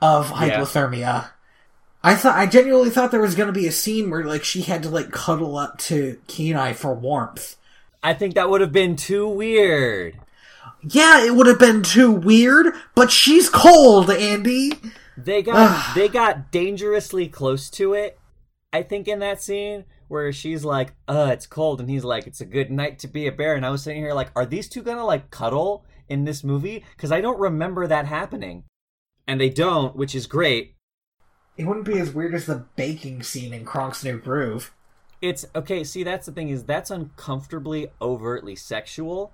of 0.00 0.30
Yeah. 0.30 0.58
hypothermia. 0.60 1.30
I 2.04 2.16
thought, 2.16 2.36
I 2.36 2.46
genuinely 2.46 2.90
thought 2.90 3.12
there 3.12 3.20
was 3.20 3.36
going 3.36 3.46
to 3.46 3.52
be 3.58 3.66
a 3.68 3.72
scene 3.72 4.10
where 4.10 4.24
like 4.24 4.44
she 4.44 4.62
had 4.62 4.82
to 4.82 4.88
like 4.90 5.10
cuddle 5.12 5.56
up 5.56 5.78
to 5.78 6.18
Kenai 6.26 6.72
for 6.72 6.92
warmth. 6.94 7.56
I 8.02 8.14
think 8.14 8.34
that 8.34 8.50
would 8.50 8.60
have 8.60 8.72
been 8.72 8.96
too 8.96 9.28
weird. 9.28 10.18
Yeah, 10.82 11.24
it 11.24 11.36
would 11.36 11.46
have 11.46 11.60
been 11.60 11.82
too 11.84 12.10
weird, 12.10 12.74
but 12.96 13.12
she's 13.12 13.48
cold, 13.48 14.10
Andy. 14.10 14.72
They 15.16 15.42
got 15.42 15.94
they 15.94 16.08
got 16.08 16.50
dangerously 16.50 17.28
close 17.28 17.70
to 17.70 17.94
it. 17.94 18.18
I 18.72 18.82
think 18.82 19.06
in 19.06 19.20
that 19.20 19.40
scene 19.40 19.84
where 20.12 20.32
she's 20.32 20.64
like, 20.64 20.94
"Uh, 21.08 21.30
it's 21.32 21.46
cold," 21.46 21.80
and 21.80 21.90
he's 21.90 22.04
like, 22.04 22.26
"It's 22.28 22.40
a 22.40 22.46
good 22.46 22.70
night 22.70 23.00
to 23.00 23.08
be 23.08 23.26
a 23.26 23.32
bear." 23.32 23.54
And 23.56 23.66
I 23.66 23.70
was 23.70 23.82
sitting 23.82 24.02
here 24.02 24.14
like, 24.14 24.30
"Are 24.36 24.46
these 24.46 24.68
two 24.68 24.82
gonna 24.82 25.04
like 25.04 25.30
cuddle 25.30 25.84
in 26.08 26.24
this 26.24 26.44
movie?" 26.44 26.84
Because 26.96 27.10
I 27.10 27.20
don't 27.20 27.40
remember 27.40 27.86
that 27.88 28.06
happening, 28.06 28.64
and 29.26 29.40
they 29.40 29.48
don't, 29.50 29.96
which 29.96 30.14
is 30.14 30.26
great. 30.26 30.76
it 31.56 31.64
wouldn't 31.66 31.86
be 31.86 31.98
as 31.98 32.12
weird 32.12 32.34
as 32.34 32.46
the 32.46 32.66
baking 32.76 33.22
scene 33.22 33.52
in 33.52 33.64
Kronk's 33.64 34.04
New 34.04 34.18
Groove. 34.18 34.72
It's 35.20 35.44
okay. 35.54 35.84
See, 35.84 36.02
that's 36.02 36.26
the 36.26 36.32
thing 36.32 36.48
is 36.48 36.64
that's 36.64 36.90
uncomfortably 36.90 37.88
overtly 38.00 38.56
sexual, 38.56 39.32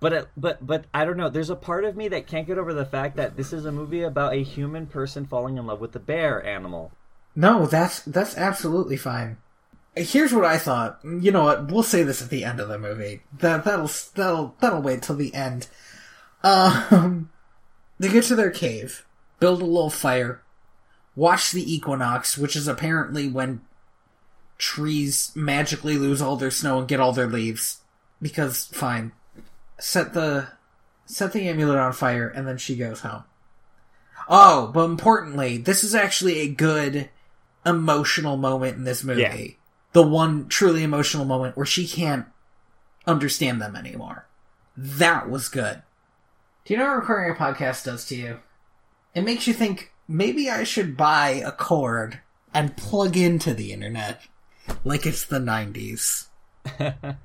but 0.00 0.12
it, 0.12 0.28
but 0.36 0.66
but 0.66 0.86
I 0.94 1.04
don't 1.04 1.16
know. 1.16 1.28
There's 1.30 1.50
a 1.50 1.56
part 1.56 1.84
of 1.84 1.96
me 1.96 2.08
that 2.08 2.26
can't 2.26 2.46
get 2.46 2.58
over 2.58 2.74
the 2.74 2.84
fact 2.86 3.16
that 3.16 3.36
this 3.36 3.52
is 3.52 3.64
a 3.64 3.72
movie 3.72 4.02
about 4.02 4.32
a 4.34 4.42
human 4.42 4.86
person 4.86 5.26
falling 5.26 5.56
in 5.58 5.66
love 5.66 5.80
with 5.80 5.92
the 5.92 6.00
bear 6.00 6.44
animal. 6.44 6.92
No, 7.36 7.66
that's 7.66 8.00
that's 8.02 8.36
absolutely 8.36 8.96
fine. 8.96 9.38
Here's 10.00 10.32
what 10.32 10.44
I 10.44 10.58
thought. 10.58 11.00
You 11.04 11.30
know 11.30 11.44
what? 11.44 11.70
We'll 11.70 11.82
say 11.82 12.02
this 12.02 12.22
at 12.22 12.30
the 12.30 12.44
end 12.44 12.58
of 12.58 12.68
the 12.68 12.78
movie. 12.78 13.22
That 13.38 13.64
that'll 13.64 13.90
that'll 14.14 14.54
that'll 14.60 14.82
wait 14.82 15.02
till 15.02 15.16
the 15.16 15.34
end. 15.34 15.68
Um, 16.42 17.30
they 17.98 18.08
get 18.08 18.24
to 18.24 18.34
their 18.34 18.50
cave, 18.50 19.06
build 19.38 19.60
a 19.60 19.66
little 19.66 19.90
fire, 19.90 20.42
watch 21.14 21.52
the 21.52 21.72
equinox, 21.72 22.38
which 22.38 22.56
is 22.56 22.66
apparently 22.66 23.28
when 23.28 23.60
trees 24.58 25.32
magically 25.34 25.96
lose 25.96 26.22
all 26.22 26.36
their 26.36 26.50
snow 26.50 26.78
and 26.78 26.88
get 26.88 27.00
all 27.00 27.12
their 27.12 27.28
leaves. 27.28 27.80
Because 28.22 28.66
fine, 28.66 29.12
set 29.78 30.14
the 30.14 30.48
set 31.06 31.32
the 31.32 31.48
amulet 31.48 31.78
on 31.78 31.92
fire, 31.92 32.28
and 32.28 32.46
then 32.46 32.58
she 32.58 32.76
goes 32.76 33.00
home. 33.00 33.24
Oh, 34.28 34.70
but 34.72 34.84
importantly, 34.84 35.58
this 35.58 35.82
is 35.82 35.94
actually 35.94 36.40
a 36.40 36.48
good 36.48 37.10
emotional 37.66 38.36
moment 38.36 38.76
in 38.76 38.84
this 38.84 39.02
movie. 39.04 39.58
Yeah. 39.94 40.02
The 40.02 40.08
one 40.08 40.48
truly 40.48 40.82
emotional 40.82 41.24
moment 41.24 41.56
where 41.56 41.66
she 41.66 41.86
can't 41.86 42.26
understand 43.06 43.60
them 43.60 43.76
anymore. 43.76 44.26
That 44.76 45.28
was 45.28 45.48
good. 45.48 45.82
Do 46.64 46.74
you 46.74 46.78
know 46.78 46.86
what 46.86 46.96
recording 46.96 47.32
a 47.32 47.34
podcast 47.34 47.84
does 47.84 48.04
to 48.06 48.16
you? 48.16 48.38
It 49.14 49.22
makes 49.22 49.46
you 49.46 49.54
think 49.54 49.92
maybe 50.06 50.50
I 50.50 50.64
should 50.64 50.96
buy 50.96 51.42
a 51.44 51.52
cord 51.52 52.20
and 52.54 52.76
plug 52.76 53.16
into 53.16 53.54
the 53.54 53.72
internet 53.72 54.22
like 54.84 55.06
it's 55.06 55.24
the 55.24 55.38
90s. 55.38 56.28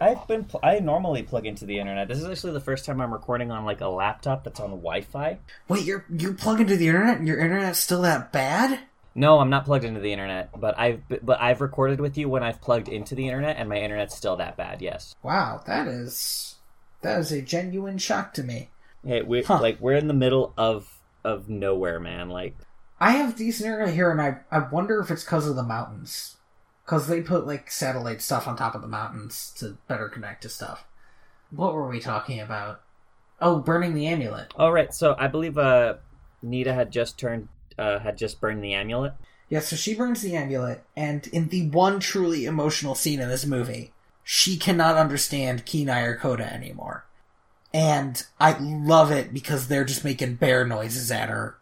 I've 0.00 0.26
been 0.26 0.44
pl- 0.44 0.60
I 0.62 0.80
normally 0.80 1.22
plug 1.22 1.46
into 1.46 1.64
the 1.64 1.78
internet. 1.78 2.08
This 2.08 2.18
is 2.18 2.24
actually 2.24 2.54
the 2.54 2.60
first 2.60 2.84
time 2.84 3.00
I'm 3.00 3.12
recording 3.12 3.52
on 3.52 3.64
like 3.64 3.80
a 3.80 3.88
laptop 3.88 4.42
that's 4.42 4.58
on 4.58 4.70
Wi-Fi. 4.70 5.38
Wait, 5.68 5.84
you're 5.84 6.04
you 6.10 6.34
plug 6.34 6.60
into 6.60 6.76
the 6.76 6.88
internet 6.88 7.18
and 7.18 7.28
your 7.28 7.38
internet's 7.38 7.78
still 7.78 8.02
that 8.02 8.32
bad? 8.32 8.80
No, 9.14 9.38
I'm 9.40 9.50
not 9.50 9.64
plugged 9.66 9.84
into 9.84 10.00
the 10.00 10.12
internet, 10.12 10.50
but 10.58 10.78
I've 10.78 11.02
but 11.22 11.40
I've 11.40 11.60
recorded 11.60 12.00
with 12.00 12.16
you 12.16 12.28
when 12.28 12.42
I've 12.42 12.60
plugged 12.60 12.88
into 12.88 13.14
the 13.14 13.26
internet, 13.26 13.56
and 13.58 13.68
my 13.68 13.76
internet's 13.78 14.16
still 14.16 14.36
that 14.36 14.56
bad. 14.56 14.80
Yes. 14.80 15.14
Wow, 15.22 15.62
that 15.66 15.86
is 15.86 16.56
that 17.02 17.18
is 17.18 17.30
a 17.32 17.42
genuine 17.42 17.98
shock 17.98 18.32
to 18.34 18.42
me. 18.42 18.70
Hey, 19.04 19.22
we 19.22 19.42
Huh. 19.42 19.60
like 19.60 19.80
we're 19.80 19.96
in 19.96 20.06
the 20.08 20.14
middle 20.14 20.54
of 20.56 20.98
of 21.24 21.48
nowhere, 21.48 22.00
man. 22.00 22.30
Like, 22.30 22.56
I 23.00 23.10
have 23.12 23.36
decent 23.36 23.66
internet 23.70 23.94
here, 23.94 24.10
and 24.10 24.20
I 24.20 24.38
I 24.50 24.60
wonder 24.70 25.00
if 25.00 25.10
it's 25.10 25.24
because 25.24 25.46
of 25.46 25.56
the 25.56 25.62
mountains, 25.62 26.36
because 26.86 27.06
they 27.06 27.20
put 27.20 27.46
like 27.46 27.70
satellite 27.70 28.22
stuff 28.22 28.48
on 28.48 28.56
top 28.56 28.74
of 28.74 28.80
the 28.82 28.88
mountains 28.88 29.52
to 29.58 29.76
better 29.88 30.08
connect 30.08 30.42
to 30.42 30.48
stuff. 30.48 30.84
What 31.50 31.74
were 31.74 31.86
we 31.88 32.00
talking 32.00 32.40
about? 32.40 32.80
Oh, 33.40 33.58
burning 33.58 33.92
the 33.94 34.06
amulet. 34.06 34.54
all 34.56 34.72
right. 34.72 34.94
So 34.94 35.14
I 35.18 35.26
believe 35.26 35.58
uh, 35.58 35.94
Nita 36.42 36.72
had 36.72 36.90
just 36.92 37.18
turned 37.18 37.48
uh 37.82 37.98
had 37.98 38.16
just 38.16 38.40
burned 38.40 38.62
the 38.62 38.74
amulet. 38.74 39.14
Yeah, 39.48 39.60
so 39.60 39.76
she 39.76 39.94
burns 39.94 40.22
the 40.22 40.34
amulet, 40.34 40.82
and 40.96 41.26
in 41.26 41.48
the 41.48 41.68
one 41.68 42.00
truly 42.00 42.46
emotional 42.46 42.94
scene 42.94 43.20
in 43.20 43.28
this 43.28 43.44
movie, 43.44 43.92
she 44.24 44.56
cannot 44.56 44.96
understand 44.96 45.66
Kenai 45.66 46.02
or 46.02 46.16
Koda 46.16 46.50
anymore. 46.50 47.04
And 47.74 48.22
I 48.40 48.56
love 48.58 49.10
it 49.10 49.34
because 49.34 49.68
they're 49.68 49.84
just 49.84 50.04
making 50.04 50.36
bear 50.36 50.66
noises 50.66 51.10
at 51.10 51.28
her, 51.28 51.58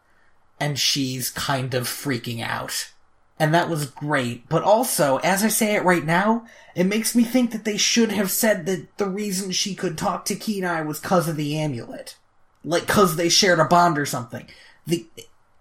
and 0.60 0.78
she's 0.78 1.30
kind 1.30 1.74
of 1.74 1.88
freaking 1.88 2.42
out. 2.42 2.92
And 3.40 3.54
that 3.54 3.70
was 3.70 3.86
great, 3.86 4.48
but 4.48 4.62
also, 4.62 5.16
as 5.18 5.42
I 5.42 5.48
say 5.48 5.74
it 5.74 5.82
right 5.82 6.04
now, 6.04 6.44
it 6.74 6.84
makes 6.84 7.16
me 7.16 7.24
think 7.24 7.52
that 7.52 7.64
they 7.64 7.78
should 7.78 8.12
have 8.12 8.30
said 8.30 8.66
that 8.66 8.98
the 8.98 9.08
reason 9.08 9.50
she 9.50 9.74
could 9.74 9.96
talk 9.96 10.26
to 10.26 10.36
Kenai 10.36 10.82
was 10.82 11.00
cause 11.00 11.26
of 11.26 11.36
the 11.36 11.56
amulet. 11.56 12.16
Like, 12.62 12.86
cause 12.86 13.16
they 13.16 13.30
shared 13.30 13.58
a 13.58 13.64
bond 13.64 13.98
or 13.98 14.04
something. 14.04 14.46
The, 14.86 15.06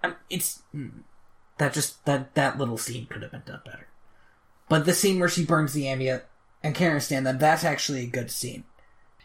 um, 0.04 0.16
it's, 0.30 0.64
that 1.58 1.74
just 1.74 2.06
that 2.06 2.34
that 2.36 2.58
little 2.58 2.78
scene 2.78 3.06
could 3.06 3.22
have 3.22 3.32
been 3.32 3.44
done 3.46 3.62
better. 3.66 3.88
But 4.70 4.86
the 4.86 4.94
scene 4.94 5.20
where 5.20 5.30
she 5.30 5.46
burns 5.46 5.74
the 5.74 5.88
amulet 5.88 6.28
and 6.64 6.76
can't 6.76 6.92
understand 6.92 7.26
them, 7.26 7.38
that's 7.38 7.64
actually 7.64 8.04
a 8.04 8.08
good 8.08 8.32
scene. 8.32 8.64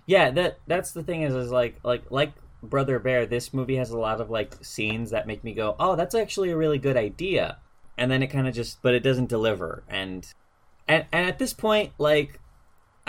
Yeah, 0.06 0.30
that 0.30 0.58
that's 0.66 0.92
the 0.92 1.02
thing 1.02 1.22
is 1.22 1.34
is 1.34 1.50
like 1.50 1.78
like 1.82 2.10
like 2.10 2.32
Brother 2.62 2.98
Bear. 2.98 3.26
This 3.26 3.54
movie 3.54 3.76
has 3.76 3.90
a 3.90 3.98
lot 3.98 4.20
of 4.20 4.30
like 4.30 4.64
scenes 4.64 5.10
that 5.10 5.26
make 5.26 5.44
me 5.44 5.54
go, 5.54 5.76
oh, 5.78 5.96
that's 5.96 6.14
actually 6.14 6.50
a 6.50 6.56
really 6.56 6.78
good 6.78 6.96
idea, 6.96 7.58
and 7.96 8.10
then 8.10 8.22
it 8.22 8.28
kind 8.28 8.48
of 8.48 8.54
just, 8.54 8.82
but 8.82 8.94
it 8.94 9.00
doesn't 9.00 9.28
deliver, 9.28 9.84
and 9.88 10.26
and 10.88 11.06
and 11.12 11.28
at 11.28 11.38
this 11.38 11.52
point, 11.52 11.92
like 11.98 12.40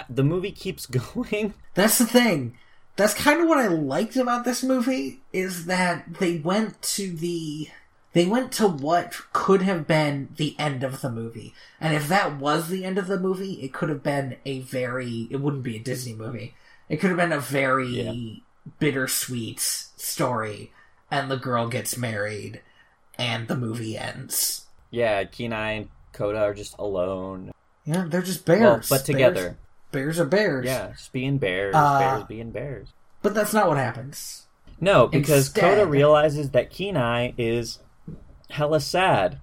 the 0.09 0.23
movie 0.23 0.51
keeps 0.51 0.85
going. 1.15 1.53
That's 1.73 1.97
the 1.97 2.05
thing. 2.05 2.57
That's 2.95 3.13
kind 3.13 3.41
of 3.41 3.47
what 3.49 3.57
I 3.57 3.67
liked 3.67 4.15
about 4.15 4.45
this 4.45 4.63
movie 4.63 5.19
is 5.33 5.65
that 5.65 6.15
they 6.19 6.37
went 6.37 6.81
to 6.83 7.11
the 7.11 7.67
they 8.13 8.25
went 8.25 8.53
to 8.53 8.67
what 8.67 9.13
could 9.33 9.61
have 9.63 9.85
been 9.85 10.29
the 10.37 10.55
end 10.57 10.83
of 10.83 11.01
the 11.01 11.11
movie. 11.11 11.53
And 11.81 11.93
if 11.93 12.07
that 12.07 12.37
was 12.37 12.69
the 12.69 12.85
end 12.85 12.97
of 12.97 13.07
the 13.07 13.19
movie, 13.19 13.55
it 13.61 13.73
could 13.73 13.89
have 13.89 14.01
been 14.03 14.37
a 14.45 14.59
very 14.61 15.27
it 15.29 15.41
wouldn't 15.41 15.63
be 15.63 15.75
a 15.75 15.79
Disney 15.83 16.13
movie. 16.13 16.55
It 16.87 16.97
could 16.97 17.09
have 17.09 17.17
been 17.17 17.33
a 17.33 17.39
very 17.39 17.87
Yeah. 17.87 18.13
bittersweet 18.79 19.59
story 19.59 20.71
and 21.11 21.29
the 21.29 21.37
girl 21.37 21.67
gets 21.67 21.97
married 21.97 22.61
and 23.17 23.47
the 23.47 23.55
movie 23.57 23.97
ends. 23.97 24.65
Yeah, 24.91 25.23
Kenai 25.25 25.71
and 25.71 25.89
Koda 26.13 26.39
are 26.39 26.53
just 26.53 26.75
alone, 26.79 27.51
Yeah, 27.83 28.05
they're 28.07 28.21
just 28.21 28.45
bears. 28.45 28.61
well, 28.61 28.81
but 28.99 29.05
together. 29.05 29.33
Bears, 29.41 29.55
are 29.95 30.25
bears. 30.25 30.65
Yeah, 30.65 30.91
just 30.91 31.11
being 31.13 31.37
bears, 31.37 31.73
Uh, 31.75 31.99
bears 31.99 32.23
being 32.25 32.51
bears. 32.51 32.89
But 33.21 33.33
that's 33.33 33.53
not 33.53 33.67
what 33.67 33.77
happens. 33.77 34.47
No, 34.79 35.07
because 35.07 35.47
Instead- 35.47 35.61
Koda 35.61 35.85
realizes 35.85 36.51
that 36.51 36.69
Kenai 36.69 37.33
is 37.37 37.79
hella 38.49 38.79
sad. 38.79 39.39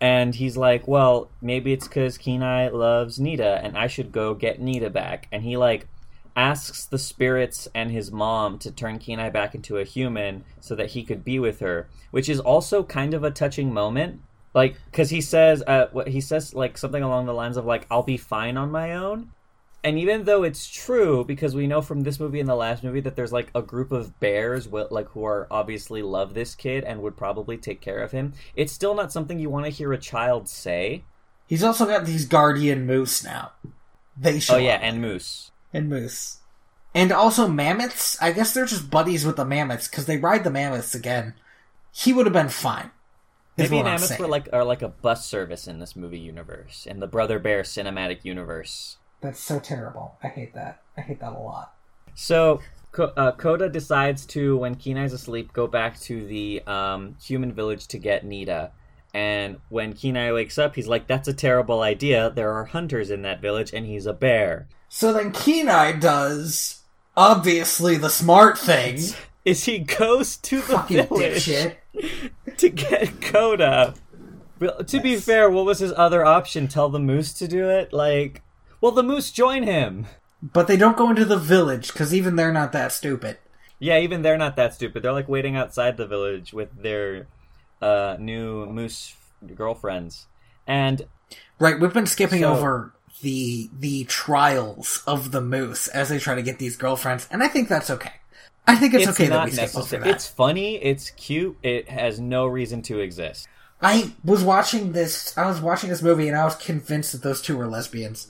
And 0.00 0.34
he's 0.34 0.56
like, 0.56 0.86
well, 0.86 1.30
maybe 1.40 1.72
it's 1.72 1.88
because 1.88 2.18
Kenai 2.18 2.68
loves 2.68 3.18
Nita, 3.18 3.60
and 3.62 3.78
I 3.78 3.86
should 3.86 4.12
go 4.12 4.34
get 4.34 4.60
Nita 4.60 4.90
back. 4.90 5.28
And 5.32 5.42
he, 5.44 5.56
like, 5.56 5.86
asks 6.36 6.84
the 6.84 6.98
spirits 6.98 7.68
and 7.74 7.90
his 7.90 8.10
mom 8.10 8.58
to 8.58 8.70
turn 8.70 8.98
Kenai 8.98 9.30
back 9.30 9.54
into 9.54 9.78
a 9.78 9.84
human 9.84 10.44
so 10.60 10.74
that 10.74 10.90
he 10.90 11.04
could 11.04 11.24
be 11.24 11.38
with 11.38 11.60
her, 11.60 11.88
which 12.10 12.28
is 12.28 12.40
also 12.40 12.82
kind 12.82 13.14
of 13.14 13.24
a 13.24 13.30
touching 13.30 13.72
moment. 13.72 14.20
Like, 14.52 14.76
because 14.90 15.10
he 15.10 15.20
says, 15.20 15.62
uh, 15.66 15.86
what 15.92 16.08
he 16.08 16.20
says, 16.20 16.54
like, 16.54 16.76
something 16.76 17.02
along 17.02 17.24
the 17.26 17.32
lines 17.32 17.56
of, 17.56 17.64
like, 17.64 17.86
I'll 17.90 18.02
be 18.02 18.16
fine 18.18 18.56
on 18.56 18.70
my 18.70 18.92
own 18.92 19.30
and 19.84 19.98
even 19.98 20.24
though 20.24 20.42
it's 20.42 20.66
true 20.66 21.24
because 21.24 21.54
we 21.54 21.66
know 21.66 21.82
from 21.82 22.00
this 22.00 22.18
movie 22.18 22.40
and 22.40 22.48
the 22.48 22.54
last 22.56 22.82
movie 22.82 23.00
that 23.00 23.14
there's 23.14 23.32
like 23.32 23.50
a 23.54 23.62
group 23.62 23.92
of 23.92 24.18
bears 24.18 24.64
wi- 24.64 24.88
like 24.90 25.08
who 25.10 25.24
are 25.24 25.46
obviously 25.50 26.02
love 26.02 26.34
this 26.34 26.54
kid 26.54 26.82
and 26.84 27.02
would 27.02 27.16
probably 27.16 27.56
take 27.56 27.80
care 27.80 27.98
of 28.02 28.10
him 28.10 28.32
it's 28.56 28.72
still 28.72 28.94
not 28.94 29.12
something 29.12 29.38
you 29.38 29.50
want 29.50 29.64
to 29.66 29.70
hear 29.70 29.92
a 29.92 29.98
child 29.98 30.48
say 30.48 31.04
He's 31.46 31.62
also 31.62 31.84
got 31.86 32.06
these 32.06 32.24
guardian 32.26 32.86
moose 32.86 33.22
now. 33.22 33.52
They 34.16 34.40
show 34.40 34.54
oh 34.54 34.58
yeah 34.58 34.76
up. 34.76 34.80
and 34.82 35.00
moose 35.00 35.50
and 35.72 35.88
moose. 35.90 36.38
And 36.94 37.12
also 37.12 37.48
mammoths. 37.48 38.16
I 38.22 38.32
guess 38.32 38.54
they're 38.54 38.64
just 38.64 38.88
buddies 38.90 39.26
with 39.26 39.36
the 39.36 39.44
mammoths 39.44 39.88
because 39.88 40.06
they 40.06 40.16
ride 40.16 40.44
the 40.44 40.50
mammoths 40.50 40.94
again. 40.94 41.34
He 41.92 42.12
would 42.12 42.24
have 42.26 42.32
been 42.32 42.48
fine. 42.48 42.92
maybe 43.58 43.82
mammoths 43.82 44.18
were 44.18 44.26
like 44.26 44.48
are 44.52 44.64
like 44.64 44.82
a 44.82 44.88
bus 44.88 45.26
service 45.26 45.68
in 45.68 45.80
this 45.80 45.94
movie 45.94 46.18
universe 46.18 46.86
in 46.86 47.00
the 47.00 47.06
brother 47.06 47.38
bear 47.38 47.62
cinematic 47.62 48.24
universe 48.24 48.96
That's 49.24 49.40
so 49.40 49.58
terrible. 49.58 50.18
I 50.22 50.28
hate 50.28 50.52
that. 50.52 50.82
I 50.98 51.00
hate 51.00 51.20
that 51.20 51.32
a 51.32 51.38
lot. 51.38 51.72
So 52.14 52.60
uh, 52.98 53.32
Koda 53.32 53.70
decides 53.70 54.26
to, 54.26 54.58
when 54.58 54.74
Kenai's 54.74 55.14
asleep, 55.14 55.54
go 55.54 55.66
back 55.66 55.98
to 56.00 56.26
the 56.26 56.62
um, 56.66 57.16
human 57.24 57.54
village 57.54 57.86
to 57.88 57.98
get 57.98 58.26
Nita. 58.26 58.70
And 59.14 59.60
when 59.70 59.94
Kenai 59.94 60.30
wakes 60.32 60.58
up, 60.58 60.74
he's 60.74 60.88
like, 60.88 61.06
"That's 61.06 61.26
a 61.26 61.32
terrible 61.32 61.80
idea. 61.80 62.28
There 62.28 62.52
are 62.52 62.66
hunters 62.66 63.10
in 63.10 63.22
that 63.22 63.40
village, 63.40 63.72
and 63.72 63.86
he's 63.86 64.04
a 64.04 64.12
bear." 64.12 64.68
So 64.90 65.12
then 65.14 65.32
Kenai 65.32 65.92
does 65.92 66.82
obviously 67.16 67.96
the 67.96 68.10
smart 68.10 68.58
thing. 68.58 68.98
Is 69.46 69.64
he 69.64 69.78
goes 69.78 70.36
to 70.38 70.56
the 70.56 70.78
Fucking 70.78 71.06
village 71.06 71.46
dipshit. 71.46 71.76
to 72.56 72.68
get 72.68 73.20
Koda? 73.22 73.94
To 74.86 75.00
be 75.00 75.16
fair, 75.16 75.48
what 75.48 75.66
was 75.66 75.78
his 75.78 75.92
other 75.96 76.24
option? 76.24 76.66
Tell 76.66 76.88
the 76.88 76.98
moose 76.98 77.32
to 77.34 77.46
do 77.46 77.68
it? 77.68 77.92
Like, 77.92 78.42
well, 78.84 78.92
the 78.92 79.02
moose 79.02 79.30
join 79.32 79.62
him. 79.62 80.06
But 80.42 80.66
they 80.66 80.76
don't 80.76 80.98
go 80.98 81.08
into 81.08 81.24
the 81.24 81.38
village 81.38 81.90
because 81.90 82.12
even 82.12 82.36
they're 82.36 82.52
not 82.52 82.72
that 82.72 82.92
stupid. 82.92 83.38
Yeah, 83.78 83.98
even 83.98 84.20
they're 84.20 84.36
not 84.36 84.56
that 84.56 84.74
stupid. 84.74 85.02
They're 85.02 85.10
like 85.14 85.26
waiting 85.26 85.56
outside 85.56 85.96
the 85.96 86.06
village 86.06 86.52
with 86.52 86.68
their 86.82 87.26
uh, 87.80 88.18
new 88.20 88.66
moose 88.66 89.16
girlfriends. 89.54 90.26
And 90.66 91.06
Right, 91.58 91.80
we've 91.80 91.94
been 91.94 92.04
skipping 92.06 92.40
So- 92.42 92.52
over 92.52 92.92
the 93.22 93.70
the 93.72 94.04
trials 94.04 95.02
of 95.06 95.30
the 95.30 95.40
moose 95.40 95.88
as 95.88 96.10
they 96.10 96.18
try 96.18 96.34
to 96.34 96.42
get 96.42 96.58
these 96.58 96.76
girlfriends, 96.76 97.26
and 97.30 97.42
I 97.42 97.48
think 97.48 97.70
that's 97.70 97.88
okay. 97.88 98.12
I 98.66 98.76
think 98.76 98.92
it's, 98.92 99.08
it's 99.08 99.18
okay 99.18 99.28
that 99.28 99.34
not 99.34 99.44
we 99.46 99.52
skip 99.52 99.74
over 99.74 99.96
that. 99.96 100.06
It's 100.06 100.28
funny. 100.28 100.76
It's 100.76 101.08
cute. 101.08 101.56
It 101.62 101.88
has 101.88 102.20
no 102.20 102.44
reason 102.44 102.82
to 102.82 102.98
exist. 102.98 103.48
I 103.80 104.12
was 104.24 104.42
watching 104.42 104.92
this. 104.92 105.36
I 105.38 105.46
was 105.46 105.60
watching 105.62 105.88
this 105.88 106.02
movie, 106.02 106.28
and 106.28 106.36
I 106.36 106.44
was 106.44 106.56
convinced 106.56 107.12
that 107.12 107.22
those 107.22 107.40
two 107.40 107.56
were 107.56 107.66
lesbians. 107.66 108.28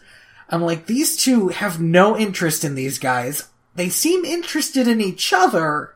I'm 0.49 0.63
like, 0.63 0.87
these 0.87 1.17
two 1.17 1.49
have 1.49 1.81
no 1.81 2.17
interest 2.17 2.65
in 2.65 2.75
these 2.75 2.99
guys. 2.99 3.49
They 3.75 3.89
seem 3.89 4.25
interested 4.25 4.87
in 4.87 5.01
each 5.01 5.33
other. 5.33 5.95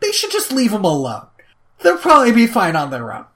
They 0.00 0.12
should 0.12 0.32
just 0.32 0.52
leave 0.52 0.72
them 0.72 0.84
alone. 0.84 1.26
They'll 1.80 1.98
probably 1.98 2.32
be 2.32 2.46
fine 2.46 2.76
on 2.76 2.90
their 2.90 3.12
own. 3.12 3.26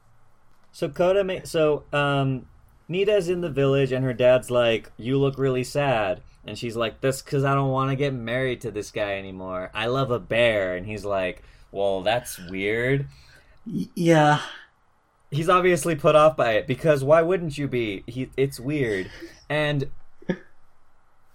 So 0.72 0.88
Koda, 0.88 1.22
ma- 1.22 1.44
so 1.44 1.84
um, 1.92 2.46
Nita's 2.88 3.28
in 3.28 3.40
the 3.40 3.50
village, 3.50 3.92
and 3.92 4.04
her 4.04 4.12
dad's 4.12 4.50
like, 4.50 4.90
"You 4.96 5.18
look 5.18 5.38
really 5.38 5.64
sad," 5.64 6.20
and 6.44 6.58
she's 6.58 6.76
like, 6.76 7.00
"That's 7.00 7.22
because 7.22 7.44
I 7.44 7.54
don't 7.54 7.70
want 7.70 7.90
to 7.90 7.96
get 7.96 8.12
married 8.12 8.62
to 8.62 8.70
this 8.70 8.90
guy 8.90 9.16
anymore. 9.16 9.70
I 9.72 9.86
love 9.86 10.10
a 10.10 10.18
bear," 10.18 10.74
and 10.74 10.84
he's 10.84 11.04
like, 11.04 11.42
"Well, 11.70 12.02
that's 12.02 12.38
weird." 12.38 13.06
Yeah. 13.94 14.40
He's 15.30 15.48
obviously 15.48 15.94
put 15.94 16.14
off 16.14 16.36
by 16.36 16.52
it 16.52 16.66
because 16.66 17.02
why 17.02 17.22
wouldn't 17.22 17.56
you 17.56 17.66
be? 17.68 18.04
He, 18.06 18.30
it's 18.36 18.60
weird, 18.60 19.10
and 19.48 19.90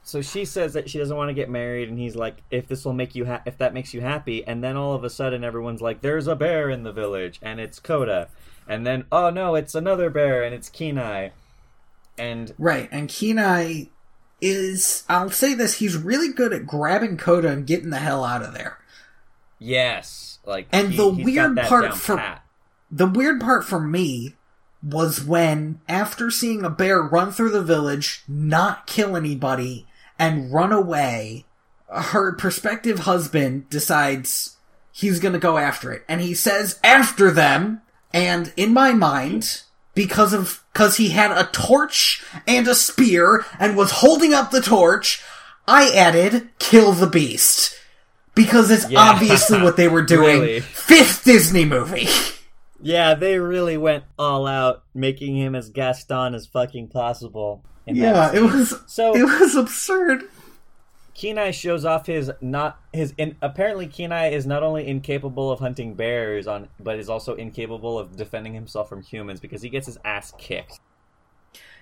so 0.04 0.22
she 0.22 0.46
says 0.46 0.74
that 0.74 0.90
she 0.90 0.98
doesn't 0.98 1.16
want 1.16 1.30
to 1.30 1.34
get 1.34 1.50
married, 1.50 1.90
and 1.90 2.00
he's 2.00 2.16
like, 2.16 2.38
"If 2.50 2.68
this 2.68 2.84
will 2.86 2.94
make 2.94 3.16
you, 3.16 3.26
ha- 3.26 3.42
if 3.46 3.58
that 3.60 3.74
makes 3.74 3.94
you 3.94 4.02
happy," 4.02 4.46
and 4.46 4.64
then 4.64 4.76
all 4.76 4.94
of 4.94 5.04
a 5.04 5.10
sudden, 5.10 5.44
everyone's 5.44 5.82
like, 5.82 6.02
"There's 6.02 6.28
a 6.28 6.36
bear 6.36 6.70
in 6.70 6.84
the 6.84 6.92
village," 6.92 7.40
and 7.42 7.60
it's 7.60 7.80
Koda, 7.80 8.30
and 8.68 8.86
then 8.88 9.06
oh 9.12 9.30
no, 9.30 9.56
it's 9.56 9.76
another 9.76 10.10
bear, 10.10 10.44
and 10.44 10.54
it's 10.56 10.70
Kenai, 10.70 11.30
and 12.18 12.54
Right, 12.58 12.90
and 12.92 13.08
Kenai 13.10 13.90
is. 14.42 15.04
I'll 15.10 15.30
say 15.30 15.54
this: 15.54 15.76
he's 15.80 15.96
really 15.98 16.32
good 16.34 16.54
at 16.54 16.66
grabbing 16.66 17.18
Koda 17.18 17.50
and 17.50 17.68
getting 17.68 17.90
the 17.92 18.00
hell 18.00 18.24
out 18.24 18.42
of 18.42 18.54
there. 18.54 18.78
yes, 19.60 20.40
like 20.46 20.68
And 20.72 20.92
he- 20.92 20.98
the 20.98 21.08
weird 21.10 21.56
that 21.58 21.68
part 21.68 21.96
for- 21.96 22.18
pat. 22.18 22.44
The 22.92 23.06
weird 23.08 23.40
part 23.40 23.66
for 23.66 23.80
me 23.80 24.36
was 24.82 25.24
when, 25.24 25.80
after 25.88 26.32
seeing 26.32 26.64
a 26.64 26.70
bear 26.70 27.02
run 27.02 27.32
through 27.32 27.52
the 27.52 27.62
village, 27.62 28.24
not 28.28 28.88
kill 28.88 29.16
anybody, 29.16 29.86
and 30.20 30.54
run 30.54 30.72
away, 30.72 31.46
her 31.90 32.34
prospective 32.34 33.00
husband 33.00 33.70
decides 33.70 34.58
he's 34.92 35.20
gonna 35.20 35.40
go 35.40 35.58
after 35.58 35.92
it. 35.92 36.04
And 36.08 36.22
he 36.22 36.34
says, 36.34 36.80
after 36.84 37.32
them, 37.32 37.82
and 38.14 38.52
in 38.58 38.74
my 38.74 38.92
mind, 38.94 39.62
because 39.96 40.34
of, 40.34 40.64
cause 40.74 40.98
he 40.98 41.10
had 41.10 41.32
a 41.32 41.46
torch 41.52 42.24
and 42.46 42.68
a 42.68 42.76
spear, 42.76 43.46
and 43.60 43.76
was 43.78 43.92
holding 43.92 44.34
up 44.34 44.52
the 44.52 44.62
torch, 44.62 45.24
I 45.68 45.90
added, 45.96 46.50
kill 46.60 46.92
the 46.92 47.08
beast. 47.08 47.76
Because 48.36 48.72
it's 48.72 48.90
Yeah. 48.90 49.00
obviously 49.00 49.62
what 49.62 49.78
they 49.78 49.88
were 49.88 50.02
doing. 50.06 50.42
Really. 50.42 50.60
Fifth 50.62 51.24
Disney 51.26 51.66
movie. 51.66 52.08
Yeah, 52.82 53.14
they 53.14 53.40
really 53.40 53.76
went 53.78 54.06
all 54.18 54.48
out, 54.48 54.84
making 54.94 55.36
him 55.36 55.54
as 55.54 55.70
Gaston 55.70 56.34
as 56.34 56.48
fucking 56.48 56.88
possible. 56.88 57.62
Yeah, 57.96 58.32
it 58.34 58.42
was 58.42 58.76
So- 58.88 59.16
it 59.16 59.24
was 59.24 59.56
absurd. 59.56 60.24
Kenai 61.16 61.52
shows 61.52 61.84
off 61.84 62.06
his 62.06 62.32
not 62.40 62.80
his 62.94 63.14
in, 63.18 63.36
apparently 63.42 63.88
Kenai 63.88 64.28
is 64.30 64.46
not 64.48 64.64
only 64.64 64.88
incapable 64.88 65.52
of 65.52 65.60
hunting 65.60 65.94
bears 65.94 66.48
on 66.48 66.70
but 66.80 66.98
is 66.98 67.10
also 67.10 67.36
incapable 67.36 68.00
of 68.00 68.16
defending 68.16 68.54
himself 68.54 68.88
from 68.88 69.02
humans 69.02 69.42
because 69.42 69.62
he 69.62 69.68
gets 69.70 69.86
his 69.86 69.98
ass 70.06 70.34
kicked. 70.38 70.80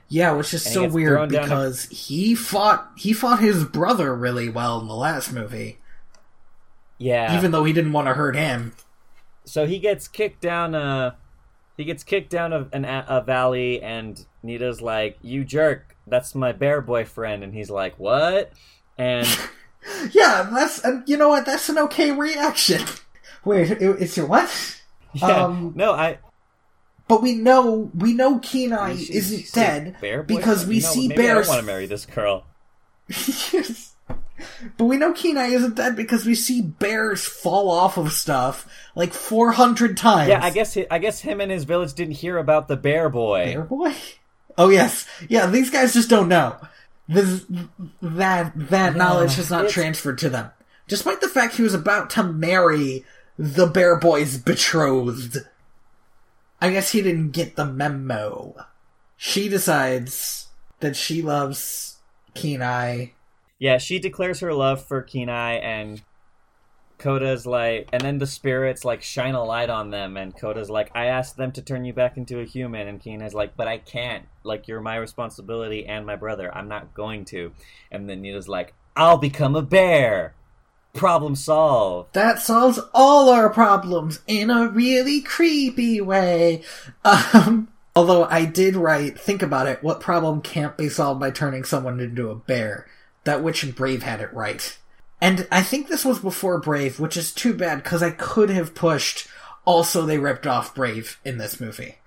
Yeah, 0.09 0.31
which 0.31 0.53
is 0.53 0.65
And 0.65 0.73
so 0.73 0.87
weird 0.87 1.29
down 1.29 1.43
a- 1.43 1.43
because 1.43 1.85
he 1.89 2.33
fought 2.33 2.89
he 2.97 3.13
fought 3.13 3.39
his 3.39 3.63
brother 3.63 4.15
really 4.15 4.49
well 4.49 4.79
in 4.79 4.87
the 4.87 4.95
last 4.95 5.31
movie, 5.31 5.77
Yeah. 6.97 7.37
even 7.37 7.51
though 7.51 7.63
he 7.63 7.73
didn't 7.73 7.93
want 7.93 8.07
to 8.07 8.13
hurt 8.13 8.35
him. 8.35 8.73
so 9.45 9.65
he 9.67 9.77
gets 9.79 10.07
kicked 10.07 10.41
down 10.41 10.73
a 10.75 11.15
he 11.77 11.83
gets 11.83 12.03
kicked 12.03 12.29
down 12.31 12.53
a, 12.53 12.67
an, 12.73 12.85
a 12.85 13.21
valley 13.21 13.81
and 13.83 14.25
Nita's 14.41 14.81
like, 14.81 15.17
"You 15.21 15.43
jerk. 15.45 15.95
That's 16.07 16.33
my 16.35 16.51
bear 16.51 16.81
boyfriend." 16.81 17.43
And 17.43 17.53
he's 17.53 17.69
like, 17.69 17.97
"What?" 17.99 18.51
And 18.97 19.27
Yeah, 20.11 20.49
that's 20.51 20.83
and 20.83 21.07
you 21.07 21.17
know 21.17 21.29
what? 21.29 21.45
That's 21.45 21.69
an 21.69 21.77
okay 21.79 22.11
reaction. 22.11 22.81
Wait, 23.45 23.71
it, 23.71 23.81
it's 23.81 24.17
your 24.17 24.25
what? 24.25 24.49
yeah, 25.13 25.45
Um, 25.45 25.73
no, 25.75 25.93
I 25.93 26.17
But 27.07 27.21
we 27.21 27.35
know 27.35 27.89
we 27.95 28.13
know 28.13 28.39
Kenai 28.39 28.95
She- 28.97 29.13
isn't 29.15 29.39
she 29.45 29.51
dead 29.53 29.95
bear 30.01 30.23
because 30.23 30.65
we 30.65 30.79
No, 30.79 30.87
see 30.87 31.11
I 31.11 31.15
bears. 31.15 31.47
don't 31.47 31.55
want 31.55 31.59
to 31.61 31.65
marry 31.65 31.85
this 31.85 32.05
girl. 32.05 32.45
Yes. 33.07 33.93
But 34.77 34.85
we 34.85 34.97
know 34.97 35.13
Kenai 35.13 35.47
isn't 35.47 35.75
dead 35.75 35.95
because 35.95 36.25
we 36.25 36.35
see 36.35 36.61
bears 36.61 37.25
fall 37.25 37.71
off 37.71 37.97
of 37.97 38.11
stuff 38.11 38.67
like 38.95 39.13
400 39.13 39.97
times. 39.97 40.29
Yeah, 40.29 40.43
I 40.43 40.49
guess 40.51 40.77
I 40.91 40.99
guess 40.99 41.21
him 41.21 41.39
and 41.41 41.51
his 41.51 41.63
village 41.63 41.93
didn't 41.93 42.15
hear 42.15 42.37
about 42.37 42.67
the 42.67 42.75
bear 42.77 43.09
boy. 43.09 43.45
Bear 43.45 43.63
boy? 43.63 43.93
Oh 44.57 44.69
yes. 44.69 45.07
Yeah, 45.29 45.45
these 45.47 45.69
guys 45.69 45.93
just 45.93 46.09
don't 46.09 46.27
know. 46.29 46.57
This, 47.07 47.45
that 48.01 48.51
that 48.55 48.95
knowledge 48.95 49.35
has 49.35 49.49
not 49.49 49.65
it's- 49.65 49.73
transferred 49.73 50.17
to 50.19 50.29
them. 50.29 50.51
Despite 50.87 51.19
the 51.21 51.27
fact 51.29 51.55
he 51.55 51.63
was 51.63 51.73
about 51.73 52.09
to 52.11 52.23
marry 52.23 53.03
the 53.37 53.67
bear 53.67 53.97
boy's 53.97 54.37
betrothed. 54.37 55.37
I 56.61 56.71
guess 56.71 56.91
he 56.91 57.01
didn't 57.01 57.31
get 57.31 57.55
the 57.55 57.65
memo. 57.65 58.55
She 59.15 59.47
decides 59.49 60.47
that 60.79 60.95
she 60.95 61.21
loves 61.21 61.97
Kenai. 62.33 63.07
Yeah, 63.59 63.77
she 63.79 63.99
declares 63.99 64.39
her 64.39 64.53
love 64.53 64.83
for 64.83 65.01
Kenai, 65.01 65.53
and 65.55 66.01
Koda's 66.97 67.45
like, 67.45 67.89
and 67.93 68.01
then 68.01 68.17
the 68.17 68.25
spirits 68.25 68.83
like 68.83 69.03
shine 69.03 69.35
a 69.35 69.43
light 69.43 69.69
on 69.69 69.91
them, 69.91 70.17
and 70.17 70.35
Koda's 70.35 70.69
like, 70.69 70.91
I 70.95 71.05
asked 71.05 71.37
them 71.37 71.51
to 71.53 71.61
turn 71.61 71.85
you 71.85 71.93
back 71.93 72.17
into 72.17 72.39
a 72.39 72.45
human, 72.45 72.87
and 72.87 72.99
Kenai's 72.99 73.33
like, 73.33 73.55
but 73.55 73.67
I 73.67 73.77
can't. 73.77 74.25
Like, 74.43 74.67
you're 74.67 74.81
my 74.81 74.95
responsibility 74.95 75.85
and 75.85 76.05
my 76.05 76.15
brother. 76.15 76.53
I'm 76.55 76.67
not 76.67 76.93
going 76.93 77.25
to. 77.25 77.51
And 77.91 78.09
then 78.09 78.21
Nita's 78.21 78.49
like, 78.49 78.73
I'll 78.95 79.17
become 79.17 79.55
a 79.55 79.61
bear. 79.61 80.33
Problem 80.93 81.35
solved. 81.35 82.13
That 82.13 82.39
solves 82.39 82.79
all 82.93 83.29
our 83.29 83.49
problems 83.49 84.21
in 84.25 84.49
a 84.49 84.67
really 84.67 85.21
creepy 85.21 86.01
way. 86.01 86.63
Um, 87.05 87.67
although 87.95 88.25
I 88.25 88.45
did 88.45 88.75
write, 88.75 89.19
think 89.19 89.43
about 89.43 89.67
it, 89.67 89.83
what 89.83 89.99
problem 89.99 90.41
can't 90.41 90.75
be 90.75 90.89
solved 90.89 91.19
by 91.19 91.29
turning 91.29 91.63
someone 91.63 91.99
into 91.99 92.31
a 92.31 92.35
bear? 92.35 92.87
That 93.25 93.43
Witch 93.43 93.61
and 93.61 93.75
Brave 93.75 94.01
had 94.01 94.21
it 94.21 94.33
right. 94.33 94.75
And 95.19 95.47
I 95.51 95.63
think 95.63 95.87
this 95.87 96.05
was 96.05 96.19
before 96.19 96.59
Brave, 96.59 96.99
which 96.99 97.17
is 97.17 97.33
too 97.33 97.53
bad 97.53 97.83
because 97.83 98.03
I 98.03 98.11
could 98.11 98.49
have 98.49 98.75
pushed 98.75 99.27
also 99.65 100.05
they 100.05 100.17
ripped 100.17 100.47
off 100.47 100.73
Brave 100.73 101.19
in 101.25 101.37
this 101.37 101.59
movie. 101.59 101.97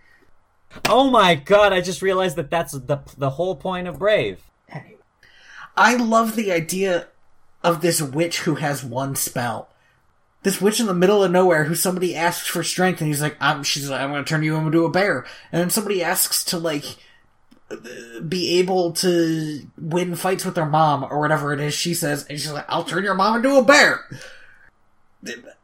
Oh 0.88 1.10
my 1.10 1.34
god! 1.34 1.72
I 1.72 1.80
just 1.80 2.02
realized 2.02 2.36
that 2.36 2.50
that's 2.50 2.72
the 2.72 3.00
the 3.16 3.30
whole 3.30 3.56
point 3.56 3.88
of 3.88 3.98
Brave. 3.98 4.40
I 5.76 5.96
love 5.96 6.36
the 6.36 6.52
idea 6.52 7.08
of 7.62 7.80
this 7.80 8.02
witch 8.02 8.40
who 8.40 8.56
has 8.56 8.84
one 8.84 9.16
spell. 9.16 9.68
This 10.42 10.60
witch 10.60 10.80
in 10.80 10.86
the 10.86 10.94
middle 10.94 11.22
of 11.22 11.30
nowhere 11.30 11.64
who 11.64 11.74
somebody 11.74 12.16
asks 12.16 12.46
for 12.46 12.62
strength 12.62 13.00
and 13.00 13.08
he's 13.08 13.20
like, 13.20 13.36
I'm, 13.40 13.62
she's 13.62 13.90
like, 13.90 14.00
I'm 14.00 14.10
gonna 14.10 14.24
turn 14.24 14.42
you 14.42 14.56
into 14.56 14.84
a 14.84 14.90
bear. 14.90 15.26
And 15.52 15.60
then 15.60 15.70
somebody 15.70 16.02
asks 16.02 16.44
to 16.46 16.58
like, 16.58 16.84
be 18.28 18.58
able 18.58 18.92
to 18.92 19.66
win 19.78 20.14
fights 20.16 20.44
with 20.44 20.54
their 20.54 20.66
mom 20.66 21.04
or 21.04 21.20
whatever 21.20 21.52
it 21.52 21.60
is 21.60 21.72
she 21.74 21.94
says 21.94 22.26
and 22.28 22.38
she's 22.38 22.52
like, 22.52 22.64
I'll 22.68 22.84
turn 22.84 23.04
your 23.04 23.14
mom 23.14 23.36
into 23.36 23.56
a 23.56 23.64
bear. 23.64 24.04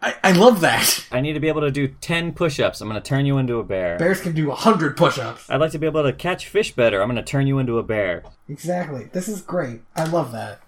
I, 0.03 0.15
I 0.23 0.33
love 0.33 0.61
that. 0.61 1.07
I 1.11 1.21
need 1.21 1.33
to 1.33 1.41
be 1.41 1.49
able 1.49 1.63
to 1.63 1.71
do 1.71 1.89
ten 1.89 2.33
push-ups. 2.33 2.81
I'm 2.81 2.89
gonna 2.89 3.01
turn 3.01 3.25
you 3.25 3.39
into 3.39 3.59
a 3.59 3.65
bear. 3.65 3.99
Bears 3.99 4.21
can 4.21 4.35
do 4.35 4.51
a 4.51 4.55
hundred 4.55 4.97
push-ups. 4.97 5.49
I'd 5.49 5.61
like 5.61 5.73
to 5.73 5.79
be 5.79 5.87
able 5.87 6.03
to 6.03 6.13
catch 6.13 6.47
fish 6.47 6.75
better. 6.75 7.01
I'm 7.01 7.09
gonna 7.09 7.23
turn 7.23 7.47
you 7.47 7.59
into 7.59 7.79
a 7.79 7.83
bear. 7.83 8.23
Exactly. 8.49 9.05
This 9.13 9.29
is 9.29 9.41
great. 9.41 9.81
I 9.95 10.05
love 10.05 10.33
that. 10.33 10.61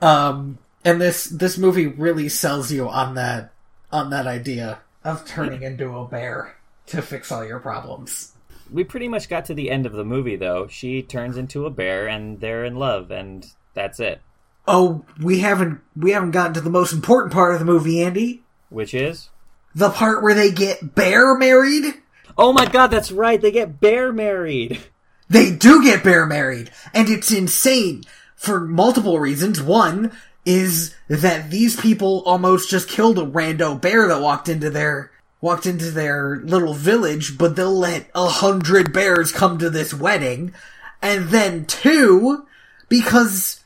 Um, 0.00 0.58
and 0.84 1.00
this 1.00 1.26
this 1.26 1.58
movie 1.58 1.86
really 1.86 2.28
sells 2.28 2.72
you 2.72 2.88
on 2.88 3.14
that 3.14 3.52
on 3.92 4.10
that 4.10 4.26
idea 4.26 4.78
of 5.04 5.26
turning 5.26 5.62
into 5.70 5.96
a 5.96 6.06
bear 6.06 6.56
to 6.86 7.02
fix 7.02 7.30
all 7.30 7.44
your 7.44 7.60
problems. 7.60 8.32
We 8.72 8.84
pretty 8.84 9.08
much 9.08 9.28
got 9.28 9.44
to 9.46 9.54
the 9.54 9.70
end 9.70 9.86
of 9.86 9.92
the 9.92 10.04
movie, 10.04 10.36
though. 10.36 10.66
She 10.68 11.02
turns 11.02 11.36
into 11.36 11.66
a 11.66 11.70
bear, 11.70 12.06
and 12.08 12.40
they're 12.40 12.64
in 12.64 12.76
love, 12.76 13.10
and 13.10 13.46
that's 13.74 14.00
it. 14.00 14.20
Oh, 14.66 15.04
we 15.20 15.40
haven't 15.40 15.80
we 15.96 16.12
haven't 16.12 16.30
gotten 16.30 16.54
to 16.54 16.60
the 16.60 16.70
most 16.70 16.92
important 16.92 17.32
part 17.32 17.52
of 17.52 17.58
the 17.58 17.66
movie, 17.66 18.02
Andy. 18.02 18.42
Which 18.70 18.94
is, 18.94 19.28
The 19.74 19.90
part 19.90 20.22
where 20.22 20.34
they 20.34 20.50
get 20.50 20.94
bear 20.94 21.36
married. 21.36 21.94
oh 22.38 22.52
my 22.52 22.66
god, 22.66 22.88
that's 22.88 23.12
right. 23.12 23.40
They 23.40 23.52
get 23.52 23.80
bear 23.80 24.12
married. 24.12 24.80
They 25.28 25.50
do 25.54 25.82
get 25.82 26.04
bear 26.04 26.26
married, 26.26 26.70
and 26.92 27.08
it's 27.08 27.32
insane 27.32 28.04
for 28.36 28.60
multiple 28.60 29.18
reasons. 29.18 29.62
One 29.62 30.12
is 30.44 30.94
that 31.08 31.50
these 31.50 31.80
people 31.80 32.22
almost 32.26 32.68
just 32.70 32.88
killed 32.90 33.18
a 33.18 33.22
rando 33.24 33.80
bear 33.80 34.06
that 34.08 34.20
walked 34.20 34.48
into 34.50 34.68
their 34.68 35.10
walked 35.44 35.66
into 35.66 35.90
their 35.90 36.40
little 36.42 36.72
village, 36.72 37.36
but 37.36 37.54
they'll 37.54 37.78
let 37.78 38.08
a 38.14 38.26
hundred 38.26 38.94
bears 38.94 39.30
come 39.30 39.58
to 39.58 39.68
this 39.68 39.92
wedding. 39.92 40.54
And 41.02 41.28
then 41.28 41.66
two, 41.66 42.46
because 42.88 43.62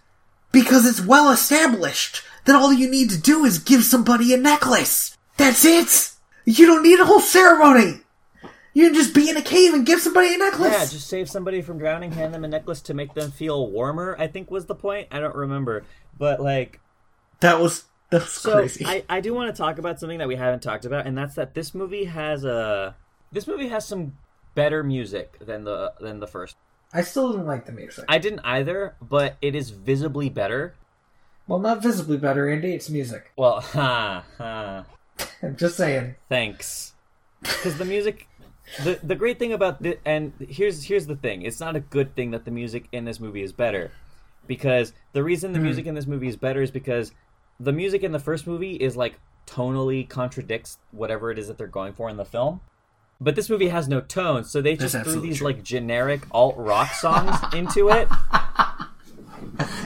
because 0.51 0.85
it's 0.85 1.01
well 1.01 1.31
established 1.31 2.23
that 2.47 2.57
all 2.57 2.73
you 2.73 2.91
need 2.91 3.11
to 3.11 3.21
do 3.21 3.45
is 3.45 3.61
give 3.61 3.85
somebody 3.85 4.35
a 4.35 4.37
necklace. 4.37 5.17
That's 5.37 5.65
it. 5.65 6.11
You 6.45 6.67
don't 6.67 6.83
need 6.83 6.99
a 6.99 7.05
whole 7.05 7.21
ceremony. 7.21 8.01
You 8.75 8.87
can 8.87 8.95
just 8.95 9.15
be 9.15 9.31
in 9.31 9.37
a 9.37 9.43
cave 9.43 9.73
and 9.73 9.87
give 9.87 10.01
somebody 10.01 10.35
a 10.35 10.39
necklace. 10.39 10.73
Yeah, 10.73 10.85
just 10.87 11.07
save 11.07 11.31
somebody 11.31 11.63
from 11.63 11.79
drowning, 11.79 12.11
hand 12.11 12.35
them 12.35 12.45
a 12.45 12.49
necklace 12.49 12.81
to 12.83 12.95
make 12.95 13.15
them 13.15 13.31
feel 13.31 13.71
warmer. 13.71 14.17
I 14.19 14.27
think 14.27 14.51
was 14.51 14.67
the 14.67 14.75
point. 14.75 15.07
I 15.13 15.21
don't 15.21 15.35
remember, 15.37 15.85
but 16.19 16.41
like, 16.41 16.81
that 17.39 17.61
was 17.61 17.85
that 18.11 18.23
was 18.23 18.31
so 18.31 18.53
crazy. 18.53 18.87
I 18.87 19.05
I 19.09 19.21
do 19.21 19.35
want 19.35 19.55
to 19.55 19.59
talk 19.59 19.79
about 19.79 20.01
something 20.01 20.19
that 20.19 20.29
we 20.29 20.37
haven't 20.37 20.63
talked 20.63 20.87
about, 20.87 21.07
and 21.07 21.17
that's 21.17 21.35
that 21.35 21.55
this 21.55 21.75
movie 21.75 22.05
has 22.05 22.45
a 22.45 22.97
this 23.31 23.47
movie 23.47 23.69
has 23.69 23.87
some 23.87 24.17
better 24.55 24.83
music 24.83 25.39
than 25.41 25.65
the 25.65 25.93
than 26.01 26.19
the 26.21 26.27
first. 26.27 26.57
I 26.93 27.03
still 27.03 27.33
didn't 27.33 27.47
like 27.47 27.67
the 27.67 27.73
music. 27.73 28.07
I 28.09 28.17
didn't 28.17 28.41
either, 28.45 28.95
but 29.03 29.37
it 29.43 29.55
is 29.55 29.71
visibly 29.71 30.31
better. 30.31 30.75
well, 31.47 31.59
not 31.59 31.83
visibly 31.83 32.17
better, 32.17 32.51
Andy. 32.51 32.73
It's 32.73 32.89
music. 32.89 33.33
Well, 33.37 33.61
ha 33.61 34.25
ha. 34.39 34.85
I'm 35.43 35.57
just 35.57 35.77
saying. 35.77 36.15
Thanks. 36.31 36.95
Because 37.43 37.77
the 37.77 37.85
music, 37.85 38.27
the 38.85 38.99
the 39.03 39.17
great 39.17 39.39
thing 39.39 39.53
about 39.53 39.83
the 39.83 39.99
and 40.07 40.33
here's 40.49 40.85
here's 40.85 41.07
the 41.07 41.17
thing. 41.17 41.43
It's 41.43 41.61
not 41.61 41.77
a 41.77 41.81
good 41.81 42.17
thing 42.17 42.31
that 42.31 42.47
the 42.47 42.51
music 42.51 42.89
in 42.91 43.05
this 43.05 43.21
movie 43.21 43.43
is 43.43 43.53
better, 43.53 43.93
because 44.47 44.95
the 45.13 45.23
reason 45.23 45.53
the 45.53 45.59
hmm. 45.59 45.67
music 45.67 45.85
in 45.85 45.95
this 45.95 46.07
movie 46.07 46.29
is 46.29 46.37
better 46.37 46.63
is 46.63 46.71
because 46.71 47.13
the 47.61 47.73
music 47.73 48.03
in 48.03 48.13
the 48.13 48.19
first 48.19 48.47
movie 48.47 48.75
is 48.77 48.97
like 48.97 49.19
tonally 49.47 50.09
contradicts 50.09 50.79
whatever 50.91 51.31
it 51.31 51.39
is 51.39 51.49
that 51.49 51.59
they're 51.59 51.67
going 51.67 51.93
for 51.93 52.09
in 52.09 52.17
the 52.17 52.25
film. 52.25 52.61
But 53.21 53.35
this 53.35 53.51
movie 53.51 53.69
has 53.69 53.89
no 53.89 54.01
tone, 54.01 54.45
so 54.45 54.61
they 54.63 54.77
just 54.77 54.95
threw 54.97 55.21
these 55.21 55.39
true. 55.39 55.49
like 55.49 55.63
generic 55.65 56.23
alt 56.31 56.55
rock 56.57 56.93
songs 56.93 57.37
into 57.53 57.89
it, 57.89 58.07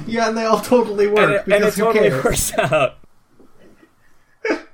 Yeah, 0.06 0.28
and 0.28 0.36
they 0.36 0.44
all 0.44 0.60
totally 0.60 1.06
work 1.06 1.18
and 1.18 1.32
it, 1.32 1.44
and 1.46 1.64
it 1.64 1.74
totally 1.74 2.10
cares? 2.10 2.24
works 2.24 2.52
out. 2.58 2.96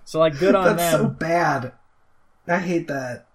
So 0.04 0.18
like, 0.18 0.38
good 0.38 0.54
on 0.56 0.74
That's 0.76 0.92
them. 0.96 1.02
so 1.04 1.08
bad. 1.08 1.72
I 2.48 2.58
hate 2.58 2.88
that. 2.88 3.26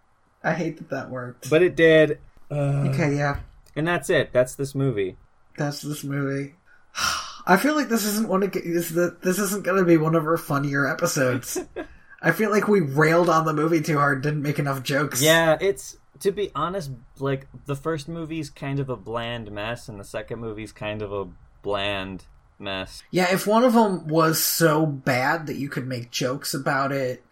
I 0.44 0.54
hate 0.54 0.78
that 0.78 0.90
that 0.90 1.10
worked. 1.10 1.50
But 1.50 1.62
it 1.62 1.76
did. 1.76 2.20
Uh, 2.52 2.90
okay, 2.90 3.16
yeah, 3.16 3.40
And 3.76 3.88
that's 3.88 4.10
it. 4.10 4.34
That's 4.34 4.56
this 4.56 4.76
movie. 4.76 5.16
that's 5.58 5.82
this 5.82 6.04
movie. 6.04 6.56
I 7.46 7.58
feel 7.58 7.76
like 7.76 7.90
this 7.90 8.06
isn't 8.06 8.30
one 8.30 8.44
of 8.44 8.56
is 8.56 8.94
the 8.94 9.18
this 9.22 9.40
isn't 9.40 9.64
going 9.64 9.78
to 9.78 9.86
be 9.86 9.98
one 9.98 10.16
of 10.16 10.26
our 10.26 10.38
funnier 10.38 10.88
episodes. 10.88 11.58
I 12.22 12.32
feel 12.32 12.52
like 12.52 12.68
we 12.70 12.80
railed 12.80 13.30
on 13.30 13.46
the 13.46 13.54
movie 13.54 13.82
too 13.82 13.98
hard, 13.98 14.22
didn't 14.22 14.42
make 14.42 14.60
enough 14.60 14.82
jokes. 14.82 15.22
Yeah, 15.22 15.58
it's 15.60 15.98
to 16.20 16.32
be 16.32 16.52
honest, 16.56 16.92
like 17.20 17.48
the 17.66 17.76
first 17.76 18.08
movie's 18.08 18.50
kind 18.50 18.80
of 18.80 18.90
a 18.90 18.96
bland 18.96 19.52
mess, 19.52 19.90
and 19.90 20.00
the 20.00 20.06
second 20.06 20.40
movie's 20.40 20.72
kind 20.72 21.02
of 21.02 21.12
a 21.12 21.28
bland 21.62 22.24
mess. 22.58 23.04
Yeah, 23.12 23.34
if 23.34 23.46
one 23.46 23.66
of 23.66 23.74
them 23.74 24.08
was 24.08 24.42
so 24.42 24.86
bad 24.86 25.48
that 25.48 25.58
you 25.58 25.68
could 25.68 25.86
make 25.86 26.12
jokes 26.12 26.54
about 26.54 26.94
it, 26.94 27.24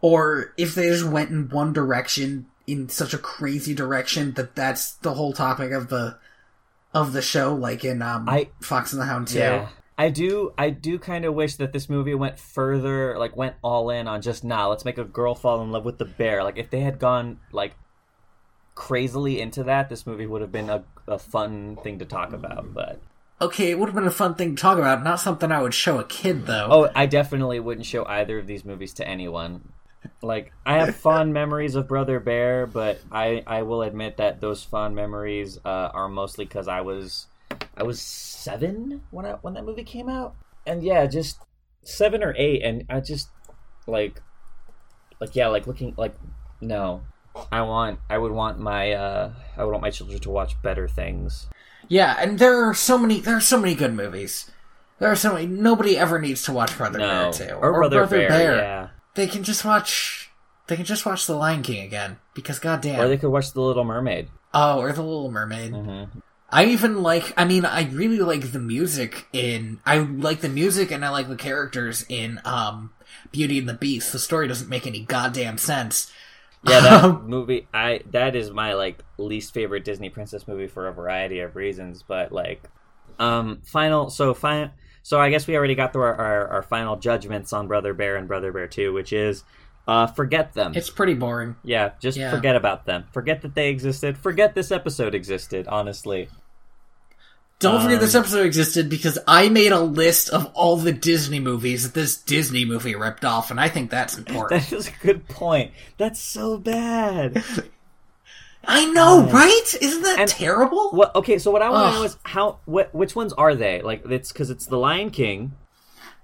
or 0.00 0.54
if 0.56 0.76
they 0.76 0.88
just 0.88 1.04
went 1.04 1.30
in 1.30 1.48
one 1.48 1.72
direction 1.72 2.46
in 2.66 2.88
such 2.88 3.12
a 3.12 3.18
crazy 3.18 3.74
direction 3.74 4.32
that 4.34 4.54
that's 4.54 4.94
the 4.94 5.14
whole 5.14 5.32
topic 5.32 5.72
of 5.72 5.88
the 5.88 6.16
of 6.96 7.12
the 7.12 7.22
show, 7.22 7.54
like 7.54 7.84
in 7.84 8.02
um, 8.02 8.28
I- 8.28 8.50
Fox 8.60 8.92
and 8.92 9.00
the 9.00 9.06
Hound 9.06 9.28
too. 9.28 9.38
Yeah. 9.38 9.68
I 9.98 10.10
do 10.10 10.52
I 10.58 10.70
do 10.70 10.98
kind 10.98 11.24
of 11.24 11.34
wish 11.34 11.56
that 11.56 11.72
this 11.72 11.88
movie 11.88 12.14
went 12.14 12.38
further 12.38 13.18
like 13.18 13.34
went 13.34 13.54
all 13.62 13.88
in 13.88 14.06
on 14.06 14.20
just 14.20 14.44
nah, 14.44 14.66
let's 14.68 14.84
make 14.84 14.98
a 14.98 15.04
girl 15.04 15.34
fall 15.34 15.62
in 15.62 15.70
love 15.72 15.84
with 15.86 15.96
the 15.98 16.04
bear. 16.04 16.44
Like 16.44 16.58
if 16.58 16.68
they 16.68 16.80
had 16.80 16.98
gone 16.98 17.40
like 17.50 17.74
crazily 18.74 19.40
into 19.40 19.64
that, 19.64 19.88
this 19.88 20.06
movie 20.06 20.26
would 20.26 20.42
have 20.42 20.52
been 20.52 20.68
a, 20.68 20.84
a 21.08 21.18
fun 21.18 21.76
thing 21.82 21.98
to 22.00 22.04
talk 22.04 22.32
about, 22.32 22.74
but 22.74 23.00
Okay, 23.40 23.70
it 23.70 23.78
would 23.78 23.86
have 23.88 23.94
been 23.94 24.06
a 24.06 24.10
fun 24.10 24.34
thing 24.34 24.56
to 24.56 24.60
talk 24.62 24.78
about. 24.78 25.02
Not 25.04 25.20
something 25.20 25.52
I 25.52 25.60
would 25.60 25.74
show 25.74 25.98
a 25.98 26.04
kid 26.04 26.46
though. 26.46 26.68
Oh, 26.70 26.90
I 26.94 27.06
definitely 27.06 27.60
wouldn't 27.60 27.86
show 27.86 28.04
either 28.06 28.38
of 28.38 28.46
these 28.46 28.64
movies 28.64 28.94
to 28.94 29.06
anyone. 29.08 29.72
Like, 30.22 30.52
I 30.64 30.78
have 30.78 30.96
fond 30.96 31.32
memories 31.32 31.74
of 31.74 31.88
Brother 31.88 32.20
Bear, 32.20 32.66
but 32.66 33.00
I, 33.12 33.42
I 33.46 33.62
will 33.62 33.82
admit 33.82 34.16
that 34.16 34.40
those 34.40 34.62
fond 34.62 34.96
memories 34.96 35.58
uh, 35.64 35.90
are 35.92 36.08
mostly 36.08 36.44
because 36.44 36.68
I 36.68 36.80
was 36.80 37.26
I 37.76 37.82
was 37.82 38.00
seven 38.00 39.02
when 39.10 39.26
I, 39.26 39.32
when 39.42 39.54
that 39.54 39.64
movie 39.64 39.84
came 39.84 40.08
out, 40.08 40.34
and 40.66 40.82
yeah, 40.82 41.06
just 41.06 41.38
seven 41.84 42.22
or 42.22 42.34
eight, 42.36 42.62
and 42.62 42.84
I 42.88 43.00
just 43.00 43.28
like 43.86 44.20
like 45.20 45.36
yeah, 45.36 45.48
like 45.48 45.66
looking 45.66 45.94
like 45.96 46.14
no, 46.60 47.02
I 47.52 47.62
want 47.62 48.00
I 48.08 48.18
would 48.18 48.32
want 48.32 48.58
my 48.58 48.92
uh, 48.92 49.32
I 49.56 49.64
would 49.64 49.70
want 49.70 49.82
my 49.82 49.90
children 49.90 50.18
to 50.20 50.30
watch 50.30 50.60
better 50.62 50.88
things. 50.88 51.46
Yeah, 51.88 52.16
and 52.18 52.38
there 52.38 52.64
are 52.68 52.74
so 52.74 52.98
many. 52.98 53.20
There 53.20 53.36
are 53.36 53.40
so 53.40 53.60
many 53.60 53.74
good 53.74 53.94
movies. 53.94 54.50
There 54.98 55.10
are 55.10 55.16
so 55.16 55.34
many. 55.34 55.46
Nobody 55.46 55.96
ever 55.98 56.18
needs 56.18 56.42
to 56.44 56.52
watch 56.52 56.76
Brother 56.76 56.98
No, 56.98 57.30
Bear 57.30 57.32
two 57.32 57.54
or, 57.54 57.72
Brother, 57.72 58.06
Bear, 58.06 58.56
yeah. 58.56 58.88
They 59.16 59.26
can 59.26 59.42
just 59.42 59.64
watch. 59.64 60.30
They 60.68 60.76
can 60.76 60.84
just 60.84 61.04
watch 61.06 61.26
The 61.26 61.34
Lion 61.34 61.62
King 61.62 61.84
again 61.84 62.18
because 62.34 62.58
goddamn. 62.58 63.00
Or 63.00 63.08
they 63.08 63.16
could 63.16 63.30
watch 63.30 63.52
The 63.52 63.60
Little 63.60 63.84
Mermaid. 63.84 64.28
Oh, 64.54 64.78
or 64.80 64.92
The 64.92 65.02
Little 65.02 65.30
Mermaid. 65.30 65.72
Mm-hmm. 65.72 66.18
I 66.50 66.66
even 66.66 67.02
like. 67.02 67.32
I 67.36 67.44
mean, 67.44 67.64
I 67.64 67.84
really 67.90 68.18
like 68.18 68.52
the 68.52 68.60
music 68.60 69.26
in. 69.32 69.80
I 69.84 69.98
like 69.98 70.40
the 70.40 70.48
music 70.48 70.90
and 70.92 71.04
I 71.04 71.08
like 71.08 71.28
the 71.28 71.36
characters 71.36 72.04
in 72.08 72.40
um 72.44 72.92
Beauty 73.32 73.58
and 73.58 73.68
the 73.68 73.74
Beast. 73.74 74.12
The 74.12 74.18
story 74.18 74.46
doesn't 74.48 74.68
make 74.70 74.86
any 74.86 75.00
goddamn 75.00 75.58
sense. 75.58 76.12
Yeah, 76.66 76.80
that 76.80 77.04
Um, 77.04 77.26
movie. 77.28 77.66
I 77.74 78.00
that 78.12 78.36
is 78.36 78.50
my 78.50 78.74
like 78.74 79.02
least 79.18 79.54
favorite 79.54 79.84
Disney 79.84 80.10
princess 80.10 80.46
movie 80.46 80.66
for 80.68 80.88
a 80.88 80.92
variety 80.92 81.40
of 81.40 81.56
reasons. 81.56 82.02
But 82.06 82.32
like, 82.32 82.62
um, 83.18 83.60
final. 83.64 84.10
So 84.10 84.34
fine. 84.34 84.70
So 85.06 85.20
I 85.20 85.30
guess 85.30 85.46
we 85.46 85.56
already 85.56 85.76
got 85.76 85.92
through 85.92 86.02
our, 86.02 86.14
our, 86.16 86.48
our 86.48 86.62
final 86.62 86.96
judgments 86.96 87.52
on 87.52 87.68
Brother 87.68 87.94
Bear 87.94 88.16
and 88.16 88.26
Brother 88.26 88.50
Bear 88.50 88.66
Two, 88.66 88.92
which 88.92 89.12
is, 89.12 89.44
uh, 89.86 90.08
forget 90.08 90.52
them. 90.52 90.72
It's 90.74 90.90
pretty 90.90 91.14
boring. 91.14 91.54
yeah, 91.62 91.90
just 92.00 92.18
Yeah. 92.18 92.32
forget 92.32 92.56
about 92.56 92.86
them. 92.86 93.04
Forget 93.12 93.42
that 93.42 93.54
they 93.54 93.68
existed. 93.68 94.18
Forget 94.18 94.56
this 94.56 94.72
episode 94.72 95.14
existed. 95.14 95.68
Honestly, 95.68 96.28
Don't 97.60 97.80
forget 97.82 97.98
Um, 97.98 98.04
this 98.04 98.16
episode 98.16 98.46
existed 98.46 98.90
because 98.90 99.16
I 99.28 99.48
made 99.48 99.70
a 99.70 99.78
list 99.78 100.28
of 100.28 100.46
all 100.54 100.76
the 100.76 100.92
Disney 100.92 101.38
movies 101.38 101.84
that 101.84 101.94
this 101.94 102.16
Disney 102.16 102.64
movie 102.64 102.96
ripped 102.96 103.24
off, 103.24 103.52
and 103.52 103.60
I 103.60 103.68
think 103.68 103.92
that's 103.92 104.18
important. 104.18 104.60
that 104.60 104.76
is 104.76 104.88
a 104.88 104.92
good 105.06 105.28
point. 105.28 105.70
That's 105.98 106.18
so 106.18 106.58
bad. 106.58 107.44
I 108.66 108.86
know, 108.86 109.22
right? 109.30 109.74
Isn't 109.80 110.02
that 110.02 110.18
And- 110.18 110.28
terrible? 110.30 110.90
What? 110.90 111.14
Okay, 111.14 111.38
so 111.38 111.50
what 111.50 111.62
I 111.62 111.70
want 111.70 111.92
to 111.94 111.98
know 112.00 112.04
is 112.04 112.16
how. 112.24 112.58
What? 112.64 112.94
Which 112.94 113.14
ones 113.14 113.32
are 113.34 113.54
they? 113.54 113.80
Like, 113.82 114.04
it's 114.06 114.32
because 114.32 114.50
it's 114.50 114.66
The 114.66 114.76
Lion 114.76 115.10
King. 115.10 115.52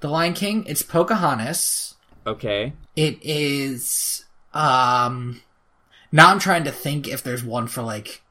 The 0.01 0.09
Lion 0.09 0.35
King, 0.35 0.65
it's 0.67 0.83
Pocahontas. 0.83 1.95
Okay. 2.27 2.73
It 2.97 3.19
is 3.23 4.25
um 4.55 5.41
now 6.11 6.29
I'm 6.31 6.39
trying 6.39 6.65
to 6.65 6.73
think 6.73 7.09
if 7.09 7.23
there's 7.23 7.43
one 7.45 7.67
for 7.69 7.83
like 7.83 8.23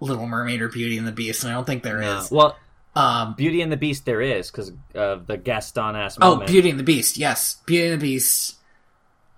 Little 0.00 0.26
Mermaid 0.26 0.60
or 0.62 0.68
Beauty 0.68 0.98
and 0.98 1.06
the 1.06 1.12
Beast, 1.12 1.44
and 1.44 1.52
I 1.52 1.54
don't 1.54 1.66
think 1.66 1.82
there 1.82 2.00
is. 2.02 2.30
No. 2.32 2.36
Well, 2.36 2.56
Um 2.96 3.34
Beauty 3.34 3.60
and 3.62 3.70
the 3.70 3.76
Beast 3.76 4.04
there 4.06 4.20
is 4.22 4.50
because 4.50 4.72
of 4.94 5.26
the 5.26 5.36
Gaston 5.36 5.94
ass 5.96 6.16
Oh. 6.20 6.36
Beauty 6.44 6.70
and 6.70 6.78
the 6.78 6.82
Beast, 6.84 7.16
yes. 7.18 7.56
Beauty 7.66 7.88
and 7.92 8.00
the 8.00 8.04
Beast. 8.06 8.56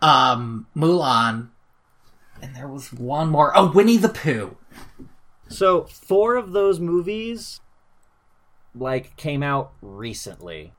Um 0.01 0.67
Mulan. 0.77 1.49
And 2.45 2.55
there 2.55 2.69
was 2.69 2.93
one 2.93 3.31
more. 3.31 3.53
Oh, 3.57 3.73
Winnie 3.73 3.97
the 3.97 4.11
Pooh. 4.11 4.57
So 5.49 5.85
four 5.85 6.37
of 6.37 6.53
those 6.53 6.79
movies, 6.79 7.61
like, 8.75 9.17
came 9.17 9.43
out 9.43 9.73
recently. 9.81 10.73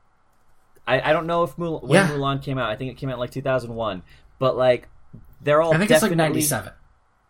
I, 0.86 1.10
I 1.10 1.12
don't 1.12 1.26
know 1.26 1.42
if 1.42 1.58
Mul- 1.58 1.80
when 1.80 1.94
Yeah. 1.94 2.08
Mulan 2.08 2.40
came 2.42 2.56
out. 2.58 2.70
I 2.70 2.76
think 2.76 2.92
it 2.92 2.96
came 2.98 3.08
out 3.08 3.14
in, 3.14 3.18
like 3.18 3.32
2001. 3.32 4.02
But 4.38 4.56
like, 4.56 4.88
they're 5.40 5.60
all 5.60 5.74
I 5.74 5.78
think 5.78 5.90
it's 5.90 6.02
like 6.02 6.10
definitely 6.12 6.34
97. 6.40 6.72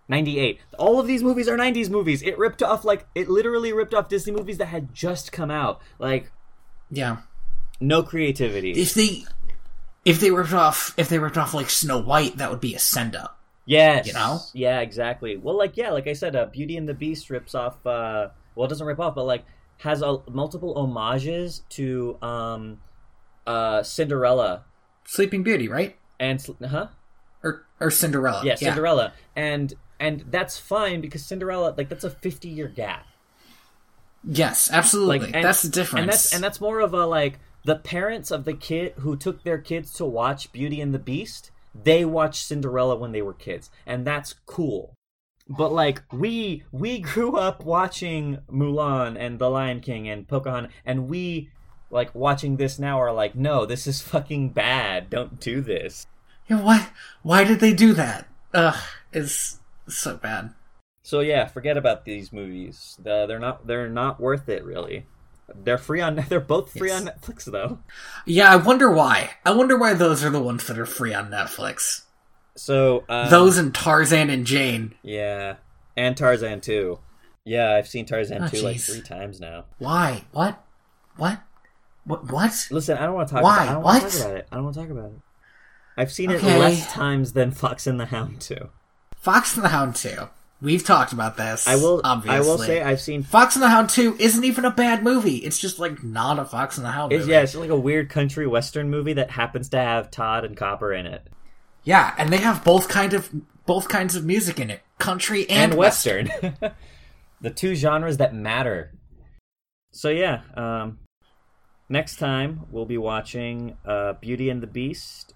98. 0.09 0.61
All 0.79 1.01
of 1.01 1.07
these 1.07 1.23
movies 1.23 1.49
are 1.49 1.57
90s 1.57 1.89
movies. 1.89 2.23
It 2.23 2.37
ripped 2.37 2.63
off 2.63 2.85
like 2.85 3.07
it 3.15 3.29
literally 3.31 3.73
ripped 3.73 3.95
off 3.95 4.09
Disney 4.09 4.33
movies 4.33 4.59
that 4.59 4.67
had 4.67 4.95
just 4.95 5.33
come 5.33 5.51
out. 5.51 5.81
Like 5.99 6.31
Yeah. 6.91 7.19
no 7.81 8.03
creativity. 8.03 8.73
If 8.73 8.93
they 8.95 9.25
if 10.05 10.21
they 10.21 10.31
ripped 10.31 10.53
off 10.53 10.95
if 10.99 11.09
they 11.09 11.19
ripped 11.19 11.39
off 11.39 11.55
like 11.55 11.71
Snow 11.71 11.99
White, 11.99 12.37
that 12.37 12.51
would 12.51 12.61
be 12.61 12.75
a 12.75 12.79
send 12.79 13.17
up. 13.17 13.41
Yes. 13.67 14.07
You 14.07 14.15
know? 14.15 14.41
Yeah, 14.55 14.81
exactly. 14.81 15.37
Well, 15.37 15.57
like 15.57 15.77
yeah, 15.77 15.91
like 15.91 16.07
I 16.07 16.15
said, 16.15 16.35
uh, 16.35 16.47
Beauty 16.47 16.77
and 16.77 16.89
the 16.89 16.95
Beast 16.95 17.29
rips 17.31 17.55
off. 17.55 17.85
Uh, 17.87 18.29
well, 18.55 18.67
it 18.67 18.69
doesn't 18.69 18.87
rip 18.87 19.01
off, 19.01 19.15
but 19.15 19.25
like 19.25 19.45
has 19.79 20.01
a, 20.01 20.19
multiple 20.31 20.75
homages 20.75 21.63
to 21.71 22.17
um, 22.23 22.79
uh, 23.47 23.83
Cinderella 23.83 24.65
Sleeping 25.05 25.43
Beauty, 25.43 25.69
right? 25.69 25.97
and 26.19 26.41
Sl- 26.41 26.53
huh? 26.65 26.89
Or 27.43 27.67
or 27.81 27.91
Cinderella. 27.91 28.43
Yeah, 28.45 28.55
Cinderella, 28.55 29.13
and 29.35 29.75
and 30.01 30.25
that's 30.31 30.59
fine 30.59 31.01
because 31.01 31.25
Cinderella, 31.25 31.75
like 31.77 31.89
that's 31.89 32.05
a 32.05 32.11
fifty 32.11 32.49
year 32.49 32.69
gap. 32.69 33.07
Yes, 34.25 34.71
absolutely. 34.73 35.19
Like 35.21 35.35
and, 35.35 35.45
that's 35.45 35.63
the 35.63 35.69
difference. 35.69 36.01
and 36.01 36.09
that's 36.09 36.35
and 36.35 36.45
that's 36.45 36.61
more 36.61 36.81
of 36.81 36.95
a 36.95 37.07
like 37.07 37.39
the 37.65 37.77
parents 37.77 38.31
of 38.31 38.45
the 38.45 38.55
kid 38.55 38.95
who 38.99 39.17
took 39.17 39.45
their 39.45 39.59
kids 39.59 39.93
to 39.95 40.05
watch 40.05 40.53
Beauty 40.53 40.81
and 40.81 40.95
the 40.95 40.99
Beast. 40.99 41.51
They 41.83 42.05
watched 42.05 42.45
Cinderella 42.45 42.97
when 42.97 43.13
they 43.13 43.23
were 43.23 43.35
kids, 43.35 43.71
and 43.87 44.07
that's 44.07 44.35
cool. 44.47 44.95
But 45.49 45.73
like 45.73 46.03
we 46.13 46.65
we 46.73 46.99
grew 46.99 47.37
up 47.37 47.65
watching 47.65 48.39
Mulan 48.51 49.17
and 49.19 49.39
The 49.39 49.49
Lion 49.49 49.81
King 49.81 50.09
and 50.09 50.27
Pocahontas, 50.27 50.73
and 50.85 51.09
we 51.09 51.51
like 51.91 52.15
watching 52.15 52.57
this 52.57 52.79
now 52.79 53.01
are 53.01 53.13
like, 53.13 53.35
no, 53.35 53.65
this 53.65 53.87
is 53.87 54.03
fucking 54.03 54.51
bad. 54.51 55.09
Don't 55.11 55.39
do 55.39 55.61
this. 55.61 56.07
Yeah, 56.49 56.61
why 56.63 56.89
why 57.23 57.45
did 57.45 57.61
they 57.61 57.73
do 57.73 57.93
that? 57.95 58.27
Ugh, 58.55 58.83
it's 59.13 59.61
So 59.89 60.17
bad. 60.17 60.53
So 61.03 61.21
yeah, 61.21 61.47
forget 61.47 61.77
about 61.77 62.05
these 62.05 62.33
movies. 62.33 62.99
Uh, 63.01 63.27
they're 63.27 63.39
not 63.39 63.67
they're 63.67 63.89
not 63.89 64.21
worth 64.21 64.49
it 64.49 64.65
really. 64.65 65.07
They're 65.65 65.79
free 65.79 66.01
on 66.01 66.17
they're 66.29 66.41
both 66.41 66.73
free 66.73 66.89
Yes. 66.89 67.01
on 67.03 67.07
Netflix 67.09 67.45
though. 67.45 67.79
Yeah, 68.25 68.53
I 68.53 68.57
wonder 68.57 68.91
why. 68.91 69.31
I 69.45 69.53
wonder 69.53 69.77
why 69.79 69.95
those 69.95 70.25
are 70.25 70.31
the 70.31 70.43
ones 70.43 70.67
that 70.67 70.79
are 70.79 70.87
free 70.87 71.15
on 71.15 71.31
Netflix. 71.31 72.03
So 72.55 73.05
um, 73.09 73.29
those 73.31 73.59
and 73.59 73.75
Tarzan 73.75 74.31
and 74.31 74.47
Jane. 74.47 74.95
yeah, 75.03 75.57
and 75.97 76.17
Tarzan 76.17 76.61
too. 76.61 76.99
Yeah, 77.45 77.75
I've 77.75 77.87
seen 77.87 78.07
Tarzan 78.07 78.43
Oh, 78.43 78.49
2 78.49 78.61
like 78.63 78.81
three 78.81 79.03
times 79.03 79.41
now. 79.41 79.67
Why? 79.79 80.25
What? 80.33 80.65
What? 81.17 81.41
What? 82.05 82.31
What? 82.33 82.69
Listen, 82.71 82.99
I 82.99 83.07
don't 83.07 83.15
want 83.15 83.29
to 83.29 83.35
talk. 83.35 83.43
Why? 83.45 83.65
About, 83.65 83.69
I 83.69 83.73
don't 83.75 83.83
want 83.83 83.99
to 84.01 84.05
What? 84.07 84.13
talk 84.13 84.21
about 84.27 84.37
it. 84.37 84.49
I 84.51 84.55
don't 84.57 84.65
want 84.65 84.75
to 84.75 84.81
talk 84.83 84.91
about 84.91 85.05
it. 85.07 85.19
I've 85.97 86.13
seen 86.13 86.31
it 86.31 86.43
less 86.43 86.93
times 86.93 87.33
than 87.35 87.51
Fox 87.53 87.87
and 87.87 87.99
the 88.01 88.07
Hound 88.07 88.41
too. 88.41 88.71
Fox 89.17 89.55
and 89.57 89.65
the 89.65 89.69
Hound 89.71 89.95
2. 89.97 90.29
We've 90.63 90.83
talked 90.83 91.13
about 91.13 91.37
this. 91.37 91.69
I 91.69 91.77
will. 91.77 92.01
Obviously. 92.03 92.37
I 92.37 92.41
will 92.41 92.59
say 92.59 92.83
I've 92.83 93.01
seen. 93.01 93.23
Fox 93.23 93.57
and 93.57 93.63
the 93.63 93.69
Hound 93.69 93.91
2 93.91 94.17
isn't 94.19 94.43
even 94.43 94.65
a 94.65 94.71
bad 94.71 95.03
movie. 95.03 95.37
It's 95.37 95.59
just 95.59 95.79
like 95.79 96.03
not 96.03 96.39
a 96.39 96.47
Fox 96.47 96.79
and 96.79 96.87
the 96.87 96.91
Hound 96.93 97.13
It's, 97.13 97.21
movie. 97.21 97.33
yeah, 97.33 97.43
it's 97.43 97.55
like 97.55 97.69
a 97.71 97.77
weird 97.77 98.09
country 98.09 98.47
western 98.47 98.89
movie 98.89 99.13
that 99.13 99.31
happens 99.31 99.69
to 99.71 99.79
have 99.79 100.11
Todd 100.11 100.45
and 100.45 100.57
Copper 100.57 100.95
in 100.95 101.07
it, 101.07 101.29
Yeah, 101.85 102.15
and 102.17 102.33
they 102.33 102.39
have 102.39 102.65
both 102.65 102.89
kind 102.89 103.13
of 103.13 103.31
both 103.67 103.89
kinds 103.89 104.17
of 104.17 104.25
music 104.25 104.59
in 104.59 104.71
it, 104.71 104.81
country 104.99 105.43
and, 105.51 105.73
and, 105.73 105.75
western, 105.79 106.31
the 107.41 107.51
two 107.51 107.75
genres 107.75 108.17
that 108.17 108.35
matter. 108.35 108.93
So 109.91 110.09
yeah, 110.09 110.41
um, 110.55 111.01
next 111.89 112.17
time 112.17 112.63
we'll 112.71 112.87
be 112.87 112.97
watching 112.99 113.77
uh, 113.85 114.15
Beauty 114.15 114.49
and 114.49 114.63
the 114.63 114.67
Beast 114.67 115.35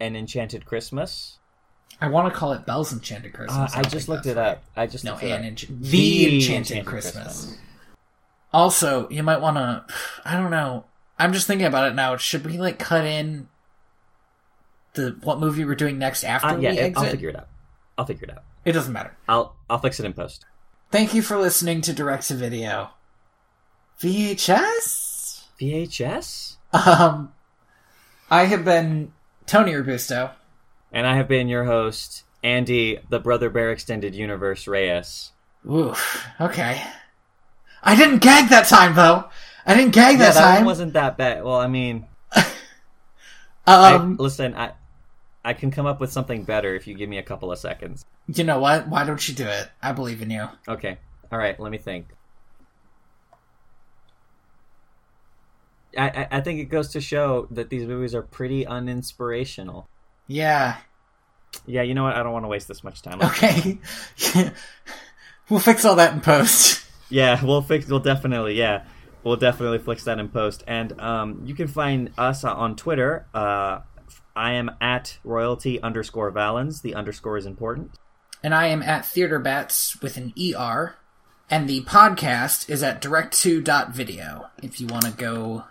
and 0.00 0.16
Enchanted 0.16 0.66
Christmas. 0.66 1.38
I 2.02 2.08
want 2.08 2.32
to 2.32 2.38
call 2.38 2.52
it 2.52 2.66
Belle's 2.66 2.92
Enchanted 2.92 3.32
Uh, 3.32 3.36
Christmas. 3.36 3.74
I 3.74 3.82
just 3.82 4.08
looked 4.08 4.26
it 4.26 4.36
right. 4.36 4.48
up. 4.52 4.64
I 4.76 4.86
just 4.86 5.04
No, 5.04 5.16
and 5.16 5.58
up. 5.62 5.68
The, 5.68 5.90
The 5.90 6.34
Enchanted, 6.36 6.78
Enchanted 6.78 6.86
Christmas. 6.86 7.24
Christmas. 7.24 7.58
Also, 8.52 9.08
you 9.08 9.22
might 9.22 9.40
want 9.40 9.56
to. 9.56 9.84
I 10.24 10.34
don't 10.36 10.50
know. 10.50 10.84
I'm 11.18 11.32
just 11.32 11.46
thinking 11.46 11.66
about 11.66 11.90
it 11.90 11.94
now. 11.94 12.16
Should 12.16 12.44
we 12.44 12.58
like 12.58 12.78
cut 12.78 13.04
in 13.06 13.48
the 14.94 15.16
what 15.22 15.38
movie 15.38 15.64
we're 15.64 15.74
doing 15.74 15.98
next 15.98 16.24
after 16.24 16.48
Uh, 16.48 16.56
we 16.56 16.64
yeah, 16.64 16.70
exit? 16.72 16.96
I'll 17.04 17.10
figure 17.10 17.28
it 17.30 17.36
out. 17.36 17.48
I'll 17.96 18.04
figure 18.06 18.24
it 18.24 18.30
out. 18.30 18.42
It 18.64 18.72
doesn't 18.72 18.92
matter. 18.92 19.16
I'll 19.28 19.54
I'll 19.70 19.78
fix 19.78 19.98
it 20.00 20.06
in 20.06 20.12
post. 20.12 20.44
Thank 20.90 21.14
you 21.14 21.22
for 21.22 21.36
listening 21.38 21.80
to 21.82 21.92
Direct 21.92 22.26
to 22.28 22.34
Video. 22.34 22.90
VHS. 24.00 25.44
VHS, 25.60 26.56
Um, 26.72 27.32
I 28.30 28.44
have 28.46 28.64
been 28.64 29.12
Tony 29.46 29.74
Robusto. 29.74 30.30
And 30.92 31.06
I 31.06 31.16
have 31.16 31.28
been 31.28 31.48
your 31.48 31.64
host, 31.64 32.24
Andy, 32.42 32.98
the 33.08 33.18
Brother 33.18 33.50
Bear 33.50 33.70
Extended 33.72 34.14
Universe 34.14 34.66
Reyes. 34.66 35.32
Oof. 35.70 36.26
Okay. 36.40 36.82
I 37.82 37.96
didn't 37.96 38.18
gag 38.18 38.50
that 38.50 38.66
time 38.68 38.94
though. 38.94 39.24
I 39.66 39.74
didn't 39.74 39.92
gag 39.94 40.18
Yeah, 40.18 40.26
that, 40.26 40.34
that 40.34 40.56
time. 40.56 40.64
wasn't 40.64 40.92
that 40.94 41.16
bad. 41.16 41.44
Well, 41.44 41.56
I 41.56 41.66
mean, 41.68 42.06
I, 43.66 43.94
um, 43.94 44.16
listen, 44.18 44.54
I 44.54 44.72
I 45.44 45.52
can 45.54 45.70
come 45.70 45.86
up 45.86 46.00
with 46.00 46.12
something 46.12 46.44
better 46.44 46.74
if 46.74 46.86
you 46.86 46.94
give 46.94 47.08
me 47.08 47.18
a 47.18 47.22
couple 47.22 47.50
of 47.50 47.58
seconds. 47.58 48.04
you 48.28 48.44
know 48.44 48.58
what? 48.60 48.88
Why 48.88 49.04
don't 49.04 49.28
you 49.28 49.34
do 49.34 49.46
it? 49.46 49.68
I 49.82 49.92
believe 49.92 50.22
in 50.22 50.30
you. 50.30 50.48
Okay. 50.68 50.98
All 51.32 51.38
right. 51.38 51.58
Let 51.58 51.72
me 51.72 51.78
think. 51.78 52.06
I, 55.98 56.08
I, 56.08 56.28
I 56.38 56.40
think 56.40 56.58
it 56.60 56.66
goes 56.66 56.88
to 56.90 57.00
show 57.00 57.46
that 57.50 57.68
these 57.70 57.86
movies 57.86 58.14
are 58.14 58.22
pretty 58.22 58.64
uninspirational. 58.64 59.86
Yeah. 60.26 60.76
Yeah, 61.66 61.82
you 61.82 61.94
know 61.94 62.04
what? 62.04 62.16
I 62.16 62.22
don't 62.22 62.32
want 62.32 62.44
to 62.44 62.48
waste 62.48 62.68
this 62.68 62.82
much 62.82 63.02
time. 63.02 63.20
Okay. 63.20 63.78
we'll 65.48 65.60
fix 65.60 65.84
all 65.84 65.96
that 65.96 66.14
in 66.14 66.20
post. 66.20 66.80
Yeah, 67.12 67.44
we'll 67.44 67.60
fix. 67.60 67.88
We'll 67.88 68.00
definitely. 68.00 68.54
Yeah, 68.54 68.84
we'll 69.22 69.36
definitely 69.36 69.80
fix 69.80 70.04
that 70.04 70.18
in 70.18 70.30
post. 70.30 70.64
And 70.66 70.98
um, 70.98 71.42
you 71.44 71.54
can 71.54 71.68
find 71.68 72.10
us 72.16 72.42
on 72.42 72.74
Twitter. 72.74 73.26
Uh, 73.34 73.80
I 74.34 74.52
am 74.52 74.70
at 74.80 75.18
royalty 75.22 75.78
underscore 75.82 76.30
Valens. 76.30 76.80
The 76.80 76.94
underscore 76.94 77.36
is 77.36 77.44
important. 77.44 77.90
And 78.42 78.54
I 78.54 78.68
am 78.68 78.82
at 78.82 79.04
Theater 79.04 79.38
Bats 79.38 80.00
with 80.00 80.16
an 80.16 80.32
ER. 80.42 80.96
And 81.50 81.68
the 81.68 81.82
podcast 81.82 82.70
is 82.70 82.82
at 82.82 83.02
direct2.video 83.02 84.48
if 84.62 84.80
you 84.80 84.86
want 84.86 85.04
to 85.04 85.12
go 85.12 85.64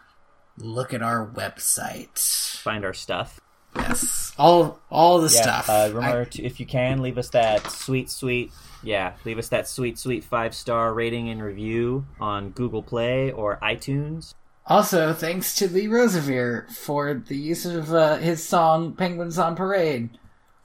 look 0.59 0.93
at 0.93 1.01
our 1.01 1.25
website. 1.25 2.19
Find 2.59 2.85
our 2.85 2.93
stuff. 2.93 3.40
Yes. 3.75 4.33
All 4.37 4.79
all 4.89 5.19
the 5.19 5.33
Yeah. 5.33 5.41
stuff. 5.41 5.69
Uh, 5.69 5.89
remember, 5.93 6.21
I- 6.21 6.25
to, 6.25 6.43
if 6.43 6.59
you 6.59 6.65
can, 6.65 7.01
leave 7.01 7.17
us 7.17 7.29
that 7.29 7.69
sweet, 7.71 8.09
sweet. 8.09 8.51
Yeah, 8.83 9.13
leave 9.25 9.37
us 9.37 9.49
that 9.49 9.67
sweet, 9.67 9.99
sweet 9.99 10.23
five 10.23 10.55
star 10.55 10.93
rating 10.93 11.29
and 11.29 11.41
review 11.43 12.05
on 12.19 12.49
Google 12.49 12.81
Play 12.83 13.31
or 13.31 13.57
iTunes. 13.61 14.33
also, 14.67 15.13
thanks 15.13 15.53
to 15.55 15.67
Lee 15.69 15.87
Rosevere 15.87 16.67
for 16.71 17.13
the 17.13 17.35
use 17.37 17.65
of 17.65 17.93
uh, 17.93 18.17
his 18.17 18.47
song 18.47 18.93
Penguins 18.93 19.37
on 19.37 19.55
Parade. 19.55 20.09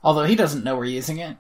Although 0.04 0.24
he 0.24 0.36
doesn't 0.36 0.62
know 0.64 0.76
we're 0.76 0.84
using 0.84 1.18
it. 1.18 1.36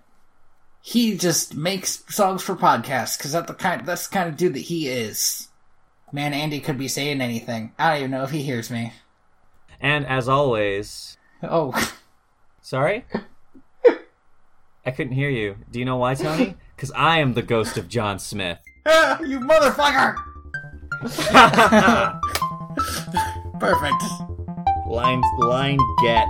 He 0.82 1.16
just 1.16 1.54
makes 1.54 2.02
songs 2.08 2.42
for 2.42 2.54
podcasts 2.56 3.16
because 3.18 3.32
that's 3.32 3.46
the 3.48 3.54
kind 3.54 3.86
that's 3.86 4.06
the 4.08 4.14
kind 4.14 4.28
of 4.28 4.36
dude 4.36 4.54
that 4.54 4.60
he 4.60 4.88
is. 4.88 5.48
Man, 6.12 6.32
Andy 6.34 6.60
could 6.60 6.78
be 6.78 6.88
saying 6.88 7.20
anything. 7.20 7.72
I 7.78 7.90
don't 7.90 7.98
even 7.98 8.10
know 8.12 8.22
if 8.22 8.30
he 8.30 8.42
hears 8.42 8.70
me. 8.70 8.92
And 9.80 10.06
as 10.06 10.28
always, 10.28 11.16
Oh, 11.42 11.72
sorry, 12.62 13.04
I 14.84 14.90
couldn't 14.90 15.12
hear 15.14 15.30
you. 15.30 15.56
Do 15.70 15.78
you 15.78 15.84
know 15.84 15.96
why, 15.96 16.14
Tony? 16.14 16.56
Because 16.76 16.92
I 16.94 17.20
am 17.20 17.32
the 17.32 17.40
ghost 17.40 17.78
of 17.78 17.88
John 17.88 18.18
Smith. 18.18 18.58
you 18.86 19.40
motherfucker! 19.40 20.14
Perfect. 23.58 24.02
line, 24.86 25.22
line, 25.38 25.78
get. 26.02 26.26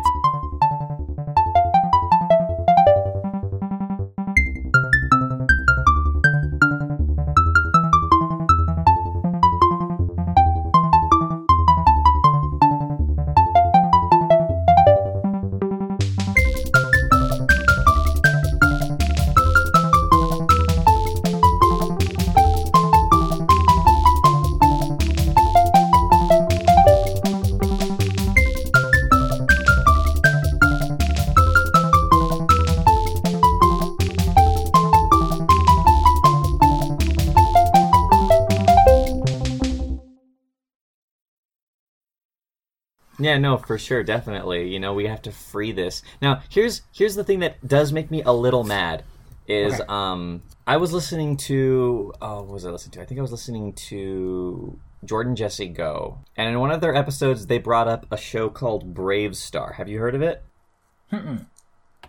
Yeah, 43.37 43.41
no, 43.43 43.59
for 43.59 43.77
sure, 43.77 44.03
definitely. 44.03 44.73
You 44.73 44.81
know, 44.81 44.95
we 44.95 45.07
have 45.09 45.21
to 45.23 45.31
free 45.31 45.71
this. 45.71 46.03
Now, 46.23 46.41
here's 46.49 46.81
here's 46.93 47.17
the 47.17 47.23
thing 47.25 47.41
that 47.41 47.67
does 47.67 47.93
make 47.93 48.11
me 48.11 48.23
a 48.23 48.33
little 48.33 48.65
mad 48.65 49.05
is 49.47 49.75
Okay. 49.75 49.85
um 49.89 50.43
I 50.67 50.79
was 50.79 50.93
listening 50.95 51.37
to 51.49 52.15
oh 52.23 52.41
what 52.43 52.53
was 52.55 52.65
I 52.65 52.71
listening 52.71 52.93
to? 52.93 53.03
I 53.03 53.05
think 53.05 53.19
I 53.19 53.23
was 53.23 53.33
listening 53.33 53.75
to 53.75 54.79
Jordan 55.05 55.37
Jesse 55.37 55.69
Go. 55.69 56.21
And 56.35 56.49
in 56.49 56.59
one 56.59 56.71
of 56.71 56.81
their 56.81 56.95
episodes 56.95 57.47
they 57.47 57.59
brought 57.59 57.89
up 57.89 58.07
a 58.11 58.17
show 58.17 58.49
called 58.49 58.95
BraveStarr. 58.95 59.75
Have 59.75 59.89
you 59.89 59.99
heard 59.99 60.15
of 60.15 60.23
it? 60.23 60.43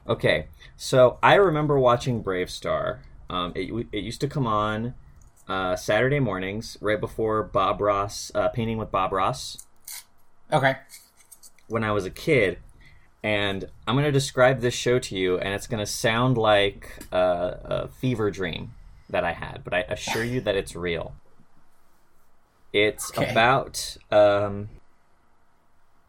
Okay. 0.08 0.48
So, 0.78 1.20
I 1.22 1.36
remember 1.36 1.78
watching 1.78 2.24
BraveStarr. 2.24 3.00
Um 3.30 3.52
it 3.54 3.88
it 3.92 4.04
used 4.04 4.22
to 4.22 4.30
come 4.30 4.48
on 4.48 4.94
uh, 5.50 5.76
Saturday 5.76 6.20
mornings 6.22 6.78
right 6.80 7.00
before 7.00 7.44
Bob 7.44 7.82
Ross 7.82 8.32
uh, 8.34 8.48
painting 8.50 8.78
with 8.78 8.92
Bob 8.92 9.12
Ross 9.12 9.66
Okay. 10.52 10.78
When 11.68 11.84
I 11.84 11.92
was 11.92 12.06
a 12.06 12.10
kid, 12.10 12.60
and 13.24 13.66
I'm 13.86 13.96
going 13.96 14.06
to 14.06 14.12
describe 14.12 14.62
this 14.62 14.74
show 14.74 15.00
to 15.00 15.18
you, 15.18 15.38
and 15.38 15.54
it's 15.54 15.68
going 15.68 15.80
to 15.80 15.92
sound 15.92 16.38
like 16.38 17.04
a, 17.12 17.60
a 17.64 17.88
fever 17.88 18.32
dream 18.32 18.72
that 19.10 19.24
I 19.24 19.34
had, 19.34 19.64
but 19.64 19.74
I 19.74 19.82
assure 19.82 20.24
you 20.24 20.42
that 20.42 20.56
it's 20.56 20.76
real. 20.76 21.14
It's 22.74 23.12
Okay. 23.18 23.30
about 23.32 23.98
um, 24.12 24.70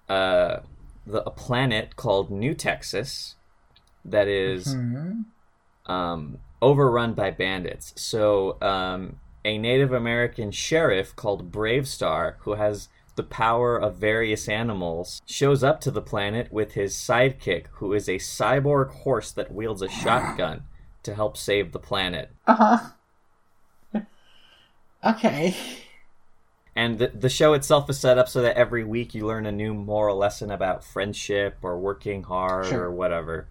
uh, 0.09 0.59
the, 1.07 1.23
a 1.25 1.31
planet 1.31 1.97
called 1.97 2.31
New 2.31 2.55
Texas 2.55 3.37
that 4.05 4.29
is 4.29 4.75
um, 5.87 6.39
overrun 6.61 7.15
by 7.15 7.31
bandits. 7.31 7.93
So, 7.97 8.61
um, 8.61 9.17
a 9.45 9.57
Native 9.57 9.93
American 9.93 10.51
sheriff 10.51 11.15
called 11.17 11.51
BraveStarr, 11.53 12.35
who 12.41 12.55
has 12.55 12.89
the 13.19 13.23
power 13.25 13.77
of 13.77 13.97
various 13.97 14.49
animals, 14.49 15.21
shows 15.27 15.63
up 15.63 15.83
to 15.83 15.91
the 15.91 16.01
planet 16.01 16.51
with 16.51 16.73
his 16.73 16.95
sidekick, 16.95 17.67
who 17.73 17.93
is 17.93 18.09
a 18.09 18.17
cyborg 18.17 18.89
horse 18.91 19.31
that 19.33 19.53
wields 19.53 19.83
a 19.83 19.89
shotgun, 19.91 20.63
to 21.03 21.15
help 21.15 21.37
save 21.37 21.73
the 21.73 21.79
planet. 21.79 22.31
Uh 22.47 22.79
huh. 23.93 24.01
okay. 25.05 25.55
And 26.77 26.99
the, 26.99 27.09
the 27.09 27.29
show 27.29 27.55
itself 27.55 27.91
is 27.91 27.99
set 27.99 28.19
up 28.19 28.29
so 28.29 28.41
that 28.43 28.57
every 28.57 28.85
week 28.85 29.15
you 29.15 29.27
learn 29.27 29.47
a 29.47 29.53
new 29.53 29.75
moral 29.75 30.17
lesson 30.17 30.51
about 30.51 30.85
friendship 30.85 31.59
or 31.63 31.77
working 31.79 32.23
hard 32.23 32.67
Sure. 32.67 32.85
or 32.85 32.91
whatever. 32.93 33.49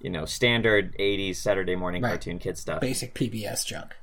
You 0.00 0.10
know, 0.10 0.24
standard 0.24 0.96
80s 0.98 1.36
Saturday 1.36 1.74
morning 1.74 2.02
Right. 2.02 2.10
cartoon 2.10 2.38
kid 2.38 2.56
stuff. 2.56 2.80
Basic 2.80 3.12
PBS 3.14 3.66
junk. 3.66 3.96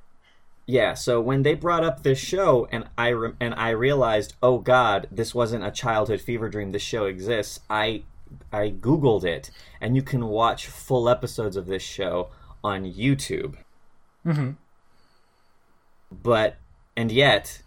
Yeah, 0.69 0.95
so 0.95 1.21
when 1.21 1.43
they 1.43 1.53
brought 1.53 1.85
up 1.85 2.03
this 2.03 2.19
show 2.19 2.67
and 2.73 2.89
I 2.97 3.07
re- 3.09 3.33
and 3.39 3.55
I 3.55 3.69
realized, 3.69 4.33
"Oh 4.43 4.57
god, 4.59 5.07
this 5.09 5.33
wasn't 5.33 5.63
a 5.65 5.71
childhood 5.71 6.19
fever 6.19 6.49
dream. 6.49 6.73
This 6.73 6.81
show 6.81 7.05
exists." 7.05 7.61
I 7.69 8.03
I 8.51 8.71
googled 8.71 9.23
it 9.23 9.49
and 9.79 9.95
you 9.95 10.01
can 10.01 10.27
watch 10.27 10.67
full 10.67 11.07
episodes 11.07 11.55
of 11.55 11.67
this 11.67 11.81
show 11.83 12.27
on 12.63 12.83
YouTube. 12.83 13.55
Mhm. 14.25 14.57
But 16.11 16.57
and 16.97 17.11
yet 17.11 17.61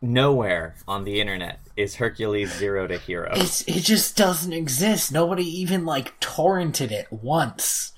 nowhere 0.00 0.76
on 0.88 1.04
the 1.04 1.20
internet 1.20 1.60
is 1.76 1.96
Hercules 1.96 2.52
Zero 2.54 2.86
to 2.86 2.96
Hero. 2.96 3.32
It's 3.34 3.62
it 3.68 3.80
just 3.82 4.16
doesn't 4.16 4.52
exist. 4.54 5.12
Nobody 5.12 5.44
even 5.44 5.84
like 5.84 6.18
torrented 6.20 6.90
it 6.90 7.12
once. 7.12 7.88